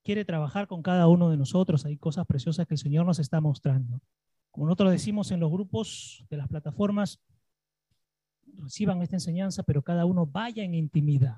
quiere 0.04 0.24
trabajar 0.24 0.66
con 0.66 0.82
cada 0.82 1.08
uno 1.08 1.30
de 1.30 1.36
nosotros. 1.36 1.84
Hay 1.84 1.96
cosas 1.96 2.26
preciosas 2.26 2.66
que 2.66 2.74
el 2.74 2.78
Señor 2.78 3.06
nos 3.06 3.18
está 3.18 3.40
mostrando. 3.40 4.00
Como 4.50 4.66
nosotros 4.66 4.92
decimos 4.92 5.30
en 5.30 5.40
los 5.40 5.50
grupos 5.50 6.24
de 6.28 6.36
las 6.36 6.48
plataformas, 6.48 7.20
reciban 8.58 9.00
esta 9.02 9.16
enseñanza, 9.16 9.62
pero 9.62 9.82
cada 9.82 10.04
uno 10.04 10.26
vaya 10.26 10.62
en 10.62 10.74
intimidad. 10.74 11.36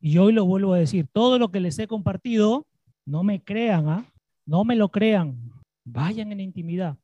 Y 0.00 0.18
hoy 0.18 0.32
lo 0.32 0.46
vuelvo 0.46 0.72
a 0.72 0.78
decir, 0.78 1.08
todo 1.12 1.38
lo 1.38 1.50
que 1.50 1.60
les 1.60 1.78
he 1.78 1.86
compartido, 1.86 2.66
no 3.04 3.22
me 3.22 3.42
crean, 3.42 3.88
¿ah? 3.88 4.12
no 4.46 4.64
me 4.64 4.76
lo 4.76 4.90
crean, 4.90 5.52
vayan 5.84 6.32
en 6.32 6.40
intimidad, 6.40 6.96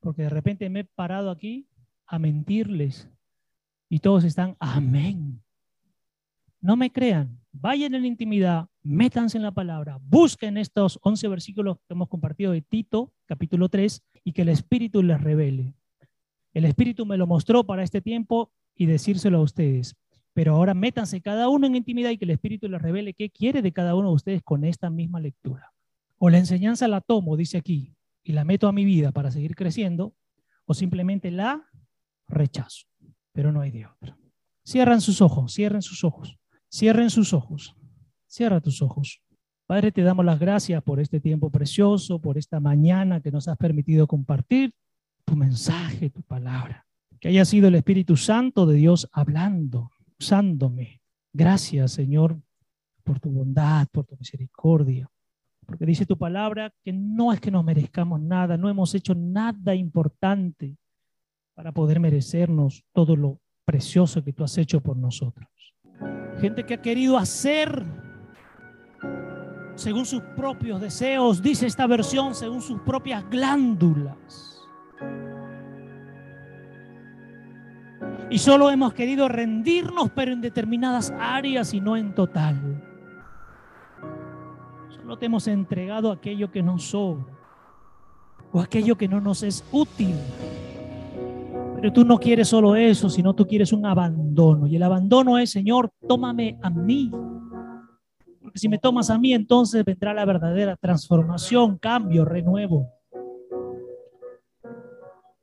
porque 0.00 0.22
de 0.22 0.30
repente 0.30 0.68
me 0.70 0.80
he 0.80 0.84
parado 0.84 1.30
aquí 1.30 1.66
a 2.06 2.18
mentirles 2.18 3.08
y 3.88 4.00
todos 4.00 4.24
están, 4.24 4.56
amén. 4.58 5.42
No 6.60 6.76
me 6.76 6.90
crean, 6.90 7.38
vayan 7.52 7.94
en 7.94 8.04
intimidad, 8.04 8.68
métanse 8.82 9.36
en 9.36 9.44
la 9.44 9.52
palabra, 9.52 9.98
busquen 10.02 10.56
estos 10.56 10.98
11 11.02 11.28
versículos 11.28 11.76
que 11.78 11.94
hemos 11.94 12.08
compartido 12.08 12.52
de 12.52 12.62
Tito, 12.62 13.12
capítulo 13.26 13.68
3, 13.68 14.02
y 14.24 14.32
que 14.32 14.42
el 14.42 14.48
Espíritu 14.48 15.02
les 15.02 15.20
revele. 15.20 15.74
El 16.52 16.64
Espíritu 16.64 17.06
me 17.06 17.16
lo 17.16 17.26
mostró 17.26 17.64
para 17.64 17.82
este 17.82 18.00
tiempo 18.00 18.50
y 18.74 18.86
decírselo 18.86 19.38
a 19.38 19.42
ustedes. 19.42 19.96
Pero 20.32 20.54
ahora 20.54 20.74
métanse 20.74 21.20
cada 21.20 21.48
uno 21.48 21.66
en 21.66 21.76
intimidad 21.76 22.10
y 22.10 22.18
que 22.18 22.26
el 22.26 22.30
Espíritu 22.30 22.68
les 22.68 22.80
revele 22.80 23.14
qué 23.14 23.30
quiere 23.30 23.62
de 23.62 23.72
cada 23.72 23.94
uno 23.94 24.08
de 24.08 24.14
ustedes 24.14 24.42
con 24.42 24.64
esta 24.64 24.90
misma 24.90 25.20
lectura. 25.20 25.72
O 26.18 26.28
la 26.28 26.38
enseñanza 26.38 26.88
la 26.88 27.00
tomo, 27.00 27.36
dice 27.36 27.58
aquí, 27.58 27.95
y 28.26 28.32
la 28.32 28.44
meto 28.44 28.66
a 28.66 28.72
mi 28.72 28.84
vida 28.84 29.12
para 29.12 29.30
seguir 29.30 29.54
creciendo, 29.54 30.12
o 30.64 30.74
simplemente 30.74 31.30
la 31.30 31.64
rechazo. 32.26 32.86
Pero 33.32 33.52
no 33.52 33.60
hay 33.60 33.70
de 33.70 33.86
otra. 33.86 34.18
Cierran 34.64 35.00
sus 35.00 35.22
ojos, 35.22 35.54
cierren 35.54 35.80
sus 35.80 36.02
ojos, 36.02 36.36
cierren 36.68 37.08
sus 37.08 37.32
ojos. 37.32 37.76
Cierra 38.26 38.60
tus 38.60 38.82
ojos. 38.82 39.22
Padre, 39.66 39.92
te 39.92 40.02
damos 40.02 40.24
las 40.24 40.40
gracias 40.40 40.82
por 40.82 40.98
este 40.98 41.20
tiempo 41.20 41.50
precioso, 41.50 42.20
por 42.20 42.36
esta 42.36 42.58
mañana 42.58 43.20
que 43.20 43.30
nos 43.30 43.46
has 43.46 43.56
permitido 43.56 44.08
compartir 44.08 44.74
tu 45.24 45.36
mensaje, 45.36 46.10
tu 46.10 46.22
palabra. 46.22 46.84
Que 47.20 47.28
haya 47.28 47.44
sido 47.44 47.68
el 47.68 47.76
Espíritu 47.76 48.16
Santo 48.16 48.66
de 48.66 48.76
Dios 48.76 49.08
hablando, 49.12 49.90
usándome. 50.18 51.00
Gracias, 51.32 51.92
Señor, 51.92 52.40
por 53.04 53.20
tu 53.20 53.30
bondad, 53.30 53.86
por 53.92 54.04
tu 54.04 54.16
misericordia. 54.16 55.08
Porque 55.66 55.84
dice 55.84 56.06
tu 56.06 56.16
palabra 56.16 56.72
que 56.82 56.92
no 56.92 57.32
es 57.32 57.40
que 57.40 57.50
nos 57.50 57.64
merezcamos 57.64 58.20
nada, 58.20 58.56
no 58.56 58.68
hemos 58.68 58.94
hecho 58.94 59.14
nada 59.14 59.74
importante 59.74 60.76
para 61.54 61.72
poder 61.72 61.98
merecernos 61.98 62.84
todo 62.92 63.16
lo 63.16 63.40
precioso 63.64 64.22
que 64.22 64.32
tú 64.32 64.44
has 64.44 64.56
hecho 64.58 64.80
por 64.80 64.96
nosotros. 64.96 65.48
Gente 66.40 66.64
que 66.64 66.74
ha 66.74 66.82
querido 66.82 67.18
hacer 67.18 67.84
según 69.74 70.06
sus 70.06 70.22
propios 70.22 70.80
deseos, 70.80 71.42
dice 71.42 71.66
esta 71.66 71.86
versión, 71.86 72.34
según 72.34 72.62
sus 72.62 72.80
propias 72.80 73.28
glándulas. 73.28 74.62
Y 78.30 78.38
solo 78.38 78.70
hemos 78.70 78.94
querido 78.94 79.28
rendirnos, 79.28 80.10
pero 80.10 80.32
en 80.32 80.40
determinadas 80.40 81.12
áreas 81.18 81.74
y 81.74 81.80
no 81.80 81.96
en 81.96 82.14
total. 82.14 82.82
Solo 85.06 85.18
te 85.18 85.26
hemos 85.26 85.46
entregado 85.46 86.10
aquello 86.10 86.50
que 86.50 86.64
nos 86.64 86.82
sobra 86.82 87.32
o 88.50 88.60
aquello 88.60 88.98
que 88.98 89.06
no 89.06 89.20
nos 89.20 89.44
es 89.44 89.64
útil. 89.70 90.16
Pero 91.76 91.92
tú 91.92 92.04
no 92.04 92.18
quieres 92.18 92.48
solo 92.48 92.74
eso, 92.74 93.08
sino 93.08 93.32
tú 93.32 93.46
quieres 93.46 93.72
un 93.72 93.86
abandono. 93.86 94.66
Y 94.66 94.74
el 94.74 94.82
abandono 94.82 95.38
es, 95.38 95.50
Señor, 95.52 95.92
tómame 96.08 96.58
a 96.60 96.70
mí. 96.70 97.12
Porque 98.42 98.58
si 98.58 98.68
me 98.68 98.78
tomas 98.78 99.08
a 99.08 99.16
mí, 99.16 99.32
entonces 99.32 99.84
vendrá 99.84 100.12
la 100.12 100.24
verdadera 100.24 100.74
transformación, 100.74 101.78
cambio, 101.78 102.24
renuevo. 102.24 102.88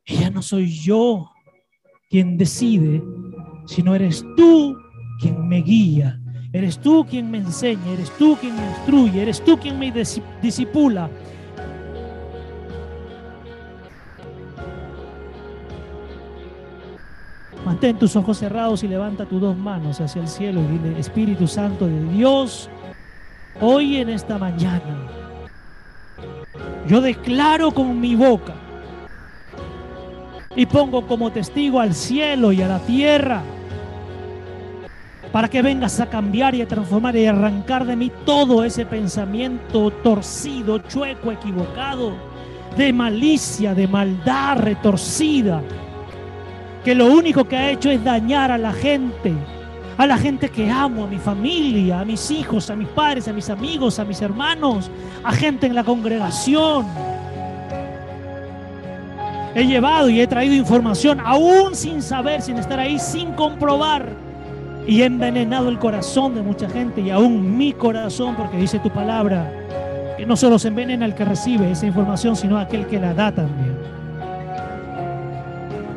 Ya 0.04 0.28
no 0.28 0.42
soy 0.42 0.68
yo 0.68 1.30
quien 2.10 2.36
decide, 2.36 3.02
sino 3.64 3.94
eres 3.94 4.26
tú 4.36 4.76
quien 5.18 5.48
me 5.48 5.62
guía. 5.62 6.20
Eres 6.54 6.78
tú 6.78 7.04
quien 7.04 7.32
me 7.32 7.38
enseña, 7.38 7.90
eres 7.94 8.12
tú 8.16 8.36
quien 8.40 8.54
me 8.54 8.64
instruye, 8.64 9.22
eres 9.22 9.44
tú 9.44 9.58
quien 9.58 9.76
me 9.76 9.92
disipula, 10.40 11.10
Mantén 17.64 17.98
tus 17.98 18.14
ojos 18.14 18.38
cerrados 18.38 18.84
y 18.84 18.88
levanta 18.88 19.26
tus 19.26 19.40
dos 19.40 19.56
manos 19.56 20.00
hacia 20.00 20.22
el 20.22 20.28
cielo 20.28 20.60
y 20.60 20.78
dile, 20.78 21.00
Espíritu 21.00 21.48
Santo 21.48 21.86
de 21.86 22.04
Dios, 22.12 22.70
hoy 23.60 23.96
en 23.96 24.10
esta 24.10 24.38
mañana, 24.38 25.08
yo 26.86 27.00
declaro 27.00 27.72
con 27.72 28.00
mi 28.00 28.14
boca 28.14 28.54
y 30.54 30.66
pongo 30.66 31.04
como 31.08 31.32
testigo 31.32 31.80
al 31.80 31.94
cielo 31.94 32.52
y 32.52 32.62
a 32.62 32.68
la 32.68 32.78
tierra 32.78 33.42
para 35.34 35.48
que 35.48 35.62
vengas 35.62 35.98
a 35.98 36.06
cambiar 36.06 36.54
y 36.54 36.62
a 36.62 36.68
transformar 36.68 37.16
y 37.16 37.26
arrancar 37.26 37.84
de 37.84 37.96
mí 37.96 38.12
todo 38.24 38.62
ese 38.62 38.86
pensamiento 38.86 39.90
torcido, 39.90 40.78
chueco, 40.78 41.32
equivocado, 41.32 42.12
de 42.76 42.92
malicia, 42.92 43.74
de 43.74 43.88
maldad 43.88 44.58
retorcida 44.58 45.60
que 46.84 46.94
lo 46.94 47.06
único 47.06 47.42
que 47.48 47.56
ha 47.56 47.72
hecho 47.72 47.90
es 47.90 48.04
dañar 48.04 48.52
a 48.52 48.58
la 48.58 48.72
gente, 48.72 49.34
a 49.98 50.06
la 50.06 50.18
gente 50.18 50.50
que 50.50 50.70
amo, 50.70 51.02
a 51.02 51.08
mi 51.08 51.18
familia, 51.18 51.98
a 51.98 52.04
mis 52.04 52.30
hijos, 52.30 52.70
a 52.70 52.76
mis 52.76 52.86
padres, 52.86 53.26
a 53.26 53.32
mis 53.32 53.50
amigos, 53.50 53.98
a 53.98 54.04
mis 54.04 54.22
hermanos, 54.22 54.88
a 55.24 55.32
gente 55.32 55.66
en 55.66 55.74
la 55.74 55.82
congregación. 55.82 56.86
He 59.52 59.66
llevado 59.66 60.08
y 60.10 60.20
he 60.20 60.28
traído 60.28 60.54
información 60.54 61.18
aún 61.18 61.74
sin 61.74 62.02
saber, 62.02 62.40
sin 62.40 62.56
estar 62.56 62.78
ahí, 62.78 63.00
sin 63.00 63.32
comprobar. 63.32 64.23
Y 64.86 65.00
he 65.00 65.06
envenenado 65.06 65.68
el 65.68 65.78
corazón 65.78 66.34
de 66.34 66.42
mucha 66.42 66.68
gente 66.68 67.00
y 67.00 67.10
aún 67.10 67.56
mi 67.56 67.72
corazón, 67.72 68.36
porque 68.36 68.58
dice 68.58 68.78
tu 68.78 68.90
palabra, 68.90 69.50
que 70.16 70.26
no 70.26 70.36
solo 70.36 70.58
se 70.58 70.68
envenena 70.68 71.06
el 71.06 71.14
que 71.14 71.24
recibe 71.24 71.70
esa 71.70 71.86
información, 71.86 72.36
sino 72.36 72.58
aquel 72.58 72.86
que 72.86 73.00
la 73.00 73.14
da 73.14 73.32
también. 73.32 73.76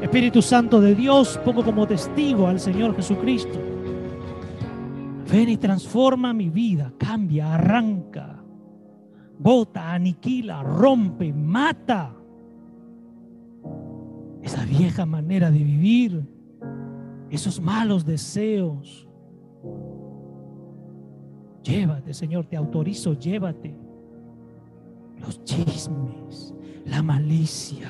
Espíritu 0.02 0.42
Santo 0.42 0.80
de 0.80 0.96
Dios, 0.96 1.40
pongo 1.44 1.64
como 1.64 1.86
testigo 1.86 2.48
al 2.48 2.60
Señor 2.60 2.96
Jesucristo. 2.96 3.60
Ven 5.30 5.50
y 5.50 5.58
transforma 5.58 6.34
mi 6.34 6.50
vida, 6.50 6.94
cambia, 6.98 7.56
arranca, 7.56 8.42
bota, 9.38 9.92
aniquila, 9.92 10.64
rompe, 10.64 11.34
mata 11.34 12.14
esa 14.42 14.64
vieja 14.64 15.06
manera 15.06 15.52
de 15.52 15.60
vivir, 15.60 16.24
esos 17.30 17.60
malos 17.60 18.06
deseos. 18.06 19.08
Llévate, 21.64 22.14
Señor, 22.14 22.46
te 22.46 22.56
autorizo, 22.56 23.14
llévate 23.14 23.76
los 25.20 25.44
chismes, 25.44 26.54
la 26.86 27.02
malicia 27.02 27.90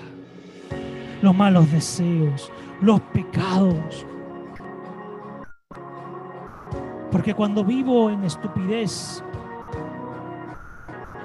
los 1.21 1.35
malos 1.35 1.71
deseos, 1.71 2.51
los 2.81 3.01
pecados. 3.01 4.05
Porque 7.11 7.33
cuando 7.33 7.63
vivo 7.63 8.09
en 8.09 8.23
estupidez, 8.23 9.23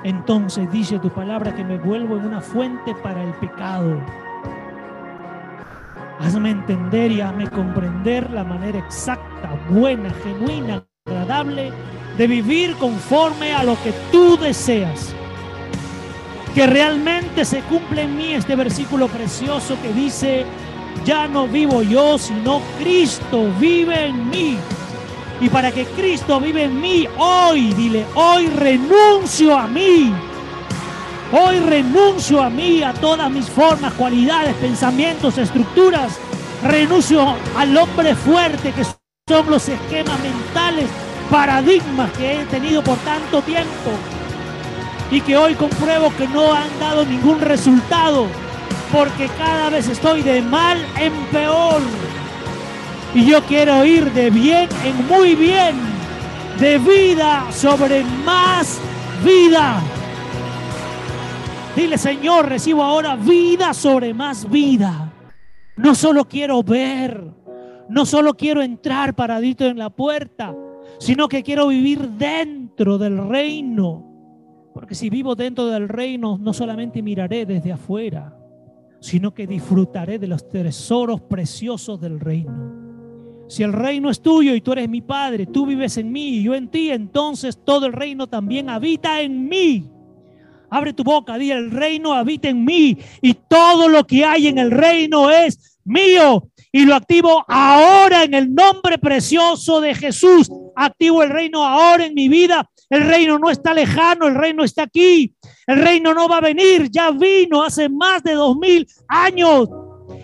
entonces 0.05 0.70
dice 0.72 0.98
tu 0.98 1.10
palabra 1.10 1.55
que 1.55 1.64
me 1.64 1.78
vuelvo 1.78 2.16
en 2.16 2.26
una 2.26 2.40
fuente 2.40 2.94
para 3.02 3.22
el 3.22 3.32
pecado. 3.34 4.01
Hazme 6.23 6.51
entender 6.51 7.11
y 7.11 7.20
hazme 7.20 7.51
comprender 7.51 8.31
la 8.31 8.44
manera 8.44 8.78
exacta, 8.78 9.59
buena, 9.69 10.11
genuina, 10.23 10.86
agradable 11.07 11.73
de 12.16 12.27
vivir 12.27 12.77
conforme 12.77 13.53
a 13.53 13.65
lo 13.65 13.77
que 13.82 13.93
tú 14.12 14.36
deseas 14.36 15.15
que 16.55 16.66
realmente 16.66 17.44
se 17.44 17.61
cumple 17.62 18.03
en 18.03 18.16
mí 18.16 18.35
este 18.35 18.57
versículo 18.57 19.09
precioso 19.09 19.77
que 19.81 19.93
dice, 19.93 20.44
ya 21.05 21.27
no 21.27 21.49
vivo 21.49 21.82
yo, 21.82 22.19
sino 22.19 22.61
Cristo 22.78 23.49
vive 23.59 24.07
en 24.07 24.28
mí. 24.28 24.59
Y 25.40 25.49
para 25.49 25.73
que 25.73 25.86
Cristo 25.86 26.39
vive 26.39 26.65
en 26.65 26.81
mí, 26.81 27.09
hoy, 27.16 27.73
dile, 27.73 28.05
hoy 28.15 28.49
renuncio 28.49 29.59
a 29.59 29.66
mí. 29.66 30.12
Hoy 31.35 31.61
renuncio 31.61 32.43
a 32.43 32.51
mí, 32.51 32.83
a 32.83 32.93
todas 32.93 33.31
mis 33.31 33.49
formas, 33.49 33.95
cualidades, 33.95 34.55
pensamientos, 34.57 35.39
estructuras. 35.39 36.19
Renuncio 36.63 37.37
al 37.57 37.75
hombre 37.75 38.15
fuerte 38.15 38.71
que 38.73 38.85
son 38.85 39.51
los 39.51 39.67
esquemas 39.67 40.21
mentales, 40.21 40.91
paradigmas 41.31 42.13
que 42.13 42.43
he 42.43 42.45
tenido 42.45 42.85
por 42.85 42.99
tanto 42.99 43.41
tiempo 43.41 43.93
y 45.11 45.23
que 45.23 45.39
hoy 45.39 45.55
compruebo 45.55 46.15
que 46.19 46.29
no 46.29 46.53
han 46.53 46.69
dado 46.79 47.07
ningún 47.07 47.41
resultado 47.41 48.27
porque 48.93 49.27
cada 49.39 49.71
vez 49.71 49.89
estoy 49.89 50.21
de 50.21 50.43
mal 50.43 50.85
en 50.99 51.15
peor. 51.33 51.81
Y 53.15 53.25
yo 53.25 53.43
quiero 53.45 53.87
ir 53.87 54.13
de 54.13 54.29
bien 54.29 54.69
en 54.85 55.07
muy 55.07 55.35
bien, 55.35 55.77
de 56.59 56.77
vida 56.77 57.47
sobre 57.51 58.05
más 58.05 58.79
vida. 59.25 59.83
Dile, 61.77 61.99
Señor, 61.99 62.49
recibo 62.49 62.82
ahora 62.82 63.16
vida 63.16 63.73
sobre 63.74 64.12
más 64.12 64.49
vida. 64.49 65.12
No 65.77 65.94
solo 65.94 66.27
quiero 66.27 66.62
ver, 66.62 67.24
no 67.89 68.05
solo 68.05 68.35
quiero 68.35 68.62
entrar 68.62 69.15
paradito 69.15 69.66
en 69.66 69.78
la 69.78 69.90
puerta, 69.90 70.55
sino 70.99 71.28
que 71.28 71.43
quiero 71.43 71.69
vivir 71.69 72.09
dentro 72.11 72.99
del 72.99 73.28
reino 73.28 74.12
porque 74.73 74.94
si 74.94 75.11
vivo 75.11 75.35
dentro 75.35 75.66
del 75.66 75.89
reino, 75.89 76.39
no 76.39 76.53
solamente 76.53 77.03
miraré 77.03 77.44
desde 77.44 77.73
afuera, 77.73 78.36
sino 79.01 79.35
que 79.35 79.47
disfrutaré 79.47 80.19
de 80.19 80.27
los 80.27 80.49
tesoros 80.49 81.20
preciosos 81.20 82.01
del 82.01 82.19
reino. 82.19 82.81
Si 83.49 83.62
el 83.62 83.73
reino 83.73 84.09
es 84.09 84.23
tuyo 84.23 84.55
y 84.55 84.62
tú 84.62 84.73
eres 84.73 84.89
mi 84.89 85.03
Padre, 85.03 85.47
tú 85.47 85.66
vives 85.66 85.99
en 85.99 86.11
mí 86.11 86.36
y 86.36 86.43
yo 86.44 86.55
en 86.55 86.69
ti, 86.69 86.90
entonces 86.90 87.59
todo 87.62 87.86
el 87.86 87.93
reino 87.93 88.27
también 88.27 88.70
habita 88.70 89.20
en 89.20 89.47
mí. 89.47 89.90
Abre 90.74 90.93
tu 90.93 91.05
boca, 91.05 91.36
di, 91.36 91.51
el 91.51 91.70
reino 91.70 92.15
habita 92.15 92.49
en 92.49 92.65
mí 92.65 92.97
y 93.20 93.35
todo 93.35 93.89
lo 93.89 94.07
que 94.07 94.24
hay 94.24 94.49
en 94.49 94.59
el 94.59 94.70
reino 94.70 95.31
es 95.31 95.78
mío. 95.85 96.49
Y 96.73 96.86
lo 96.86 96.94
activo 96.94 97.44
ahora 97.47 98.24
en 98.24 98.32
el 98.32 98.55
nombre 98.55 98.97
precioso 98.97 99.81
de 99.81 99.94
Jesús. 99.94 100.51
Activo 100.74 101.23
el 101.23 101.28
reino 101.28 101.62
ahora 101.62 102.07
en 102.07 102.15
mi 102.15 102.28
vida 102.28 102.66
el 102.93 103.07
reino 103.09 103.39
no 103.39 103.49
está 103.49 103.73
lejano, 103.73 104.27
el 104.27 104.35
reino 104.35 104.62
está 104.65 104.82
aquí. 104.82 105.35
El 105.66 105.81
reino 105.81 106.12
no 106.12 106.28
va 106.28 106.36
a 106.36 106.40
venir, 106.43 106.90
ya 106.90 107.11
vino 107.11 107.62
hace 107.62 107.89
más 107.89 108.23
de 108.23 108.35
dos 108.35 108.55
mil 108.59 108.86
años. 109.09 109.66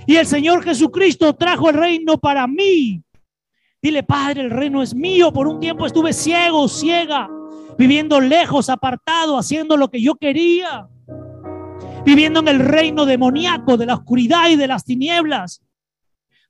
Y 0.07 0.17
el 0.17 0.27
Señor 0.27 0.63
Jesucristo 0.63 1.35
trajo 1.35 1.71
el 1.71 1.77
reino 1.77 2.19
para 2.19 2.47
mí. 2.47 3.03
Dile, 3.81 4.03
Padre, 4.03 4.43
el 4.43 4.51
reino 4.51 4.83
es 4.83 4.95
mío. 4.95 5.33
Por 5.33 5.49
un 5.49 5.61
tiempo 5.61 5.87
estuve 5.87 6.13
ciego, 6.13 6.69
ciega, 6.69 7.31
viviendo 7.79 8.21
lejos, 8.21 8.69
apartado, 8.69 9.39
haciendo 9.39 9.77
lo 9.77 9.89
que 9.89 10.03
yo 10.03 10.17
quería. 10.17 10.89
Viviendo 12.05 12.41
en 12.41 12.49
el 12.49 12.59
reino 12.59 13.07
demoníaco 13.07 13.77
de 13.77 13.87
la 13.87 13.95
oscuridad 13.95 14.49
y 14.51 14.57
de 14.57 14.67
las 14.67 14.85
tinieblas. 14.85 15.63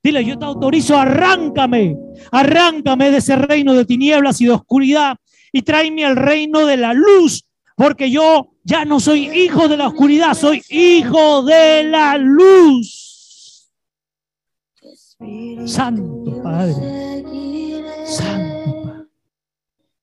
Dile, 0.03 0.25
yo 0.25 0.39
te 0.39 0.45
autorizo, 0.45 0.97
arráncame, 0.97 1.97
arráncame 2.31 3.11
de 3.11 3.19
ese 3.19 3.37
reino 3.37 3.75
de 3.75 3.85
tinieblas 3.85 4.41
y 4.41 4.47
de 4.47 4.53
oscuridad 4.53 5.17
y 5.53 5.63
tráeme 5.63 6.05
al 6.05 6.17
reino 6.17 6.67
de 6.67 6.77
la 6.77 6.93
luz, 6.93 7.45
porque 7.75 8.11
yo 8.11 8.53
ya 8.65 8.85
no 8.85 9.01
soy 9.01 9.29
hijo 9.29 9.69
de 9.69 9.77
la 9.77 9.89
oscuridad, 9.89 10.35
soy 10.35 10.63
hijo 10.69 11.43
de 11.43 11.85
la 11.85 12.17
luz. 12.17 13.69
Santo 15.67 16.43
Padre, 16.43 16.75
Santo 18.07 18.83
Padre, 18.85 19.09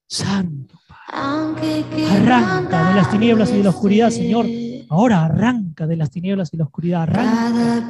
Santo. 0.08 0.75
Arranca 1.08 2.90
de 2.90 2.96
las 2.96 3.12
tinieblas 3.12 3.50
y 3.52 3.58
de 3.58 3.64
la 3.64 3.70
oscuridad, 3.70 4.10
Señor. 4.10 4.46
Ahora 4.90 5.26
arranca 5.26 5.88
de 5.88 5.96
las 5.96 6.12
tinieblas 6.12 6.54
y 6.54 6.58
la 6.58 6.66
oscuridad. 6.66 7.04
Arranca. 7.04 7.84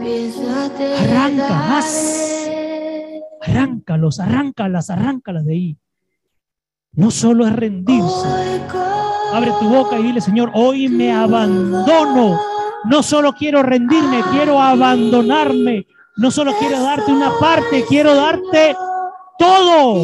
Arranca 0.99 1.49
más. 1.49 2.49
Arráncalos, 3.41 4.19
arráncalas, 4.19 4.89
arráncalas 4.89 5.45
de 5.45 5.53
ahí. 5.53 5.77
No 6.93 7.11
solo 7.11 7.45
es 7.47 7.53
rendirse. 7.53 8.27
Abre 9.33 9.51
tu 9.59 9.69
boca 9.69 9.99
y 9.99 10.03
dile, 10.03 10.21
Señor, 10.21 10.51
hoy 10.53 10.87
me 10.87 11.11
abandono. 11.11 12.39
No 12.85 13.03
solo 13.03 13.33
quiero 13.33 13.63
rendirme, 13.63 14.21
quiero 14.31 14.61
abandonarme 14.61 15.85
no 16.17 16.31
solo 16.31 16.53
quiero 16.57 16.81
darte 16.81 17.11
una 17.11 17.31
parte, 17.39 17.83
quiero 17.87 18.15
darte 18.15 18.75
todo. 19.37 20.01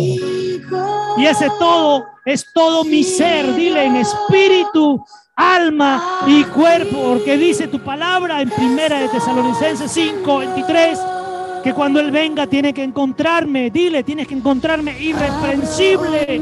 Y 1.17 1.25
ese 1.25 1.49
todo 1.57 2.05
es 2.25 2.45
todo 2.53 2.83
mi 2.83 3.03
ser. 3.03 3.53
Dile 3.55 3.85
en 3.85 3.95
espíritu, 3.97 5.03
alma 5.35 6.23
y 6.27 6.43
cuerpo, 6.45 6.97
porque 7.09 7.37
dice 7.37 7.67
tu 7.67 7.79
palabra 7.79 8.41
en 8.41 8.49
primera 8.49 8.99
de 8.99 9.09
Tesalonicenses 9.09 9.91
5, 9.91 10.37
23, 10.37 10.99
que 11.63 11.73
cuando 11.73 11.99
Él 11.99 12.11
venga 12.11 12.47
tiene 12.47 12.73
que 12.73 12.83
encontrarme, 12.83 13.69
dile, 13.71 14.03
tienes 14.03 14.27
que 14.27 14.35
encontrarme 14.35 14.99
irreprensible 15.01 16.35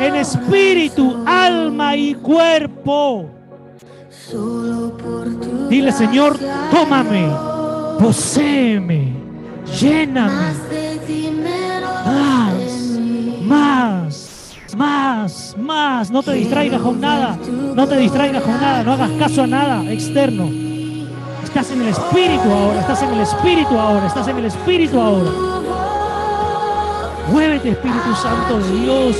en 0.00 0.14
espíritu, 0.14 1.22
alma 1.26 1.96
y 1.96 2.14
cuerpo. 2.14 3.30
Dile, 5.68 5.92
Señor, 5.92 6.38
tómame, 6.70 7.30
poséeme, 7.98 9.12
lléname. 9.78 10.68
Más, 12.04 12.54
más, 13.42 14.07
más, 14.78 15.56
más. 15.58 16.10
No 16.10 16.22
te 16.22 16.32
distraigas 16.32 16.80
con 16.80 17.00
nada. 17.00 17.36
No 17.74 17.86
te 17.86 17.96
distraigas 17.96 18.42
con 18.42 18.58
nada. 18.60 18.82
No 18.84 18.92
hagas 18.92 19.10
caso 19.18 19.42
a 19.42 19.46
nada 19.46 19.84
externo. 19.92 20.48
Estás 21.42 21.70
en 21.72 21.82
el 21.82 21.88
espíritu 21.88 22.50
ahora. 22.50 22.80
Estás 22.80 23.02
en 23.02 23.10
el 23.10 23.20
espíritu 23.20 23.78
ahora. 23.78 24.06
Estás 24.06 24.28
en 24.28 24.38
el 24.38 24.44
espíritu 24.46 25.00
ahora. 25.00 25.30
Muévete, 27.32 27.70
Espíritu 27.70 28.14
Santo 28.14 28.58
de 28.58 28.80
Dios. 28.80 29.16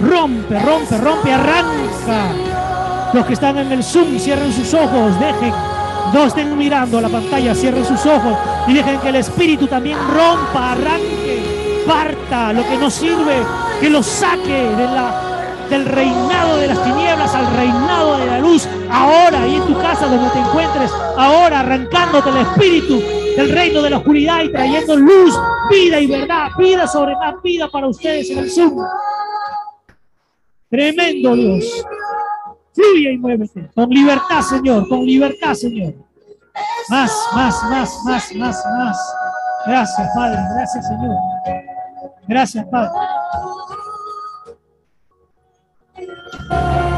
Rompe, 0.00 0.58
rompe, 0.60 0.98
rompe, 0.98 1.32
arranca. 1.32 2.28
Los 3.12 3.26
que 3.26 3.32
están 3.32 3.58
en 3.58 3.72
el 3.72 3.82
Zoom, 3.82 4.18
cierren 4.18 4.52
sus 4.52 4.72
ojos. 4.74 5.18
Dejen. 5.18 5.52
No 6.12 6.26
estén 6.26 6.56
mirando 6.56 6.98
a 6.98 7.00
la 7.00 7.08
pantalla, 7.08 7.54
cierren 7.56 7.84
sus 7.84 8.06
ojos 8.06 8.36
y 8.68 8.74
dejen 8.74 9.00
que 9.00 9.08
el 9.08 9.16
Espíritu 9.16 9.66
también 9.66 9.98
rompa, 9.98 10.72
arranque, 10.72 11.82
parta 11.88 12.52
lo 12.52 12.62
que 12.62 12.76
no 12.76 12.88
sirve, 12.88 13.42
que 13.80 13.90
lo 13.90 14.02
saque 14.02 14.52
de 14.52 14.84
la, 14.84 15.66
del 15.70 15.86
reinado 15.86 16.56
de 16.56 16.68
las 16.68 16.82
tinieblas 16.84 17.34
al 17.34 17.56
reinado 17.56 18.18
de 18.18 18.26
la 18.26 18.38
luz, 18.38 18.68
ahora 18.90 19.46
y 19.46 19.56
en 19.56 19.66
tu 19.66 19.74
casa 19.78 20.06
donde 20.06 20.30
te 20.30 20.38
encuentres, 20.38 20.90
ahora 21.16 21.60
arrancándote 21.60 22.30
el 22.30 22.36
Espíritu 22.38 23.02
del 23.36 23.50
reino 23.50 23.82
de 23.82 23.90
la 23.90 23.98
oscuridad 23.98 24.42
y 24.42 24.52
trayendo 24.52 24.96
luz, 24.96 25.38
vida 25.70 26.00
y 26.00 26.06
verdad, 26.06 26.48
vida 26.58 26.86
sobre 26.86 27.14
más 27.16 27.42
vida 27.42 27.68
para 27.68 27.88
ustedes 27.88 28.30
en 28.30 28.38
el 28.38 28.50
Zoom. 28.50 28.84
Tremendo 30.70 31.34
Dios. 31.34 31.84
Fluye 32.74 33.12
y 33.12 33.18
muévete. 33.18 33.70
Con 33.74 33.88
libertad, 33.90 34.42
Señor. 34.42 34.88
Con 34.88 35.06
libertad, 35.06 35.54
Señor. 35.54 35.94
Más, 36.88 37.12
más, 37.34 37.62
más, 37.70 38.04
más, 38.04 38.34
más, 38.34 38.64
más. 38.76 39.14
Gracias, 39.66 40.08
Padre. 40.14 40.38
Gracias, 40.56 40.88
Señor. 40.88 41.16
Gracias, 42.26 42.66
Padre. 42.66 42.90
Oh. 46.50 46.93